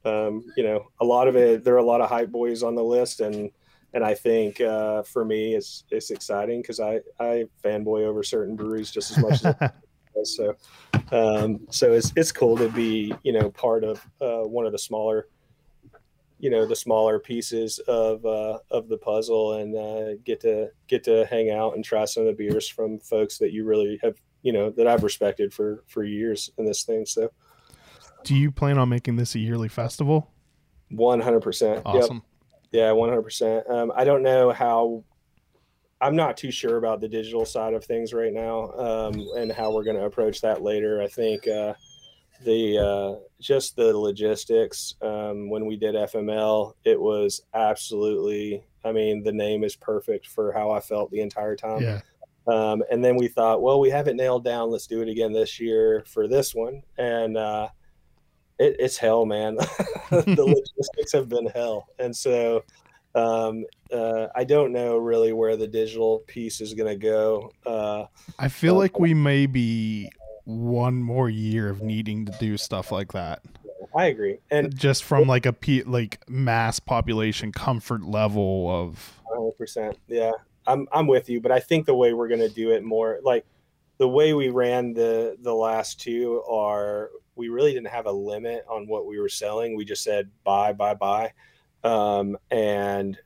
um 0.03 0.43
you 0.57 0.63
know 0.63 0.87
a 0.99 1.05
lot 1.05 1.27
of 1.27 1.35
it 1.35 1.63
there 1.63 1.75
are 1.75 1.85
a 1.85 1.91
lot 1.93 2.01
of 2.01 2.09
hype 2.09 2.31
boys 2.31 2.63
on 2.63 2.73
the 2.73 2.83
list 2.83 3.19
and 3.21 3.51
and 3.95 4.03
I 4.03 4.13
think 4.13 4.59
uh, 4.59 5.03
for 5.03 5.23
me, 5.23 5.55
it's 5.55 5.85
it's 5.89 6.11
exciting 6.11 6.61
because 6.61 6.79
I 6.81 6.99
I 7.19 7.45
fanboy 7.63 8.05
over 8.05 8.21
certain 8.23 8.55
breweries 8.55 8.91
just 8.91 9.11
as 9.11 9.17
much 9.17 9.45
as 9.45 9.55
does. 10.15 10.37
so 10.37 10.55
um, 11.11 11.61
so 11.71 11.93
it's 11.93 12.11
it's 12.17 12.31
cool 12.31 12.57
to 12.57 12.69
be 12.69 13.15
you 13.23 13.31
know 13.31 13.49
part 13.49 13.85
of 13.85 14.05
uh, 14.21 14.41
one 14.41 14.65
of 14.65 14.73
the 14.73 14.77
smaller 14.77 15.29
you 16.39 16.49
know 16.49 16.65
the 16.65 16.75
smaller 16.75 17.19
pieces 17.19 17.79
of 17.87 18.23
uh, 18.25 18.59
of 18.69 18.89
the 18.89 18.97
puzzle 18.97 19.53
and 19.53 19.75
uh, 19.77 20.19
get 20.25 20.41
to 20.41 20.67
get 20.87 21.05
to 21.05 21.25
hang 21.27 21.49
out 21.49 21.75
and 21.75 21.85
try 21.85 22.03
some 22.03 22.27
of 22.27 22.27
the 22.27 22.33
beers 22.33 22.67
from 22.67 22.99
folks 22.99 23.37
that 23.37 23.53
you 23.53 23.63
really 23.63 23.97
have 24.03 24.15
you 24.41 24.51
know 24.51 24.69
that 24.71 24.87
I've 24.87 25.03
respected 25.03 25.53
for 25.53 25.85
for 25.87 26.03
years 26.03 26.51
in 26.57 26.65
this 26.65 26.83
thing. 26.83 27.05
So 27.05 27.31
Do 28.25 28.35
you 28.35 28.51
plan 28.51 28.77
on 28.77 28.89
making 28.89 29.15
this 29.15 29.35
a 29.35 29.39
yearly 29.39 29.69
festival? 29.69 30.31
one 30.89 31.21
hundred 31.21 31.41
percent. 31.41 31.81
Awesome. 31.85 32.23
Yeah, 32.75 32.91
one 32.91 33.07
hundred 33.07 33.23
percent. 33.23 33.65
Um, 33.69 33.91
I 33.95 34.03
don't 34.03 34.21
know 34.21 34.51
how. 34.51 35.03
I'm 36.01 36.15
not 36.15 36.35
too 36.35 36.51
sure 36.51 36.75
about 36.75 36.99
the 36.99 37.07
digital 37.07 37.45
side 37.45 37.73
of 37.73 37.85
things 37.85 38.13
right 38.13 38.33
now, 38.33 38.71
um, 38.73 39.27
and 39.37 39.49
how 39.49 39.73
we're 39.73 39.85
going 39.85 39.95
to 39.95 40.03
approach 40.03 40.41
that 40.41 40.61
later. 40.61 41.01
I 41.01 41.07
think 41.07 41.47
uh, 41.47 41.73
the 42.43 42.77
uh, 42.77 43.19
just 43.39 43.77
the 43.77 43.97
logistics. 43.97 44.95
Um, 45.01 45.49
when 45.49 45.65
we 45.65 45.77
did 45.77 45.95
FML, 45.95 46.73
it 46.83 46.99
was 46.99 47.43
absolutely. 47.53 48.65
I 48.83 48.91
mean, 48.91 49.23
the 49.23 49.31
name 49.31 49.63
is 49.63 49.77
perfect 49.77 50.27
for 50.27 50.51
how 50.51 50.71
I 50.71 50.81
felt 50.81 51.09
the 51.11 51.21
entire 51.21 51.55
time. 51.55 51.81
Yeah. 51.81 52.01
Um, 52.47 52.83
and 52.91 53.03
then 53.03 53.15
we 53.15 53.27
thought, 53.27 53.61
well, 53.61 53.79
we 53.79 53.89
have 53.89 54.07
it 54.07 54.15
nailed 54.15 54.43
down. 54.43 54.69
Let's 54.69 54.85
do 54.85 55.01
it 55.01 55.09
again 55.09 55.33
this 55.33 55.59
year 55.59 56.03
for 56.07 56.27
this 56.27 56.53
one. 56.53 56.83
And 56.97 57.37
uh, 57.37 57.69
it, 58.59 58.75
it's 58.79 58.97
hell, 58.97 59.25
man. 59.25 59.55
the 60.09 60.45
logistics 60.45 61.11
have 61.13 61.29
been 61.29 61.47
hell. 61.47 61.87
And 61.99 62.15
so 62.15 62.63
um, 63.15 63.65
uh, 63.91 64.27
I 64.35 64.43
don't 64.43 64.73
know 64.73 64.97
really 64.97 65.33
where 65.33 65.55
the 65.55 65.67
digital 65.67 66.19
piece 66.27 66.61
is 66.61 66.73
going 66.73 66.89
to 66.89 67.01
go. 67.01 67.51
Uh, 67.65 68.05
I 68.37 68.49
feel 68.49 68.75
like 68.75 68.99
we 68.99 69.13
may 69.13 69.45
be 69.45 70.09
one 70.43 71.01
more 71.01 71.29
year 71.29 71.69
of 71.69 71.81
needing 71.81 72.25
to 72.25 72.31
do 72.33 72.57
stuff 72.57 72.91
like 72.91 73.13
that. 73.13 73.41
I 73.95 74.07
agree. 74.07 74.39
And 74.51 74.75
Just 74.75 75.05
from 75.05 75.27
like 75.27 75.45
a 75.45 75.53
pe- 75.53 75.83
like 75.83 76.19
mass 76.29 76.79
population 76.79 77.53
comfort 77.53 78.03
level 78.03 78.69
of 78.69 79.21
100%. 79.33 79.95
Yeah, 80.07 80.31
I'm, 80.67 80.87
I'm 80.91 81.07
with 81.07 81.29
you. 81.29 81.39
But 81.39 81.51
I 81.51 81.61
think 81.61 81.85
the 81.85 81.95
way 81.95 82.13
we're 82.13 82.27
going 82.27 82.41
to 82.41 82.49
do 82.49 82.71
it 82.71 82.83
more 82.83 83.19
like 83.23 83.45
the 83.97 84.09
way 84.09 84.33
we 84.33 84.49
ran 84.49 84.93
the, 84.93 85.37
the 85.41 85.53
last 85.53 86.01
two 86.01 86.43
are 86.49 87.11
we 87.35 87.49
really 87.49 87.73
didn't 87.73 87.87
have 87.89 88.05
a 88.05 88.11
limit 88.11 88.65
on 88.69 88.87
what 88.87 89.05
we 89.05 89.19
were 89.19 89.29
selling. 89.29 89.75
We 89.75 89.85
just 89.85 90.03
said 90.03 90.29
buy, 90.43 90.73
buy, 90.73 90.93
buy. 90.93 91.33
Um, 91.83 92.37
and, 92.49 93.17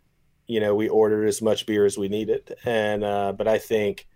you 0.48 0.60
know, 0.60 0.76
we 0.76 0.90
ordered 0.90 1.28
as 1.28 1.42
much 1.42 1.66
beer 1.66 1.86
as 1.86 1.98
we 1.98 2.10
needed. 2.10 2.56
And, 2.66 3.04
uh, 3.04 3.34
but 3.34 3.48
I 3.48 3.58
think 3.58 4.08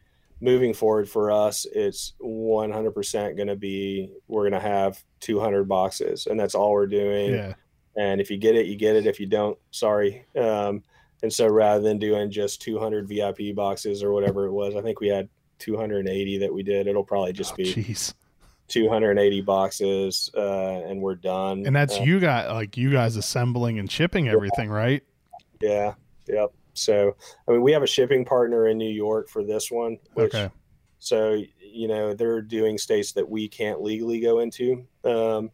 moving 0.41 0.73
forward 0.73 1.07
for 1.07 1.31
us, 1.31 1.65
it's 1.73 2.13
100% 2.21 3.37
going 3.37 3.47
to 3.47 3.55
be, 3.55 4.11
we're 4.27 4.49
going 4.49 4.59
to 4.61 4.67
have 4.67 5.03
200 5.21 5.65
boxes 5.65 6.27
and 6.27 6.39
that's 6.39 6.55
all 6.55 6.71
we're 6.71 6.87
doing. 6.87 7.33
yeah. 7.33 7.53
And 7.95 8.19
if 8.19 8.31
you 8.31 8.37
get 8.37 8.55
it, 8.55 8.65
you 8.65 8.75
get 8.75 8.95
it. 8.95 9.05
If 9.05 9.19
you 9.19 9.27
don't, 9.27 9.57
sorry. 9.69 10.25
Um, 10.35 10.83
and 11.21 11.31
so 11.31 11.47
rather 11.47 11.81
than 11.83 11.99
doing 11.99 12.31
just 12.31 12.61
200 12.63 13.07
VIP 13.07 13.55
boxes 13.55 14.01
or 14.03 14.11
whatever 14.11 14.45
it 14.45 14.51
was, 14.51 14.75
I 14.75 14.81
think 14.81 14.99
we 14.99 15.07
had 15.09 15.29
280 15.59 16.39
that 16.39 16.53
we 16.53 16.63
did. 16.63 16.87
It'll 16.87 17.03
probably 17.03 17.33
just 17.33 17.53
Oh, 17.53 17.57
be 17.57 17.65
Jeez. 17.73 18.13
280 18.67 19.41
boxes, 19.41 20.29
uh, 20.35 20.81
and 20.87 21.01
we're 21.01 21.15
done. 21.15 21.65
And 21.65 21.75
that's 21.75 21.99
Uh, 21.99 22.03
you 22.03 22.19
got 22.19 22.53
like 22.53 22.77
you 22.77 22.91
guys 22.91 23.15
assembling 23.15 23.79
and 23.79 23.91
shipping 23.91 24.29
everything, 24.29 24.69
right? 24.69 25.03
Yeah. 25.61 25.93
Yep. 26.27 26.53
So, 26.73 27.15
I 27.47 27.51
mean, 27.51 27.61
we 27.61 27.71
have 27.71 27.83
a 27.83 27.87
shipping 27.87 28.25
partner 28.25 28.67
in 28.67 28.77
New 28.77 28.89
York 28.89 29.29
for 29.29 29.43
this 29.43 29.69
one. 29.69 29.97
Which, 30.13 30.33
Okay. 30.33 30.49
So, 30.99 31.41
you 31.59 31.87
know, 31.87 32.13
they're 32.13 32.41
doing 32.41 32.77
states 32.77 33.11
that 33.13 33.29
we 33.29 33.47
can't 33.47 33.81
legally 33.81 34.19
go 34.19 34.39
into. 34.39 34.85
Um, 35.03 35.51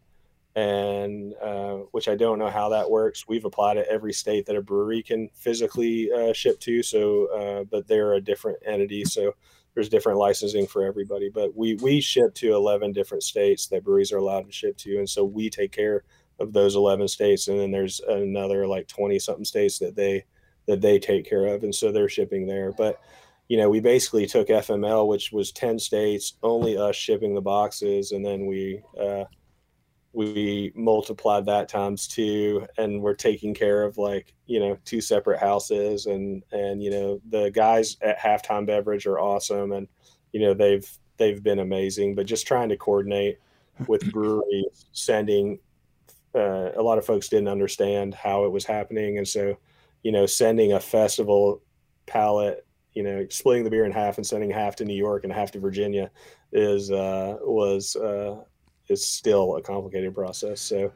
and 0.56 1.34
uh, 1.42 1.74
which 1.92 2.08
I 2.08 2.16
don't 2.16 2.38
know 2.38 2.50
how 2.50 2.68
that 2.70 2.90
works. 2.90 3.28
We've 3.28 3.44
applied 3.44 3.74
to 3.74 3.88
every 3.88 4.12
state 4.12 4.46
that 4.46 4.56
a 4.56 4.62
brewery 4.62 5.02
can 5.02 5.28
physically 5.34 6.10
uh, 6.12 6.32
ship 6.32 6.58
to. 6.60 6.82
So, 6.82 7.26
uh, 7.26 7.64
but 7.64 7.86
they're 7.86 8.14
a 8.14 8.20
different 8.20 8.58
entity. 8.66 9.04
So 9.04 9.34
there's 9.74 9.88
different 9.88 10.18
licensing 10.18 10.66
for 10.66 10.84
everybody. 10.84 11.30
But 11.30 11.56
we 11.56 11.74
we 11.76 12.00
ship 12.00 12.34
to 12.36 12.54
11 12.54 12.92
different 12.92 13.22
states 13.22 13.68
that 13.68 13.84
breweries 13.84 14.12
are 14.12 14.18
allowed 14.18 14.46
to 14.46 14.52
ship 14.52 14.76
to, 14.78 14.98
and 14.98 15.08
so 15.08 15.24
we 15.24 15.50
take 15.50 15.72
care 15.72 16.04
of 16.38 16.52
those 16.52 16.74
11 16.74 17.08
states. 17.08 17.48
And 17.48 17.58
then 17.58 17.70
there's 17.70 18.00
another 18.00 18.66
like 18.66 18.88
20 18.88 19.18
something 19.18 19.44
states 19.44 19.78
that 19.78 19.96
they 19.96 20.24
that 20.66 20.80
they 20.80 20.98
take 20.98 21.28
care 21.28 21.46
of, 21.46 21.62
and 21.62 21.74
so 21.74 21.90
they're 21.90 22.08
shipping 22.08 22.46
there. 22.46 22.72
But 22.72 23.00
you 23.48 23.56
know, 23.56 23.68
we 23.68 23.80
basically 23.80 24.26
took 24.26 24.46
FML, 24.46 25.08
which 25.08 25.32
was 25.32 25.50
10 25.50 25.80
states, 25.80 26.34
only 26.40 26.78
us 26.78 26.94
shipping 26.94 27.34
the 27.34 27.40
boxes, 27.40 28.12
and 28.12 28.24
then 28.24 28.46
we 28.46 28.80
uh, 29.00 29.24
we 30.12 30.72
multiplied 30.74 31.46
that 31.46 31.68
times 31.68 32.08
two 32.08 32.66
and 32.78 33.00
we're 33.00 33.14
taking 33.14 33.54
care 33.54 33.84
of 33.84 33.96
like 33.96 34.34
you 34.46 34.58
know 34.58 34.76
two 34.84 35.00
separate 35.00 35.38
houses 35.38 36.06
and 36.06 36.42
and 36.50 36.82
you 36.82 36.90
know 36.90 37.20
the 37.28 37.50
guys 37.50 37.96
at 38.02 38.18
halftime 38.18 38.66
beverage 38.66 39.06
are 39.06 39.20
awesome 39.20 39.72
and 39.72 39.86
you 40.32 40.40
know 40.40 40.52
they've 40.52 40.88
they've 41.16 41.42
been 41.42 41.60
amazing 41.60 42.14
but 42.14 42.26
just 42.26 42.46
trying 42.46 42.68
to 42.68 42.76
coordinate 42.76 43.38
with 43.86 44.10
breweries 44.12 44.86
sending 44.92 45.58
uh, 46.34 46.70
a 46.76 46.82
lot 46.82 46.98
of 46.98 47.04
folks 47.04 47.28
didn't 47.28 47.48
understand 47.48 48.14
how 48.14 48.44
it 48.44 48.52
was 48.52 48.64
happening 48.64 49.18
and 49.18 49.28
so 49.28 49.56
you 50.02 50.10
know 50.10 50.26
sending 50.26 50.72
a 50.72 50.80
festival 50.80 51.62
pallet 52.06 52.66
you 52.94 53.04
know 53.04 53.24
splitting 53.30 53.62
the 53.62 53.70
beer 53.70 53.84
in 53.84 53.92
half 53.92 54.16
and 54.16 54.26
sending 54.26 54.50
half 54.50 54.74
to 54.74 54.84
new 54.84 54.94
york 54.94 55.22
and 55.22 55.32
half 55.32 55.52
to 55.52 55.60
virginia 55.60 56.10
is 56.52 56.90
uh 56.90 57.36
was 57.42 57.94
uh 57.94 58.36
is 58.90 59.06
still 59.06 59.56
a 59.56 59.62
complicated 59.62 60.14
process. 60.14 60.60
So 60.60 60.92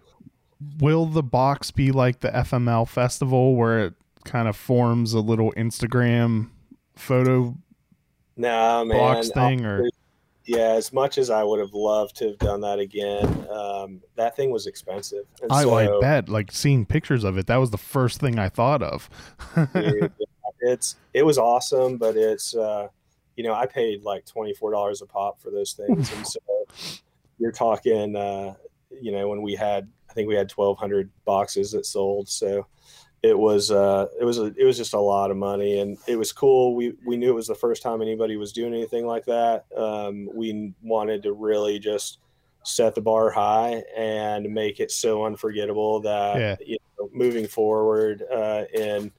Will 0.79 1.07
the 1.07 1.23
box 1.23 1.71
be 1.71 1.93
like 1.93 2.21
the 2.21 2.29
FML 2.29 2.89
festival 2.89 3.55
where 3.57 3.87
it 3.87 3.95
kind 4.25 4.49
of 4.49 4.57
forms 4.57 5.12
a 5.12 5.21
little 5.21 5.53
Instagram 5.53 6.51
photo 6.97 7.57
nah, 8.37 8.85
man, 8.85 8.99
box 8.99 9.31
thing 9.31 9.65
or 9.65 9.89
yeah, 10.47 10.73
as 10.73 10.93
much 10.93 11.16
as 11.16 11.31
I 11.31 11.43
would 11.43 11.59
have 11.59 11.73
loved 11.73 12.16
to 12.16 12.29
have 12.29 12.39
done 12.39 12.61
that 12.61 12.79
again, 12.79 13.47
um, 13.51 14.03
that 14.16 14.37
thing 14.37 14.51
was 14.51 14.66
expensive. 14.66 15.25
And 15.43 15.51
I, 15.51 15.62
so, 15.62 15.75
I 15.75 16.01
bet 16.01 16.29
like 16.29 16.53
seeing 16.53 16.85
pictures 16.85 17.25
of 17.25 17.39
it 17.39 17.47
that 17.47 17.57
was 17.57 17.71
the 17.71 17.79
first 17.79 18.21
thing 18.21 18.39
I 18.39 18.51
thought 18.51 18.83
of. 18.83 19.09
dude, 19.73 20.12
it's 20.61 20.97
it 21.15 21.25
was 21.25 21.39
awesome, 21.39 21.97
but 21.97 22.16
it's 22.16 22.55
uh, 22.55 22.89
you 23.37 23.45
know 23.45 23.55
I 23.55 23.66
paid 23.66 24.03
like 24.03 24.27
twenty 24.27 24.53
four 24.53 24.71
dollars 24.71 25.01
a 25.01 25.07
pop 25.07 25.41
for 25.41 25.51
those 25.51 25.73
things, 25.73 26.12
and 26.12 26.27
so 26.27 26.41
you're 27.45 27.53
talking 27.53 28.16
uh, 28.16 28.55
you 29.03 29.12
know 29.12 29.29
when 29.29 29.43
we 29.43 29.55
had 29.55 29.87
I 30.09 30.15
think 30.15 30.29
we 30.29 30.35
had 30.35 30.49
twelve 30.49 30.79
hundred 30.79 31.11
boxes 31.27 31.73
that 31.73 31.85
sold, 31.85 32.27
so 32.29 32.66
it 33.23 33.39
was 33.39 33.71
uh, 33.71 34.07
it 34.19 34.25
was 34.25 34.39
a, 34.39 34.47
it 34.57 34.65
was 34.65 34.79
just 34.79 34.95
a 34.95 34.99
lot 35.01 35.31
of 35.31 35.37
money, 35.37 35.81
and 35.81 35.99
it 36.07 36.16
was 36.16 36.33
cool. 36.33 36.75
We 36.75 36.95
we 37.07 37.19
knew 37.19 37.29
it 37.31 37.35
was 37.35 37.47
the 37.47 37.55
first 37.55 37.83
time 37.83 38.01
anybody 38.01 38.39
was 38.39 38.53
doing 38.53 38.73
anything 38.73 39.07
like 39.07 39.27
that. 39.27 39.66
Um, 39.77 40.29
we 40.35 40.73
wanted 40.83 41.23
to 41.25 41.33
really 41.35 41.79
just 41.79 42.19
set 42.62 42.95
the 42.95 43.03
bar 43.03 43.31
high 43.31 43.83
and 43.95 44.49
make 44.51 44.81
it 44.81 44.91
so 44.91 45.27
unforgettable 45.27 46.01
that 46.01 46.39
Yeah. 46.39 46.57
you 46.65 46.79
know, 46.99 47.11
moving 47.12 47.47
forward 47.47 48.25
uh, 48.33 48.65
in 48.73 49.12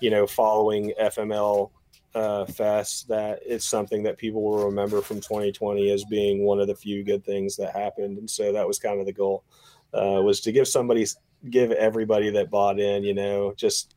you 0.00 0.10
know 0.10 0.26
following 0.26 0.92
FML 1.00 1.70
uh, 2.14 2.44
fest 2.46 3.08
that 3.08 3.40
it's 3.44 3.66
something 3.66 4.04
that 4.04 4.18
people 4.18 4.42
will 4.42 4.66
remember 4.66 5.00
from 5.00 5.16
2020 5.16 5.90
as 5.90 6.04
being 6.04 6.44
one 6.44 6.60
of 6.60 6.68
the 6.68 6.74
few 6.74 7.02
good 7.02 7.24
things 7.24 7.56
that 7.56 7.74
happened. 7.74 8.18
And 8.18 8.30
so 8.30 8.52
that 8.52 8.66
was 8.66 8.78
kind 8.78 9.00
of 9.00 9.06
the 9.06 9.12
goal 9.12 9.44
uh, 9.92 10.20
was 10.22 10.40
to 10.40 10.52
give 10.52 10.68
somebody 10.68 11.06
give 11.50 11.72
everybody 11.72 12.30
that 12.30 12.50
bought 12.50 12.80
in 12.80 13.04
you 13.04 13.12
know 13.12 13.52
just 13.54 13.94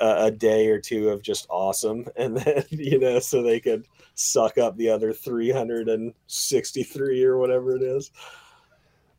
a, 0.00 0.24
a 0.24 0.30
day 0.30 0.68
or 0.68 0.80
two 0.80 1.10
of 1.10 1.22
just 1.22 1.46
awesome. 1.50 2.06
And 2.16 2.36
then 2.36 2.64
you 2.70 2.98
know 2.98 3.18
so 3.18 3.42
they 3.42 3.60
could 3.60 3.86
suck 4.14 4.58
up 4.58 4.76
the 4.76 4.90
other 4.90 5.12
363 5.12 7.24
or 7.24 7.38
whatever 7.38 7.76
it 7.76 7.82
is. 7.82 8.10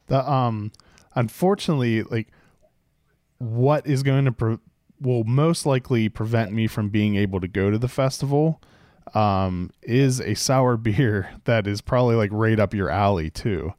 The 0.08 0.30
um, 0.30 0.72
unfortunately, 1.16 2.04
like 2.04 2.28
what 3.38 3.88
is 3.88 4.04
going 4.04 4.26
to 4.26 4.32
pre- 4.32 4.60
will 5.02 5.24
most 5.24 5.66
likely 5.66 6.08
prevent 6.08 6.52
me 6.52 6.68
from 6.68 6.90
being 6.90 7.16
able 7.16 7.40
to 7.42 7.48
go 7.48 7.72
to 7.72 7.78
the 7.78 7.88
festival 7.88 8.62
um 9.16 9.72
is 9.82 10.22
a 10.22 10.36
sour 10.36 10.78
beer 10.88 11.32
that 11.46 11.68
is 11.68 11.82
probably 11.82 12.16
like 12.16 12.30
right 12.32 12.60
up 12.60 12.74
your 12.74 12.90
alley 12.90 13.30
too. 13.30 13.74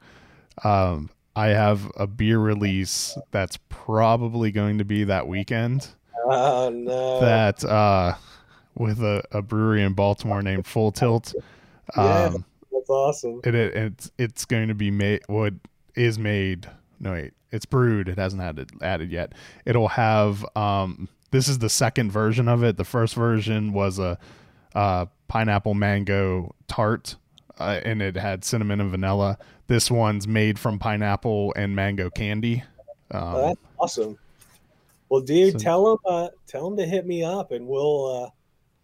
Um 0.65 1.11
I 1.35 1.49
have 1.49 1.91
a 1.97 2.07
beer 2.07 2.39
release 2.39 3.17
that's 3.31 3.59
probably 3.71 4.51
going 4.53 4.79
to 4.79 4.85
be 4.85 5.05
that 5.05 5.27
weekend 5.29 5.89
oh 6.27 6.69
no 6.71 7.21
that 7.21 7.65
uh 7.65 8.15
with 8.75 9.03
a, 9.03 9.23
a 9.31 9.43
brewery 9.43 9.83
in 9.83 9.93
Baltimore 9.93 10.43
named 10.43 10.67
Full 10.67 10.93
Tilt. 10.93 11.35
Yeah. 11.97 12.25
Um 12.25 12.45
that's 12.73 12.91
awesome 12.91 13.41
it, 13.45 13.55
it 13.55 13.75
it's 13.77 14.11
it's 14.19 14.45
going 14.45 14.69
to 14.69 14.75
be 14.75 14.91
made 14.91 15.23
what 15.29 15.55
is 15.95 16.19
made 16.19 16.69
no 17.03 17.13
wait. 17.13 17.33
It's 17.51 17.67
brewed. 17.67 18.09
It 18.09 18.17
hasn't 18.17 18.41
had 18.41 18.59
it 18.59 18.71
added 18.81 19.11
yet. 19.13 19.33
It'll 19.67 19.89
have 19.89 20.47
um 20.57 21.09
this 21.31 21.49
is 21.49 21.59
the 21.59 21.69
second 21.69 22.11
version 22.11 22.49
of 22.49 22.63
it. 22.65 22.79
The 22.79 22.85
first 22.85 23.15
version 23.15 23.75
was 23.75 23.99
a 23.99 24.19
uh 24.75 25.07
pineapple 25.29 25.75
mango 25.75 26.55
tart 26.69 27.17
uh, 27.59 27.81
and 27.85 28.01
it 28.03 28.17
had 28.17 28.45
cinnamon 28.45 28.81
and 28.81 28.91
vanilla. 28.91 29.39
This 29.67 29.91
one's 29.91 30.27
made 30.27 30.59
from 30.59 30.79
pineapple 30.79 31.53
and 31.57 31.77
mango 31.77 32.11
candy. 32.11 32.63
Um, 33.11 33.23
Oh, 33.23 33.47
that's 33.49 33.61
awesome. 33.79 34.19
Well, 35.09 35.21
dude, 35.21 35.53
So- 35.53 35.59
tell 35.59 35.85
them 35.85 35.99
uh, 36.07 36.29
tell 36.47 36.65
them 36.69 36.79
to 36.79 36.87
hit 36.87 37.07
me 37.07 37.23
up, 37.23 37.53
and 37.53 37.67
we'll 37.67 38.25
uh, 38.25 38.31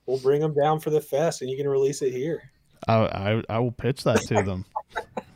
we'll 0.07 0.19
bring 0.19 0.41
them 0.43 0.53
down 0.55 0.81
for 0.81 0.91
the 0.91 1.01
fest, 1.01 1.41
and 1.41 1.51
you 1.51 1.57
can 1.57 1.67
release 1.67 2.03
it 2.03 2.13
here. 2.13 2.43
I, 2.87 2.95
I 2.95 3.43
i 3.49 3.59
will 3.59 3.73
pitch 3.73 4.05
that 4.05 4.21
to 4.29 4.43
them 4.43 4.65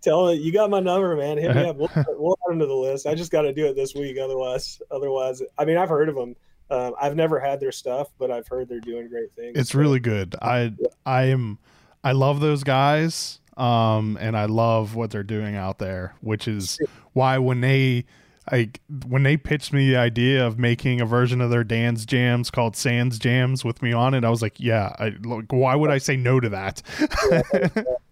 Tell 0.00 0.32
you 0.32 0.52
got 0.52 0.70
my 0.70 0.80
number, 0.80 1.16
man. 1.16 1.38
Hit 1.38 1.54
me 1.56 1.62
up. 1.68 1.76
We'll, 1.76 1.90
we'll 2.08 2.38
add 2.46 2.52
them 2.52 2.58
to 2.60 2.66
the 2.66 2.74
list. 2.74 3.06
I 3.06 3.14
just 3.14 3.32
got 3.32 3.42
to 3.42 3.52
do 3.52 3.66
it 3.66 3.74
this 3.76 3.94
week, 3.94 4.16
otherwise, 4.18 4.80
otherwise, 4.90 5.42
I 5.58 5.64
mean, 5.64 5.76
I've 5.76 5.88
heard 5.88 6.08
of 6.08 6.14
them. 6.14 6.36
Um, 6.70 6.94
I've 7.00 7.16
never 7.16 7.40
had 7.40 7.60
their 7.60 7.72
stuff, 7.72 8.08
but 8.18 8.30
I've 8.30 8.46
heard 8.46 8.68
they're 8.68 8.78
doing 8.80 9.08
great 9.08 9.32
things. 9.32 9.56
it's 9.58 9.70
So, 9.70 9.78
really 9.78 10.00
good 10.00 10.36
i 10.42 10.70
i 11.06 11.22
am 11.24 11.58
i 12.04 12.12
love 12.12 12.40
those 12.40 12.62
guys 12.62 13.40
um 13.56 14.18
and 14.20 14.36
i 14.36 14.44
love 14.44 14.94
what 14.94 15.10
they're 15.10 15.22
doing 15.22 15.56
out 15.56 15.78
there 15.78 16.14
which 16.20 16.46
is 16.46 16.78
why 17.14 17.38
when 17.38 17.62
they 17.62 18.04
like 18.52 18.80
when 19.06 19.22
they 19.22 19.38
pitched 19.38 19.72
me 19.72 19.88
the 19.88 19.96
idea 19.96 20.46
of 20.46 20.58
making 20.58 21.00
a 21.00 21.06
version 21.06 21.40
of 21.40 21.48
their 21.50 21.64
dan's 21.64 22.04
jams 22.04 22.50
called 22.50 22.76
sans 22.76 23.18
jams 23.18 23.64
with 23.64 23.80
me 23.80 23.92
on 23.94 24.12
it 24.12 24.22
i 24.22 24.28
was 24.28 24.42
like 24.42 24.60
yeah 24.60 24.94
i 24.98 25.14
like 25.24 25.50
why 25.50 25.74
would 25.74 25.90
i 25.90 25.96
say 25.96 26.16
no 26.16 26.38
to 26.38 26.50
that 26.50 26.82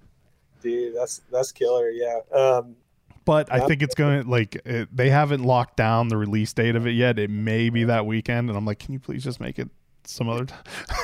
dude. 0.71 0.97
That's 0.97 1.23
that's 1.31 1.53
killer. 1.53 1.91
Yeah. 1.91 2.21
Um, 2.33 2.77
but 3.25 3.53
i 3.53 3.59
think 3.67 3.83
it's 3.83 3.97
going 3.97 4.23
to 4.23 4.31
like 4.31 4.55
it, 4.65 4.89
they 4.97 5.11
haven't 5.11 5.43
locked 5.43 5.77
down 5.77 6.07
the 6.07 6.17
release 6.17 6.53
date 6.53 6.77
of 6.77 6.87
it 6.87 6.93
yet 6.93 7.19
it 7.19 7.29
may 7.29 7.69
be 7.71 7.83
that 7.83 8.07
weekend 8.07 8.49
and 8.49 8.57
i'm 8.57 8.65
like 8.65 8.79
can 8.79 8.93
you 8.93 9.01
please 9.01 9.25
just 9.25 9.41
make 9.41 9.59
it 9.59 9.69
some 10.05 10.29
other 10.29 10.45
time 10.45 10.61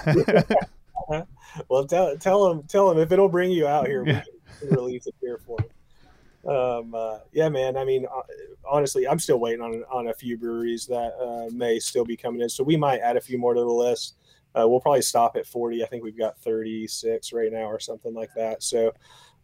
well, 1.68 1.84
tell 1.86 2.16
tell 2.16 2.48
them 2.48 2.62
tell 2.64 2.88
them 2.88 2.98
if 2.98 3.12
it'll 3.12 3.28
bring 3.28 3.50
you 3.50 3.66
out 3.66 3.86
here, 3.86 4.04
Yeah. 4.06 4.22
we 4.60 4.68
can 4.68 4.76
release 4.76 5.06
it 5.06 5.14
here 5.20 5.38
for 5.38 5.56
you. 5.60 6.50
Um, 6.50 6.94
uh, 6.94 7.18
yeah, 7.32 7.48
man. 7.48 7.76
I 7.76 7.84
mean, 7.84 8.06
uh, 8.06 8.22
honestly, 8.68 9.06
I'm 9.06 9.18
still 9.18 9.38
waiting 9.38 9.60
on 9.60 9.84
on 9.90 10.08
a 10.08 10.14
few 10.14 10.36
breweries 10.36 10.86
that 10.86 11.12
uh, 11.20 11.52
may 11.54 11.78
still 11.78 12.04
be 12.04 12.16
coming 12.16 12.40
in, 12.40 12.48
so 12.48 12.64
we 12.64 12.76
might 12.76 13.00
add 13.00 13.16
a 13.16 13.20
few 13.20 13.38
more 13.38 13.54
to 13.54 13.60
the 13.60 13.66
list. 13.66 14.16
Uh, 14.54 14.68
we'll 14.68 14.80
probably 14.80 15.00
stop 15.00 15.36
at 15.36 15.46
40. 15.46 15.82
I 15.82 15.86
think 15.86 16.04
we've 16.04 16.18
got 16.18 16.36
36 16.38 17.32
right 17.32 17.50
now, 17.50 17.64
or 17.64 17.80
something 17.80 18.12
like 18.12 18.28
that. 18.36 18.62
So, 18.62 18.92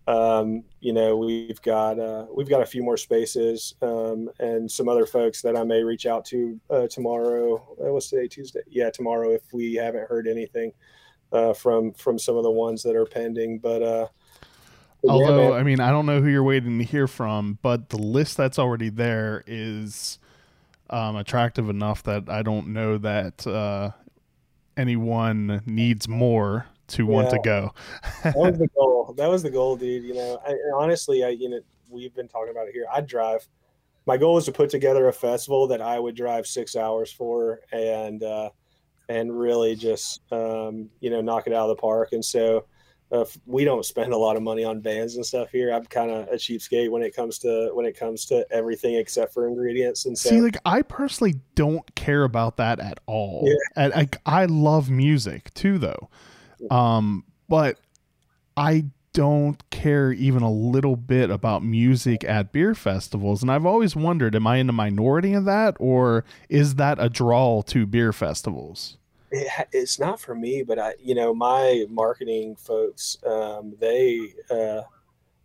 um, 0.08 0.64
you 0.80 0.94
know, 0.94 1.18
we've 1.18 1.60
got 1.60 2.00
uh, 2.00 2.24
we've 2.34 2.48
got 2.48 2.62
a 2.62 2.66
few 2.66 2.82
more 2.82 2.96
spaces 2.96 3.74
um, 3.82 4.30
and 4.40 4.70
some 4.70 4.88
other 4.88 5.04
folks 5.04 5.42
that 5.42 5.54
I 5.54 5.64
may 5.64 5.82
reach 5.82 6.06
out 6.06 6.24
to 6.26 6.58
uh, 6.70 6.86
tomorrow. 6.86 7.56
Uh, 7.78 7.92
what's 7.92 8.08
today? 8.08 8.26
Tuesday? 8.26 8.62
Yeah, 8.68 8.88
tomorrow 8.88 9.32
if 9.32 9.42
we 9.52 9.74
haven't 9.74 10.08
heard 10.08 10.26
anything 10.26 10.72
uh, 11.30 11.52
from 11.52 11.92
from 11.92 12.18
some 12.18 12.38
of 12.38 12.42
the 12.42 12.50
ones 12.50 12.82
that 12.84 12.96
are 12.96 13.04
pending. 13.04 13.58
But 13.58 13.82
uh, 13.82 14.08
but 15.02 15.08
yeah, 15.08 15.12
Although. 15.12 15.52
I 15.52 15.62
mean, 15.62 15.78
I 15.78 15.90
don't 15.90 16.06
know 16.06 16.22
who 16.22 16.28
you're 16.28 16.42
waiting 16.42 16.78
to 16.78 16.84
hear 16.84 17.06
from, 17.06 17.58
but 17.60 17.90
the 17.90 17.98
list 17.98 18.38
that's 18.38 18.58
already 18.58 18.88
there 18.88 19.44
is 19.46 20.18
um, 20.88 21.16
attractive 21.16 21.68
enough 21.68 22.02
that 22.04 22.30
I 22.30 22.40
don't 22.40 22.68
know 22.68 22.96
that 22.96 23.46
uh, 23.46 23.90
anyone 24.74 25.60
needs 25.66 26.08
more 26.08 26.64
to 26.88 27.06
want 27.06 27.30
to 27.30 27.38
go. 27.44 27.72
that 28.24 28.36
was 28.36 28.58
the 28.58 28.68
goal. 28.68 29.14
That 29.16 29.28
was 29.28 29.42
the 29.42 29.50
goal, 29.50 29.76
dude. 29.76 30.04
You 30.04 30.14
know, 30.14 30.40
I, 30.46 30.54
honestly, 30.74 31.24
I 31.24 31.30
you 31.30 31.48
know 31.48 31.60
we've 31.88 32.14
been 32.14 32.28
talking 32.28 32.50
about 32.50 32.68
it 32.68 32.72
here. 32.72 32.86
I'd 32.92 33.06
drive. 33.06 33.46
My 34.06 34.16
goal 34.16 34.34
was 34.34 34.46
to 34.46 34.52
put 34.52 34.70
together 34.70 35.08
a 35.08 35.12
festival 35.12 35.66
that 35.68 35.82
I 35.82 35.98
would 35.98 36.16
drive 36.16 36.46
six 36.46 36.76
hours 36.76 37.12
for, 37.12 37.60
and 37.72 38.22
uh, 38.22 38.50
and 39.08 39.38
really 39.38 39.76
just 39.76 40.20
um, 40.32 40.90
you 41.00 41.10
know 41.10 41.20
knock 41.20 41.46
it 41.46 41.52
out 41.52 41.68
of 41.70 41.76
the 41.76 41.80
park. 41.80 42.12
And 42.12 42.24
so 42.24 42.64
uh, 43.10 43.24
we 43.46 43.64
don't 43.64 43.84
spend 43.84 44.12
a 44.12 44.16
lot 44.16 44.36
of 44.36 44.42
money 44.42 44.64
on 44.64 44.80
bands 44.80 45.16
and 45.16 45.24
stuff 45.24 45.50
here. 45.50 45.72
I'm 45.72 45.84
kind 45.86 46.10
of 46.10 46.28
a 46.28 46.34
cheapskate 46.34 46.90
when 46.90 47.02
it 47.02 47.14
comes 47.16 47.38
to 47.40 47.70
when 47.72 47.86
it 47.86 47.98
comes 47.98 48.26
to 48.26 48.46
everything 48.50 48.96
except 48.96 49.32
for 49.32 49.48
ingredients. 49.48 50.04
And 50.04 50.16
so 50.16 50.30
See, 50.30 50.40
like 50.40 50.58
I 50.64 50.82
personally 50.82 51.40
don't 51.54 51.94
care 51.94 52.24
about 52.24 52.58
that 52.58 52.80
at 52.80 53.00
all. 53.06 53.44
Yeah. 53.44 53.54
And 53.76 53.94
like 53.94 54.18
I 54.26 54.44
love 54.44 54.90
music 54.90 55.52
too, 55.54 55.78
though. 55.78 56.10
Um, 56.70 57.24
but 57.48 57.78
I 58.56 58.86
don't 59.12 59.68
care 59.70 60.12
even 60.12 60.42
a 60.42 60.50
little 60.50 60.96
bit 60.96 61.30
about 61.30 61.64
music 61.64 62.24
at 62.24 62.52
beer 62.52 62.74
festivals. 62.74 63.42
And 63.42 63.50
I've 63.50 63.66
always 63.66 63.96
wondered, 63.96 64.34
am 64.36 64.46
I 64.46 64.56
in 64.56 64.66
the 64.66 64.72
minority 64.72 65.32
of 65.34 65.44
that, 65.46 65.76
or 65.80 66.24
is 66.48 66.76
that 66.76 66.98
a 67.00 67.08
draw 67.08 67.62
to 67.62 67.86
beer 67.86 68.12
festivals? 68.12 68.98
it, 69.30 69.68
it's 69.72 69.98
not 69.98 70.20
for 70.20 70.34
me, 70.34 70.62
but 70.62 70.78
I, 70.78 70.94
you 71.02 71.14
know, 71.14 71.34
my 71.34 71.86
marketing 71.88 72.56
folks, 72.56 73.18
um, 73.26 73.74
they, 73.80 74.34
uh, 74.50 74.82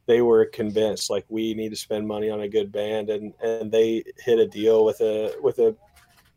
they 0.05 0.21
were 0.21 0.45
convinced 0.45 1.09
like 1.09 1.25
we 1.29 1.53
need 1.53 1.69
to 1.69 1.75
spend 1.75 2.07
money 2.07 2.29
on 2.29 2.41
a 2.41 2.49
good 2.49 2.71
band, 2.71 3.09
and 3.09 3.33
and 3.41 3.71
they 3.71 4.03
hit 4.17 4.37
a 4.37 4.45
deal 4.45 4.83
with 4.83 4.99
a 4.99 5.33
with 5.41 5.59
a 5.59 5.75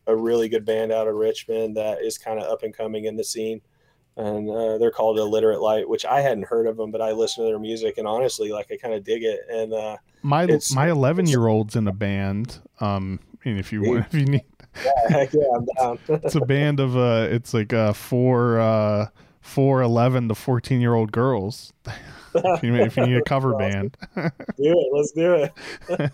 a 0.06 0.14
really 0.14 0.48
good 0.48 0.64
band 0.64 0.92
out 0.92 1.08
of 1.08 1.16
Richmond 1.16 1.76
that 1.76 2.00
is 2.00 2.16
kind 2.16 2.38
of 2.38 2.46
up 2.46 2.62
and 2.62 2.72
coming 2.72 3.06
in 3.06 3.16
the 3.16 3.24
scene, 3.24 3.60
and 4.16 4.48
uh, 4.48 4.78
they're 4.78 4.90
called 4.90 5.18
Illiterate 5.18 5.60
Light, 5.60 5.88
which 5.88 6.06
I 6.06 6.22
hadn't 6.22 6.44
heard 6.44 6.66
of 6.66 6.76
them, 6.76 6.90
but 6.90 7.02
I 7.02 7.12
listen 7.12 7.44
to 7.44 7.50
their 7.50 7.58
music, 7.58 7.98
and 7.98 8.08
honestly, 8.08 8.50
like 8.50 8.70
I 8.72 8.76
kind 8.76 8.94
of 8.94 9.04
dig 9.04 9.22
it, 9.22 9.40
and 9.50 9.72
uh, 9.72 9.96
My 10.22 10.46
my 10.74 10.90
eleven 10.90 11.26
year 11.26 11.46
old's 11.46 11.76
in 11.76 11.86
a 11.86 11.92
band. 11.92 12.60
Um, 12.80 13.20
and 13.44 13.58
if 13.58 13.72
you 13.72 13.82
want, 13.82 14.06
if 14.06 14.14
you 14.14 14.24
need, 14.24 14.44
heck 15.08 15.32
yeah, 15.32 15.42
I'm 15.54 15.66
down. 15.76 15.98
it's 16.24 16.34
a 16.34 16.40
band 16.40 16.80
of 16.80 16.96
uh, 16.96 17.28
it's 17.30 17.52
like 17.52 17.72
uh 17.72 17.92
four 17.92 18.58
uh 18.58 19.08
four 19.40 19.82
eleven 19.82 20.28
to 20.28 20.34
fourteen 20.34 20.80
year 20.80 20.94
old 20.94 21.12
girls. 21.12 21.74
if, 22.34 22.62
you, 22.62 22.74
if 22.74 22.96
you 22.96 23.06
need 23.06 23.16
a 23.16 23.22
cover 23.22 23.54
band. 23.54 23.96
do 24.14 24.22
it. 24.56 24.88
Let's 24.92 25.12
do 25.12 25.48
it. 25.98 26.12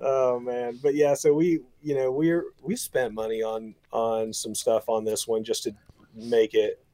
oh 0.00 0.40
man, 0.40 0.78
but 0.82 0.94
yeah. 0.94 1.12
So 1.14 1.34
we, 1.34 1.60
you 1.82 1.94
know, 1.94 2.10
we're 2.10 2.46
we 2.62 2.76
spent 2.76 3.12
money 3.12 3.42
on 3.42 3.74
on 3.92 4.32
some 4.32 4.54
stuff 4.54 4.88
on 4.88 5.04
this 5.04 5.28
one 5.28 5.44
just 5.44 5.64
to 5.64 5.74
make 6.14 6.54
it. 6.54 6.84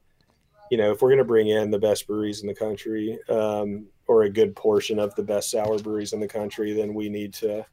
You 0.71 0.77
know, 0.77 0.91
if 0.91 1.01
we're 1.01 1.09
going 1.09 1.19
to 1.19 1.25
bring 1.25 1.47
in 1.47 1.69
the 1.69 1.79
best 1.79 2.07
breweries 2.07 2.41
in 2.41 2.47
the 2.47 2.55
country, 2.55 3.19
um, 3.29 3.85
or 4.07 4.23
a 4.23 4.29
good 4.29 4.55
portion 4.55 4.99
of 4.99 5.13
the 5.15 5.23
best 5.23 5.51
sour 5.51 5.79
breweries 5.79 6.13
in 6.13 6.19
the 6.19 6.27
country, 6.27 6.73
then 6.73 6.93
we 6.93 7.09
need 7.09 7.33
to 7.35 7.65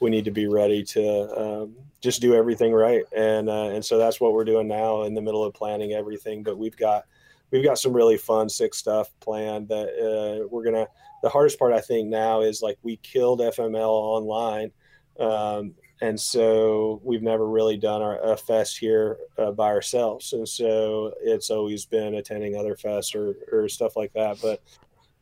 we 0.00 0.10
need 0.10 0.24
to 0.24 0.30
be 0.30 0.46
ready 0.46 0.82
to 0.82 1.38
um, 1.38 1.76
just 2.00 2.20
do 2.20 2.34
everything 2.34 2.72
right. 2.72 3.04
And 3.14 3.48
uh, 3.48 3.68
and 3.68 3.84
so 3.84 3.98
that's 3.98 4.20
what 4.20 4.32
we're 4.32 4.44
doing 4.44 4.68
now 4.68 5.02
in 5.02 5.14
the 5.14 5.20
middle 5.20 5.44
of 5.44 5.54
planning 5.54 5.92
everything. 5.92 6.42
But 6.42 6.58
we've 6.58 6.76
got 6.76 7.04
we've 7.50 7.64
got 7.64 7.78
some 7.78 7.92
really 7.92 8.16
fun, 8.16 8.48
sick 8.48 8.74
stuff 8.74 9.10
planned 9.20 9.68
that 9.68 9.88
uh, 9.88 10.48
we're 10.50 10.64
gonna. 10.64 10.86
The 11.22 11.28
hardest 11.28 11.58
part 11.58 11.74
I 11.74 11.82
think 11.82 12.08
now 12.08 12.40
is 12.40 12.62
like 12.62 12.78
we 12.82 12.96
killed 12.96 13.40
FML 13.40 13.76
online, 13.76 14.70
um, 15.18 15.74
and 16.00 16.18
so 16.18 17.00
we've 17.04 17.22
never 17.22 17.46
really 17.46 17.76
done 17.76 18.00
our 18.00 18.18
a 18.32 18.36
fest 18.36 18.78
here 18.78 19.18
uh, 19.38 19.50
by 19.50 19.68
ourselves, 19.68 20.32
and 20.32 20.48
so 20.48 21.12
it's 21.20 21.50
always 21.50 21.84
been 21.84 22.14
attending 22.14 22.56
other 22.56 22.74
fests 22.74 23.14
or 23.14 23.34
or 23.52 23.68
stuff 23.68 23.96
like 23.96 24.12
that. 24.14 24.38
But 24.40 24.62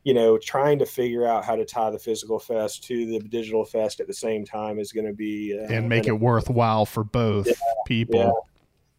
you 0.03 0.13
know, 0.13 0.37
trying 0.37 0.79
to 0.79 0.85
figure 0.85 1.27
out 1.27 1.43
how 1.43 1.55
to 1.55 1.65
tie 1.65 1.89
the 1.89 1.99
physical 1.99 2.39
fest 2.39 2.83
to 2.85 3.05
the 3.05 3.19
digital 3.19 3.65
fest 3.65 3.99
at 3.99 4.07
the 4.07 4.13
same 4.13 4.45
time 4.45 4.79
is 4.79 4.93
going 4.93 5.05
to 5.05 5.13
be 5.13 5.59
uh, 5.59 5.71
and 5.71 5.89
make 5.89 6.07
it 6.07 6.17
worthwhile 6.17 6.85
for 6.85 7.03
both 7.03 7.47
people. 7.85 8.19
yeah. 8.19 8.31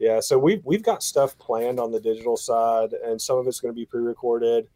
Yeah, 0.01 0.21
so 0.21 0.39
we've 0.39 0.65
we've 0.65 0.83
got 0.83 1.03
stuff 1.03 1.37
planned 1.39 1.79
on 1.79 1.93
the 1.93 2.01
digital 2.01 2.39
side, 2.39 2.95
and 3.05 3.21
some 3.21 3.37
of 3.37 3.47
it's 3.47 3.61
going 3.61 3.75
to 3.75 3.77
be 3.77 3.85
pre-recorded. 3.85 4.67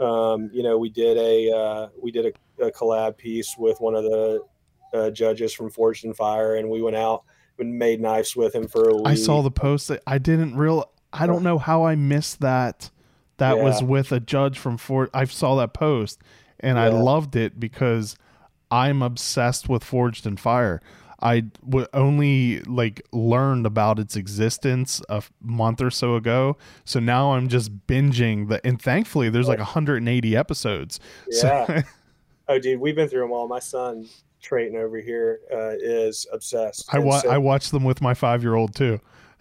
Um, 0.00 0.50
you 0.52 0.64
know, 0.64 0.76
we 0.76 0.90
did 0.90 1.16
a 1.16 1.56
uh, 1.56 1.88
we 2.02 2.10
did 2.10 2.34
a, 2.58 2.66
a 2.66 2.72
collab 2.72 3.16
piece 3.16 3.54
with 3.56 3.80
one 3.80 3.94
of 3.94 4.02
the 4.02 4.42
uh, 4.92 5.10
judges 5.10 5.52
from 5.52 5.70
Forged 5.70 6.04
in 6.04 6.14
Fire, 6.14 6.56
and 6.56 6.68
we 6.68 6.82
went 6.82 6.96
out 6.96 7.24
and 7.58 7.78
made 7.78 8.00
knives 8.00 8.34
with 8.34 8.54
him 8.54 8.66
for 8.66 8.88
a 8.88 8.94
week. 8.94 9.06
I 9.06 9.14
saw 9.14 9.42
the 9.42 9.50
post 9.50 9.88
that 9.88 10.02
I 10.06 10.18
didn't 10.18 10.56
real 10.56 10.90
I 11.12 11.26
don't 11.26 11.42
know 11.42 11.58
how 11.58 11.84
I 11.84 11.94
missed 11.94 12.40
that 12.40 12.90
that 13.36 13.58
was 13.58 13.82
with 13.82 14.12
a 14.12 14.20
judge 14.20 14.58
from 14.58 14.78
Fort 14.78 15.10
I 15.12 15.24
saw 15.24 15.56
that 15.56 15.74
post 15.74 16.20
and 16.60 16.78
I 16.78 16.88
loved 16.88 17.36
it 17.36 17.60
because 17.60 18.16
I'm 18.70 19.02
obsessed 19.02 19.68
with 19.68 19.84
Forged 19.84 20.26
in 20.26 20.36
Fire. 20.38 20.80
I 21.20 21.40
w- 21.64 21.86
only 21.92 22.60
like 22.62 23.02
learned 23.12 23.66
about 23.66 23.98
its 23.98 24.16
existence 24.16 25.00
a 25.08 25.16
f- 25.16 25.32
month 25.40 25.80
or 25.80 25.90
so 25.90 26.16
ago, 26.16 26.56
so 26.84 26.98
now 26.98 27.34
I'm 27.34 27.48
just 27.48 27.86
binging 27.86 28.48
the. 28.48 28.64
And 28.66 28.82
thankfully, 28.82 29.28
there's 29.28 29.46
like 29.46 29.58
180 29.58 30.36
episodes. 30.36 30.98
Yeah. 31.30 31.66
So, 31.66 31.82
Oh, 32.48 32.58
dude, 32.58 32.80
we've 32.80 32.96
been 32.96 33.08
through 33.08 33.20
them 33.20 33.30
all. 33.30 33.46
My 33.46 33.60
son 33.60 34.08
Trayton 34.42 34.76
over 34.76 34.98
here 34.98 35.40
uh, 35.52 35.74
is 35.78 36.26
obsessed. 36.32 36.92
I 36.92 36.98
wa- 36.98 37.20
so- 37.20 37.30
I 37.30 37.38
watched 37.38 37.70
them 37.70 37.84
with 37.84 38.02
my 38.02 38.14
five 38.14 38.42
year 38.42 38.54
old 38.54 38.74
too. 38.74 39.00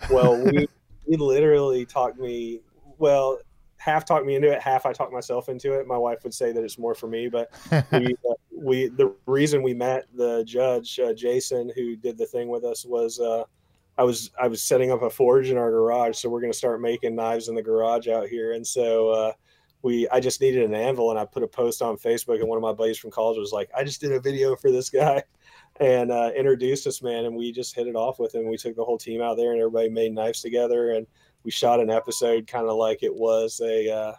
Well, 0.10 0.42
we 0.42 0.68
we 1.08 1.18
literally 1.18 1.86
talked 1.86 2.18
me. 2.20 2.62
Well, 2.98 3.40
half 3.78 4.06
talked 4.06 4.26
me 4.26 4.36
into 4.36 4.52
it, 4.52 4.62
half 4.62 4.86
I 4.86 4.94
talked 4.94 5.12
myself 5.12 5.50
into 5.50 5.74
it. 5.74 5.88
My 5.88 5.98
wife 5.98 6.20
would 6.24 6.34
say 6.34 6.52
that 6.52 6.64
it's 6.64 6.78
more 6.78 6.94
for 6.94 7.08
me, 7.08 7.28
but 7.28 7.52
we 7.92 8.16
uh, 8.30 8.34
we 8.56 8.88
the 8.90 9.14
reason 9.26 9.64
we 9.64 9.74
met 9.74 10.06
the 10.16 10.44
judge 10.46 11.00
uh, 11.00 11.14
Jason 11.14 11.72
who 11.76 11.96
did 11.96 12.18
the 12.18 12.26
thing 12.26 12.48
with 12.50 12.64
us 12.64 12.86
was 12.86 13.20
uh, 13.20 13.44
I 13.98 14.04
was 14.04 14.32
I 14.40 14.48
was 14.48 14.62
setting 14.62 14.92
up 14.92 15.02
a 15.02 15.10
forge 15.10 15.50
in 15.50 15.58
our 15.58 15.72
garage, 15.72 16.18
so 16.18 16.30
we're 16.30 16.42
going 16.42 16.54
to 16.54 16.58
start 16.58 16.80
making 16.80 17.16
knives 17.16 17.50
in 17.50 17.56
the 17.56 17.64
garage 17.64 18.08
out 18.08 18.28
here, 18.28 18.54
and 18.54 18.66
so. 18.66 19.34
We, 19.84 20.08
I 20.10 20.20
just 20.20 20.42
needed 20.42 20.64
an 20.64 20.76
anvil, 20.76 21.10
and 21.10 21.20
I 21.20 21.26
put 21.26 21.44
a 21.44 21.48
post 21.48 21.82
on 21.82 21.98
Facebook, 21.98 22.40
and 22.40 22.48
one 22.48 22.58
of 22.58 22.62
my 22.62 22.74
buddies 22.74 22.98
from 22.98 23.12
college 23.12 23.38
was 23.38 23.52
like, 23.52 23.70
"I 23.76 23.84
just 23.84 24.02
did 24.02 24.12
a 24.12 24.20
video 24.20 24.56
for 24.56 24.72
this 24.72 24.90
guy," 24.90 25.24
and 25.80 26.12
uh, 26.12 26.32
introduced 26.36 26.86
us, 26.88 27.02
man, 27.02 27.26
and 27.26 27.36
we 27.36 27.52
just 27.52 27.76
hit 27.76 27.88
it 27.88 27.96
off 27.96 28.20
with 28.20 28.36
him. 28.36 28.48
We 28.48 28.58
took 28.58 28.76
the 28.76 28.86
whole 28.86 28.98
team 28.98 29.22
out 29.22 29.38
there, 29.38 29.52
and 29.52 29.60
everybody 29.60 29.90
made 29.90 30.14
knives 30.14 30.42
together, 30.42 30.92
and 30.92 31.08
we 31.44 31.52
shot 31.52 31.80
an 31.80 31.90
episode 31.90 32.48
kind 32.48 32.68
of 32.68 32.76
like 32.76 33.04
it 33.04 33.14
was 33.14 33.60
a, 33.64 33.90
uh, 33.92 34.14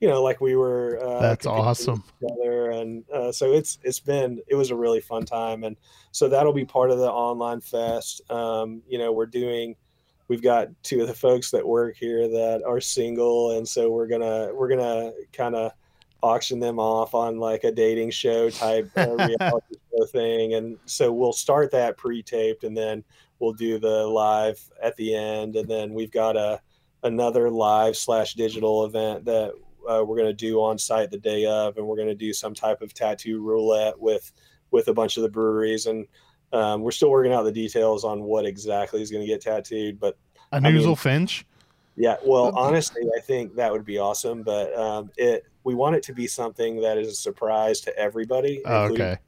you 0.00 0.08
know, 0.08 0.22
like 0.22 0.40
we 0.40 0.56
were. 0.56 0.98
Uh, 1.02 1.20
That's 1.20 1.46
awesome. 1.46 2.02
other, 2.22 2.70
and 2.70 3.04
uh, 3.10 3.32
so 3.32 3.52
it's 3.52 3.78
it's 3.82 4.00
been 4.00 4.40
it 4.48 4.54
was 4.54 4.70
a 4.70 4.76
really 4.76 5.00
fun 5.00 5.24
time, 5.24 5.64
and 5.64 5.76
so 6.10 6.28
that'll 6.28 6.52
be 6.52 6.64
part 6.64 6.90
of 6.90 6.98
the 6.98 7.10
online 7.10 7.60
fest. 7.60 8.28
Um, 8.30 8.82
you 8.88 8.98
know, 8.98 9.12
we're 9.12 9.26
doing. 9.26 9.76
We've 10.28 10.42
got 10.42 10.68
two 10.82 11.00
of 11.02 11.06
the 11.06 11.14
folks 11.14 11.50
that 11.52 11.66
work 11.66 11.96
here 11.96 12.28
that 12.28 12.62
are 12.66 12.80
single, 12.80 13.56
and 13.56 13.66
so 13.66 13.90
we're 13.90 14.08
gonna 14.08 14.50
we're 14.54 14.68
gonna 14.68 15.12
kind 15.32 15.54
of 15.54 15.72
auction 16.22 16.58
them 16.58 16.78
off 16.78 17.14
on 17.14 17.38
like 17.38 17.64
a 17.64 17.70
dating 17.70 18.10
show 18.10 18.50
type 18.50 18.90
uh, 18.96 19.10
reality 19.14 19.76
show 19.96 20.06
thing, 20.06 20.54
and 20.54 20.78
so 20.86 21.12
we'll 21.12 21.32
start 21.32 21.70
that 21.70 21.96
pre-taped, 21.96 22.64
and 22.64 22.76
then 22.76 23.04
we'll 23.38 23.52
do 23.52 23.78
the 23.78 24.06
live 24.06 24.60
at 24.82 24.96
the 24.96 25.14
end, 25.14 25.56
and 25.56 25.68
then 25.68 25.94
we've 25.94 26.12
got 26.12 26.36
a 26.36 26.60
another 27.02 27.50
live 27.50 27.96
slash 27.96 28.34
digital 28.34 28.84
event 28.84 29.24
that 29.24 29.52
uh, 29.88 30.02
we're 30.04 30.16
going 30.16 30.26
to 30.26 30.32
do 30.32 30.60
on 30.60 30.78
site 30.78 31.10
the 31.10 31.18
day 31.18 31.46
of, 31.46 31.76
and 31.76 31.86
we're 31.86 31.96
going 31.96 32.08
to 32.08 32.14
do 32.14 32.32
some 32.32 32.54
type 32.54 32.82
of 32.82 32.92
tattoo 32.92 33.40
roulette 33.40 33.98
with 33.98 34.32
with 34.72 34.88
a 34.88 34.94
bunch 34.94 35.16
of 35.16 35.22
the 35.22 35.28
breweries, 35.28 35.86
and 35.86 36.06
um, 36.52 36.82
we're 36.82 36.90
still 36.90 37.10
working 37.10 37.32
out 37.32 37.42
the 37.42 37.52
details 37.52 38.04
on 38.04 38.22
what 38.22 38.46
exactly 38.46 39.02
is 39.02 39.10
going 39.10 39.22
to 39.22 39.26
get 39.26 39.40
tattooed. 39.40 39.98
But 39.98 40.16
Anuzel 40.52 40.86
mean- 40.86 40.96
Finch. 40.96 41.46
yeah, 41.96 42.16
well, 42.24 42.52
honestly, 42.56 43.02
I 43.16 43.20
think 43.20 43.54
that 43.56 43.72
would 43.72 43.84
be 43.84 43.98
awesome. 43.98 44.42
But 44.42 44.76
um, 44.76 45.10
it 45.16 45.44
we 45.64 45.74
want 45.74 45.96
it 45.96 46.02
to 46.04 46.12
be 46.12 46.26
something 46.26 46.80
that 46.80 46.98
is 46.98 47.08
a 47.08 47.14
surprise 47.14 47.80
to 47.82 47.98
everybody. 47.98 48.62
Oh, 48.64 48.84
okay. 48.92 49.18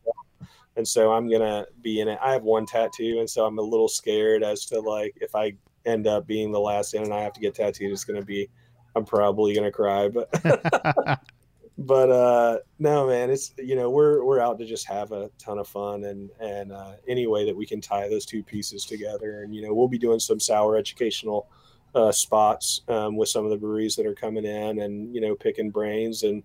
and 0.76 0.86
so 0.86 1.12
I'm 1.12 1.28
gonna 1.28 1.66
be 1.82 2.00
in 2.00 2.08
it. 2.08 2.18
I 2.22 2.32
have 2.32 2.42
one 2.44 2.66
tattoo, 2.66 3.16
and 3.18 3.28
so 3.28 3.44
I'm 3.44 3.58
a 3.58 3.62
little 3.62 3.88
scared 3.88 4.42
as 4.42 4.64
to 4.66 4.80
like 4.80 5.16
if 5.20 5.34
I 5.34 5.54
end 5.86 6.06
up 6.06 6.26
being 6.26 6.52
the 6.52 6.60
last 6.60 6.94
in 6.94 7.02
and 7.02 7.14
I 7.14 7.22
have 7.22 7.32
to 7.32 7.40
get 7.40 7.54
tattooed, 7.54 7.92
it's 7.92 8.04
gonna 8.04 8.22
be. 8.22 8.48
I'm 8.96 9.04
probably 9.04 9.54
gonna 9.54 9.70
cry, 9.70 10.08
but 10.08 10.28
but 11.78 12.10
uh 12.10 12.58
no 12.80 13.06
man 13.06 13.30
it's 13.30 13.52
you 13.56 13.76
know 13.76 13.88
we're 13.88 14.24
we're 14.24 14.40
out 14.40 14.58
to 14.58 14.66
just 14.66 14.84
have 14.86 15.12
a 15.12 15.30
ton 15.38 15.58
of 15.58 15.68
fun 15.68 16.02
and 16.04 16.28
and 16.40 16.72
uh 16.72 16.92
any 17.06 17.28
way 17.28 17.46
that 17.46 17.56
we 17.56 17.64
can 17.64 17.80
tie 17.80 18.08
those 18.08 18.26
two 18.26 18.42
pieces 18.42 18.84
together 18.84 19.42
and 19.44 19.54
you 19.54 19.62
know 19.62 19.72
we'll 19.72 19.86
be 19.86 19.98
doing 19.98 20.18
some 20.18 20.40
sour 20.40 20.76
educational 20.76 21.48
uh 21.94 22.10
spots 22.10 22.80
um 22.88 23.16
with 23.16 23.28
some 23.28 23.44
of 23.44 23.50
the 23.52 23.56
breweries 23.56 23.94
that 23.94 24.06
are 24.06 24.14
coming 24.14 24.44
in 24.44 24.80
and 24.80 25.14
you 25.14 25.20
know 25.20 25.36
picking 25.36 25.70
brains 25.70 26.24
and 26.24 26.42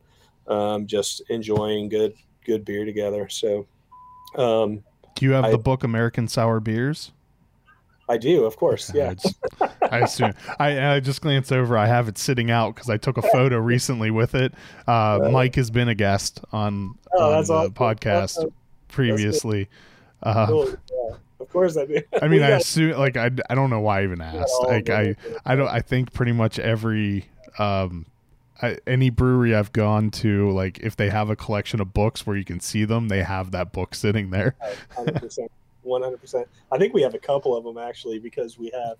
um 0.47 0.85
just 0.85 1.23
enjoying 1.29 1.89
good 1.89 2.13
good 2.45 2.63
beer 2.63 2.85
together 2.85 3.27
so 3.27 3.65
um 4.35 4.83
Do 5.15 5.25
you 5.25 5.31
have 5.31 5.45
I- 5.45 5.51
the 5.51 5.57
book 5.57 5.83
American 5.83 6.27
Sour 6.27 6.59
Beers? 6.59 7.11
I 8.09 8.17
do, 8.17 8.43
of 8.45 8.57
course. 8.57 8.91
I 8.93 8.97
Yeah. 8.97 9.13
just- 9.13 9.35
I 9.91 9.99
assume. 9.99 10.33
I, 10.59 10.95
I 10.95 10.99
just 10.99 11.21
glanced 11.21 11.51
over. 11.51 11.77
I 11.77 11.85
have 11.87 12.07
it 12.07 12.17
sitting 12.17 12.49
out 12.51 12.75
because 12.75 12.89
I 12.89 12.97
took 12.97 13.17
a 13.17 13.21
photo 13.21 13.57
recently 13.57 14.11
with 14.11 14.33
it. 14.35 14.53
Uh, 14.87 15.19
Right. 15.21 15.31
Mike 15.31 15.55
has 15.55 15.69
been 15.71 15.87
a 15.87 15.95
guest 15.95 16.41
on, 16.51 16.95
Oh, 17.13 17.33
on 17.37 17.43
the 17.45 17.53
awesome. 17.53 17.73
podcast 17.73 18.37
Awesome. 18.37 18.53
previously. 18.87 19.69
Uh, 20.21 20.47
Cool. 20.47 20.67
Yeah. 20.69 21.15
Of 21.39 21.49
course 21.49 21.77
I 21.77 21.85
do. 21.85 22.01
I 22.21 22.27
mean, 22.27 22.41
I 22.41 22.49
assume 22.51 22.97
like 22.97 23.17
I, 23.17 23.29
I 23.49 23.55
don't 23.55 23.69
know 23.69 23.81
why 23.81 23.99
I 23.99 24.03
even 24.03 24.21
asked. 24.21 24.53
Like 24.63 24.89
I. 24.89 25.15
I 25.45 25.55
don't 25.55 25.67
I 25.67 25.81
think 25.81 26.11
pretty 26.13 26.31
much 26.31 26.57
every 26.59 27.25
um 27.59 28.05
I, 28.61 28.77
any 28.87 29.09
brewery 29.09 29.53
I've 29.53 29.73
gone 29.73 30.09
to 30.11 30.49
like 30.51 30.79
if 30.79 30.95
they 30.95 31.09
have 31.09 31.29
a 31.29 31.35
collection 31.35 31.81
of 31.81 31.93
books 31.93 32.25
where 32.25 32.37
you 32.37 32.45
can 32.45 32.59
see 32.61 32.85
them, 32.85 33.09
they 33.09 33.21
have 33.23 33.51
that 33.51 33.71
book 33.73 33.93
sitting 33.93 34.29
there. 34.29 34.55
Hundred 35.83 35.91
percent, 35.91 35.91
one 35.91 36.01
hundred 36.01 36.21
percent. 36.21 36.47
I 36.71 36.77
think 36.77 36.93
we 36.93 37.01
have 37.01 37.13
a 37.13 37.19
couple 37.19 37.55
of 37.55 37.63
them 37.63 37.77
actually 37.77 38.19
because 38.19 38.57
we 38.57 38.71
have. 38.71 38.97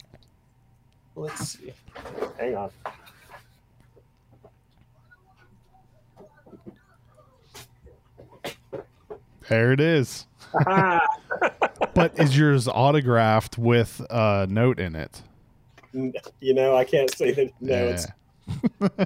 Let's 1.16 1.50
see. 1.50 1.74
Hang 2.40 2.56
on. 2.56 2.72
There 9.50 9.72
it 9.74 9.80
is. 9.80 10.26
But 11.94 12.20
is 12.20 12.36
yours 12.38 12.68
autographed 12.68 13.58
with 13.58 14.02
a 14.10 14.48
note 14.50 14.80
in 14.80 14.96
it? 14.96 15.22
you 16.40 16.54
know, 16.54 16.76
I 16.76 16.86
can't 16.86 17.14
say 17.14 17.32
that. 17.32 17.52
No, 17.62 17.88
it's 17.88 18.08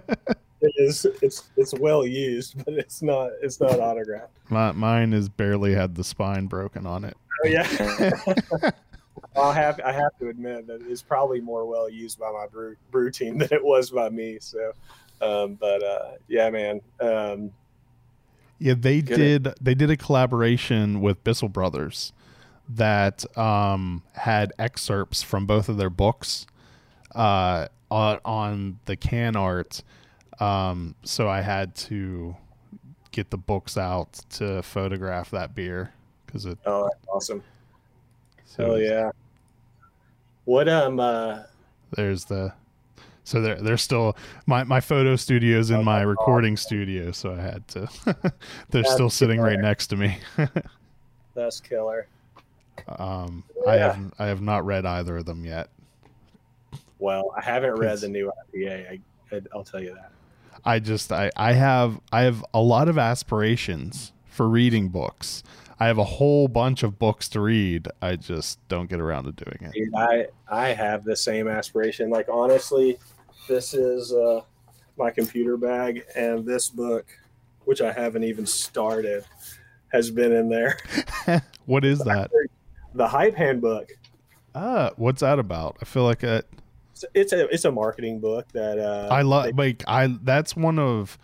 it 0.62 0.74
is 0.78 1.06
it's 1.22 1.50
it's 1.58 1.74
well 1.74 2.06
used, 2.06 2.64
but 2.64 2.76
it's 2.76 3.02
not 3.02 3.32
it's 3.42 3.60
not 3.60 3.80
autographed. 3.80 4.32
My, 4.50 4.72
mine 4.72 5.12
has 5.12 5.28
barely 5.28 5.74
had 5.74 5.96
the 5.96 6.04
spine 6.04 6.46
broken 6.46 6.86
on 6.86 7.04
it. 7.04 7.18
Oh 7.44 7.48
yeah. 7.48 8.72
I'll 9.36 9.52
have 9.52 9.80
I 9.86 9.92
have 9.92 10.18
to 10.20 10.30
admit 10.30 10.68
that 10.68 10.82
it's 10.82 11.02
probably 11.02 11.42
more 11.42 11.66
well 11.66 11.90
used 11.90 12.20
by 12.20 12.32
my 12.32 12.48
brew, 12.48 12.76
brew 12.92 13.12
team 13.12 13.38
than 13.38 13.50
it 13.52 13.64
was 13.64 13.92
by 13.92 14.10
me. 14.10 14.40
So, 14.40 14.72
um, 15.22 15.56
but 15.56 15.84
uh, 15.84 16.12
yeah, 16.28 16.50
man. 16.50 16.82
Um, 17.00 17.52
Yeah, 18.60 18.74
they 18.78 19.02
did. 19.02 19.50
They 19.62 19.76
did 19.76 19.92
a 19.92 19.98
collaboration 19.98 21.02
with 21.02 21.24
Bissell 21.24 21.50
Brothers 21.50 22.14
that 22.70 23.26
um, 23.38 24.04
had 24.14 24.52
excerpts 24.60 25.24
from 25.24 25.46
both 25.46 25.70
of 25.70 25.78
their 25.78 25.90
books 25.90 26.48
uh, 27.16 27.68
on, 27.90 28.20
on 28.26 28.80
the 28.86 28.96
can 28.96 29.36
art. 29.36 29.84
Um, 30.40 30.96
so 31.04 31.30
I 31.30 31.42
had 31.42 31.76
to 31.76 32.36
get 33.12 33.30
the 33.30 33.38
books 33.38 33.78
out 33.78 34.14
to 34.32 34.62
photograph 34.62 35.32
that 35.32 35.56
beer 35.56 35.94
because 36.28 36.46
it. 36.46 36.58
oh, 36.66 36.84
that's 36.84 37.08
awesome. 37.12 37.44
so 38.46 38.64
Hell 38.66 38.80
yeah. 38.80 39.12
What 40.46 40.70
um 40.70 41.00
uh 41.00 41.40
There's 41.96 42.26
the. 42.26 42.54
So 43.24 43.42
they're 43.42 43.62
they're 43.62 43.78
still 43.78 44.16
my 44.46 44.64
my 44.64 44.80
photo 44.80 45.16
studio's 45.18 45.70
in 45.70 45.78
Oh, 45.78 45.84
my 45.84 46.02
recording 46.02 46.56
studio, 46.56 47.12
so 47.12 47.34
I 47.34 47.42
had 47.42 47.68
to. 47.70 47.90
they're 48.70 48.84
That's 48.84 48.94
still 48.94 49.10
sitting 49.10 49.42
right 49.42 49.60
next 49.60 49.88
to 49.88 49.98
me. 49.98 50.18
that's 51.34 51.60
killer. 51.60 52.08
Um, 52.88 53.44
I 53.68 53.76
Yeah. 53.76 53.94
have 53.94 54.14
I 54.20 54.26
have 54.28 54.42
not 54.42 54.66
read 54.66 54.86
either 54.86 55.18
of 55.18 55.26
them 55.26 55.44
yet. 55.44 55.68
Well, 57.00 57.34
I 57.38 57.42
haven't 57.42 57.76
read 57.76 58.00
the 58.00 58.08
new 58.08 58.32
IPA. 58.56 58.92
I, 58.92 59.36
I 59.36 59.42
I'll 59.54 59.64
tell 59.66 59.84
you 59.84 59.94
that. 59.96 60.12
I 60.64 60.80
just 60.80 61.12
I 61.12 61.30
I 61.36 61.52
have 61.52 62.00
I 62.14 62.22
have 62.22 62.46
a 62.54 62.62
lot 62.62 62.88
of 62.88 62.98
aspirations 62.98 64.14
for 64.26 64.48
reading 64.48 64.88
books. 64.88 65.44
I 65.80 65.88
have 65.88 65.98
a 66.00 66.04
whole 66.04 66.48
bunch 66.48 66.82
of 66.84 66.98
books 66.98 67.30
to 67.30 67.40
read. 67.42 67.88
I 68.02 68.16
just 68.16 68.66
don't 68.68 68.90
get 68.90 69.00
around 69.00 69.26
to 69.26 69.32
doing 69.32 69.58
it. 69.62 69.74
Dude, 69.74 69.94
I 69.96 70.28
I 70.50 70.70
have 70.70 71.04
the 71.04 71.16
same 71.16 71.48
aspiration. 71.48 72.10
Like 72.10 72.28
honestly, 72.30 72.98
this 73.48 73.74
is 73.74 74.12
uh 74.14 74.42
my 74.98 75.12
computer 75.12 75.58
bag 75.58 76.04
and 76.16 76.46
this 76.46 76.70
book, 76.70 77.06
which 77.66 77.82
I 77.82 77.92
haven't 77.92 78.24
even 78.24 78.46
started, 78.48 79.24
has 79.90 80.10
been 80.10 80.32
in 80.32 80.50
there. 80.50 80.80
what 81.66 81.86
is 81.86 82.00
that? 82.00 82.32
The 82.96 83.08
hype 83.08 83.36
handbook. 83.36 83.92
Uh, 84.56 84.90
what's 84.96 85.22
that 85.22 85.38
about? 85.38 85.78
I 85.82 85.86
feel 85.86 86.04
like 86.04 86.24
it, 86.24 86.48
It's- 86.96 87.06
It's 87.14 87.34
a 87.34 87.48
it's 87.54 87.66
a 87.66 87.72
marketing 87.72 88.20
book 88.20 88.48
that 88.54 88.80
uh 88.80 89.10
I 89.14 89.22
love 89.22 89.46
they- 89.46 89.52
like 89.52 89.84
I 89.88 90.08
that's 90.24 90.56
one 90.56 90.80
of 90.80 91.20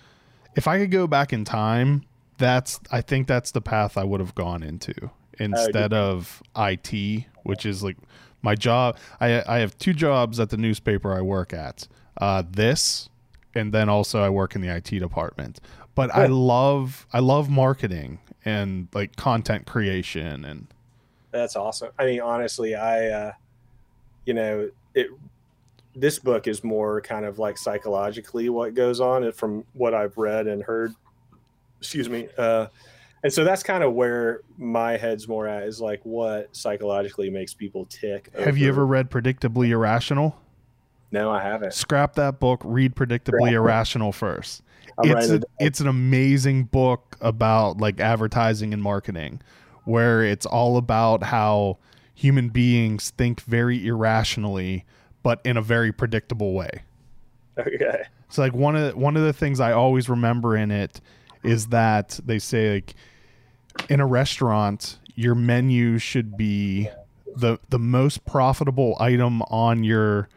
if 0.56 0.68
I 0.68 0.78
could 0.78 0.92
go 0.92 1.08
back 1.08 1.34
in 1.34 1.44
time, 1.44 2.04
that's 2.44 2.80
I 2.92 3.02
think 3.02 3.28
that's 3.28 3.52
the 3.52 3.62
path 3.62 3.98
I 3.98 4.04
would 4.04 4.20
have 4.20 4.36
gone 4.36 4.64
into 4.64 4.94
instead 5.40 5.94
of 5.94 6.44
IT, 6.56 7.26
which 7.44 7.66
is 7.66 7.84
like 7.84 7.98
my 8.42 8.56
job. 8.56 8.98
I 9.20 9.44
I 9.48 9.60
have 9.60 9.78
two 9.78 9.94
jobs 9.94 10.40
at 10.40 10.50
the 10.50 10.58
newspaper 10.58 11.14
I 11.14 11.22
work 11.22 11.54
at. 11.54 11.88
Uh, 12.18 12.44
this 12.48 13.10
and 13.56 13.74
then 13.74 13.90
also 13.90 14.22
I 14.22 14.30
work 14.30 14.56
in 14.56 14.62
the 14.62 14.76
IT 14.76 14.90
department. 15.00 15.60
But 15.96 16.14
I 16.14 16.26
love 16.26 17.06
I 17.14 17.20
love 17.20 17.50
marketing 17.50 18.20
and 18.46 18.88
like 18.94 19.16
content 19.16 19.66
creation 19.66 20.44
and 20.44 20.68
That's 21.32 21.56
awesome. 21.56 21.92
I 21.98 22.06
mean, 22.06 22.22
honestly, 22.22 22.76
I, 22.76 23.08
uh, 23.08 23.32
you 24.26 24.34
know, 24.34 24.70
it. 24.94 25.08
This 25.96 26.18
book 26.18 26.48
is 26.48 26.64
more 26.64 27.02
kind 27.02 27.24
of 27.24 27.38
like 27.38 27.56
psychologically 27.56 28.50
what 28.50 28.74
goes 28.74 29.00
on 29.00 29.32
from 29.32 29.64
what 29.74 29.94
I've 29.94 30.18
read 30.18 30.48
and 30.48 30.64
heard. 30.64 30.96
Excuse 31.84 32.10
me. 32.10 32.28
Uh, 32.38 32.68
and 33.24 33.32
so 33.32 33.44
that's 33.44 33.64
kind 33.64 33.84
of 33.84 33.94
where 33.94 34.42
my 34.58 34.98
head's 34.98 35.28
more 35.28 35.48
at 35.48 35.64
is 35.64 35.80
like 35.80 36.02
what 36.04 36.56
psychologically 36.56 37.30
makes 37.30 37.54
people 37.54 37.86
tick. 37.86 38.30
have 38.38 38.58
you 38.58 38.68
ever 38.68 38.86
read 38.86 39.10
Predictably 39.10 39.70
Irrational? 39.70 40.38
No, 41.12 41.30
I 41.30 41.42
haven't. 41.44 41.74
Scrap 41.74 42.16
that 42.16 42.40
book, 42.40 42.62
read 42.64 42.96
Predictably 42.96 43.40
Scrap 43.40 43.54
it. 43.54 43.56
Irrational 43.56 44.12
first. 44.12 44.64
I'm 45.04 45.12
it's 45.18 45.30
a, 45.30 45.36
it 45.36 45.44
it's 45.60 45.80
an 45.80 45.88
amazing 45.88 46.66
book 46.66 47.18
about 47.22 47.78
like 47.80 48.00
advertising 48.00 48.74
and 48.74 48.82
marketing 48.84 49.42
where 49.86 50.24
it's 50.24 50.46
all 50.46 50.78
about 50.78 51.24
how 51.24 51.78
human 52.14 52.50
beings 52.50 53.10
think 53.12 53.42
very 53.42 53.86
irrationally 53.88 54.86
but 55.24 55.42
in 55.46 55.58
a 55.58 55.62
very 55.62 55.92
predictable 55.92 56.54
way 56.54 56.84
Okay. 57.58 58.04
so 58.30 58.42
like 58.42 58.54
one 58.54 58.76
of 58.76 58.92
the, 58.94 58.98
one 59.00 59.16
of 59.18 59.24
the 59.24 59.34
things 59.34 59.60
i 59.60 59.72
always 59.72 60.10
remember 60.10 60.56
in 60.56 60.70
it 60.70 61.02
is 61.44 61.68
that 61.68 62.20
they 62.26 62.40
say 62.40 62.76
like 62.76 62.96
in 63.90 64.00
a 64.00 64.06
restaurant 64.06 65.00
your 65.16 65.36
menu 65.36 65.98
should 65.98 66.38
be 66.38 66.90
the 67.36 67.60
the 67.70 67.80
most 67.80 68.26
profitable 68.26 68.96
item 69.00 69.42
on 69.44 69.84
your 69.84 70.30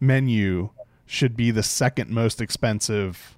menu 0.00 0.70
should 1.06 1.36
be 1.36 1.50
the 1.50 1.62
second 1.62 2.10
most 2.10 2.40
expensive 2.40 3.36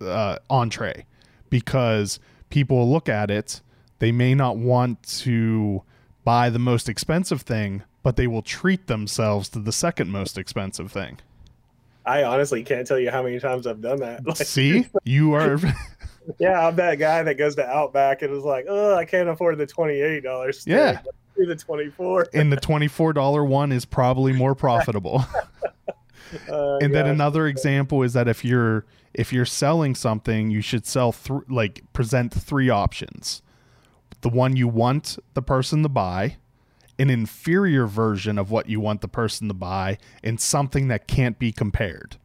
uh, 0.00 0.36
entree. 0.50 1.06
Because 1.48 2.18
people 2.50 2.90
look 2.90 3.08
at 3.08 3.30
it 3.30 3.60
they 3.98 4.12
may 4.12 4.34
not 4.34 4.56
want 4.56 5.02
to 5.02 5.82
buy 6.24 6.50
the 6.50 6.58
most 6.58 6.88
expensive 6.88 7.42
thing 7.42 7.82
but 8.02 8.16
they 8.16 8.26
will 8.26 8.42
treat 8.42 8.86
themselves 8.86 9.48
to 9.50 9.58
the 9.60 9.72
second 9.72 10.10
most 10.10 10.36
expensive 10.36 10.90
thing. 10.90 11.18
I 12.04 12.24
honestly 12.24 12.64
can't 12.64 12.86
tell 12.86 12.98
you 12.98 13.10
how 13.10 13.22
many 13.22 13.38
times 13.38 13.66
I've 13.66 13.80
done 13.80 14.00
that. 14.00 14.26
Like, 14.26 14.36
see? 14.38 14.88
You 15.04 15.34
are 15.34 15.58
yeah, 16.38 16.66
I'm 16.66 16.76
that 16.76 16.98
guy 16.98 17.22
that 17.22 17.34
goes 17.34 17.54
to 17.56 17.66
Outback 17.66 18.22
and 18.22 18.32
is 18.34 18.44
like, 18.44 18.66
oh, 18.68 18.94
I 18.94 19.04
can't 19.04 19.28
afford 19.28 19.58
the 19.58 19.66
twenty-eight 19.66 20.22
dollars. 20.22 20.64
Yeah. 20.66 21.00
the 21.36 21.56
twenty-four. 21.56 22.28
and 22.34 22.52
the 22.52 22.56
$24 22.56 23.46
one 23.46 23.72
is 23.72 23.84
probably 23.84 24.32
more 24.32 24.54
profitable 24.54 25.24
Uh, 26.48 26.78
and 26.78 26.94
then 26.94 27.06
another 27.06 27.46
example 27.46 28.02
is 28.02 28.14
that 28.14 28.26
if 28.26 28.42
you're 28.44 28.86
if 29.12 29.32
you're 29.34 29.44
selling 29.44 29.94
something 29.94 30.50
you 30.50 30.62
should 30.62 30.86
sell 30.86 31.12
th- 31.12 31.42
like 31.48 31.82
present 31.92 32.32
three 32.32 32.70
options 32.70 33.42
the 34.22 34.30
one 34.30 34.56
you 34.56 34.66
want 34.66 35.18
the 35.34 35.42
person 35.42 35.82
to 35.82 35.90
buy 35.90 36.36
an 36.98 37.10
inferior 37.10 37.86
version 37.86 38.38
of 38.38 38.50
what 38.50 38.66
you 38.68 38.80
want 38.80 39.02
the 39.02 39.08
person 39.08 39.46
to 39.48 39.52
buy 39.54 39.98
and 40.24 40.40
something 40.40 40.88
that 40.88 41.06
can't 41.06 41.38
be 41.38 41.52
compared 41.52 42.16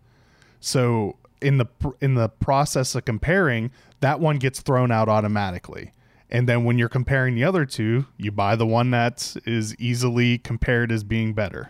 so 0.61 1.17
in 1.41 1.57
the 1.57 1.65
in 2.01 2.15
the 2.15 2.29
process 2.29 2.95
of 2.95 3.05
comparing 3.05 3.71
that 3.99 4.19
one 4.19 4.37
gets 4.37 4.61
thrown 4.61 4.91
out 4.91 5.07
automatically 5.09 5.91
and 6.29 6.47
then 6.49 6.63
when 6.65 6.77
you're 6.77 6.89
comparing 6.89 7.35
the 7.35 7.43
other 7.43 7.65
two 7.65 8.05
you 8.17 8.31
buy 8.31 8.55
the 8.55 8.65
one 8.65 8.91
that 8.91 9.35
is 9.45 9.75
easily 9.77 10.37
compared 10.37 10.91
as 10.91 11.03
being 11.03 11.33
better 11.33 11.69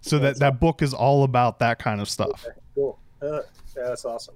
so 0.00 0.18
that 0.18 0.28
That's 0.28 0.38
that 0.40 0.60
book 0.60 0.82
is 0.82 0.94
all 0.94 1.24
about 1.24 1.58
that 1.58 1.78
kind 1.78 2.00
of 2.00 2.08
stuff 2.08 2.46
cool. 2.74 2.98
Uh, 3.22 3.40
yeah, 3.76 3.88
that's 3.88 4.04
awesome. 4.04 4.34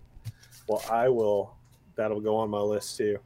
Well, 0.67 0.83
I 0.91 1.09
will. 1.09 1.55
That'll 1.97 2.21
go 2.21 2.37
on 2.37 2.51
my 2.51 2.61
list 2.61 2.97
too. 2.97 3.19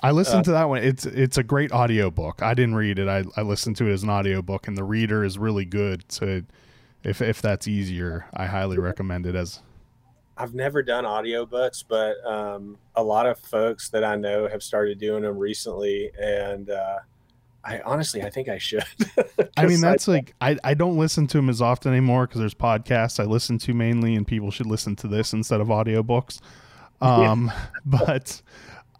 I 0.00 0.10
listened 0.10 0.40
Uh, 0.40 0.44
to 0.44 0.50
that 0.52 0.68
one. 0.68 0.82
It's 0.82 1.06
it's 1.06 1.38
a 1.38 1.42
great 1.42 1.70
audiobook. 1.70 2.42
I 2.42 2.54
didn't 2.54 2.74
read 2.74 2.98
it. 2.98 3.08
I, 3.08 3.24
I 3.36 3.42
listened 3.42 3.76
to 3.76 3.86
it 3.86 3.92
as 3.92 4.02
an 4.02 4.10
audiobook 4.10 4.66
and 4.66 4.76
the 4.76 4.84
reader 4.84 5.24
is 5.24 5.38
really 5.38 5.64
good. 5.64 6.04
So 6.10 6.42
if 7.04 7.22
if 7.22 7.40
that's 7.40 7.68
easier, 7.68 8.26
I 8.34 8.46
highly 8.46 8.78
recommend 8.78 9.26
it 9.26 9.34
as 9.34 9.60
I've 10.36 10.54
never 10.54 10.82
done 10.82 11.04
audiobooks, 11.04 11.84
but 11.86 12.16
um, 12.26 12.78
a 12.96 13.02
lot 13.02 13.26
of 13.26 13.38
folks 13.38 13.90
that 13.90 14.02
I 14.02 14.16
know 14.16 14.48
have 14.48 14.62
started 14.62 14.98
doing 14.98 15.22
them 15.22 15.38
recently, 15.38 16.10
and 16.18 16.70
uh, 16.70 16.98
I 17.64 17.80
honestly, 17.80 18.22
I 18.22 18.30
think 18.30 18.48
I 18.48 18.58
should. 18.58 18.84
I 19.56 19.66
mean, 19.66 19.80
that's 19.80 20.08
like 20.08 20.34
I, 20.40 20.56
I 20.64 20.74
don't 20.74 20.96
listen 20.96 21.26
to 21.28 21.38
them 21.38 21.48
as 21.48 21.60
often 21.60 21.92
anymore 21.92 22.26
because 22.26 22.40
there's 22.40 22.54
podcasts 22.54 23.20
I 23.20 23.24
listen 23.24 23.58
to 23.58 23.74
mainly, 23.74 24.14
and 24.14 24.26
people 24.26 24.50
should 24.50 24.66
listen 24.66 24.96
to 24.96 25.08
this 25.08 25.32
instead 25.32 25.60
of 25.60 25.68
audiobooks. 25.68 26.40
Um, 27.00 27.46
yeah. 27.54 27.66
but 27.84 28.42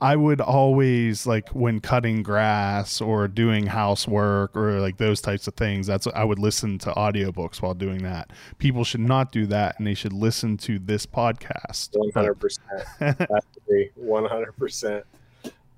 I 0.02 0.16
would 0.16 0.40
always 0.40 1.28
like 1.28 1.50
when 1.50 1.78
cutting 1.78 2.24
grass 2.24 3.00
or 3.00 3.28
doing 3.28 3.66
housework 3.66 4.56
or 4.56 4.80
like 4.80 4.96
those 4.96 5.20
types 5.20 5.46
of 5.46 5.54
things. 5.54 5.86
That's 5.86 6.08
I 6.08 6.24
would 6.24 6.40
listen 6.40 6.78
to 6.78 6.90
audiobooks 6.90 7.62
while 7.62 7.74
doing 7.74 8.02
that. 8.02 8.32
People 8.58 8.82
should 8.82 9.00
not 9.00 9.30
do 9.30 9.46
that, 9.46 9.78
and 9.78 9.86
they 9.86 9.94
should 9.94 10.12
listen 10.12 10.56
to 10.58 10.80
this 10.80 11.06
podcast. 11.06 11.90
One 11.92 12.10
hundred 12.12 12.34
percent. 12.34 12.66
One 13.94 14.24
hundred 14.24 14.56
percent. 14.56 15.04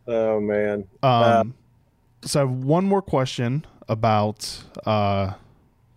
Oh 0.07 0.41
man. 0.41 0.87
Um. 1.03 1.55
Uh, 2.23 2.27
so 2.27 2.41
I 2.41 2.47
have 2.47 2.65
one 2.65 2.87
more 2.87 3.03
question 3.03 3.67
about 3.91 4.65
uh, 4.87 5.35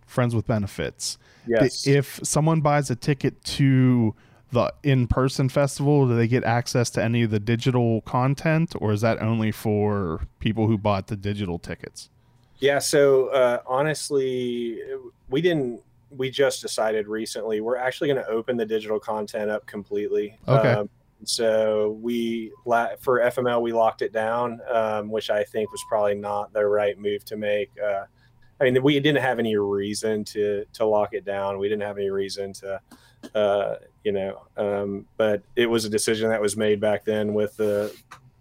friends 0.04 0.34
with 0.34 0.46
benefits. 0.46 1.16
Yes. 1.46 1.86
If 1.86 2.20
someone 2.22 2.60
buys 2.60 2.90
a 2.90 2.96
ticket 2.96 3.42
to 3.44 4.14
the 4.50 4.72
in-person 4.82 5.48
festival 5.48 6.06
do 6.06 6.16
they 6.16 6.28
get 6.28 6.44
access 6.44 6.90
to 6.90 7.02
any 7.02 7.22
of 7.22 7.30
the 7.30 7.40
digital 7.40 8.00
content 8.02 8.74
or 8.80 8.92
is 8.92 9.00
that 9.02 9.20
only 9.20 9.52
for 9.52 10.26
people 10.38 10.66
who 10.66 10.78
bought 10.78 11.08
the 11.08 11.16
digital 11.16 11.58
tickets? 11.58 12.10
Yeah 12.58 12.78
so 12.78 13.28
uh, 13.28 13.60
honestly 13.66 14.80
we 15.28 15.40
didn't 15.40 15.82
we 16.10 16.30
just 16.30 16.62
decided 16.62 17.06
recently 17.06 17.60
we're 17.60 17.76
actually 17.76 18.08
going 18.08 18.24
to 18.24 18.28
open 18.28 18.56
the 18.56 18.64
digital 18.66 18.98
content 18.98 19.50
up 19.50 19.66
completely. 19.66 20.38
Okay. 20.48 20.72
Um, 20.72 20.88
so 21.24 21.98
we 22.00 22.52
for 23.00 23.18
fml 23.18 23.60
we 23.60 23.72
locked 23.72 24.02
it 24.02 24.12
down 24.12 24.60
um, 24.70 25.10
which 25.10 25.30
i 25.30 25.42
think 25.42 25.68
was 25.72 25.82
probably 25.88 26.14
not 26.14 26.52
the 26.52 26.64
right 26.64 26.96
move 26.96 27.24
to 27.24 27.36
make 27.36 27.72
uh, 27.84 28.04
i 28.60 28.64
mean 28.64 28.80
we 28.82 29.00
didn't 29.00 29.20
have 29.20 29.40
any 29.40 29.56
reason 29.56 30.24
to 30.24 30.64
to 30.72 30.84
lock 30.84 31.14
it 31.14 31.24
down. 31.24 31.58
We 31.58 31.68
didn't 31.68 31.82
have 31.82 31.98
any 31.98 32.10
reason 32.10 32.52
to 32.54 32.80
uh, 33.34 33.74
you 34.04 34.12
know. 34.12 34.42
Um, 34.56 35.06
but 35.16 35.42
it 35.56 35.66
was 35.66 35.84
a 35.84 35.90
decision 35.90 36.28
that 36.30 36.40
was 36.40 36.56
made 36.56 36.80
back 36.80 37.04
then 37.04 37.34
with 37.34 37.56
the 37.56 37.94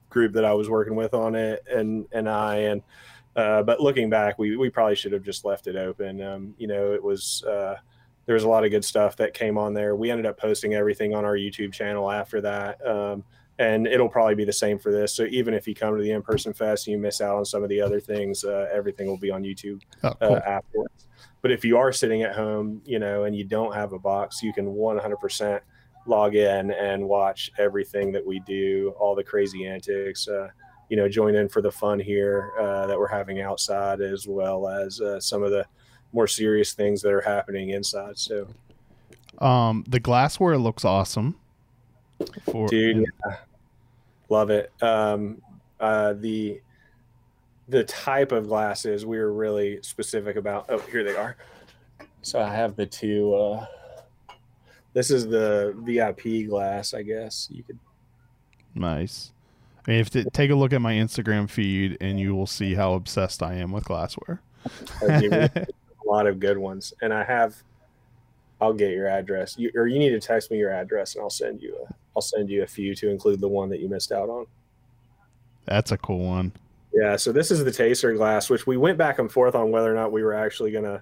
group 0.10 0.34
that 0.34 0.46
I 0.46 0.54
was 0.54 0.70
working 0.70 0.96
with 0.96 1.14
on 1.14 1.36
it, 1.36 1.64
and 1.72 2.06
and 2.12 2.30
I 2.30 2.56
and. 2.58 2.82
Uh, 3.36 3.62
but 3.62 3.80
looking 3.80 4.10
back, 4.10 4.40
we, 4.40 4.58
we 4.58 4.68
probably 4.68 4.96
should 4.96 5.12
have 5.12 5.22
just 5.22 5.46
left 5.46 5.68
it 5.68 5.76
open. 5.76 6.20
Um, 6.24 6.56
you 6.58 6.66
know, 6.66 6.92
it 6.94 7.04
was 7.04 7.44
uh, 7.44 7.76
there 8.26 8.34
was 8.34 8.44
a 8.44 8.50
lot 8.50 8.66
of 8.66 8.72
good 8.72 8.84
stuff 8.84 9.16
that 9.18 9.34
came 9.34 9.58
on 9.58 9.74
there. 9.74 9.96
We 9.96 10.10
ended 10.10 10.26
up 10.26 10.40
posting 10.40 10.74
everything 10.74 11.16
on 11.16 11.24
our 11.24 11.36
YouTube 11.36 11.72
channel 11.72 12.12
after 12.12 12.42
that. 12.42 12.86
Um, 12.86 13.24
and 13.60 13.88
it'll 13.88 14.10
probably 14.10 14.36
be 14.36 14.44
the 14.44 14.54
same 14.54 14.78
for 14.78 14.92
this. 14.92 15.14
So 15.14 15.24
even 15.24 15.54
if 15.54 15.68
you 15.68 15.74
come 15.74 15.96
to 15.96 16.04
the 16.04 16.12
in-person 16.12 16.54
fest 16.54 16.88
and 16.88 16.92
you 16.92 16.98
miss 17.00 17.22
out 17.22 17.38
on 17.38 17.46
some 17.46 17.64
of 17.64 17.70
the 17.70 17.82
other 17.82 18.00
things, 18.00 18.44
uh, 18.44 18.70
everything 18.72 19.08
will 19.08 19.18
be 19.18 19.32
on 19.32 19.44
YouTube 19.44 19.82
oh, 20.04 20.14
cool. 20.20 20.34
uh, 20.34 20.40
afterwards. 20.40 21.07
But 21.42 21.52
if 21.52 21.64
you 21.64 21.78
are 21.78 21.92
sitting 21.92 22.24
at 22.24 22.36
home, 22.36 22.82
you 22.86 23.00
know, 23.00 23.24
and 23.24 23.36
you 23.36 23.44
don't 23.44 23.74
have 23.74 23.94
a 23.94 24.00
box, 24.00 24.42
you 24.42 24.54
can 24.54 24.66
100% 24.68 25.60
log 26.06 26.36
in 26.36 26.72
and 26.72 27.08
watch 27.08 27.52
everything 27.58 28.12
that 28.14 28.26
we 28.26 28.40
do, 28.42 28.94
all 29.00 29.16
the 29.16 29.24
crazy 29.24 29.66
antics. 29.66 30.28
Uh, 30.28 30.50
you 30.90 30.96
know, 30.96 31.10
join 31.10 31.36
in 31.36 31.50
for 31.50 31.62
the 31.62 31.72
fun 31.72 32.00
here 32.00 32.52
uh, 32.60 32.88
that 32.88 32.98
we're 32.98 33.08
having 33.08 33.42
outside, 33.42 34.02
as 34.02 34.28
well 34.28 34.68
as 34.68 35.02
uh, 35.02 35.20
some 35.20 35.44
of 35.44 35.52
the 35.52 35.66
more 36.14 36.28
serious 36.28 36.74
things 36.74 37.02
that 37.02 37.12
are 37.12 37.22
happening 37.22 37.72
inside. 37.72 38.18
So, 38.18 38.48
um, 39.40 39.84
the 39.88 40.00
glassware 40.00 40.58
looks 40.58 40.86
awesome. 40.86 41.36
For 42.52 42.68
dude, 42.68 43.06
yeah. 43.28 43.36
love 44.30 44.50
it. 44.50 44.72
Um, 44.82 45.42
uh, 45.80 46.14
the 46.14 46.62
the 47.68 47.84
type 47.84 48.32
of 48.32 48.48
glasses 48.48 49.06
we 49.06 49.18
were 49.18 49.34
really 49.34 49.82
specific 49.82 50.36
about. 50.36 50.66
Oh, 50.70 50.80
here 50.80 51.04
they 51.04 51.16
are. 51.16 51.36
So 52.22 52.40
I 52.40 52.54
have 52.54 52.76
the 52.76 52.86
two. 52.86 53.34
Uh, 53.34 53.66
this 54.94 55.12
is 55.12 55.28
the 55.28 55.76
VIP 55.80 56.50
glass, 56.50 56.94
I 56.94 57.04
guess 57.04 57.48
you 57.52 57.64
could. 57.64 57.78
Nice. 58.74 59.32
I 59.88 59.92
mean, 59.92 60.00
if 60.00 60.10
to, 60.12 60.30
take 60.32 60.52
a 60.52 60.56
look 60.56 60.74
at 60.74 60.82
my 60.82 60.94
Instagram 60.94 61.50
feed, 61.50 61.98
and 62.02 62.20
you 62.20 62.36
will 62.36 62.48
see 62.48 62.74
how 62.74 62.94
obsessed 62.94 63.42
I 63.42 63.56
am 63.56 63.72
with 63.72 63.86
glassware. 63.86 64.42
a 65.02 65.66
lot 66.06 66.28
of 66.28 66.40
good 66.40 66.58
ones, 66.58 66.94
and 67.02 67.14
I 67.14 67.24
have. 67.24 67.56
I'll 68.60 68.74
get 68.74 68.90
your 68.90 69.08
address, 69.08 69.56
you, 69.60 69.72
or 69.76 69.86
you 69.86 70.00
need 70.00 70.10
to 70.10 70.20
text 70.20 70.50
me 70.50 70.58
your 70.58 70.72
address, 70.72 71.14
and 71.14 71.22
I'll 71.22 71.30
send 71.30 71.62
you 71.62 71.76
a. 71.76 71.94
I'll 72.16 72.22
send 72.22 72.50
you 72.50 72.64
a 72.64 72.68
few 72.68 72.96
to 72.96 73.10
include 73.12 73.40
the 73.40 73.48
one 73.48 73.70
that 73.70 73.80
you 73.80 73.88
missed 73.88 74.12
out 74.12 74.28
on. 74.28 74.48
That's 75.66 75.92
a 75.92 75.98
cool 75.98 76.26
one. 76.26 76.52
Yeah, 77.00 77.16
so 77.16 77.32
this 77.32 77.52
is 77.52 77.64
the 77.64 77.72
taster 77.72 78.14
glass, 78.14 78.50
which 78.50 78.66
we 78.66 78.76
went 78.76 78.98
back 78.98 79.20
and 79.20 79.32
forth 79.32 79.54
on 79.54 79.70
whether 79.70 79.92
or 79.92 79.96
not 79.96 80.12
we 80.12 80.24
were 80.24 80.34
actually 80.34 80.72
going 80.72 80.86
to 80.86 81.02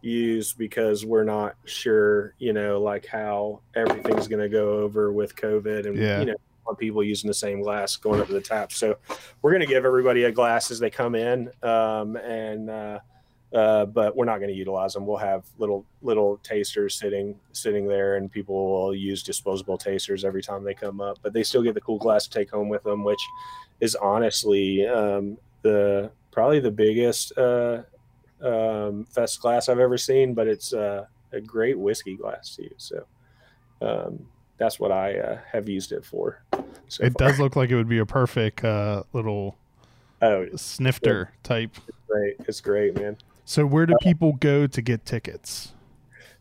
use 0.00 0.52
because 0.52 1.04
we're 1.04 1.24
not 1.24 1.56
sure, 1.64 2.34
you 2.38 2.52
know, 2.52 2.80
like 2.80 3.04
how 3.04 3.60
everything's 3.74 4.28
going 4.28 4.42
to 4.42 4.48
go 4.48 4.78
over 4.78 5.12
with 5.12 5.34
COVID 5.34 5.86
and, 5.86 5.98
yeah. 5.98 6.20
you 6.20 6.26
know, 6.26 6.34
people 6.78 7.02
using 7.02 7.26
the 7.26 7.34
same 7.34 7.62
glass 7.62 7.96
going 7.96 8.20
up 8.20 8.28
to 8.28 8.32
the 8.32 8.40
tap. 8.40 8.70
So 8.70 8.98
we're 9.42 9.50
going 9.50 9.62
to 9.62 9.66
give 9.66 9.84
everybody 9.84 10.24
a 10.24 10.30
glass 10.30 10.70
as 10.70 10.78
they 10.78 10.90
come 10.90 11.16
in. 11.16 11.50
Um, 11.64 12.14
and, 12.16 12.70
uh, 12.70 13.00
uh, 13.52 13.86
but 13.86 14.14
we're 14.14 14.26
not 14.26 14.38
going 14.38 14.50
to 14.50 14.56
utilize 14.56 14.92
them. 14.92 15.06
We'll 15.06 15.16
have 15.16 15.46
little 15.56 15.86
little 16.02 16.36
tasters 16.42 16.94
sitting 16.94 17.34
sitting 17.52 17.86
there, 17.86 18.16
and 18.16 18.30
people 18.30 18.70
will 18.70 18.94
use 18.94 19.22
disposable 19.22 19.78
tasters 19.78 20.22
every 20.22 20.42
time 20.42 20.64
they 20.64 20.74
come 20.74 21.00
up. 21.00 21.18
But 21.22 21.32
they 21.32 21.42
still 21.42 21.62
get 21.62 21.72
the 21.72 21.80
cool 21.80 21.96
glass 21.96 22.24
to 22.24 22.30
take 22.30 22.50
home 22.50 22.68
with 22.68 22.82
them, 22.82 23.04
which 23.04 23.20
is 23.80 23.94
honestly 23.96 24.86
um, 24.86 25.38
the 25.62 26.10
probably 26.30 26.60
the 26.60 26.70
biggest 26.70 27.36
uh, 27.38 27.82
um, 28.42 29.06
fest 29.06 29.40
glass 29.40 29.68
I've 29.68 29.78
ever 29.78 29.98
seen. 29.98 30.34
But 30.34 30.48
it's 30.48 30.72
uh, 30.72 31.06
a 31.32 31.40
great 31.40 31.78
whiskey 31.78 32.16
glass 32.16 32.56
to 32.56 32.64
use. 32.64 32.72
So 32.76 33.04
um, 33.80 34.26
that's 34.56 34.80
what 34.80 34.92
I 34.92 35.18
uh, 35.18 35.38
have 35.52 35.68
used 35.68 35.92
it 35.92 36.04
for. 36.04 36.42
So 36.88 37.04
it 37.04 37.14
far. 37.18 37.28
does 37.28 37.38
look 37.38 37.56
like 37.56 37.70
it 37.70 37.76
would 37.76 37.88
be 37.88 37.98
a 37.98 38.06
perfect 38.06 38.64
uh, 38.64 39.02
little 39.12 39.56
oh 40.22 40.46
snifter 40.56 41.32
type. 41.42 41.76
It's 41.88 41.98
great. 42.08 42.36
It's 42.40 42.60
great, 42.60 42.94
man. 42.94 43.16
So 43.44 43.64
where 43.64 43.86
do 43.86 43.94
people 44.02 44.32
go 44.34 44.66
to 44.66 44.82
get 44.82 45.06
tickets? 45.06 45.72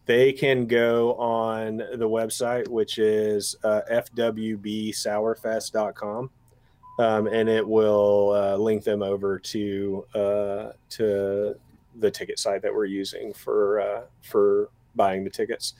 They 0.07 0.34
can 0.34 0.65
go 0.68 1.14
on 1.15 1.77
the 1.77 2.09
website, 2.09 2.68
which 2.69 2.97
is 2.97 3.55
uh, 3.64 3.81
fwbsourfest.com, 3.91 6.30
um, 6.98 7.28
and 7.28 7.48
it 7.49 7.68
will 7.68 8.34
uh, 8.36 8.56
link 8.57 8.84
them 8.84 9.02
over 9.02 9.40
to 9.40 10.06
uh, 10.15 10.72
to 10.90 11.56
the 11.99 12.11
ticket 12.11 12.40
site 12.40 12.61
that 12.61 12.74
we're 12.74 12.86
using 12.86 13.34
for 13.34 13.82
uh, 13.82 14.02
for 14.22 14.69
buying 14.95 15.24
the 15.24 15.30
tickets. 15.30 15.76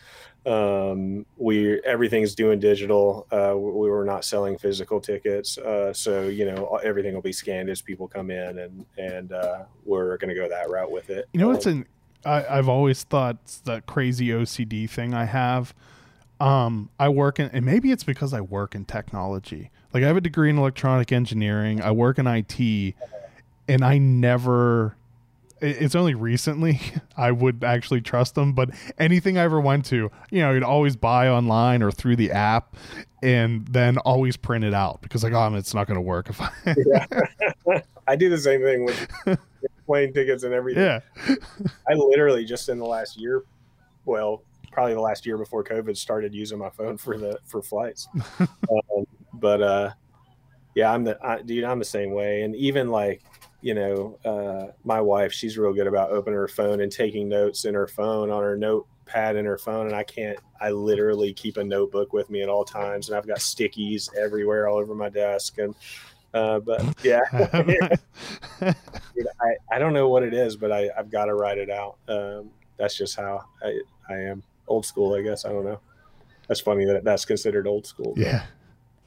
Um, 0.46 1.26
we 1.38 1.82
everything's 1.82 2.36
doing 2.36 2.60
digital. 2.60 3.28
Uh, 3.32 3.54
we 3.58 3.90
were 3.90 4.06
not 4.06 4.24
selling 4.24 4.58
physical 4.58 5.02
tickets, 5.02 5.58
uh, 5.58 5.92
so 5.92 6.28
you 6.28 6.46
know 6.46 6.80
everything 6.84 7.14
will 7.14 7.22
be 7.22 7.34
scanned 7.34 7.70
as 7.70 7.82
people 7.82 8.08
come 8.08 8.32
in, 8.32 8.60
and 8.60 8.86
and 8.98 9.34
uh, 9.34 9.64
we're 9.86 10.18
going 10.18 10.30
to 10.30 10.36
go 10.36 10.48
that 10.48 10.70
route 10.70 10.92
with 10.92 11.10
it. 11.10 11.28
You 11.34 11.40
know, 11.40 11.52
it's 11.52 11.66
um, 11.66 11.74
an 11.74 11.86
I, 12.26 12.58
I've 12.58 12.70
always 12.70 13.04
thought 13.04 13.38
that 13.66 13.86
crazy 13.88 14.28
OCD 14.28 14.90
thing 14.90 15.14
I 15.14 15.26
have. 15.26 15.74
Um, 16.40 16.90
I 17.00 17.10
work 17.10 17.40
in, 17.40 17.50
and 17.50 17.66
maybe 17.66 17.92
it's 17.92 18.04
because 18.04 18.34
I 18.34 18.42
work 18.42 18.76
in 18.76 18.86
technology. 18.86 19.72
Like 19.94 20.04
I 20.04 20.08
have 20.08 20.18
a 20.18 20.22
degree 20.22 20.50
in 20.50 20.58
electronic 20.58 21.12
engineering. 21.12 21.82
I 21.82 21.92
work 21.92 22.20
in 22.20 22.28
IT, 22.28 22.96
and 23.68 23.84
I 23.84 23.98
never 23.98 24.96
it's 25.62 25.96
only 25.96 26.14
recently 26.14 26.80
I 27.18 27.32
would 27.32 27.64
actually 27.64 28.02
trust 28.02 28.36
them, 28.36 28.54
but 28.54 28.70
anything 28.98 29.38
I 29.38 29.44
ever 29.44 29.60
went 29.60 29.86
to, 29.86 30.12
you 30.30 30.42
know, 30.42 30.52
you'd 30.52 30.64
always 30.64 30.96
buy 30.96 31.30
online 31.30 31.82
or 31.82 31.92
through 31.92 32.16
the 32.16 32.32
app 32.32 32.76
and 33.24 33.68
then 33.68 33.98
always 34.00 34.38
print 34.38 34.64
it 34.64 34.74
out 34.74 35.02
because 35.02 35.24
like, 35.24 35.34
oh, 35.34 35.56
it's 35.56 35.74
not 35.74 35.88
going 35.88 35.96
to 35.96 36.02
work 36.02 36.30
if 36.30 36.42
I. 36.42 36.52
yeah. 36.86 37.82
I 38.08 38.16
do 38.16 38.30
the 38.30 38.38
same 38.38 38.62
thing 38.62 38.86
with 38.86 39.40
plane 39.86 40.14
tickets 40.14 40.44
and 40.44 40.54
everything. 40.54 40.84
Yeah. 40.84 41.00
I 41.90 41.94
literally 41.94 42.46
just 42.46 42.70
in 42.70 42.78
the 42.78 42.86
last 42.86 43.18
year, 43.20 43.44
well, 44.06 44.44
probably 44.72 44.94
the 44.94 45.02
last 45.02 45.26
year 45.26 45.38
before 45.38 45.64
COVID 45.64 45.98
started 45.98 46.34
using 46.34 46.58
my 46.58 46.70
phone 46.70 46.98
for 46.98 47.18
the, 47.18 47.40
for 47.46 47.62
flights. 47.62 48.08
um, 48.40 49.06
but, 49.40 49.62
uh, 49.62 49.92
yeah, 50.76 50.92
I'm 50.94 51.04
the, 51.04 51.18
I, 51.26 51.42
dude, 51.42 51.64
I'm 51.64 51.80
the 51.80 51.86
same 51.86 52.12
way. 52.12 52.44
And 52.44 52.56
even 52.56 52.90
like, 52.90 53.24
you 53.62 53.74
know, 53.74 54.20
uh, 54.24 54.72
my 54.84 55.02
wife, 55.02 55.34
she's 55.34 55.58
real 55.58 55.74
good 55.74 55.88
about 55.88 56.12
opening 56.12 56.38
her 56.38 56.48
phone 56.48 56.82
and 56.82 56.92
taking 56.92 57.28
notes 57.28 57.66
in 57.66 57.74
her 57.74 57.88
phone 57.88 58.30
on 58.30 58.44
her 58.44 58.56
notepad 58.56 59.36
in 59.36 59.46
her 59.46 59.58
phone. 59.58 59.88
And 59.88 59.96
I 59.96 60.04
can't, 60.04 60.38
I 60.62 60.70
literally 60.70 61.34
keep 61.34 61.58
a 61.58 61.64
notebook 61.64 62.14
with 62.14 62.30
me 62.30 62.44
at 62.44 62.50
all 62.50 62.64
times. 62.64 63.10
And 63.10 63.18
I've 63.18 63.28
got 63.28 63.40
stickies 63.40 64.16
everywhere 64.16 64.68
all 64.68 64.78
over 64.78 64.94
my 64.94 65.10
desk. 65.10 65.58
And, 65.58 65.74
uh, 66.34 66.60
but 66.60 66.84
yeah, 67.04 67.22
I, 68.62 69.56
I 69.72 69.80
don't 69.80 69.94
know 69.94 70.10
what 70.10 70.24
it 70.24 70.34
is, 70.34 70.56
but 70.56 70.72
I, 70.72 70.90
I've 70.98 71.10
got 71.10 71.26
to 71.26 71.34
write 71.34 71.58
it 71.58 71.72
out. 71.72 71.98
Um, 72.08 72.52
that's 72.78 72.96
just 72.96 73.16
how 73.16 73.44
I, 73.64 73.80
I 74.10 74.14
am 74.14 74.44
old 74.68 74.86
school, 74.86 75.16
I 75.16 75.24
guess. 75.24 75.46
I 75.46 75.50
don't 75.50 75.66
know. 75.66 75.80
That's 76.48 76.60
funny 76.60 76.86
that 76.86 77.04
that's 77.04 77.26
considered 77.26 77.68
old 77.68 77.88
school. 77.88 78.14
But. 78.16 78.24
Yeah. 78.24 78.44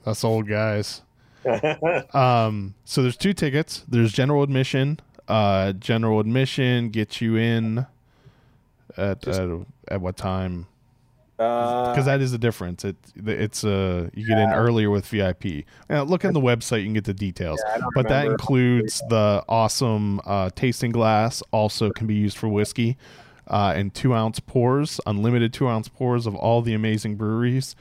Us 0.06 0.24
old 0.24 0.48
guys. 0.48 1.02
um, 2.14 2.74
so 2.84 3.02
there's 3.02 3.16
two 3.16 3.32
tickets. 3.32 3.84
There's 3.88 4.12
general 4.12 4.42
admission, 4.42 5.00
uh, 5.28 5.72
general 5.72 6.20
admission 6.20 6.90
get 6.90 7.20
you 7.20 7.36
in 7.36 7.86
at 8.96 9.22
Just- 9.22 9.40
at, 9.40 9.50
at 9.88 10.00
what 10.00 10.16
time? 10.16 10.66
Uh, 11.38 11.90
Because 11.92 12.04
that 12.04 12.20
is 12.20 12.32
the 12.32 12.38
difference. 12.38 12.84
It 12.84 12.96
it's 13.16 13.64
uh 13.64 14.10
you 14.12 14.26
get 14.26 14.36
in 14.36 14.50
earlier 14.52 14.90
with 14.90 15.06
VIP. 15.06 15.64
Now, 15.88 16.02
look 16.02 16.22
on 16.26 16.34
the 16.34 16.40
website, 16.40 16.80
you 16.80 16.84
can 16.84 16.92
get 16.92 17.04
the 17.04 17.14
details. 17.14 17.58
yeah, 17.66 17.80
But 17.94 18.08
that 18.08 18.26
includes 18.26 19.00
the 19.08 19.42
awesome 19.48 20.20
uh, 20.26 20.50
tasting 20.54 20.90
glass. 20.92 21.42
Also, 21.50 21.88
can 21.92 22.06
be 22.06 22.14
used 22.14 22.36
for 22.36 22.46
whiskey, 22.50 22.98
uh, 23.48 23.72
and 23.74 23.94
two 23.94 24.12
ounce 24.12 24.38
pours, 24.38 25.00
unlimited 25.06 25.54
two 25.54 25.66
ounce 25.66 25.88
pours 25.88 26.26
of 26.26 26.34
all 26.34 26.60
the 26.60 26.74
amazing 26.74 27.16
breweries. 27.16 27.74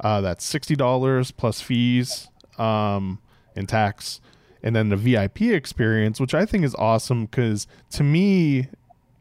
Uh, 0.00 0.20
that's 0.20 0.44
sixty 0.44 0.74
dollars 0.74 1.30
plus 1.30 1.60
fees 1.60 2.28
um, 2.58 3.20
and 3.56 3.68
tax, 3.68 4.20
and 4.62 4.74
then 4.74 4.88
the 4.88 4.96
VIP 4.96 5.42
experience, 5.42 6.20
which 6.20 6.34
I 6.34 6.44
think 6.44 6.64
is 6.64 6.74
awesome 6.74 7.26
because 7.26 7.66
to 7.90 8.02
me, 8.02 8.68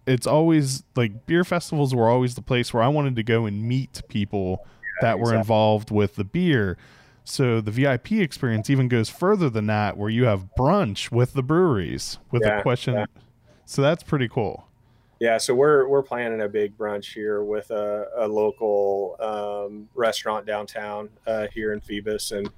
it's 0.05 0.27
always 0.27 0.83
like 0.95 1.25
beer 1.25 1.43
festivals 1.43 1.93
were 1.93 2.09
always 2.09 2.35
the 2.35 2.41
place 2.41 2.73
where 2.73 2.83
I 2.83 2.87
wanted 2.87 3.15
to 3.17 3.23
go 3.23 3.45
and 3.45 3.63
meet 3.63 4.01
people 4.07 4.65
that 5.01 5.17
were 5.19 5.25
exactly. 5.25 5.39
involved 5.39 5.91
with 5.91 6.15
the 6.15 6.23
beer. 6.23 6.77
So 7.23 7.61
the 7.61 7.71
VIP 7.71 8.13
experience 8.13 8.69
even 8.69 8.87
goes 8.89 9.09
further 9.09 9.49
than 9.49 9.67
that, 9.67 9.95
where 9.97 10.09
you 10.09 10.25
have 10.25 10.49
brunch 10.57 11.11
with 11.11 11.33
the 11.33 11.43
breweries 11.43 12.17
with 12.31 12.41
Yeah, 12.43 12.59
a 12.59 12.61
question. 12.61 12.95
yeah. 12.95 13.05
So 13.65 13.81
that's 13.81 14.03
pretty 14.03 14.27
cool. 14.27 14.67
Yeah, 15.23 15.37
so 15.37 15.55
we're 15.55 15.87
we're 15.87 16.03
planning 16.03 16.41
a 16.41 16.49
big 16.49 16.77
brunch 16.77 17.13
here 17.13 17.45
with 17.45 17.71
a, 17.71 18.07
a 18.17 18.27
local 18.27 19.15
um, 19.21 19.87
restaurant 19.95 20.45
downtown 20.45 21.07
uh, 21.25 21.47
here 21.53 21.71
in 21.71 21.79
Phoebus, 21.79 22.33
and 22.33 22.51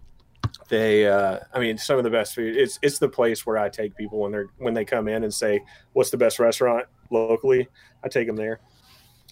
they, 0.67 1.05
uh, 1.05 1.41
I 1.53 1.59
mean, 1.59 1.77
some 1.77 1.99
of 1.99 2.03
the 2.03 2.09
best 2.09 2.33
food. 2.33 2.57
It's 2.57 2.79
it's 2.81 2.97
the 2.97 3.07
place 3.07 3.45
where 3.45 3.59
I 3.59 3.69
take 3.69 3.95
people 3.95 4.17
when 4.17 4.31
they're 4.31 4.47
when 4.57 4.73
they 4.73 4.83
come 4.83 5.07
in 5.07 5.23
and 5.23 5.31
say, 5.31 5.63
"What's 5.93 6.09
the 6.09 6.17
best 6.17 6.39
restaurant 6.39 6.87
locally?" 7.11 7.67
I 8.03 8.07
take 8.07 8.25
them 8.25 8.35
there, 8.35 8.61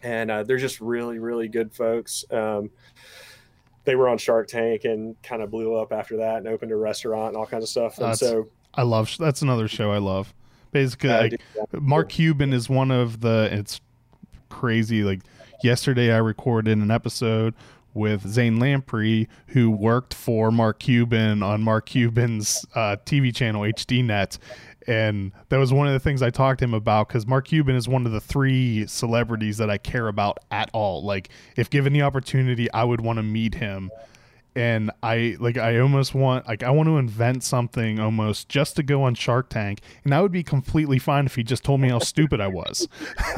and 0.03 0.29
uh, 0.29 0.43
they're 0.43 0.57
just 0.57 0.79
really 0.79 1.17
really 1.17 1.47
good 1.47 1.73
folks. 1.73 2.23
Um, 2.29 2.69
they 3.83 3.95
were 3.95 4.09
on 4.09 4.19
Shark 4.19 4.47
Tank 4.47 4.83
and 4.83 5.19
kind 5.23 5.41
of 5.41 5.49
blew 5.49 5.73
up 5.73 5.91
after 5.91 6.17
that 6.17 6.37
and 6.37 6.47
opened 6.47 6.71
a 6.71 6.75
restaurant 6.75 7.29
and 7.29 7.37
all 7.37 7.47
kinds 7.47 7.63
of 7.63 7.69
stuff. 7.69 7.97
And 7.97 8.09
That's 8.09 8.19
so 8.19 8.49
I 8.75 8.83
love 8.83 9.17
that's 9.17 9.41
another 9.41 9.67
show 9.67 9.91
I 9.91 9.97
love. 9.97 10.35
Basically, 10.73 11.09
uh, 11.09 11.21
like. 11.21 11.41
Mark 11.73 12.09
Cuban 12.09 12.53
is 12.53 12.69
one 12.69 12.91
of 12.91 13.21
the. 13.21 13.49
It's 13.51 13.79
crazy. 14.49 15.03
Like 15.03 15.21
yesterday, 15.63 16.11
I 16.11 16.17
recorded 16.17 16.77
an 16.77 16.91
episode 16.91 17.53
with 17.93 18.27
Zane 18.27 18.59
Lamprey, 18.59 19.27
who 19.47 19.69
worked 19.69 20.13
for 20.13 20.51
Mark 20.51 20.79
Cuban 20.79 21.43
on 21.43 21.61
Mark 21.61 21.85
Cuban's 21.85 22.65
uh, 22.73 22.97
TV 23.05 23.33
channel 23.33 23.61
HDNet, 23.61 24.39
and 24.87 25.31
that 25.49 25.57
was 25.57 25.71
one 25.71 25.87
of 25.87 25.93
the 25.93 25.99
things 25.99 26.21
I 26.21 26.29
talked 26.29 26.59
to 26.59 26.65
him 26.65 26.73
about 26.73 27.07
because 27.07 27.27
Mark 27.27 27.47
Cuban 27.47 27.75
is 27.75 27.87
one 27.87 28.05
of 28.05 28.11
the 28.11 28.19
three 28.19 28.87
celebrities 28.87 29.57
that 29.57 29.69
I 29.69 29.77
care 29.77 30.07
about 30.07 30.39
at 30.51 30.69
all. 30.73 31.03
Like, 31.03 31.29
if 31.55 31.69
given 31.69 31.93
the 31.93 32.01
opportunity, 32.01 32.71
I 32.71 32.83
would 32.83 33.01
want 33.01 33.17
to 33.17 33.23
meet 33.23 33.55
him 33.55 33.91
and 34.55 34.91
I 35.01 35.35
like 35.39 35.57
I 35.57 35.79
almost 35.79 36.13
want 36.13 36.47
like 36.47 36.63
I 36.63 36.69
want 36.71 36.87
to 36.87 36.97
invent 36.97 37.43
something 37.43 37.99
almost 37.99 38.49
just 38.49 38.75
to 38.77 38.83
go 38.83 39.03
on 39.03 39.15
Shark 39.15 39.49
Tank, 39.49 39.81
and 40.03 40.13
I 40.13 40.21
would 40.21 40.31
be 40.31 40.43
completely 40.43 40.99
fine 40.99 41.25
if 41.25 41.35
he 41.35 41.43
just 41.43 41.63
told 41.63 41.81
me 41.81 41.89
how 41.89 41.99
stupid 41.99 42.39
I 42.41 42.47
was. 42.47 42.87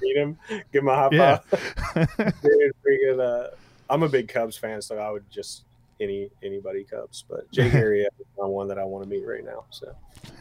meet 0.00 0.16
him, 0.16 0.38
give 0.72 0.82
him 0.82 0.88
a 0.88 0.94
high 0.94 1.08
Yeah. 1.12 1.36
five. 1.38 2.08
Dude, 2.42 2.72
freaking, 2.84 3.20
uh, 3.20 3.48
I'm 3.88 4.02
a 4.02 4.08
big 4.08 4.28
Cubs 4.28 4.56
fan, 4.56 4.82
so 4.82 4.98
I 4.98 5.10
would 5.10 5.28
just 5.30 5.64
any 6.00 6.30
anybody 6.42 6.84
Cubs. 6.84 7.24
But 7.28 7.50
Jake 7.52 7.72
Arrieta 7.72 8.06
is 8.18 8.26
not 8.38 8.50
one 8.50 8.68
that 8.68 8.78
I 8.78 8.84
want 8.84 9.04
to 9.04 9.10
meet 9.10 9.26
right 9.26 9.44
now. 9.44 9.64
So 9.70 9.94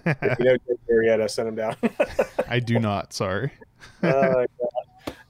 if 0.05 0.39
you 0.39 0.45
know 0.45 0.57
Jake 0.67 0.79
Arrieta, 0.91 1.29
send 1.29 1.47
him 1.49 1.55
down. 1.55 1.75
I 2.49 2.59
do 2.59 2.79
not. 2.79 3.13
Sorry. 3.13 3.51
Oh, 4.03 4.45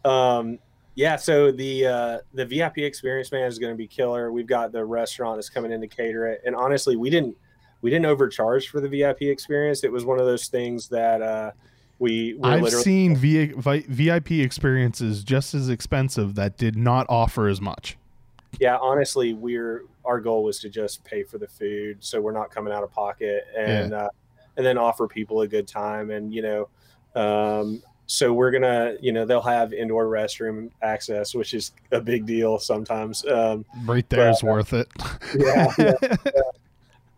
God. 0.03 0.39
um, 0.39 0.59
yeah. 0.95 1.15
So 1.15 1.51
the 1.51 1.85
uh, 1.85 2.17
the 2.33 2.45
VIP 2.45 2.79
experience 2.79 3.31
man 3.31 3.45
is 3.45 3.59
going 3.59 3.73
to 3.73 3.77
be 3.77 3.87
killer. 3.87 4.31
We've 4.31 4.47
got 4.47 4.71
the 4.71 4.83
restaurant 4.83 5.37
that's 5.37 5.49
coming 5.49 5.71
in 5.71 5.81
to 5.81 5.87
cater 5.87 6.27
it, 6.27 6.41
and 6.45 6.55
honestly, 6.55 6.95
we 6.95 7.09
didn't 7.09 7.35
we 7.81 7.89
didn't 7.89 8.05
overcharge 8.07 8.69
for 8.69 8.81
the 8.81 8.89
VIP 8.89 9.23
experience. 9.23 9.83
It 9.83 9.91
was 9.91 10.05
one 10.05 10.19
of 10.19 10.25
those 10.25 10.47
things 10.47 10.87
that 10.89 11.21
uh, 11.21 11.51
we 11.99 12.37
I've 12.43 12.61
literally 12.61 12.83
seen 12.83 13.15
v- 13.15 13.53
vi- 13.53 13.85
VIP 13.87 14.31
experiences 14.31 15.23
just 15.23 15.53
as 15.53 15.69
expensive 15.69 16.35
that 16.35 16.57
did 16.57 16.75
not 16.75 17.05
offer 17.09 17.47
as 17.47 17.61
much. 17.61 17.97
yeah 18.59 18.77
honestly 18.77 19.33
we're 19.33 19.83
our 20.03 20.19
goal 20.19 20.43
was 20.43 20.59
to 20.59 20.69
just 20.69 21.03
pay 21.03 21.23
for 21.23 21.37
the 21.37 21.47
food 21.47 21.97
so 21.99 22.21
we're 22.21 22.31
not 22.31 22.49
coming 22.51 22.71
out 22.71 22.83
of 22.83 22.91
pocket 22.91 23.45
and 23.57 23.93
uh, 23.93 24.09
and 24.57 24.65
then 24.65 24.77
offer 24.77 25.07
people 25.07 25.41
a 25.41 25.47
good 25.47 25.67
time 25.67 26.09
and 26.11 26.33
you 26.33 26.41
know 26.41 26.69
um, 27.15 27.81
so 28.07 28.33
we're 28.33 28.51
gonna 28.51 28.95
you 29.01 29.11
know 29.11 29.25
they'll 29.25 29.41
have 29.41 29.73
indoor 29.73 30.05
restroom 30.05 30.69
access 30.81 31.33
which 31.33 31.53
is 31.53 31.71
a 31.91 31.99
big 32.01 32.25
deal 32.25 32.59
sometimes 32.59 33.25
um, 33.25 33.65
Right 33.85 34.07
there 34.09 34.29
is 34.29 34.41
But, 34.41 34.47
uh, 34.47 34.51
worth 34.51 34.73
it. 34.73 34.87
yeah, 35.35 35.73
yeah. 35.79 36.15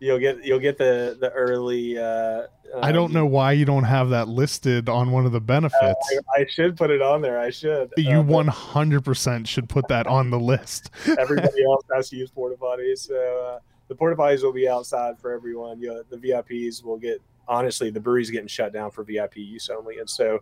you'll 0.00 0.18
get 0.18 0.44
you'll 0.44 0.60
get 0.60 0.78
the 0.78 1.16
the 1.20 1.30
early 1.32 1.98
uh, 1.98 2.42
I 2.82 2.92
don't 2.92 3.06
um, 3.06 3.12
know 3.14 3.26
why 3.26 3.52
you 3.52 3.64
don't 3.64 3.84
have 3.84 4.10
that 4.10 4.28
listed 4.28 4.88
on 4.90 5.10
one 5.10 5.24
of 5.26 5.32
the 5.32 5.38
uh, 5.38 5.40
benefits. 5.40 6.20
I, 6.36 6.42
I 6.42 6.46
should 6.48 6.76
put 6.76 6.90
it 6.90 7.00
on 7.02 7.22
there 7.22 7.38
i 7.40 7.48
should 7.50 7.90
you 7.96 8.20
Uh, 8.20 8.22
but- 8.22 8.46
100% 8.46 9.46
should 9.46 9.68
put 9.68 9.88
that 9.88 10.06
on 10.06 10.30
the 10.30 10.38
list. 10.38 10.90
everybody 11.18 11.64
else 11.66 11.84
has 11.94 12.08
to 12.10 12.16
use 12.16 12.30
porta 12.30 12.56
potties. 12.56 13.06
So 13.08 13.16
uh, 13.16 13.58
the 13.88 13.94
porta 13.94 14.16
potties 14.16 14.42
will 14.42 14.52
be 14.52 14.68
outside 14.68 15.18
for 15.18 15.32
everyone. 15.32 15.80
You 15.80 15.88
know, 15.88 16.02
the 16.10 16.16
VIPs 16.18 16.84
will 16.84 16.98
get 16.98 17.20
honestly 17.48 17.90
the 17.90 18.00
brewery's 18.00 18.30
getting 18.30 18.48
shut 18.48 18.72
down 18.72 18.90
for 18.90 19.02
VIP 19.02 19.36
use 19.36 19.70
only, 19.70 19.98
and 19.98 20.08
so 20.08 20.40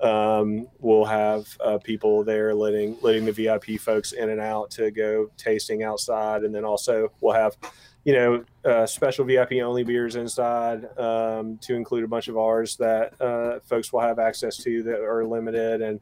um, 0.00 0.66
we'll 0.78 1.04
have 1.04 1.46
uh, 1.64 1.78
people 1.78 2.24
there 2.24 2.54
letting 2.54 2.96
letting 3.00 3.24
the 3.24 3.32
VIP 3.32 3.80
folks 3.80 4.12
in 4.12 4.30
and 4.30 4.40
out 4.40 4.70
to 4.72 4.90
go 4.90 5.30
tasting 5.36 5.82
outside, 5.82 6.42
and 6.42 6.54
then 6.54 6.64
also 6.64 7.12
we'll 7.20 7.34
have. 7.34 7.56
You 8.04 8.14
know, 8.14 8.44
uh, 8.64 8.86
special 8.86 9.26
VIP 9.26 9.54
only 9.62 9.84
beers 9.84 10.16
inside 10.16 10.88
um, 10.98 11.58
to 11.58 11.74
include 11.74 12.04
a 12.04 12.08
bunch 12.08 12.28
of 12.28 12.38
ours 12.38 12.74
that 12.76 13.20
uh, 13.20 13.58
folks 13.64 13.92
will 13.92 14.00
have 14.00 14.18
access 14.18 14.56
to 14.58 14.82
that 14.84 15.00
are 15.00 15.26
limited, 15.26 15.82
and 15.82 16.00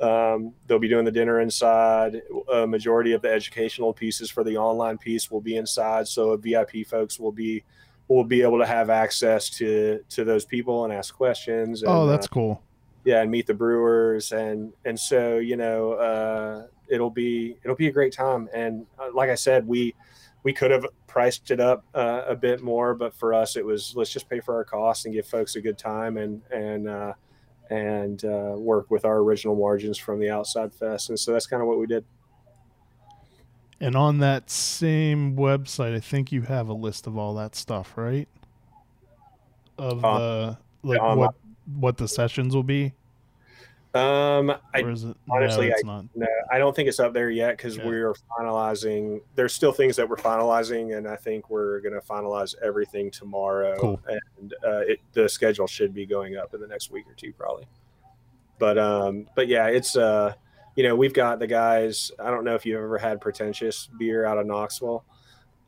um, 0.00 0.54
they'll 0.66 0.78
be 0.78 0.88
doing 0.88 1.04
the 1.04 1.12
dinner 1.12 1.40
inside. 1.40 2.22
A 2.52 2.66
majority 2.66 3.12
of 3.12 3.20
the 3.20 3.30
educational 3.30 3.92
pieces 3.92 4.30
for 4.30 4.44
the 4.44 4.56
online 4.56 4.96
piece 4.96 5.30
will 5.30 5.40
be 5.40 5.56
inside, 5.56 6.08
so 6.08 6.34
VIP 6.36 6.86
folks 6.86 7.18
will 7.18 7.32
be 7.32 7.64
will 8.14 8.24
be 8.24 8.42
able 8.42 8.58
to 8.58 8.66
have 8.66 8.90
access 8.90 9.50
to 9.50 10.00
to 10.10 10.24
those 10.24 10.44
people 10.44 10.84
and 10.84 10.92
ask 10.92 11.14
questions. 11.14 11.82
And, 11.82 11.90
Oh, 11.90 12.06
that's 12.06 12.26
uh, 12.26 12.30
cool. 12.30 12.62
yeah, 13.04 13.22
and 13.22 13.30
meet 13.30 13.46
the 13.46 13.54
brewers, 13.54 14.32
and 14.32 14.72
and 14.84 14.98
so 14.98 15.38
you 15.38 15.56
know 15.56 15.92
uh, 15.92 16.66
it'll 16.88 17.10
be 17.10 17.56
it'll 17.64 17.76
be 17.76 17.88
a 17.88 17.92
great 17.92 18.12
time. 18.12 18.48
And 18.54 18.86
uh, 18.98 19.08
like 19.14 19.30
I 19.30 19.34
said, 19.34 19.66
we 19.66 19.94
we 20.44 20.52
could 20.52 20.70
have 20.70 20.86
priced 21.06 21.50
it 21.50 21.60
up 21.60 21.84
uh, 21.94 22.22
a 22.26 22.34
bit 22.34 22.62
more, 22.62 22.94
but 22.94 23.14
for 23.14 23.32
us, 23.34 23.56
it 23.56 23.64
was 23.64 23.94
let's 23.96 24.10
just 24.12 24.28
pay 24.28 24.40
for 24.40 24.54
our 24.56 24.64
costs 24.64 25.04
and 25.04 25.14
give 25.14 25.26
folks 25.26 25.56
a 25.56 25.60
good 25.60 25.78
time 25.78 26.16
and 26.16 26.42
and 26.50 26.88
uh, 26.88 27.12
and 27.70 28.24
uh, 28.24 28.54
work 28.56 28.90
with 28.90 29.04
our 29.04 29.18
original 29.18 29.54
margins 29.54 29.96
from 29.98 30.18
the 30.18 30.30
outside 30.30 30.72
fest. 30.74 31.08
And 31.10 31.18
so 31.18 31.32
that's 31.32 31.46
kind 31.46 31.62
of 31.62 31.68
what 31.68 31.78
we 31.78 31.86
did. 31.86 32.04
And 33.82 33.96
on 33.96 34.18
that 34.18 34.48
same 34.48 35.36
website, 35.36 35.92
I 35.92 35.98
think 35.98 36.30
you 36.30 36.42
have 36.42 36.68
a 36.68 36.72
list 36.72 37.08
of 37.08 37.18
all 37.18 37.34
that 37.34 37.56
stuff, 37.56 37.94
right? 37.96 38.28
Of 39.76 40.04
Uh, 40.04 40.18
the 40.18 40.58
like 40.84 41.00
on 41.00 41.18
what 41.18 41.34
what 41.78 41.96
the 41.96 42.06
sessions 42.06 42.54
will 42.54 42.62
be, 42.62 42.92
Um, 43.94 44.50
I 44.72 44.82
is 44.82 45.04
it? 45.04 45.16
honestly, 45.28 45.68
no, 45.68 45.74
it's 45.74 45.84
not. 45.84 46.04
No, 46.14 46.26
I 46.50 46.58
don't 46.58 46.74
think 46.74 46.88
it's 46.88 47.00
up 47.00 47.12
there 47.12 47.28
yet 47.30 47.56
because 47.56 47.78
we're 47.78 48.14
finalizing. 48.38 49.20
There's 49.34 49.52
still 49.52 49.72
things 49.72 49.96
that 49.96 50.08
we're 50.08 50.16
finalizing, 50.16 50.96
and 50.96 51.06
I 51.06 51.16
think 51.16 51.50
we're 51.50 51.80
going 51.80 51.94
to 51.94 52.00
finalize 52.00 52.54
everything 52.62 53.10
tomorrow. 53.10 53.76
Cool. 53.78 54.00
And 54.06 54.54
uh, 54.64 54.80
it, 54.86 55.00
the 55.12 55.28
schedule 55.28 55.66
should 55.66 55.92
be 55.92 56.06
going 56.06 56.36
up 56.36 56.54
in 56.54 56.60
the 56.60 56.66
next 56.66 56.90
week 56.90 57.06
or 57.08 57.14
two, 57.14 57.32
probably. 57.32 57.66
But 58.58 58.78
um, 58.78 59.26
but 59.34 59.48
yeah, 59.48 59.66
it's 59.66 59.96
uh, 59.96 60.34
you 60.76 60.82
know, 60.82 60.96
we've 60.96 61.14
got 61.14 61.38
the 61.38 61.46
guys. 61.46 62.10
I 62.18 62.30
don't 62.30 62.44
know 62.44 62.54
if 62.54 62.64
you've 62.64 62.82
ever 62.82 62.98
had 62.98 63.20
pretentious 63.20 63.88
beer 63.98 64.24
out 64.24 64.38
of 64.38 64.46
Knoxville. 64.46 65.04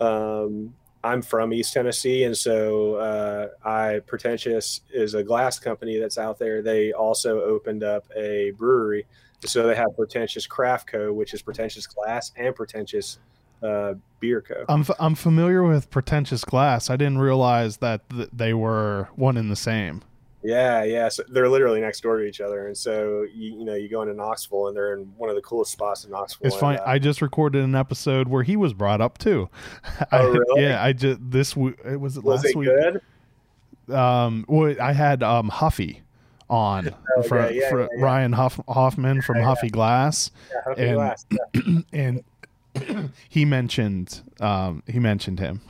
Um, 0.00 0.74
I'm 1.02 1.20
from 1.20 1.52
East 1.52 1.74
Tennessee, 1.74 2.24
and 2.24 2.36
so 2.36 2.94
uh, 2.94 3.48
I 3.62 4.00
Pretentious 4.06 4.80
is 4.90 5.12
a 5.12 5.22
glass 5.22 5.58
company 5.58 5.98
that's 5.98 6.16
out 6.16 6.38
there. 6.38 6.62
They 6.62 6.92
also 6.92 7.40
opened 7.42 7.84
up 7.84 8.06
a 8.16 8.52
brewery, 8.52 9.06
so 9.44 9.66
they 9.66 9.74
have 9.74 9.94
Pretentious 9.96 10.46
Craft 10.46 10.86
Co., 10.86 11.12
which 11.12 11.34
is 11.34 11.42
Pretentious 11.42 11.86
Glass 11.86 12.32
and 12.36 12.56
Pretentious 12.56 13.18
uh, 13.62 13.94
Beer 14.20 14.40
Co. 14.40 14.64
I'm 14.68 14.80
f- 14.80 14.96
I'm 14.98 15.14
familiar 15.14 15.62
with 15.62 15.90
pretentious 15.90 16.44
glass. 16.44 16.88
I 16.88 16.96
didn't 16.96 17.18
realize 17.18 17.78
that 17.78 18.08
th- 18.08 18.30
they 18.32 18.54
were 18.54 19.08
one 19.14 19.36
and 19.36 19.50
the 19.50 19.56
same. 19.56 20.02
Yeah, 20.44 20.84
yeah. 20.84 21.08
So 21.08 21.22
they're 21.28 21.48
literally 21.48 21.80
next 21.80 22.02
door 22.02 22.18
to 22.18 22.24
each 22.24 22.40
other, 22.42 22.66
and 22.66 22.76
so 22.76 23.22
you, 23.34 23.58
you 23.58 23.64
know 23.64 23.74
you 23.74 23.88
go 23.88 24.02
into 24.02 24.12
Knoxville, 24.14 24.68
and 24.68 24.76
they're 24.76 24.92
in 24.92 25.10
one 25.16 25.30
of 25.30 25.36
the 25.36 25.42
coolest 25.42 25.72
spots 25.72 26.04
in 26.04 26.10
Knoxville. 26.10 26.46
It's 26.46 26.56
fine. 26.56 26.76
uh, 26.78 26.82
I 26.86 26.98
just 26.98 27.22
recorded 27.22 27.64
an 27.64 27.74
episode 27.74 28.28
where 28.28 28.42
he 28.42 28.54
was 28.56 28.74
brought 28.74 29.00
up 29.00 29.16
too. 29.18 29.48
I- 30.12 30.18
Oh, 30.18 30.30
really? 30.30 30.62
yeah, 30.62 30.84
I 30.84 30.92
just 30.92 31.18
this 31.22 31.56
it 31.56 31.56
was 31.98 32.16
it 32.18 32.22
was 32.22 32.24
last 32.24 32.44
it 32.44 32.56
week. 32.56 32.68
good? 32.68 33.94
um, 33.96 34.44
well, 34.48 34.74
I 34.80 34.92
had 34.92 35.22
um 35.22 35.48
Huffy 35.48 36.02
on 36.50 36.94
Oh, 37.16 37.22
for, 37.22 37.40
okay, 37.40 37.58
yeah, 37.58 37.70
for 37.70 37.80
yeah, 37.80 37.88
yeah. 37.96 38.04
Ryan 38.04 38.32
Huff, 38.32 38.60
Hoffman 38.68 39.22
from 39.22 39.38
Huffy 39.40 39.70
Glass, 39.70 40.30
Yeah, 40.52 40.60
Huffy 40.66 40.82
and- 40.82 40.94
Glass, 40.96 41.26
yeah. 41.30 41.80
and 41.92 43.12
he 43.30 43.44
mentioned 43.46 44.20
um 44.40 44.82
he 44.86 44.98
mentioned 44.98 45.38
him. 45.40 45.60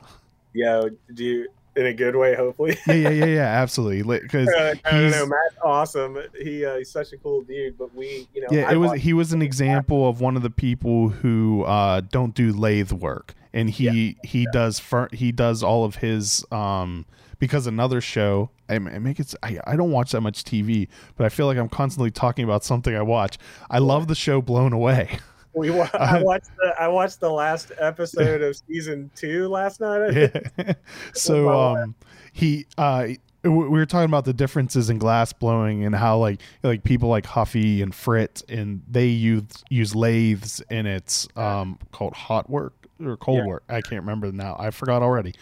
Yo, 0.53 0.89
do 1.13 1.23
you 1.23 1.47
in 1.75 1.85
a 1.85 1.93
good 1.93 2.15
way, 2.15 2.35
hopefully. 2.35 2.77
Yeah, 2.87 2.93
yeah, 2.93 3.09
yeah, 3.09 3.25
yeah, 3.25 3.41
absolutely. 3.61 4.19
Because 4.19 4.47
Uh, 4.49 4.75
I 4.85 4.91
don't 4.91 5.11
know. 5.11 5.25
Matt's 5.25 5.55
awesome. 5.63 6.17
He 6.41 6.65
uh, 6.65 6.77
he's 6.77 6.91
such 6.91 7.13
a 7.13 7.17
cool 7.17 7.41
dude. 7.41 7.77
But 7.77 7.93
we, 7.95 8.27
you 8.33 8.41
know, 8.41 8.47
yeah, 8.51 8.69
I 8.69 8.73
it 8.73 8.77
was 8.77 9.01
he 9.01 9.13
was 9.13 9.33
an 9.33 9.41
example 9.41 10.07
of 10.07 10.21
one 10.21 10.35
of 10.35 10.43
the 10.43 10.49
people 10.49 11.09
who 11.09 11.63
uh 11.63 12.01
don't 12.01 12.33
do 12.33 12.51
lathe 12.53 12.91
work, 12.91 13.33
and 13.53 13.69
he 13.69 14.17
he 14.23 14.47
does 14.51 14.79
fur- 14.79 15.09
he 15.11 15.31
does 15.31 15.63
all 15.63 15.83
of 15.85 15.95
his 15.95 16.45
um 16.51 17.05
because 17.37 17.67
another 17.67 17.99
show 17.99 18.49
I, 18.69 18.75
I 18.75 18.79
make 18.79 19.19
it 19.19 19.33
I, 19.43 19.59
I 19.67 19.75
don't 19.75 19.91
watch 19.91 20.11
that 20.11 20.21
much 20.21 20.43
TV, 20.43 20.87
but 21.17 21.25
I 21.25 21.29
feel 21.29 21.45
like 21.45 21.57
I'm 21.57 21.69
constantly 21.69 22.11
talking 22.11 22.45
about 22.45 22.63
something 22.63 22.95
I 22.95 23.01
watch. 23.01 23.37
I 23.69 23.79
love 23.79 24.07
the 24.07 24.15
show 24.15 24.41
Blown 24.41 24.73
Away. 24.73 25.19
we 25.55 25.69
wa- 25.69 25.89
I 25.93 26.21
watched 26.21 26.49
the 26.57 26.73
I 26.79 26.87
watched 26.87 27.19
the 27.19 27.31
last 27.31 27.71
episode 27.79 28.41
of 28.41 28.55
season 28.67 29.09
two 29.15 29.47
last 29.47 29.79
night. 29.81 30.13
Yeah. 30.57 30.73
so 31.13 31.49
um 31.49 31.95
he 32.33 32.65
uh 32.77 33.07
we 33.43 33.49
were 33.51 33.85
talking 33.85 34.05
about 34.09 34.25
the 34.25 34.33
differences 34.33 34.89
in 34.89 34.97
glass 34.97 35.31
blowing 35.31 35.85
and 35.85 35.93
how 35.95 36.17
like 36.17 36.41
like 36.63 36.83
people 36.83 37.09
like 37.09 37.25
Huffy 37.27 37.81
and 37.83 37.93
Frit 37.93 38.41
and 38.49 38.81
they 38.89 39.07
use 39.07 39.43
use 39.69 39.95
lathes 39.95 40.61
and 40.69 40.87
it's 40.87 41.27
um 41.35 41.77
called 41.91 42.13
hot 42.13 42.49
work 42.49 42.73
or 43.03 43.17
cold 43.17 43.39
Yeah. 43.39 43.45
work. 43.45 43.63
I 43.69 43.81
can't 43.81 44.01
remember 44.01 44.31
now. 44.31 44.55
I 44.57 44.71
forgot 44.71 45.01
already. 45.03 45.33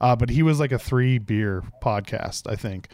Uh 0.00 0.16
but 0.16 0.30
he 0.30 0.42
was 0.42 0.58
like 0.58 0.72
a 0.72 0.78
three 0.78 1.18
beer 1.18 1.62
podcast, 1.82 2.50
I 2.50 2.56
think. 2.56 2.88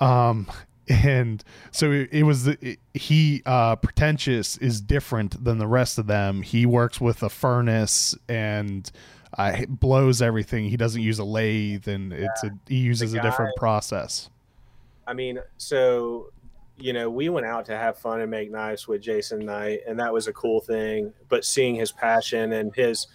Um 0.00 0.48
and 0.88 1.44
so 1.70 1.92
it, 1.92 2.08
it 2.12 2.22
was 2.24 2.48
it, 2.48 2.78
he 2.94 3.42
uh 3.46 3.76
pretentious 3.76 4.56
is 4.58 4.80
different 4.80 5.42
than 5.44 5.58
the 5.58 5.66
rest 5.66 5.98
of 5.98 6.06
them. 6.06 6.42
He 6.42 6.66
works 6.66 7.00
with 7.00 7.22
a 7.22 7.28
furnace 7.28 8.16
and 8.28 8.90
uh, 9.38 9.64
blows 9.68 10.20
everything. 10.20 10.68
He 10.68 10.76
doesn't 10.76 11.00
use 11.00 11.18
a 11.18 11.24
lathe, 11.24 11.88
and 11.88 12.12
it's 12.12 12.44
a 12.44 12.50
he 12.68 12.78
uses 12.78 13.14
a 13.14 13.22
different 13.22 13.56
process. 13.56 14.28
I 15.06 15.14
mean, 15.14 15.38
so 15.56 16.32
you 16.76 16.92
know, 16.92 17.08
we 17.08 17.28
went 17.28 17.46
out 17.46 17.64
to 17.66 17.76
have 17.76 17.96
fun 17.98 18.20
and 18.20 18.30
make 18.30 18.50
knives 18.50 18.88
with 18.88 19.02
Jason 19.02 19.40
Knight, 19.40 19.80
and 19.86 19.98
that 20.00 20.12
was 20.12 20.26
a 20.26 20.32
cool 20.32 20.60
thing. 20.60 21.12
But 21.28 21.44
seeing 21.44 21.74
his 21.74 21.92
passion 21.92 22.52
and 22.52 22.74
his 22.74 23.06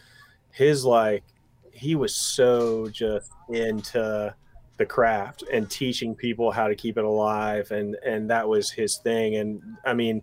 his 0.52 0.86
like, 0.86 1.24
he 1.72 1.96
was 1.96 2.16
so 2.16 2.88
just 2.88 3.32
into 3.50 4.34
the 4.78 4.86
craft 4.86 5.44
and 5.52 5.70
teaching 5.70 6.16
people 6.16 6.52
how 6.52 6.68
to 6.68 6.76
keep 6.76 6.98
it 6.98 7.04
alive, 7.04 7.72
and 7.72 7.96
and 8.06 8.30
that 8.30 8.48
was 8.48 8.72
his 8.72 8.98
thing. 8.98 9.36
And 9.36 9.62
I 9.86 9.94
mean, 9.94 10.22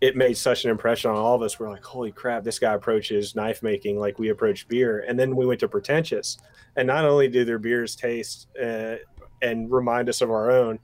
it 0.00 0.16
made 0.16 0.36
such 0.36 0.64
an 0.64 0.70
impression 0.70 1.10
on 1.10 1.16
all 1.16 1.34
of 1.34 1.42
us. 1.42 1.58
We're 1.58 1.70
like, 1.70 1.84
holy 1.84 2.12
crap, 2.12 2.44
this 2.44 2.58
guy 2.58 2.74
approaches 2.74 3.34
knife 3.34 3.62
making 3.62 3.98
like 3.98 4.18
we 4.18 4.28
approach 4.28 4.68
beer. 4.68 5.04
And 5.08 5.18
then 5.18 5.34
we 5.34 5.46
went 5.46 5.60
to 5.60 5.68
Pretentious, 5.68 6.36
and 6.76 6.86
not 6.86 7.04
only 7.04 7.28
do 7.28 7.44
their 7.44 7.58
beers 7.58 7.96
taste 7.96 8.48
uh, 8.62 8.96
and 9.40 9.70
remind 9.70 10.08
us 10.08 10.20
of 10.20 10.30
our 10.30 10.50
own, 10.50 10.78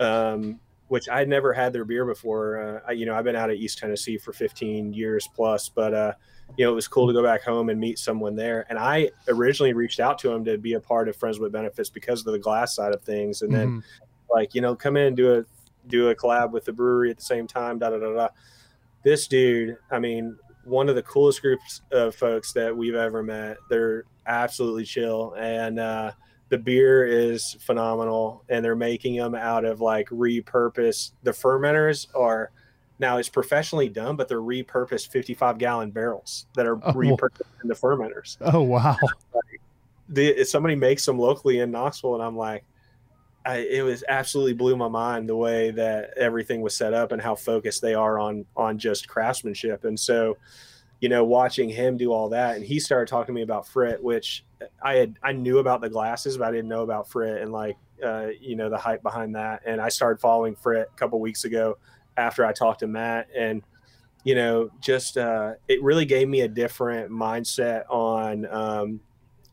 um, 0.00 0.60
which 0.88 1.08
I'd 1.08 1.28
never 1.28 1.52
had 1.52 1.72
their 1.72 1.84
beer 1.84 2.04
before. 2.04 2.80
Uh, 2.84 2.88
I, 2.88 2.92
you 2.92 3.06
know, 3.06 3.14
I've 3.14 3.24
been 3.24 3.36
out 3.36 3.50
of 3.50 3.56
East 3.56 3.78
Tennessee 3.78 4.18
for 4.18 4.32
15 4.32 4.92
years 4.92 5.28
plus, 5.34 5.68
but 5.68 5.92
uh, 5.92 6.12
you 6.56 6.64
know, 6.64 6.72
it 6.72 6.74
was 6.74 6.88
cool 6.88 7.06
to 7.06 7.12
go 7.12 7.22
back 7.22 7.42
home 7.42 7.68
and 7.70 7.80
meet 7.80 7.98
someone 7.98 8.36
there. 8.36 8.66
And 8.68 8.78
I 8.78 9.10
originally 9.28 9.72
reached 9.72 10.00
out 10.00 10.18
to 10.20 10.30
him 10.32 10.44
to 10.44 10.58
be 10.58 10.74
a 10.74 10.80
part 10.80 11.08
of 11.08 11.16
Friends 11.16 11.38
with 11.38 11.52
Benefits 11.52 11.88
because 11.90 12.26
of 12.26 12.32
the 12.32 12.38
glass 12.38 12.74
side 12.74 12.92
of 12.94 13.02
things, 13.02 13.42
and 13.42 13.52
then 13.54 13.68
Mhm. 13.68 13.82
like 14.30 14.54
you 14.54 14.60
know 14.60 14.74
come 14.74 14.96
in 14.96 15.06
and 15.08 15.16
do 15.16 15.34
a 15.38 15.44
do 15.88 16.08
a 16.10 16.14
collab 16.14 16.52
with 16.52 16.64
the 16.64 16.72
brewery 16.72 17.10
at 17.10 17.16
the 17.16 17.22
same 17.24 17.46
time 17.46 17.78
da 17.78 17.90
da 17.90 17.98
da 17.98 18.12
da. 18.14 18.28
This 19.02 19.26
dude 19.26 19.76
i 19.90 19.98
mean 19.98 20.36
one 20.64 20.88
of 20.88 20.94
the 20.94 21.02
coolest 21.02 21.42
groups 21.42 21.82
of 21.90 22.14
folks 22.14 22.52
that 22.52 22.76
we've 22.76 22.94
ever 22.94 23.20
met. 23.22 23.56
They're 23.68 24.04
absolutely 24.26 24.84
chill. 24.84 25.34
And 25.36 25.80
uh 25.80 26.12
the 26.50 26.58
beer 26.58 27.04
is 27.06 27.56
phenomenal. 27.60 28.44
And 28.48 28.64
they're 28.64 28.76
making 28.76 29.16
them 29.16 29.34
out 29.34 29.64
of 29.64 29.80
like 29.80 30.08
repurposed 30.10 31.12
the 31.24 31.32
fermenters 31.32 32.06
are 32.14 32.52
now 32.98 33.16
it's 33.18 33.28
professionally 33.28 33.88
done 33.88 34.16
but 34.16 34.28
they're 34.28 34.40
repurposed 34.40 35.08
55 35.08 35.58
gallon 35.58 35.90
barrels 35.90 36.46
that 36.54 36.66
are 36.66 36.76
Oh. 36.84 36.92
repurposed 36.92 37.42
into 37.62 37.74
fermenters 37.74 38.36
Oh 38.40 38.62
wow! 38.62 38.96
the 40.08 40.44
somebody 40.44 40.74
makes 40.74 41.06
them 41.06 41.18
locally 41.18 41.60
in 41.60 41.70
Knoxville, 41.70 42.14
and 42.14 42.22
I'm 42.22 42.36
like, 42.36 42.64
I, 43.46 43.58
it 43.58 43.82
was 43.82 44.04
absolutely 44.08 44.52
blew 44.52 44.76
my 44.76 44.88
mind 44.88 45.28
the 45.28 45.36
way 45.36 45.70
that 45.72 46.10
everything 46.16 46.60
was 46.60 46.76
set 46.76 46.92
up 46.94 47.12
and 47.12 47.20
how 47.22 47.34
focused 47.34 47.80
they 47.82 47.94
are 47.94 48.18
on 48.18 48.44
on 48.56 48.78
just 48.78 49.08
craftsmanship. 49.08 49.84
And 49.84 49.98
so, 49.98 50.36
you 51.00 51.08
know, 51.08 51.24
watching 51.24 51.68
him 51.68 51.96
do 51.96 52.12
all 52.12 52.28
that, 52.30 52.56
and 52.56 52.64
he 52.64 52.78
started 52.78 53.08
talking 53.08 53.34
to 53.34 53.36
me 53.36 53.42
about 53.42 53.66
Frit, 53.66 54.02
which 54.02 54.44
I 54.82 54.94
had 54.96 55.16
I 55.22 55.32
knew 55.32 55.58
about 55.58 55.80
the 55.80 55.88
glasses, 55.88 56.36
but 56.36 56.48
I 56.48 56.50
didn't 56.50 56.68
know 56.68 56.82
about 56.82 57.08
Frit 57.08 57.40
and 57.42 57.52
like 57.52 57.76
uh, 58.04 58.28
you 58.40 58.54
know 58.56 58.68
the 58.68 58.78
hype 58.78 59.02
behind 59.02 59.34
that. 59.36 59.62
And 59.64 59.80
I 59.80 59.88
started 59.88 60.20
following 60.20 60.54
Frit 60.56 60.90
a 60.92 60.96
couple 60.98 61.18
weeks 61.20 61.44
ago 61.44 61.78
after 62.16 62.44
I 62.44 62.52
talked 62.52 62.80
to 62.80 62.86
Matt 62.86 63.28
and 63.36 63.62
you 64.24 64.34
know, 64.34 64.70
just 64.80 65.18
uh, 65.18 65.54
it 65.68 65.82
really 65.82 66.04
gave 66.04 66.28
me 66.28 66.42
a 66.42 66.48
different 66.48 67.10
mindset 67.10 67.84
on 67.90 68.46
um, 68.46 69.00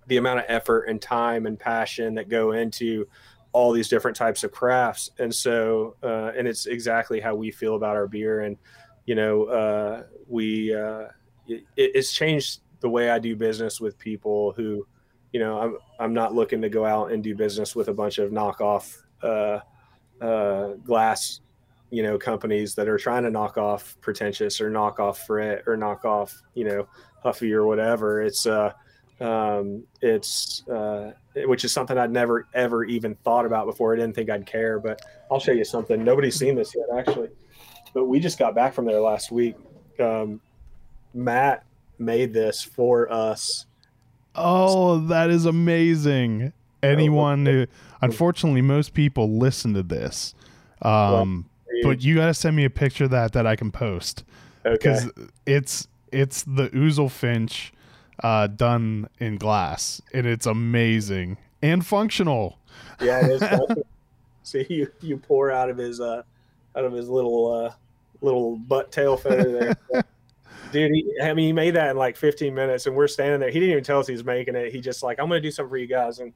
the 0.07 0.18
amount 0.18 0.40
of 0.40 0.45
effort 0.48 0.84
and 0.84 1.02
time 1.02 1.45
and 1.45 1.60
passion 1.60 2.15
that 2.15 2.30
go 2.30 2.52
into 2.52 3.07
all 3.52 3.72
these 3.72 3.90
different 3.90 4.15
types 4.15 4.44
of 4.44 4.52
crafts. 4.52 5.10
And 5.18 5.34
so, 5.34 5.95
uh, 6.03 6.31
and 6.38 6.48
it's 6.48 6.68
exactly 6.68 7.19
how 7.19 7.34
we 7.36 7.49
feel 7.52 7.76
about 7.76 7.95
our 7.95 8.07
beer. 8.07 8.41
And, 8.41 8.57
you 9.06 9.15
know, 9.15 9.45
uh, 9.45 10.03
we, 10.27 10.73
uh, 10.73 11.06
it, 11.48 11.64
it's 11.76 12.14
changed 12.14 12.61
the 12.80 12.90
way 12.90 13.10
I 13.10 13.18
do 13.18 13.36
business 13.36 13.81
with 13.81 13.98
people 13.98 14.53
who, 14.56 14.86
you 15.34 15.40
know, 15.40 15.60
I'm, 15.60 15.77
I'm 15.99 16.14
not 16.14 16.36
looking 16.36 16.61
to 16.61 16.69
go 16.69 16.86
out 16.86 17.11
and 17.11 17.23
do 17.23 17.36
business 17.36 17.76
with 17.76 17.88
a 17.88 17.94
bunch 17.94 18.19
of 18.19 18.31
knockoff 18.31 19.02
uh, 19.23 19.60
uh, 20.23 20.73
glass, 20.84 21.41
you 21.91 22.03
know, 22.03 22.18
companies 22.18 22.76
that 22.76 22.88
are 22.88 22.98
trying 22.98 23.24
to 23.24 23.30
knock 23.30 23.57
off 23.57 23.98
pretentious 24.02 24.61
or 24.61 24.70
knock 24.70 24.99
off 24.99 25.26
Frit 25.26 25.64
or 25.68 25.76
knock 25.76 26.06
off, 26.06 26.41
you 26.53 26.66
know, 26.66 26.88
Huffy 27.24 27.52
or 27.53 27.66
whatever. 27.66 28.22
It's, 28.22 28.45
uh, 28.45 28.74
um, 29.20 29.84
it's 30.02 30.68
uh, 30.70 31.11
which 31.36 31.66
is 31.66 31.74
something 31.74 31.98
I'd 31.98 32.11
never 32.11 32.48
ever 32.53 32.86
even 32.86 33.16
thought 33.16 33.45
about 33.45 33.66
before. 33.66 33.94
I 33.94 33.98
didn't 33.98 34.16
think 34.16 34.30
I'd 34.30 34.45
care, 34.45 34.80
but 34.80 35.02
I'll 35.30 35.40
show 35.40 35.52
you 35.52 35.66
something. 35.66 36.03
Nobody's 36.03 36.36
seen 36.36 36.56
this 36.56 36.74
yet, 36.76 36.86
actually, 36.98 37.30
but 37.94 38.06
we 38.06 38.20
just 38.20 38.40
got 38.40 38.56
back 38.56 38.74
from 38.74 38.86
there 38.86 39.02
last 39.02 39.32
week. 39.32 39.56
Um, 39.99 40.40
Matt 41.14 41.66
made 41.98 42.34
this 42.34 42.64
for 42.64 43.11
us. 43.11 43.66
Oh, 44.36 44.99
that 45.07 45.30
is 45.30 45.45
amazing. 45.45 46.53
Anyone 46.82 47.45
who, 47.45 47.68
unfortunately, 48.02 48.61
most 48.61 48.94
people 48.94 49.38
listen 49.38 49.74
to 49.74 49.84
this. 49.84 50.34
Um, 50.82 51.48
but 51.84 52.03
you 52.03 52.15
got 52.15 52.27
to 52.27 52.34
send 52.34 52.56
me 52.56 52.65
a 52.65 52.69
picture 52.69 53.06
of 53.06 53.11
that 53.11 53.34
that 53.34 53.45
I 53.45 53.56
can 53.56 53.72
post 53.72 54.23
okay, 54.65 54.73
because 54.73 55.11
it's 55.45 55.88
it's 56.11 56.43
the 56.43 56.69
Oozlefinch 56.69 57.72
uh, 58.23 58.47
done 58.47 59.10
in 59.19 59.38
glass, 59.38 60.01
and 60.14 60.26
it's 60.26 60.45
amazing 60.45 61.38
and 61.61 61.85
functional. 61.85 62.60
yeah, 63.01 63.26
it 63.26 63.41
is. 63.41 63.43
See, 64.43 64.65
you 64.69 64.91
you 65.01 65.18
pour 65.18 65.51
out 65.51 65.69
of 65.69 65.77
his 65.77 65.99
uh, 66.01 66.23
out 66.76 66.85
of 66.85 66.93
his 66.93 67.10
little 67.10 67.53
uh, 67.53 67.73
little 68.22 68.57
butt 68.57 68.91
tail 68.91 69.18
feather 69.18 69.76
there. 69.91 70.03
Dude, 70.72 70.91
he, 70.91 71.14
I 71.22 71.34
mean, 71.34 71.47
he 71.47 71.53
made 71.53 71.72
that 71.72 71.89
in 71.89 71.97
like 71.97 72.15
15 72.15 72.53
minutes, 72.53 72.85
and 72.85 72.95
we're 72.95 73.07
standing 73.07 73.39
there. 73.39 73.49
He 73.49 73.60
didn't 73.60 73.72
even 73.72 73.84
tell 73.84 73.99
us 73.99 74.06
he 74.06 74.14
was 74.14 74.23
making 74.23 74.56
it. 74.56 74.72
He 74.72 74.81
just 74.81 75.01
like, 75.01 75.19
I'm 75.19 75.27
going 75.27 75.41
to 75.41 75.47
do 75.47 75.51
something 75.51 75.69
for 75.69 75.77
you 75.77 75.88
guys, 75.88 76.19
and 76.19 76.31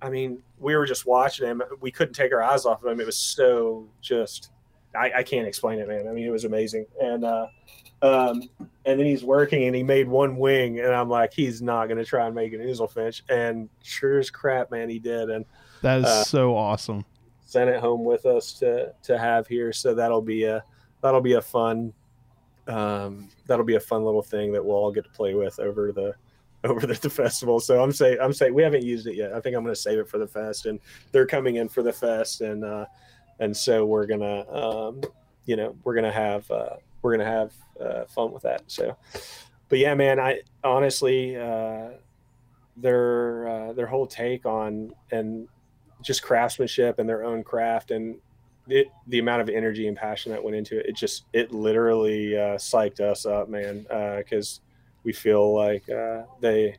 I 0.00 0.10
mean, 0.10 0.42
we 0.58 0.74
were 0.74 0.84
just 0.84 1.06
watching 1.06 1.46
him. 1.46 1.62
We 1.80 1.92
couldn't 1.92 2.14
take 2.14 2.32
our 2.32 2.42
eyes 2.42 2.66
off 2.66 2.82
of 2.82 2.90
him. 2.90 2.98
It 2.98 3.06
was 3.06 3.16
so 3.16 3.86
just, 4.00 4.50
I, 4.94 5.12
I 5.18 5.22
can't 5.22 5.46
explain 5.46 5.78
it, 5.78 5.88
man. 5.88 6.06
I 6.08 6.12
mean, 6.12 6.26
it 6.26 6.30
was 6.30 6.44
amazing. 6.44 6.86
And 7.00 7.24
uh, 7.24 7.46
um, 8.02 8.42
and 8.84 8.98
then 8.98 9.06
he's 9.06 9.22
working, 9.24 9.64
and 9.64 9.74
he 9.76 9.82
made 9.82 10.08
one 10.08 10.36
wing, 10.36 10.80
and 10.80 10.92
I'm 10.92 11.08
like, 11.08 11.32
he's 11.32 11.62
not 11.62 11.86
going 11.86 11.98
to 11.98 12.04
try 12.04 12.26
and 12.26 12.34
make 12.34 12.52
an 12.52 12.60
Oozlefinch, 12.60 13.22
and 13.28 13.68
sure 13.82 14.18
as 14.18 14.28
crap, 14.30 14.70
man, 14.70 14.88
he 14.88 14.98
did, 14.98 15.30
and 15.30 15.44
That 15.82 16.00
is 16.00 16.04
Uh, 16.06 16.24
so 16.24 16.56
awesome. 16.56 17.04
sent 17.44 17.70
it 17.70 17.78
home 17.80 18.04
with 18.04 18.26
us 18.26 18.52
to 18.54 18.92
to 19.04 19.18
have 19.18 19.46
here. 19.46 19.72
So 19.72 19.94
that'll 19.94 20.22
be 20.22 20.44
a 20.44 20.64
that'll 21.00 21.20
be 21.20 21.34
a 21.34 21.42
fun 21.42 21.92
um, 22.68 23.28
that'll 23.46 23.64
be 23.64 23.74
a 23.74 23.80
fun 23.80 24.04
little 24.04 24.22
thing 24.22 24.52
that 24.52 24.64
we'll 24.64 24.76
all 24.76 24.92
get 24.92 25.04
to 25.04 25.10
play 25.10 25.34
with 25.34 25.58
over 25.58 25.92
the 25.92 26.14
over 26.64 26.86
the, 26.86 26.94
the 26.94 27.10
festival. 27.10 27.58
So 27.60 27.82
I'm 27.82 27.92
saying 27.92 28.18
I'm 28.20 28.32
saying 28.32 28.54
we 28.54 28.62
haven't 28.62 28.84
used 28.84 29.06
it 29.06 29.16
yet. 29.16 29.32
I 29.32 29.40
think 29.40 29.56
I'm 29.56 29.62
going 29.64 29.74
to 29.74 29.80
save 29.80 29.98
it 29.98 30.08
for 30.08 30.18
the 30.18 30.26
fest, 30.28 30.66
and 30.66 30.78
they're 31.10 31.26
coming 31.26 31.56
in 31.56 31.68
for 31.68 31.82
the 31.82 31.92
fest, 31.92 32.40
and 32.40 32.64
uh, 32.64 32.86
and 33.42 33.56
so 33.56 33.84
we're 33.84 34.06
gonna 34.06 34.48
um, 34.50 35.02
you 35.46 35.56
know 35.56 35.76
we're 35.82 35.94
gonna 35.94 36.12
have 36.12 36.48
uh, 36.50 36.76
we're 37.02 37.16
gonna 37.16 37.28
have 37.28 37.52
uh, 37.80 38.04
fun 38.04 38.32
with 38.32 38.44
that. 38.44 38.62
So, 38.68 38.96
but 39.68 39.78
yeah, 39.80 39.94
man, 39.94 40.20
I 40.20 40.42
honestly 40.62 41.36
uh, 41.36 41.88
their 42.76 43.48
uh, 43.48 43.72
their 43.72 43.86
whole 43.86 44.06
take 44.06 44.46
on 44.46 44.92
and 45.10 45.48
just 46.02 46.22
craftsmanship 46.22 47.00
and 47.00 47.08
their 47.08 47.24
own 47.24 47.42
craft 47.42 47.90
and 47.90 48.16
it, 48.68 48.88
the 49.08 49.18
amount 49.18 49.42
of 49.42 49.48
energy 49.48 49.88
and 49.88 49.96
passion 49.96 50.30
that 50.30 50.42
went 50.42 50.56
into 50.56 50.78
it, 50.78 50.86
it 50.86 50.96
just 50.96 51.24
it 51.32 51.52
literally 51.52 52.36
uh, 52.36 52.56
psyched 52.56 53.00
us 53.00 53.26
up, 53.26 53.48
man. 53.48 53.86
Because 54.18 54.60
uh, 54.62 54.66
we 55.02 55.12
feel 55.12 55.52
like 55.52 55.84
they, 56.40 56.76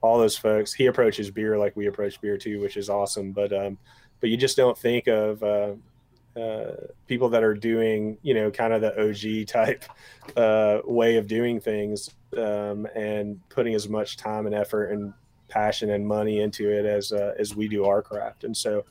all 0.00 0.18
those 0.18 0.36
folks. 0.36 0.72
He 0.72 0.86
approaches 0.86 1.30
beer 1.30 1.56
like 1.56 1.76
we 1.76 1.86
approach 1.86 2.20
beer 2.20 2.36
too, 2.36 2.60
which 2.60 2.76
is 2.76 2.90
awesome. 2.90 3.30
But 3.30 3.52
um, 3.52 3.78
but 4.20 4.28
you 4.28 4.36
just 4.36 4.56
don't 4.56 4.76
think 4.76 5.06
of 5.06 5.42
uh, 5.44 5.74
uh, 6.40 6.86
people 7.06 7.28
that 7.28 7.42
are 7.42 7.54
doing, 7.54 8.16
you 8.22 8.34
know, 8.34 8.50
kind 8.50 8.72
of 8.72 8.80
the 8.80 8.92
OG 9.00 9.46
type 9.48 9.84
uh, 10.36 10.78
way 10.84 11.16
of 11.16 11.26
doing 11.26 11.60
things 11.60 12.10
um, 12.36 12.86
and 12.94 13.40
putting 13.48 13.74
as 13.74 13.88
much 13.88 14.16
time 14.16 14.46
and 14.46 14.54
effort 14.54 14.86
and 14.86 15.12
passion 15.48 15.90
and 15.90 16.06
money 16.06 16.40
into 16.40 16.70
it 16.70 16.86
as 16.86 17.12
uh, 17.12 17.34
as 17.38 17.54
we 17.54 17.68
do 17.68 17.84
our 17.84 18.02
craft. 18.02 18.44
And 18.44 18.56
so 18.56 18.84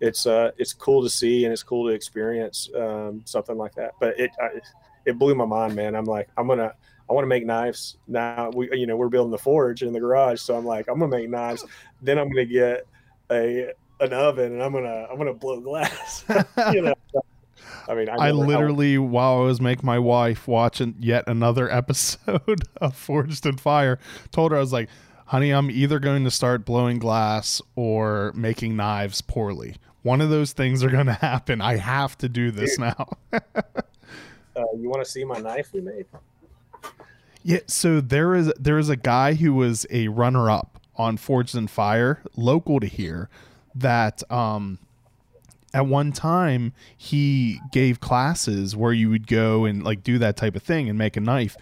it's 0.00 0.26
uh 0.26 0.50
it's 0.58 0.72
cool 0.72 1.02
to 1.02 1.08
see 1.08 1.44
and 1.44 1.52
it's 1.52 1.62
cool 1.62 1.88
to 1.88 1.94
experience 1.94 2.68
um, 2.76 3.22
something 3.24 3.56
like 3.56 3.74
that. 3.74 3.92
But 4.00 4.18
it 4.18 4.30
I, 4.40 4.60
it 5.04 5.18
blew 5.18 5.34
my 5.34 5.44
mind, 5.44 5.74
man. 5.74 5.94
I'm 5.94 6.04
like 6.04 6.28
I'm 6.36 6.46
gonna 6.46 6.74
I 7.08 7.12
want 7.12 7.24
to 7.24 7.28
make 7.28 7.44
knives 7.44 7.96
now. 8.06 8.50
We 8.54 8.76
you 8.76 8.86
know 8.86 8.96
we're 8.96 9.08
building 9.08 9.30
the 9.30 9.38
forge 9.38 9.82
in 9.82 9.92
the 9.92 10.00
garage, 10.00 10.40
so 10.40 10.56
I'm 10.56 10.64
like 10.64 10.88
I'm 10.88 10.98
gonna 10.98 11.16
make 11.16 11.28
knives. 11.28 11.64
Then 12.02 12.18
I'm 12.18 12.28
gonna 12.28 12.44
get 12.44 12.86
a 13.30 13.72
an 14.00 14.12
oven 14.12 14.52
and 14.52 14.62
I'm 14.62 14.72
gonna 14.72 15.06
I'm 15.10 15.18
gonna 15.18 15.34
blow 15.34 15.60
glass. 15.60 16.24
you 16.72 16.82
know. 16.82 16.93
I 17.88 17.94
mean, 17.94 18.08
I, 18.08 18.28
I 18.28 18.30
literally, 18.30 18.98
while 18.98 19.42
I 19.42 19.44
was 19.44 19.60
making 19.60 19.86
my 19.86 19.98
wife 19.98 20.48
watching 20.48 20.96
yet 20.98 21.24
another 21.26 21.70
episode 21.72 22.62
of 22.80 22.96
Forged 22.96 23.46
in 23.46 23.56
Fire, 23.56 23.98
told 24.30 24.52
her 24.52 24.56
I 24.56 24.60
was 24.60 24.72
like, 24.72 24.88
honey, 25.26 25.50
I'm 25.50 25.70
either 25.70 25.98
going 25.98 26.24
to 26.24 26.30
start 26.30 26.64
blowing 26.64 26.98
glass 26.98 27.60
or 27.76 28.32
making 28.34 28.76
knives 28.76 29.20
poorly. 29.20 29.76
One 30.02 30.20
of 30.20 30.30
those 30.30 30.52
things 30.52 30.84
are 30.84 30.90
going 30.90 31.06
to 31.06 31.12
happen. 31.14 31.60
I 31.60 31.76
have 31.76 32.16
to 32.18 32.28
do 32.28 32.50
this 32.50 32.78
now. 32.78 33.16
uh, 33.32 33.40
you 34.76 34.88
want 34.88 35.04
to 35.04 35.10
see 35.10 35.24
my 35.24 35.38
knife 35.38 35.72
we 35.72 35.80
made? 35.80 36.06
Yeah. 37.42 37.60
So 37.66 38.00
there 38.00 38.34
is 38.34 38.52
there 38.58 38.78
is 38.78 38.88
a 38.88 38.96
guy 38.96 39.34
who 39.34 39.54
was 39.54 39.86
a 39.90 40.08
runner 40.08 40.50
up 40.50 40.80
on 40.96 41.16
Forged 41.16 41.54
in 41.54 41.66
Fire, 41.68 42.22
local 42.36 42.80
to 42.80 42.86
here, 42.86 43.28
that 43.74 44.22
um 44.30 44.78
at 45.74 45.86
one 45.86 46.12
time 46.12 46.72
he 46.96 47.60
gave 47.72 48.00
classes 48.00 48.74
where 48.74 48.92
you 48.92 49.10
would 49.10 49.26
go 49.26 49.66
and 49.66 49.82
like 49.82 50.02
do 50.02 50.18
that 50.18 50.36
type 50.36 50.56
of 50.56 50.62
thing 50.62 50.88
and 50.88 50.96
make 50.96 51.16
a 51.16 51.20
knife 51.20 51.56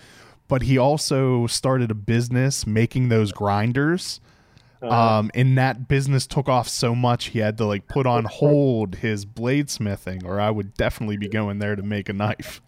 but 0.53 0.65
he 0.65 0.77
also 0.77 1.47
started 1.47 1.91
a 1.91 1.95
business 1.95 2.67
making 2.67 3.09
those 3.09 3.33
grinders. 3.33 4.21
Uh-huh. 4.83 5.19
Um, 5.19 5.31
and 5.35 5.57
that 5.57 5.89
business 5.89 6.27
took 6.27 6.47
off 6.47 6.69
so 6.69 6.95
much 6.95 7.29
he 7.29 7.39
had 7.39 7.57
to 7.57 7.65
like 7.65 7.89
put 7.89 8.07
on 8.07 8.25
hold 8.31 8.97
his 8.97 9.25
bladesmithing, 9.25 10.27
or 10.27 10.39
I 10.39 10.51
would 10.51 10.75
definitely 10.75 11.17
be 11.17 11.29
going 11.29 11.59
there 11.59 11.75
to 11.75 11.83
make 11.83 12.11
a 12.11 12.13
knife. 12.13 12.61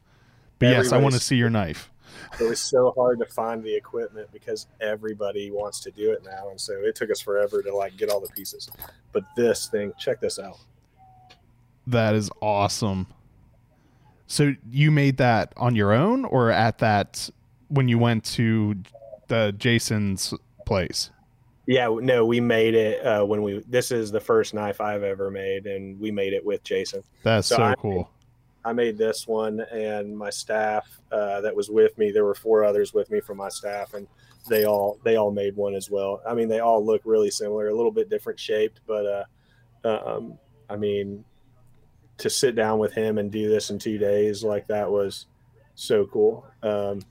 But 0.58 0.68
yes, 0.68 0.92
I 0.92 0.96
want 0.96 1.14
to 1.14 1.20
see 1.20 1.36
your 1.36 1.50
knife. 1.50 1.90
It 2.40 2.44
was 2.44 2.60
so 2.60 2.92
hard 2.96 3.18
to 3.18 3.26
find 3.26 3.62
the 3.62 3.74
equipment 3.74 4.28
because 4.32 4.66
everybody 4.80 5.50
wants 5.50 5.80
to 5.80 5.90
do 5.90 6.12
it 6.12 6.24
now, 6.24 6.48
and 6.48 6.60
so 6.60 6.72
it 6.72 6.94
took 6.94 7.10
us 7.10 7.20
forever 7.20 7.60
to 7.62 7.74
like 7.74 7.96
get 7.98 8.08
all 8.08 8.20
the 8.20 8.28
pieces. 8.28 8.70
But 9.12 9.24
this 9.36 9.66
thing, 9.66 9.92
check 9.98 10.20
this 10.20 10.38
out. 10.38 10.58
That 11.86 12.14
is 12.14 12.30
awesome. 12.40 13.06
So 14.26 14.54
you 14.70 14.90
made 14.90 15.18
that 15.18 15.52
on 15.56 15.76
your 15.76 15.92
own, 15.92 16.24
or 16.24 16.50
at 16.50 16.78
that 16.78 17.28
when 17.68 17.88
you 17.88 17.98
went 17.98 18.24
to 18.24 18.76
the 19.28 19.54
Jason's 19.56 20.32
place. 20.64 21.10
Yeah, 21.66 21.96
no, 22.00 22.26
we 22.26 22.40
made 22.40 22.74
it 22.74 23.04
uh, 23.04 23.24
when 23.24 23.42
we. 23.42 23.62
This 23.68 23.90
is 23.90 24.10
the 24.10 24.20
first 24.20 24.54
knife 24.54 24.80
I've 24.80 25.02
ever 25.02 25.30
made, 25.30 25.66
and 25.66 25.98
we 25.98 26.10
made 26.10 26.32
it 26.32 26.44
with 26.44 26.62
Jason. 26.62 27.02
That's 27.22 27.48
so, 27.48 27.56
so 27.56 27.62
I 27.62 27.74
cool. 27.74 28.10
I 28.64 28.72
made 28.72 28.96
this 28.98 29.26
one, 29.26 29.60
and 29.60 30.16
my 30.16 30.30
staff 30.30 30.86
uh, 31.12 31.40
that 31.42 31.54
was 31.54 31.70
with 31.70 31.96
me. 31.98 32.10
There 32.10 32.24
were 32.24 32.34
four 32.34 32.64
others 32.64 32.92
with 32.94 33.10
me 33.10 33.20
from 33.20 33.38
my 33.38 33.48
staff, 33.48 33.94
and 33.94 34.06
they 34.48 34.64
all 34.64 34.98
they 35.04 35.16
all 35.16 35.30
made 35.30 35.56
one 35.56 35.74
as 35.74 35.90
well. 35.90 36.20
I 36.26 36.34
mean, 36.34 36.48
they 36.48 36.60
all 36.60 36.84
look 36.84 37.02
really 37.04 37.30
similar, 37.30 37.68
a 37.68 37.74
little 37.74 37.92
bit 37.92 38.10
different 38.10 38.38
shaped, 38.38 38.80
but 38.86 39.26
uh, 39.84 39.88
um, 39.88 40.38
I 40.68 40.76
mean, 40.76 41.24
to 42.18 42.30
sit 42.30 42.54
down 42.54 42.78
with 42.78 42.92
him 42.92 43.18
and 43.18 43.30
do 43.30 43.48
this 43.48 43.70
in 43.70 43.78
two 43.78 43.98
days 43.98 44.44
like 44.44 44.66
that 44.68 44.90
was 44.90 45.26
so 45.74 46.06
cool. 46.06 46.46
Um, 46.62 47.02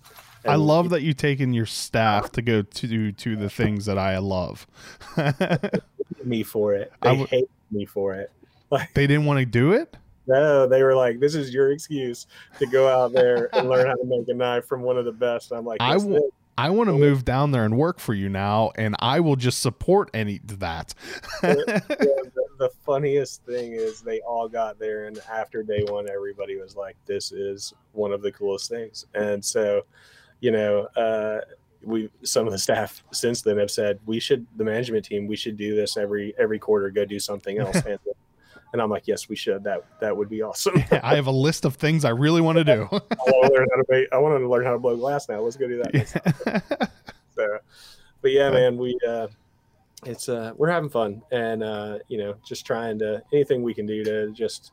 I 0.46 0.56
love 0.56 0.90
that 0.90 1.02
you've 1.02 1.18
taken 1.18 1.54
your 1.54 1.66
staff 1.66 2.32
to 2.34 2.42
go 2.42 2.62
to 2.62 3.12
to 3.12 3.36
the 3.36 3.50
things 3.50 3.86
that 3.86 3.98
I 3.98 4.18
love. 4.18 4.68
me 6.24 6.44
for 6.44 6.74
it. 6.74 6.92
They 7.02 7.10
w- 7.10 7.28
hate 7.28 7.50
me 7.72 7.86
for 7.86 8.14
it. 8.16 8.32
Like, 8.70 8.94
they 8.94 9.08
didn't 9.08 9.26
want 9.26 9.40
to 9.40 9.46
do 9.46 9.74
it. 9.74 9.96
No, 10.26 10.68
they 10.68 10.84
were 10.84 10.96
like, 10.96 11.20
"This 11.20 11.36
is 11.36 11.54
your 11.54 11.72
excuse 11.72 12.28
to 12.60 12.66
go 12.66 12.88
out 12.88 13.14
there 13.14 13.50
and 13.56 13.70
learn 13.70 13.88
how 13.88 13.96
to 13.96 14.06
make 14.06 14.28
a 14.30 14.34
knife 14.34 14.66
from 14.66 14.82
one 14.82 14.98
of 14.98 15.06
the 15.06 15.12
best." 15.12 15.52
I'm 15.52 15.66
like, 15.66 15.82
I 15.82 15.98
will. 15.98 16.32
I 16.58 16.70
want 16.70 16.90
to 16.90 16.94
move 16.94 17.26
down 17.26 17.52
there 17.52 17.66
and 17.66 17.78
work 17.78 18.00
for 18.00 18.14
you 18.14 18.30
now, 18.30 18.72
and 18.76 18.96
I 19.00 19.20
will 19.20 19.36
just 19.36 19.62
support 19.62 20.10
any 20.14 20.40
that. 20.44 20.94
yeah, 21.42 21.50
the, 21.54 22.32
the 22.60 22.70
funniest 22.86 23.44
thing 23.46 23.74
is 23.74 24.02
they 24.02 24.22
all 24.22 24.48
got 24.48 24.80
there, 24.80 25.06
and 25.08 25.20
after 25.32 25.64
day 25.64 25.84
one, 25.88 26.10
everybody 26.10 26.58
was 26.58 26.76
like, 26.76 26.96
"This 27.06 27.32
is 27.32 27.74
one 27.94 28.12
of 28.12 28.22
the 28.22 28.32
coolest 28.32 28.70
things," 28.70 29.06
and 29.14 29.44
so 29.44 29.84
you 30.42 30.52
know, 30.52 30.82
uh, 30.98 31.40
we 31.84 32.10
some 32.24 32.46
of 32.46 32.52
the 32.52 32.60
staff 32.60 33.04
since 33.12 33.42
then 33.42 33.58
have 33.58 33.72
said 33.72 34.00
we 34.06 34.20
should 34.20 34.46
the 34.58 34.64
management 34.64 35.06
team 35.06 35.28
we 35.28 35.36
should 35.36 35.58
do 35.58 35.76
this 35.76 35.98
every 35.98 36.34
every 36.38 36.60
quarter 36.60 36.90
go 36.90 37.04
do 37.06 37.20
something 37.20 37.60
else 37.60 37.76
and, 38.74 38.82
i'm 38.82 38.90
like 38.90 39.08
yes 39.08 39.30
we 39.30 39.36
should 39.36 39.64
that 39.64 39.84
that 40.02 40.16
would 40.16 40.30
be 40.30 40.42
awesome 40.42 40.74
yeah, 40.92 41.00
i 41.04 41.16
have 41.16 41.28
a 41.28 41.32
list 41.32 41.66
of 41.66 41.76
things 41.76 42.04
i 42.04 42.10
really 42.10 42.42
want 42.42 42.58
to 42.58 42.64
do 42.64 42.88
I, 42.92 42.96
want 42.96 43.48
to 43.48 43.54
learn 43.54 43.68
how 43.70 43.78
to 43.78 43.86
make, 43.90 44.08
I 44.12 44.18
want 44.18 44.40
to 44.40 44.48
learn 44.48 44.66
how 44.66 44.74
to 44.74 44.80
blow 44.80 44.96
glass 44.98 45.30
now 45.30 45.40
let's 45.40 45.56
go 45.56 45.68
do 45.68 45.82
that 45.84 45.94
yeah. 45.94 46.88
so 47.36 47.58
but 48.22 48.32
yeah 48.32 48.50
man 48.50 48.78
we 48.78 48.98
uh 49.08 49.28
it's 50.06 50.28
uh 50.28 50.52
we're 50.58 50.70
having 50.70 50.90
fun 50.90 51.22
and 51.32 51.64
uh 51.64 52.00
you 52.10 52.18
know 52.18 52.36
just 52.46 52.66
trying 52.66 53.00
to 53.00 53.22
anything 53.32 53.64
we 53.64 53.74
can 53.74 53.86
do 53.86 54.04
to 54.04 54.32
just 54.32 54.72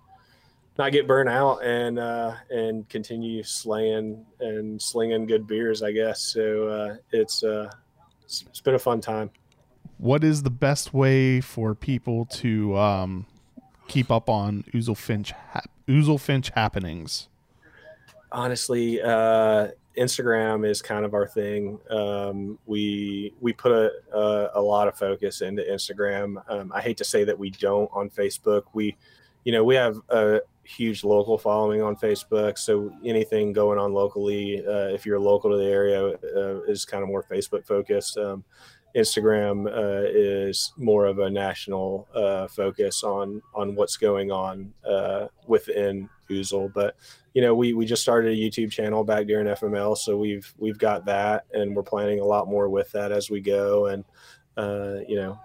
not 0.81 0.93
get 0.93 1.07
burnt 1.07 1.29
out 1.29 1.59
and 1.59 1.99
uh, 1.99 2.35
and 2.49 2.89
continue 2.89 3.43
slaying 3.43 4.25
and 4.41 4.81
slinging 4.81 5.27
good 5.27 5.47
beers, 5.47 5.83
I 5.83 5.93
guess. 5.93 6.23
So 6.23 6.69
uh, 6.69 6.97
it's 7.13 7.45
uh, 7.45 7.71
it's 8.25 8.61
been 8.63 8.75
a 8.75 8.79
fun 8.79 9.03
time. 9.03 9.31
What 9.99 10.25
is 10.25 10.43
the 10.43 10.51
best 10.51 10.95
way 10.95 11.43
for 11.43 11.75
people 11.75 12.25
to 12.27 12.77
um, 12.79 13.27
keep 13.91 14.11
up 14.11 14.31
on 14.31 14.65
Oozlefinch 14.73 15.33
ha- 15.33 15.63
Oozlefinch 15.89 16.53
happenings? 16.55 17.29
Honestly, 18.33 19.03
uh, 19.03 19.69
Instagram 19.99 20.67
is 20.67 20.81
kind 20.81 21.05
of 21.05 21.15
our 21.15 21.27
thing. 21.27 21.81
Um, 21.91 22.59
we 22.67 23.35
we 23.41 23.53
put 23.53 23.73
a, 23.73 23.91
a, 24.17 24.51
a, 24.55 24.63
lot 24.63 24.87
of 24.87 24.97
focus 24.97 25.41
into 25.41 25.63
Instagram. 25.63 26.43
Um, 26.49 26.73
I 26.73 26.81
hate 26.81 26.97
to 26.99 27.05
say 27.05 27.25
that 27.25 27.37
we 27.37 27.51
don't 27.51 27.91
on 27.93 28.09
Facebook. 28.09 28.63
We, 28.73 28.97
you 29.43 29.51
know, 29.51 29.65
we 29.65 29.75
have 29.75 29.97
a, 30.09 30.41
huge 30.71 31.03
local 31.03 31.37
following 31.37 31.83
on 31.83 31.97
Facebook. 31.97 32.57
So 32.57 32.93
anything 33.05 33.53
going 33.53 33.79
on 33.79 33.93
locally, 33.93 34.65
uh, 34.65 34.89
if 34.89 35.05
you're 35.05 35.19
local 35.19 35.51
to 35.51 35.57
the 35.57 35.65
area, 35.65 36.15
uh, 36.37 36.63
is 36.63 36.85
kind 36.85 37.03
of 37.03 37.09
more 37.09 37.25
Facebook 37.25 37.67
focused. 37.67 38.17
Um, 38.17 38.45
Instagram 38.97 39.67
uh, 39.67 40.09
is 40.09 40.73
more 40.77 41.07
of 41.07 41.19
a 41.19 41.31
national 41.31 42.09
uh, 42.15 42.49
focus 42.49 43.03
on 43.03 43.43
on 43.55 43.75
what's 43.75 43.97
going 43.97 44.31
on 44.31 44.73
uh, 44.89 45.27
within 45.47 46.09
Ouzel. 46.31 46.73
But 46.73 46.97
you 47.35 47.43
know, 47.43 47.55
we 47.55 47.73
we 47.73 47.87
just 47.87 48.03
started 48.03 48.33
a 48.33 48.37
YouTube 48.37 48.71
channel 48.71 49.05
back 49.05 49.27
during 49.27 49.47
FML, 49.47 49.97
so 49.97 50.17
we've 50.17 50.53
we've 50.59 50.79
got 50.79 51.05
that, 51.07 51.47
and 51.53 51.75
we're 51.75 51.83
planning 51.83 52.21
a 52.21 52.25
lot 52.25 52.49
more 52.49 52.69
with 52.69 52.91
that 52.93 53.13
as 53.13 53.31
we 53.31 53.41
go. 53.41 53.87
And 53.87 54.05
uh, 54.57 55.01
you 55.07 55.17
know, 55.17 55.39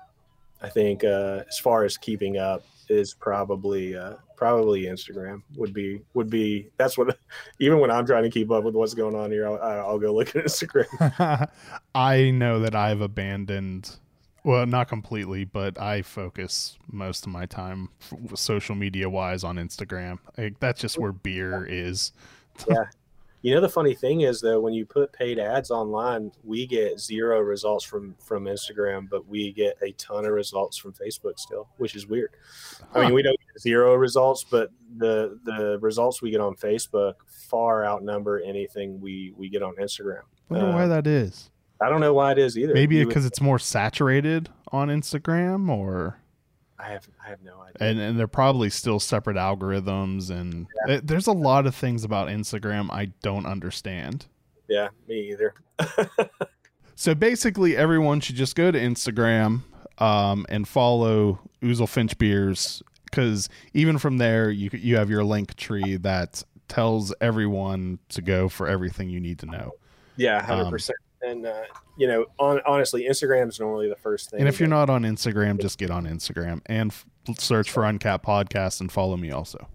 I 0.61 0.69
think 0.69 1.03
as 1.03 1.59
far 1.59 1.84
as 1.84 1.97
keeping 1.97 2.38
up, 2.38 2.63
is 2.89 3.13
probably 3.13 3.95
uh, 3.95 4.15
probably 4.36 4.84
Instagram 4.84 5.41
would 5.56 5.74
be 5.74 6.02
would 6.14 6.30
be 6.30 6.70
that's 6.78 6.98
what 6.98 7.18
even 7.60 7.80
when 7.80 7.91
I'm 7.91 8.06
trying 8.06 8.24
to 8.24 8.30
keep 8.30 8.52
up 8.52 8.64
with 8.64 8.76
what's 8.76 8.94
going 8.94 9.16
on 9.16 9.32
here, 9.32 9.48
I'll, 9.48 9.62
I'll 9.62 9.99
go 9.99 10.14
look 10.14 10.36
at 10.36 10.45
Instagram. 10.45 11.49
I 11.95 12.32
know 12.32 12.60
that 12.60 12.76
I've 12.76 13.02
abandoned, 13.02 13.98
well, 14.44 14.66
not 14.66 14.88
completely, 14.88 15.45
but 15.45 15.80
I 15.80 16.02
focus 16.02 16.78
most 16.91 17.26
of 17.26 17.32
my 17.32 17.45
time 17.45 17.90
social 18.34 18.76
media 18.76 19.10
wise 19.10 19.44
on 19.44 19.57
Instagram. 19.57 20.20
Like, 20.38 20.60
that's 20.60 20.82
just 20.82 20.98
where 20.98 21.12
beer 21.12 21.66
is. 21.66 22.12
yeah, 22.70 22.86
you 23.45 23.53
know, 23.53 23.61
the 23.61 23.69
funny 23.69 23.93
thing 23.93 24.22
is 24.22 24.41
though, 24.41 24.59
when 24.59 24.73
you 24.73 24.88
put 24.88 25.13
paid 25.13 25.38
ads 25.38 25.69
online, 25.69 26.31
we 26.43 26.65
get 26.65 26.99
zero 26.99 27.41
results 27.41 27.85
from 27.85 28.15
from 28.17 28.45
Instagram, 28.45 29.07
but 29.07 29.27
we 29.27 29.51
get 29.51 29.77
a 29.84 29.91
ton 29.91 30.26
of 30.26 30.31
results 30.31 30.77
from 30.77 30.93
Facebook 30.93 31.38
still, 31.38 31.67
which 31.77 31.95
is 31.95 32.07
weird. 32.07 32.31
Huh. 32.91 33.01
I 33.01 33.01
mean, 33.03 33.13
we 33.13 33.22
don't 33.22 33.38
get 33.39 33.61
zero 33.61 33.93
results, 33.93 34.43
but 34.43 34.72
the 34.97 35.39
the 35.43 35.77
results 35.80 36.23
we 36.23 36.31
get 36.31 36.41
on 36.41 36.55
Facebook 36.55 37.13
far 37.27 37.85
outnumber 37.85 38.41
anything 38.43 38.99
we 38.99 39.31
we 39.38 39.47
get 39.47 39.61
on 39.61 39.76
Instagram. 39.76 40.23
I 40.49 40.53
wonder 40.55 40.69
uh, 40.72 40.73
why 40.73 40.88
that 40.88 41.05
is. 41.05 41.51
I 41.80 41.89
don't 41.89 42.01
know 42.01 42.15
why 42.15 42.31
it 42.31 42.39
is 42.39 42.57
either. 42.57 42.73
Maybe 42.73 43.05
because 43.05 43.27
it's 43.27 43.41
more 43.41 43.59
saturated 43.59 44.49
on 44.72 44.88
Instagram, 44.88 45.69
or 45.69 46.17
I 46.80 46.89
have 46.89 47.07
I 47.26 47.30
have 47.30 47.41
no 47.43 47.60
idea. 47.61 47.89
and 47.89 47.99
and 47.99 48.19
they're 48.19 48.27
probably 48.27 48.69
still 48.69 48.99
separate 48.99 49.38
algorithms 49.38 50.30
and 50.30 50.68
th- 50.88 51.02
there's 51.03 51.27
a 51.27 51.31
lot 51.31 51.65
of 51.65 51.73
things 51.76 52.03
about 52.03 52.27
Instagram 52.27 52.91
I 52.91 53.06
don't 53.23 53.45
understand. 53.45 54.26
yeah, 54.68 54.89
me 55.07 55.31
either. 55.31 55.53
So 56.97 57.14
basically, 57.14 57.76
everyone 57.76 58.22
should 58.22 58.38
just 58.38 58.56
go 58.56 58.72
to 58.72 58.80
Instagram 58.80 59.64
um, 59.97 60.45
and 60.47 60.65
follow 60.65 61.39
Oozlefinch 61.61 62.18
Beers 62.18 62.81
because 63.03 63.49
even 63.73 63.97
from 63.97 64.18
there, 64.18 64.49
you 64.49 64.69
you 64.72 64.95
have 64.95 65.10
your 65.10 65.26
link 65.26 65.56
tree 65.56 65.97
that 65.97 66.41
tells 66.69 67.14
everyone 67.19 67.99
to 68.10 68.22
go 68.22 68.47
for 68.47 68.68
everything 68.69 69.10
you 69.10 69.19
need 69.19 69.39
to 69.39 69.45
know. 69.45 69.72
Yeah, 70.15 70.41
hundred 70.41 70.64
Um, 70.68 70.72
percent. 70.72 70.97
And 71.22 71.45
uh, 71.45 71.64
you 71.97 72.07
know, 72.07 72.26
on, 72.39 72.61
honestly, 72.65 73.05
Instagram's 73.09 73.59
normally 73.59 73.89
the 73.89 73.95
first 73.95 74.30
thing. 74.30 74.39
And 74.39 74.49
if 74.49 74.59
you're 74.59 74.69
not 74.69 74.89
on 74.89 75.03
Instagram, 75.03 75.59
just 75.59 75.77
get 75.77 75.91
on 75.91 76.05
Instagram 76.05 76.61
and 76.65 76.91
f- 76.91 77.05
search 77.38 77.72
for 77.72 77.85
Uncapped 77.85 78.26
Podcast 78.26 78.81
and 78.81 78.91
follow 78.91 79.17
me 79.17 79.31
also. 79.31 79.67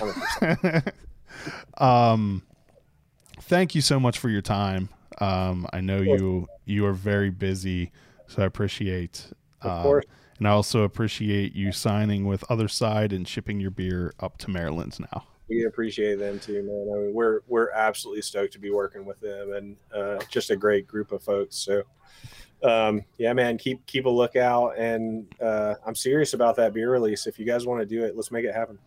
um, 1.78 2.42
thank 3.42 3.74
you 3.74 3.80
so 3.80 4.00
much 4.00 4.18
for 4.18 4.28
your 4.28 4.42
time. 4.42 4.88
Um, 5.18 5.66
I 5.72 5.80
know 5.80 6.00
you 6.00 6.48
you 6.64 6.86
are 6.86 6.92
very 6.92 7.30
busy, 7.30 7.92
so 8.26 8.42
I 8.42 8.46
appreciate. 8.46 9.26
Of 9.62 9.70
um, 9.70 9.82
course. 9.82 10.04
and 10.38 10.48
I 10.48 10.52
also 10.52 10.82
appreciate 10.82 11.54
you 11.54 11.72
signing 11.72 12.24
with 12.24 12.44
Other 12.50 12.68
Side 12.68 13.12
and 13.12 13.28
shipping 13.28 13.60
your 13.60 13.70
beer 13.70 14.14
up 14.20 14.38
to 14.38 14.50
Maryland 14.50 14.98
now. 14.98 15.24
We 15.50 15.64
appreciate 15.64 16.18
them 16.18 16.38
too, 16.38 16.62
man. 16.62 16.94
I 16.94 16.98
mean, 17.06 17.14
we're 17.14 17.40
we're 17.48 17.70
absolutely 17.72 18.22
stoked 18.22 18.52
to 18.54 18.58
be 18.58 18.70
working 18.70 19.04
with 19.04 19.20
them, 19.20 19.52
and 19.52 19.76
uh, 19.94 20.22
just 20.30 20.50
a 20.50 20.56
great 20.56 20.86
group 20.86 21.12
of 21.12 21.22
folks. 21.22 21.56
So, 21.56 21.82
um, 22.62 23.04
yeah, 23.18 23.32
man, 23.32 23.58
keep 23.58 23.84
keep 23.86 24.06
a 24.06 24.10
lookout, 24.10 24.78
and 24.78 25.26
uh, 25.42 25.74
I'm 25.84 25.94
serious 25.96 26.32
about 26.34 26.56
that 26.56 26.72
beer 26.72 26.90
release. 26.90 27.26
If 27.26 27.38
you 27.38 27.44
guys 27.44 27.66
want 27.66 27.80
to 27.80 27.86
do 27.86 28.04
it, 28.04 28.16
let's 28.16 28.30
make 28.30 28.44
it 28.44 28.54
happen. 28.54 28.78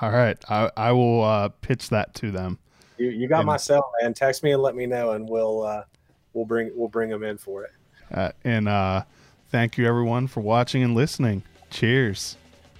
All 0.00 0.10
right, 0.10 0.38
I, 0.48 0.70
I 0.76 0.92
will 0.92 1.22
uh, 1.22 1.48
pitch 1.60 1.90
that 1.90 2.14
to 2.14 2.30
them. 2.30 2.58
You 2.98 3.08
you 3.10 3.28
got 3.28 3.40
And- 3.40 3.46
my 3.46 3.56
cell, 3.56 3.92
man. 4.00 4.14
Text 4.14 4.42
me 4.42 4.52
and 4.52 4.62
let 4.62 4.74
me 4.76 4.86
know, 4.86 5.10
and 5.12 5.28
we'll 5.28 5.62
uh, 5.64 5.84
we'll 6.32 6.46
bring 6.46 6.70
we'll 6.74 6.88
bring 6.88 7.10
them 7.10 7.24
in 7.24 7.36
for 7.36 7.64
it. 7.64 7.70
Uh, 8.12 8.30
and 8.44 8.68
uh, 8.68 9.02
thank 9.50 9.76
you 9.76 9.86
everyone 9.86 10.28
for 10.28 10.40
watching 10.40 10.82
and 10.82 10.94
listening. 10.94 11.42
Cheers. 11.70 12.36